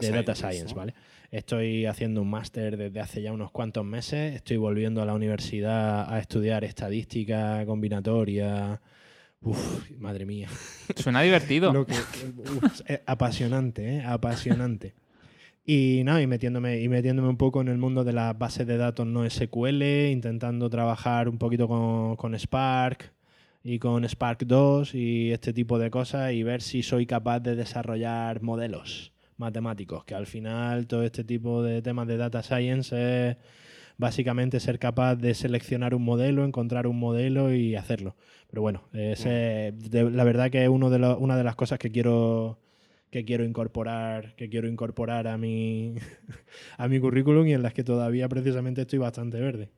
De 0.00 0.10
data, 0.10 0.34
science, 0.34 0.74
¿vale? 0.74 0.94
Estoy 1.30 1.86
haciendo 1.86 2.22
un 2.22 2.30
máster 2.30 2.76
desde 2.76 2.98
hace 3.00 3.22
ya 3.22 3.32
unos 3.32 3.50
cuantos 3.52 3.84
meses. 3.84 4.34
Estoy 4.34 4.56
volviendo 4.56 5.00
a 5.00 5.04
la 5.04 5.14
universidad 5.14 6.12
a 6.12 6.18
estudiar 6.18 6.64
estadística 6.64 7.64
combinatoria. 7.66 8.80
Uf, 9.42 9.90
madre 9.98 10.26
mía. 10.26 10.48
Suena 10.96 11.22
divertido. 11.22 11.72
Lo 11.72 11.86
que- 11.86 11.94
uf, 11.94 12.80
apasionante, 13.06 13.96
¿eh? 13.96 14.02
Apasionante. 14.04 14.94
Y 15.72 16.02
nada, 16.02 16.20
y 16.20 16.26
metiéndome, 16.26 16.80
y 16.80 16.88
metiéndome 16.88 17.28
un 17.28 17.36
poco 17.36 17.60
en 17.60 17.68
el 17.68 17.78
mundo 17.78 18.02
de 18.02 18.12
las 18.12 18.36
bases 18.36 18.66
de 18.66 18.76
datos 18.76 19.06
no 19.06 19.24
SQL, 19.24 20.10
intentando 20.10 20.68
trabajar 20.68 21.28
un 21.28 21.38
poquito 21.38 21.68
con, 21.68 22.16
con 22.16 22.34
Spark 22.36 23.12
y 23.62 23.78
con 23.78 24.04
Spark 24.08 24.40
2 24.46 24.96
y 24.96 25.30
este 25.30 25.52
tipo 25.52 25.78
de 25.78 25.88
cosas 25.90 26.32
y 26.32 26.42
ver 26.42 26.60
si 26.60 26.82
soy 26.82 27.06
capaz 27.06 27.38
de 27.38 27.54
desarrollar 27.54 28.42
modelos 28.42 29.12
matemáticos, 29.36 30.04
que 30.04 30.16
al 30.16 30.26
final 30.26 30.88
todo 30.88 31.04
este 31.04 31.22
tipo 31.22 31.62
de 31.62 31.82
temas 31.82 32.08
de 32.08 32.16
data 32.16 32.42
science 32.42 33.30
es 33.30 33.36
básicamente 33.96 34.58
ser 34.58 34.80
capaz 34.80 35.14
de 35.14 35.34
seleccionar 35.34 35.94
un 35.94 36.02
modelo, 36.02 36.44
encontrar 36.44 36.88
un 36.88 36.98
modelo 36.98 37.54
y 37.54 37.76
hacerlo. 37.76 38.16
Pero 38.48 38.62
bueno, 38.62 38.82
ese- 38.92 39.72
de- 39.76 40.10
la 40.10 40.24
verdad 40.24 40.50
que 40.50 40.64
es 40.64 40.68
uno 40.68 40.90
de 40.90 40.98
los- 40.98 41.16
una 41.20 41.36
de 41.36 41.44
las 41.44 41.54
cosas 41.54 41.78
que 41.78 41.92
quiero 41.92 42.58
que 43.10 43.24
quiero 43.24 43.44
incorporar 43.44 44.34
que 44.36 44.48
quiero 44.48 44.68
incorporar 44.68 45.26
a 45.26 45.36
mi 45.36 45.96
a 46.78 46.88
mi 46.88 47.00
currículum 47.00 47.46
y 47.46 47.52
en 47.54 47.62
las 47.62 47.74
que 47.74 47.84
todavía 47.84 48.28
precisamente 48.28 48.82
estoy 48.82 48.98
bastante 48.98 49.40
verde. 49.40 49.70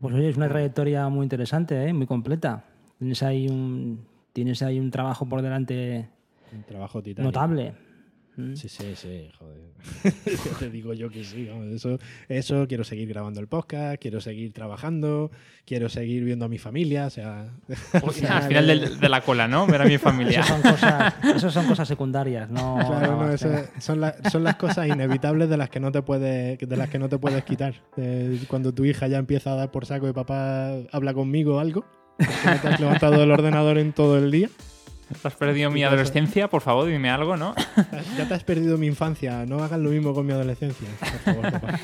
Pues 0.00 0.14
oye, 0.14 0.28
es 0.28 0.36
una 0.36 0.48
trayectoria 0.48 1.08
muy 1.08 1.22
interesante, 1.24 1.86
¿eh? 1.86 1.92
muy 1.92 2.06
completa. 2.06 2.64
Tienes 2.98 3.22
ahí 3.22 3.48
un, 3.48 4.06
tienes 4.32 4.62
ahí 4.62 4.78
un 4.78 4.90
trabajo 4.90 5.26
por 5.26 5.40
delante 5.42 6.08
Un 6.52 6.62
trabajo 6.64 7.02
titánico. 7.02 7.28
notable. 7.28 7.74
Sí, 8.54 8.68
sí, 8.68 8.94
sí, 8.96 9.28
joder. 9.38 9.60
Te 10.58 10.68
digo 10.68 10.92
yo 10.92 11.08
que 11.08 11.22
sí. 11.22 11.46
vamos, 11.48 11.66
Eso, 11.68 11.98
eso, 12.28 12.66
quiero 12.66 12.82
seguir 12.82 13.08
grabando 13.08 13.38
el 13.40 13.46
podcast, 13.46 14.00
quiero 14.02 14.20
seguir 14.20 14.52
trabajando, 14.52 15.30
quiero 15.64 15.88
seguir 15.88 16.24
viendo 16.24 16.44
a 16.44 16.48
mi 16.48 16.58
familia, 16.58 17.06
o 17.06 17.10
sea... 17.10 17.46
Al 17.92 18.42
final 18.42 18.66
del- 18.66 18.98
de 18.98 19.08
la 19.08 19.20
cola, 19.20 19.46
¿no? 19.46 19.66
Ver 19.68 19.82
a 19.82 19.84
mi 19.84 19.98
familia. 19.98 20.40
Esas 20.40 20.48
son 20.48 20.62
cosas, 20.62 21.14
esas 21.36 21.52
son 21.54 21.66
cosas 21.66 21.86
secundarias, 21.86 22.50
no. 22.50 22.76
Claro, 22.86 23.12
no, 23.18 23.26
no, 23.26 23.32
eso 23.32 23.52
es- 23.52 23.70
son, 23.78 24.00
la- 24.00 24.16
son 24.30 24.42
las 24.42 24.56
cosas 24.56 24.88
inevitables 24.88 25.48
de 25.48 25.56
las 25.56 25.70
que 25.70 25.78
no 25.78 25.92
te 25.92 26.02
puedes, 26.02 26.58
de 26.58 26.76
las 26.76 26.88
que 26.90 26.98
no 26.98 27.08
te 27.08 27.18
puedes 27.18 27.44
quitar. 27.44 27.74
Eh, 27.96 28.40
cuando 28.48 28.74
tu 28.74 28.84
hija 28.84 29.06
ya 29.06 29.18
empieza 29.18 29.52
a 29.52 29.56
dar 29.56 29.70
por 29.70 29.86
saco 29.86 30.08
y 30.08 30.12
papá 30.12 30.72
habla 30.90 31.14
conmigo 31.14 31.56
o 31.56 31.58
algo, 31.60 31.84
porque 32.18 32.34
no 32.46 32.60
te 32.60 32.68
has 32.68 32.80
levantado 32.80 33.20
del 33.20 33.30
ordenador 33.30 33.78
en 33.78 33.92
todo 33.92 34.18
el 34.18 34.30
día, 34.32 34.48
¿Has 35.22 35.34
perdido 35.34 35.70
mi 35.70 35.84
adolescencia? 35.84 36.48
Por 36.48 36.62
favor, 36.62 36.86
dime 36.86 37.10
algo, 37.10 37.36
¿no? 37.36 37.54
ya 38.16 38.28
te 38.28 38.34
has 38.34 38.44
perdido 38.44 38.78
mi 38.78 38.86
infancia. 38.86 39.44
No 39.46 39.62
hagas 39.62 39.78
lo 39.78 39.90
mismo 39.90 40.14
con 40.14 40.26
mi 40.26 40.32
adolescencia, 40.32 40.88
por 40.98 41.34
favor, 41.34 41.52
papá. 41.52 41.80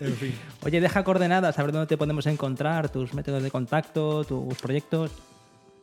En 0.00 0.12
fin. 0.14 0.32
Oye, 0.64 0.80
deja 0.80 1.02
coordenadas, 1.02 1.58
a 1.58 1.62
ver 1.62 1.72
dónde 1.72 1.88
te 1.88 1.96
podemos 1.96 2.26
encontrar, 2.26 2.88
tus 2.88 3.14
métodos 3.14 3.42
de 3.42 3.50
contacto, 3.50 4.22
tus 4.24 4.54
proyectos. 4.58 5.10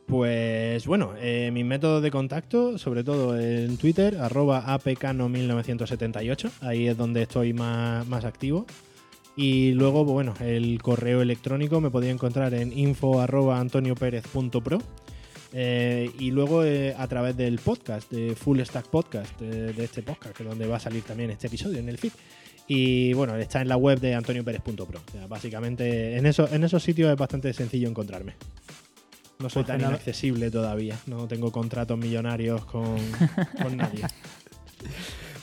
Pues 0.06 0.86
bueno, 0.86 1.12
eh, 1.18 1.50
mis 1.52 1.64
métodos 1.64 2.02
de 2.02 2.10
contacto, 2.10 2.78
sobre 2.78 3.02
todo 3.04 3.38
en 3.38 3.76
Twitter, 3.76 4.16
arroba 4.18 4.64
apcano1978, 4.66 6.50
ahí 6.62 6.86
es 6.88 6.96
donde 6.96 7.22
estoy 7.22 7.52
más, 7.52 8.06
más 8.06 8.24
activo. 8.24 8.66
Y 9.36 9.72
luego, 9.72 10.04
bueno, 10.04 10.32
el 10.40 10.80
correo 10.80 11.20
electrónico 11.20 11.80
me 11.82 11.90
podía 11.90 12.10
encontrar 12.10 12.54
en 12.54 12.72
info 12.72 13.20
arroba. 13.20 13.60
Eh, 15.58 16.10
y 16.18 16.32
luego 16.32 16.64
eh, 16.64 16.94
a 16.98 17.08
través 17.08 17.34
del 17.34 17.58
podcast, 17.58 18.10
de 18.10 18.36
Full 18.36 18.60
Stack 18.60 18.88
Podcast, 18.88 19.40
de, 19.40 19.72
de 19.72 19.84
este 19.84 20.02
podcast, 20.02 20.36
que 20.36 20.42
es 20.42 20.48
donde 20.50 20.66
va 20.66 20.76
a 20.76 20.80
salir 20.80 21.02
también 21.02 21.30
este 21.30 21.46
episodio 21.46 21.78
en 21.78 21.88
el 21.88 21.96
feed. 21.96 22.12
Y 22.68 23.14
bueno, 23.14 23.34
está 23.36 23.62
en 23.62 23.68
la 23.68 23.78
web 23.78 23.98
de 23.98 24.14
antonioperez.pro. 24.14 24.84
O 24.84 25.12
sea, 25.12 25.26
básicamente 25.28 26.18
en, 26.18 26.26
eso, 26.26 26.46
en 26.52 26.62
esos 26.62 26.82
sitios 26.82 27.10
es 27.10 27.16
bastante 27.16 27.54
sencillo 27.54 27.88
encontrarme. 27.88 28.34
No 29.38 29.48
soy 29.48 29.64
Pues 29.64 29.78
tan 29.78 29.80
inaccesible 29.80 30.50
todavía. 30.50 30.98
No 31.06 31.26
tengo 31.26 31.50
contratos 31.50 31.96
millonarios 31.96 32.62
con, 32.66 32.98
con 33.62 33.78
nadie. 33.78 34.04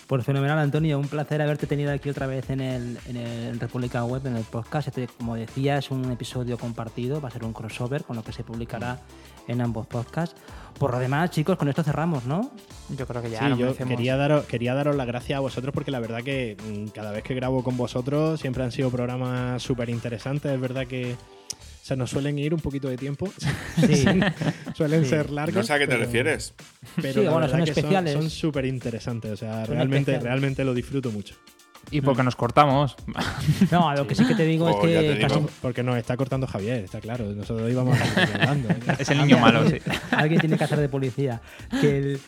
Pues 0.06 0.26
fenomenal, 0.26 0.60
Antonio. 0.60 1.00
Un 1.00 1.08
placer 1.08 1.42
haberte 1.42 1.66
tenido 1.66 1.92
aquí 1.92 2.10
otra 2.10 2.28
vez 2.28 2.52
en 2.52 2.62
el, 2.62 3.00
en 3.08 3.18
el 3.18 3.60
República 3.60 4.06
Web, 4.06 4.28
en 4.28 4.36
el 4.36 4.44
podcast. 4.44 4.90
Este, 4.90 5.08
como 5.08 5.36
decía, 5.36 5.80
es 5.80 5.90
un 5.90 6.12
episodio 6.12 6.60
compartido, 6.60 7.20
va 7.20 7.30
a 7.30 7.32
ser 7.32 7.44
un 7.46 7.54
crossover 7.54 8.04
con 8.04 8.16
lo 8.16 8.24
que 8.24 8.32
se 8.32 8.44
publicará 8.44 9.00
en 9.48 9.62
ambos 9.62 9.88
podcasts. 9.88 10.36
Por 10.80 10.92
lo 10.92 11.00
demás, 11.00 11.30
chicos, 11.30 11.56
con 11.58 11.70
esto 11.70 11.84
cerramos, 11.84 12.26
¿no? 12.26 12.52
Yo 12.98 13.06
creo 13.06 13.22
que 13.22 13.30
ya 13.30 13.40
Sí, 13.54 13.60
yo 13.60 13.76
quería 13.76 14.18
daros, 14.18 14.46
quería 14.46 14.74
daros 14.74 14.96
las 14.96 15.06
gracias 15.08 15.38
a 15.38 15.40
vosotros 15.40 15.74
porque 15.74 15.92
la 15.92 16.00
verdad 16.00 16.24
que 16.24 16.58
mm, 16.62 16.88
cada 16.90 17.12
vez 17.12 17.24
que 17.24 17.36
grabo 17.36 17.64
con 17.64 17.78
vosotros 17.78 18.40
siempre 18.40 18.64
han 18.64 18.72
sido 18.72 18.90
programas 18.90 19.62
súper 19.62 19.90
interesantes. 19.90 20.52
Es 20.52 20.60
verdad 20.60 20.88
que 20.88 21.16
se 21.84 21.96
nos 21.96 22.10
suelen 22.10 22.40
ir 22.40 22.54
un 22.54 22.60
poquito 22.60 22.88
de 22.90 22.98
tiempo. 22.98 23.30
Sí. 23.86 24.06
suelen 24.76 25.04
Sí. 25.04 25.10
ser 25.12 25.30
largos. 25.30 25.56
No 25.56 25.64
sé 25.64 25.74
a 25.74 25.78
qué 25.80 25.86
te 25.86 25.94
pero- 25.94 26.06
refieres. 26.06 26.54
Pero 27.02 27.14
Sí, 27.22 27.26
la 27.26 27.32
bueno, 27.32 27.48
son 27.50 27.62
especiales. 27.62 28.14
Son 28.14 28.30
súper 28.30 28.66
interesantes. 28.66 29.32
O 29.32 29.38
sea, 29.38 29.66
Son 29.66 29.76
realmente, 29.76 30.12
especiales. 30.12 30.24
realmente 30.24 30.64
lo 30.66 30.74
disfruto 30.74 31.12
mucho. 31.12 31.36
Y 31.92 32.02
porque 32.02 32.24
nos 32.24 32.36
cortamos. 32.36 32.96
No, 33.72 33.90
a 33.90 33.96
lo 33.96 34.08
que 34.08 34.16
sí 34.16 34.26
que 34.26 34.36
te 34.36 34.46
digo 34.46 34.68
es 34.70 34.76
Oh, 34.78 34.82
que 34.82 35.14
digo. 35.14 35.28
casi- 35.28 35.46
Porque 35.62 35.84
nos 35.84 35.98
está 35.98 36.18
cortando 36.18 36.48
Javier, 36.48 36.84
está 36.84 37.00
claro. 37.00 37.26
Nosotros 37.26 37.70
íbamos 37.70 37.98
hablando. 38.00 38.70
¿eh? 38.70 38.78
es 39.00 39.10
el 39.10 39.20
niño 39.20 39.38
malo, 39.40 39.70
sí. 39.70 39.78
alguien 40.12 40.40
tiene 40.40 40.58
que 40.58 40.64
hacer 40.64 40.80
de 40.80 40.90
policía. 40.90 41.42
Que, 41.82 41.98
el- 41.98 42.20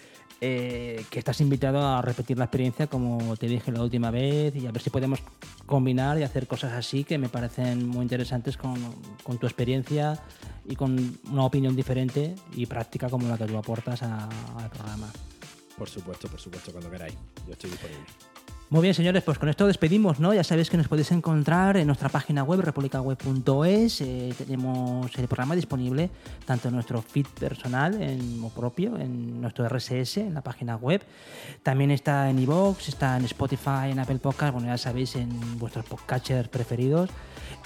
eh, 0.42 1.04
que 1.10 1.18
estás 1.20 1.40
invitado 1.42 1.88
a 1.88 2.02
repetir 2.02 2.38
la 2.38 2.46
experiencia 2.46 2.88
como 2.88 3.36
te 3.38 3.48
dije 3.48 3.72
la 3.72 3.82
última 3.82 4.12
vez 4.12 4.54
y 4.56 4.68
a 4.68 4.72
ver 4.72 4.82
si 4.82 4.90
podemos 4.90 5.20
combinar 5.66 6.20
y 6.20 6.24
hacer 6.24 6.46
cosas 6.46 6.74
así 6.74 7.04
que 7.06 7.18
me 7.18 7.30
parecen 7.30 7.88
muy 7.88 8.04
interesantes 8.04 8.58
con, 8.58 8.76
con 9.24 9.38
tu 9.38 9.48
experiencia 9.48 10.20
y 10.66 10.76
con 10.76 11.18
una 11.32 11.46
opinión 11.46 11.76
diferente 11.76 12.36
y 12.54 12.66
práctica 12.66 13.10
como 13.10 13.28
la 13.30 13.38
que 13.38 13.46
tú 13.46 13.58
aportas 13.58 14.04
a- 14.04 14.28
al 14.58 14.70
programa. 14.70 15.08
Por 15.78 15.90
supuesto, 15.90 16.28
por 16.28 16.40
supuesto, 16.40 16.72
cuando 16.72 16.92
queráis. 16.92 17.16
Yo 17.48 17.54
estoy 17.54 17.70
disponible. 17.72 18.04
Muy 18.72 18.82
bien, 18.82 18.96
señores, 18.96 19.22
pues 19.22 19.38
con 19.38 19.48
esto 19.48 19.68
despedimos, 19.68 20.20
¿no? 20.20 20.34
Ya 20.34 20.44
sabéis 20.44 20.72
que 20.72 20.78
nos 20.78 20.88
podéis 20.88 21.12
encontrar 21.12 21.78
en 21.78 21.86
nuestra 21.86 22.10
página 22.10 22.44
web, 22.44 22.62
republicaweb.es. 22.62 24.02
Eh, 24.02 24.34
tenemos 24.36 25.16
el 25.20 25.28
programa 25.28 25.56
disponible 25.56 26.10
tanto 26.46 26.70
en 26.70 26.74
nuestro 26.74 27.00
feed 27.04 27.28
personal 27.40 28.02
en, 28.02 28.44
o 28.44 28.50
propio, 28.50 28.98
en 28.98 29.40
nuestro 29.40 29.70
RSS, 29.70 30.18
en 30.18 30.34
la 30.34 30.42
página 30.42 30.78
web. 30.78 31.04
También 31.62 31.92
está 31.92 32.28
en 32.28 32.40
iVoox, 32.40 32.90
está 32.90 33.18
en 33.18 33.26
Spotify, 33.26 33.92
en 33.92 34.00
Apple 34.00 34.18
Podcast, 34.18 34.54
bueno, 34.54 34.68
ya 34.68 34.80
sabéis, 34.80 35.16
en 35.16 35.60
vuestros 35.60 35.86
podcatchers 35.86 36.48
preferidos. 36.48 37.12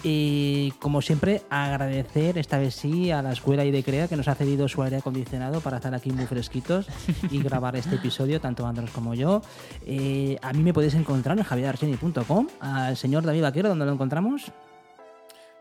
Y 0.03 0.71
como 0.79 1.01
siempre, 1.01 1.41
agradecer 1.49 2.37
esta 2.37 2.57
vez 2.57 2.73
sí 2.75 3.11
a 3.11 3.21
la 3.21 3.33
escuela 3.33 3.65
IDECREA 3.65 4.07
que 4.07 4.15
nos 4.15 4.27
ha 4.29 4.35
cedido 4.35 4.67
su 4.69 4.81
aire 4.81 4.97
acondicionado 4.97 5.59
para 5.59 5.77
estar 5.77 5.93
aquí 5.93 6.11
muy 6.11 6.25
fresquitos 6.25 6.87
y 7.29 7.41
grabar 7.43 7.75
este 7.75 7.95
episodio, 7.95 8.39
tanto 8.39 8.65
Andros 8.65 8.91
como 8.91 9.13
yo. 9.13 9.41
Eh, 9.85 10.37
a 10.41 10.53
mí 10.53 10.63
me 10.63 10.73
podéis 10.73 10.93
encontrar 10.93 11.37
en 11.37 11.43
javierarcheni.com, 11.43 12.47
al 12.61 12.95
señor 12.95 13.23
David 13.23 13.41
Vaquero, 13.41 13.69
donde 13.69 13.85
lo 13.85 13.91
encontramos. 13.91 14.51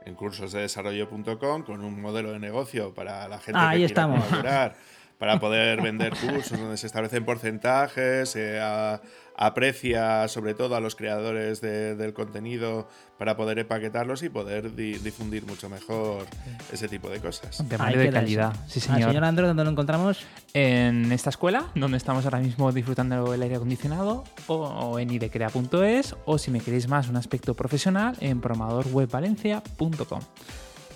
En 0.04 0.14
cursosdedesarrollo.com 0.14 1.62
con 1.64 1.84
un 1.84 2.00
modelo 2.00 2.30
de 2.32 2.38
negocio 2.38 2.94
para 2.94 3.26
la 3.28 3.38
gente 3.38 3.58
Ahí 3.58 3.70
que 3.70 3.76
quiera 3.78 3.86
estamos. 3.86 4.24
colaborar, 4.24 4.76
para 5.18 5.40
poder 5.40 5.82
vender 5.82 6.12
cursos 6.16 6.58
donde 6.58 6.76
se 6.76 6.86
establecen 6.86 7.24
porcentajes, 7.24 8.30
se 8.30 8.60
a- 8.60 9.00
aprecia 9.40 10.26
sobre 10.28 10.52
todo 10.54 10.74
a 10.74 10.80
los 10.80 10.96
creadores 10.96 11.60
de- 11.60 11.94
del 11.94 12.12
contenido 12.12 12.88
para 13.18 13.36
poder 13.36 13.58
empaquetarlos 13.60 14.22
y 14.24 14.28
poder 14.28 14.74
di- 14.74 14.98
difundir 14.98 15.46
mucho 15.46 15.68
mejor 15.68 16.26
ese 16.72 16.88
tipo 16.88 17.08
de 17.08 17.20
cosas. 17.20 17.66
De 17.68 17.78
manera 17.78 18.02
de 18.02 18.10
calidad. 18.10 18.52
eso. 18.52 18.62
Sí, 18.80 18.80
Al 18.90 18.96
señor. 18.96 19.10
señor 19.10 19.24
Andros, 19.24 19.48
donde 19.48 19.64
lo 19.64 19.70
encontramos. 19.70 20.26
en 20.54 21.12
esta 21.12 21.30
escuela, 21.30 21.66
donde 21.74 21.98
estamos 21.98 22.24
ahora 22.24 22.38
mismo 22.40 22.72
disfrutando 22.72 23.32
el 23.34 23.42
aire 23.42 23.56
acondicionado, 23.56 24.24
o, 24.48 24.54
o 24.56 24.98
en 24.98 25.10
idecrea.es, 25.10 26.16
o 26.24 26.38
si 26.38 26.50
me 26.50 26.60
queréis 26.60 26.88
más 26.88 27.08
un 27.08 27.16
aspecto 27.16 27.54
profesional, 27.54 28.16
en 28.20 28.40
programadorwebvalencia.com. 28.40 30.20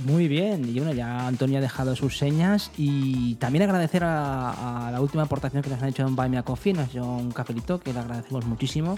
Muy 0.05 0.27
bien, 0.27 0.69
y 0.69 0.79
bueno, 0.79 0.93
ya 0.93 1.29
Antonio 1.29 1.59
ha 1.59 1.61
dejado 1.61 1.95
sus 1.95 2.19
señas 2.19 2.73
y 2.77 3.37
también 3.37 3.63
agradecer 3.63 4.03
a, 4.05 4.89
la 4.91 5.01
última 5.01 5.23
aportación 5.23 5.63
que 5.63 5.71
nos 5.71 5.81
han 5.81 5.91
hecho 5.91 6.03
en 6.03 6.17
Buy 6.17 6.29
Me 6.29 6.39
a 6.39 6.43
Coffee, 6.43 6.73
nos 6.73 6.89
hecho 6.89 7.05
un 7.05 7.31
cafelito 7.31 7.79
que 7.79 7.93
le 7.93 8.01
agradecemos 8.01 8.45
muchísimo 8.47 8.97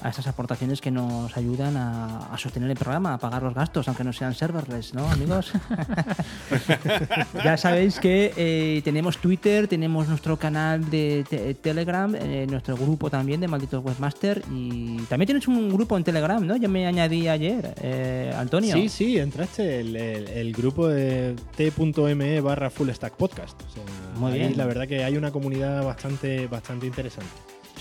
a 0.00 0.10
estas 0.10 0.26
aportaciones 0.28 0.80
que 0.80 0.90
nos 0.90 1.36
ayudan 1.36 1.76
a, 1.76 2.18
a 2.32 2.38
sostener 2.38 2.70
el 2.70 2.76
programa, 2.76 3.14
a 3.14 3.18
pagar 3.18 3.42
los 3.42 3.54
gastos, 3.54 3.88
aunque 3.88 4.04
no 4.04 4.12
sean 4.12 4.34
serverless, 4.34 4.94
¿no, 4.94 5.08
amigos? 5.10 5.52
ya 7.44 7.56
sabéis 7.56 7.98
que 7.98 8.32
eh, 8.36 8.80
tenemos 8.84 9.18
Twitter, 9.18 9.66
tenemos 9.68 10.08
nuestro 10.08 10.36
canal 10.36 10.88
de 10.90 11.24
te- 11.28 11.54
Telegram, 11.54 12.14
eh, 12.14 12.46
nuestro 12.48 12.76
grupo 12.76 13.10
también 13.10 13.40
de 13.40 13.48
Malditos 13.48 13.84
Webmaster 13.84 14.42
y 14.52 14.98
también 15.08 15.26
tienes 15.26 15.48
un 15.48 15.68
grupo 15.70 15.96
en 15.96 16.04
Telegram, 16.04 16.44
¿no? 16.46 16.56
Yo 16.56 16.68
me 16.68 16.86
añadí 16.86 17.28
ayer, 17.28 17.74
eh, 17.82 18.32
Antonio. 18.36 18.74
Sí, 18.74 18.88
sí, 18.88 19.18
entraste 19.18 19.80
el, 19.80 19.96
el- 19.96 20.28
el 20.28 20.52
grupo 20.52 20.86
de 20.88 21.34
t.me 21.56 22.40
barra 22.40 22.70
full 22.70 22.88
stack 22.90 23.14
podcast. 23.14 23.60
O 23.62 23.70
sea, 23.70 23.82
Muy 24.16 24.32
ahí 24.32 24.38
bien. 24.38 24.56
La 24.56 24.66
verdad 24.66 24.86
que 24.86 25.02
hay 25.04 25.16
una 25.16 25.30
comunidad 25.30 25.84
bastante, 25.84 26.46
bastante 26.46 26.86
interesante. 26.86 27.30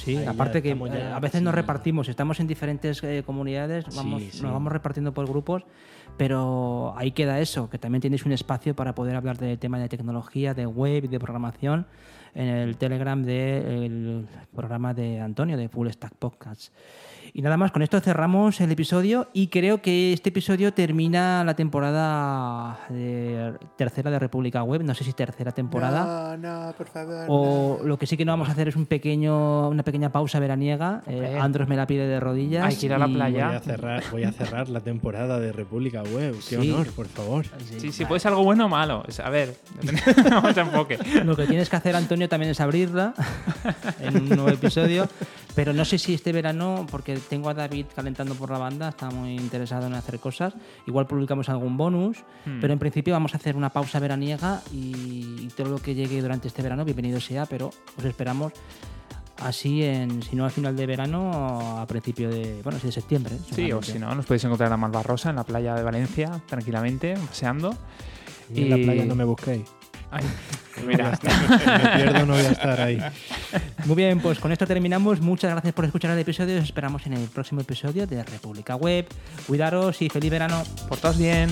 Sí, 0.07 0.17
Ahí 0.17 0.25
aparte 0.25 0.61
que 0.61 0.71
eh, 0.71 0.79
ya 0.91 1.15
a 1.15 1.19
veces 1.19 1.41
nos 1.41 1.51
casi- 1.51 1.61
repartimos, 1.61 2.09
estamos 2.09 2.39
en 2.39 2.47
diferentes 2.47 3.03
eh, 3.03 3.23
comunidades, 3.25 3.85
vamos, 3.95 4.21
Sí, 4.23 4.29
sí. 4.31 4.41
nos 4.43 4.51
vamos 4.53 4.71
repartiendo 4.71 5.13
por 5.13 5.27
grupos, 5.27 5.63
pero 6.17 6.93
ahí 6.97 7.11
queda 7.11 7.39
eso, 7.39 7.69
que 7.69 7.77
también 7.77 8.01
tenéis 8.01 8.25
un 8.25 8.31
espacio 8.31 8.75
para 8.75 8.95
poder 8.95 9.15
hablar 9.15 9.37
de 9.37 9.57
temas 9.57 9.81
de 9.81 9.89
tecnología, 9.89 10.53
de 10.53 10.65
web 10.65 11.05
y 11.05 11.07
de 11.07 11.19
programación 11.19 11.85
en 12.33 12.47
el 12.47 12.77
Telegram 12.77 13.21
del 13.23 14.27
programa 14.55 14.93
de 14.93 15.19
Antonio, 15.19 15.57
de 15.57 15.69
Full 15.69 15.89
Stack 15.89 16.13
Podcast. 16.15 16.71
Y 17.33 17.41
nada 17.41 17.57
más, 17.57 17.71
con 17.71 17.81
esto 17.81 17.99
cerramos 17.99 18.59
el 18.61 18.71
episodio 18.71 19.27
y 19.33 19.47
creo 19.47 19.81
que 19.81 20.13
este 20.13 20.29
episodio 20.29 20.73
termina 20.73 21.43
la 21.43 21.55
temporada 21.55 22.79
de- 22.89 23.53
tercera 23.75 24.09
de 24.11 24.19
República 24.19 24.63
Web, 24.63 24.83
no 24.83 24.93
sé 24.93 25.03
si 25.03 25.13
tercera 25.13 25.51
temporada. 25.51 26.37
No, 26.37 26.65
no, 26.67 26.73
por 26.73 26.87
favor. 26.87 27.25
O 27.27 27.77
no. 27.81 27.87
lo 27.87 27.97
que 27.97 28.07
sí 28.07 28.17
que 28.17 28.25
no 28.25 28.31
vamos 28.31 28.49
a 28.49 28.53
hacer 28.53 28.67
es 28.69 28.75
un 28.75 28.85
pequeño, 28.85 29.69
una 29.69 29.83
pequeña 29.83 30.11
pausa 30.11 30.39
veraniega. 30.39 31.01
Eh. 31.07 31.37
Andros 31.39 31.67
me 31.67 31.75
la 31.75 31.85
pide 31.85 32.07
de 32.07 32.19
rodillas. 32.19 32.65
Hay 32.65 32.75
que 32.75 32.85
ir 32.87 32.93
a 32.93 32.97
la 32.97 33.07
playa. 33.07 33.47
Voy 33.47 33.55
a, 33.55 33.59
cerrar, 33.59 34.03
voy 34.11 34.23
a 34.23 34.31
cerrar 34.31 34.69
la 34.69 34.79
temporada 34.79 35.39
de 35.39 35.51
República 35.51 36.03
Web. 36.03 36.35
Qué 36.49 36.59
Sí. 36.61 36.71
honor, 36.71 36.87
por 36.91 37.07
favor. 37.07 37.45
Sí, 37.77 37.91
sí, 37.91 38.05
puede 38.05 38.19
ser 38.19 38.29
algo 38.31 38.43
bueno 38.43 38.65
o 38.65 38.69
malo. 38.69 39.03
A 39.23 39.29
ver, 39.29 39.55
vamos 40.29 40.57
a 40.57 40.61
enfoque. 40.61 40.97
Lo 41.23 41.35
que 41.35 41.45
tienes 41.45 41.69
que 41.69 41.75
hacer, 41.75 41.95
Antonio, 41.95 42.27
también 42.29 42.51
es 42.51 42.59
abrirla 42.61 43.13
en 44.01 44.15
un 44.17 44.29
nuevo 44.29 44.49
episodio. 44.49 45.07
Pero 45.57 45.73
no 45.73 45.85
sé 45.85 45.97
si 45.97 46.13
este 46.13 46.31
verano, 46.31 46.85
porque 46.91 47.17
tengo 47.17 47.49
a 47.49 47.55
David 47.55 47.87
calentando 47.95 48.35
por 48.35 48.51
la 48.51 48.59
banda, 48.59 48.89
está 48.89 49.09
muy 49.09 49.35
interesado 49.35 49.87
en 49.87 49.95
hacer 49.95 50.19
cosas. 50.19 50.53
Igual 50.85 51.07
publicamos 51.07 51.49
algún 51.49 51.77
bonus, 51.77 52.19
Hmm. 52.45 52.59
pero 52.61 52.73
en 52.73 52.77
principio 52.79 53.13
vamos 53.15 53.33
a 53.33 53.37
hacer 53.37 53.55
una 53.57 53.71
pausa 53.71 53.99
veraniega 53.99 54.61
y 54.71 55.47
todo 55.57 55.69
lo 55.69 55.77
que 55.79 55.95
llegue 55.95 56.21
durante 56.21 56.47
este 56.47 56.61
verano, 56.61 56.85
bienvenido 56.85 57.19
sea, 57.19 57.47
pero 57.47 57.71
os 57.97 58.05
esperamos 58.05 58.53
así, 59.41 59.83
en, 59.83 60.21
si 60.21 60.35
no 60.35 60.45
al 60.45 60.51
final 60.51 60.75
de 60.75 60.85
verano, 60.85 61.79
a 61.79 61.87
principio 61.87 62.29
de, 62.29 62.61
bueno, 62.63 62.77
sí, 62.79 62.85
de 62.87 62.91
septiembre. 62.91 63.33
¿eh? 63.35 63.39
Sí, 63.55 63.71
o 63.71 63.81
si 63.81 63.97
no, 63.97 64.13
nos 64.13 64.27
podéis 64.27 64.43
encontrar 64.43 64.71
en 64.71 64.79
Malvarrosa, 64.79 65.31
en 65.31 65.37
la 65.37 65.43
playa 65.43 65.73
de 65.73 65.81
Valencia, 65.81 66.39
tranquilamente, 66.45 67.15
paseando. 67.27 67.75
Y 68.53 68.61
en 68.61 68.69
la 68.69 68.77
Y- 68.77 68.83
playa 68.85 69.05
no 69.05 69.15
me 69.15 69.23
busquéis. 69.23 69.63
Ay, 70.11 70.23
No 70.77 70.87
mira, 70.87 71.19
me 71.21 71.89
pierdo, 71.95 72.25
no 72.25 72.33
voy 72.33 72.45
a 72.45 72.51
estar 72.51 72.79
ahí. 72.79 72.99
Muy 73.85 73.95
bien, 73.95 74.19
pues 74.19 74.39
con 74.39 74.51
esto 74.51 74.65
terminamos. 74.65 75.19
Muchas 75.21 75.51
gracias 75.51 75.73
por 75.73 75.85
escuchar 75.85 76.11
el 76.11 76.19
episodio. 76.19 76.57
Os 76.57 76.63
esperamos 76.63 77.05
en 77.05 77.13
el 77.13 77.27
próximo 77.27 77.61
episodio 77.61 78.07
de 78.07 78.23
República 78.23 78.75
Web. 78.75 79.07
Cuidaros 79.47 80.01
y 80.01 80.09
feliz 80.09 80.31
verano. 80.31 80.63
portaos 80.87 81.17
bien. 81.17 81.49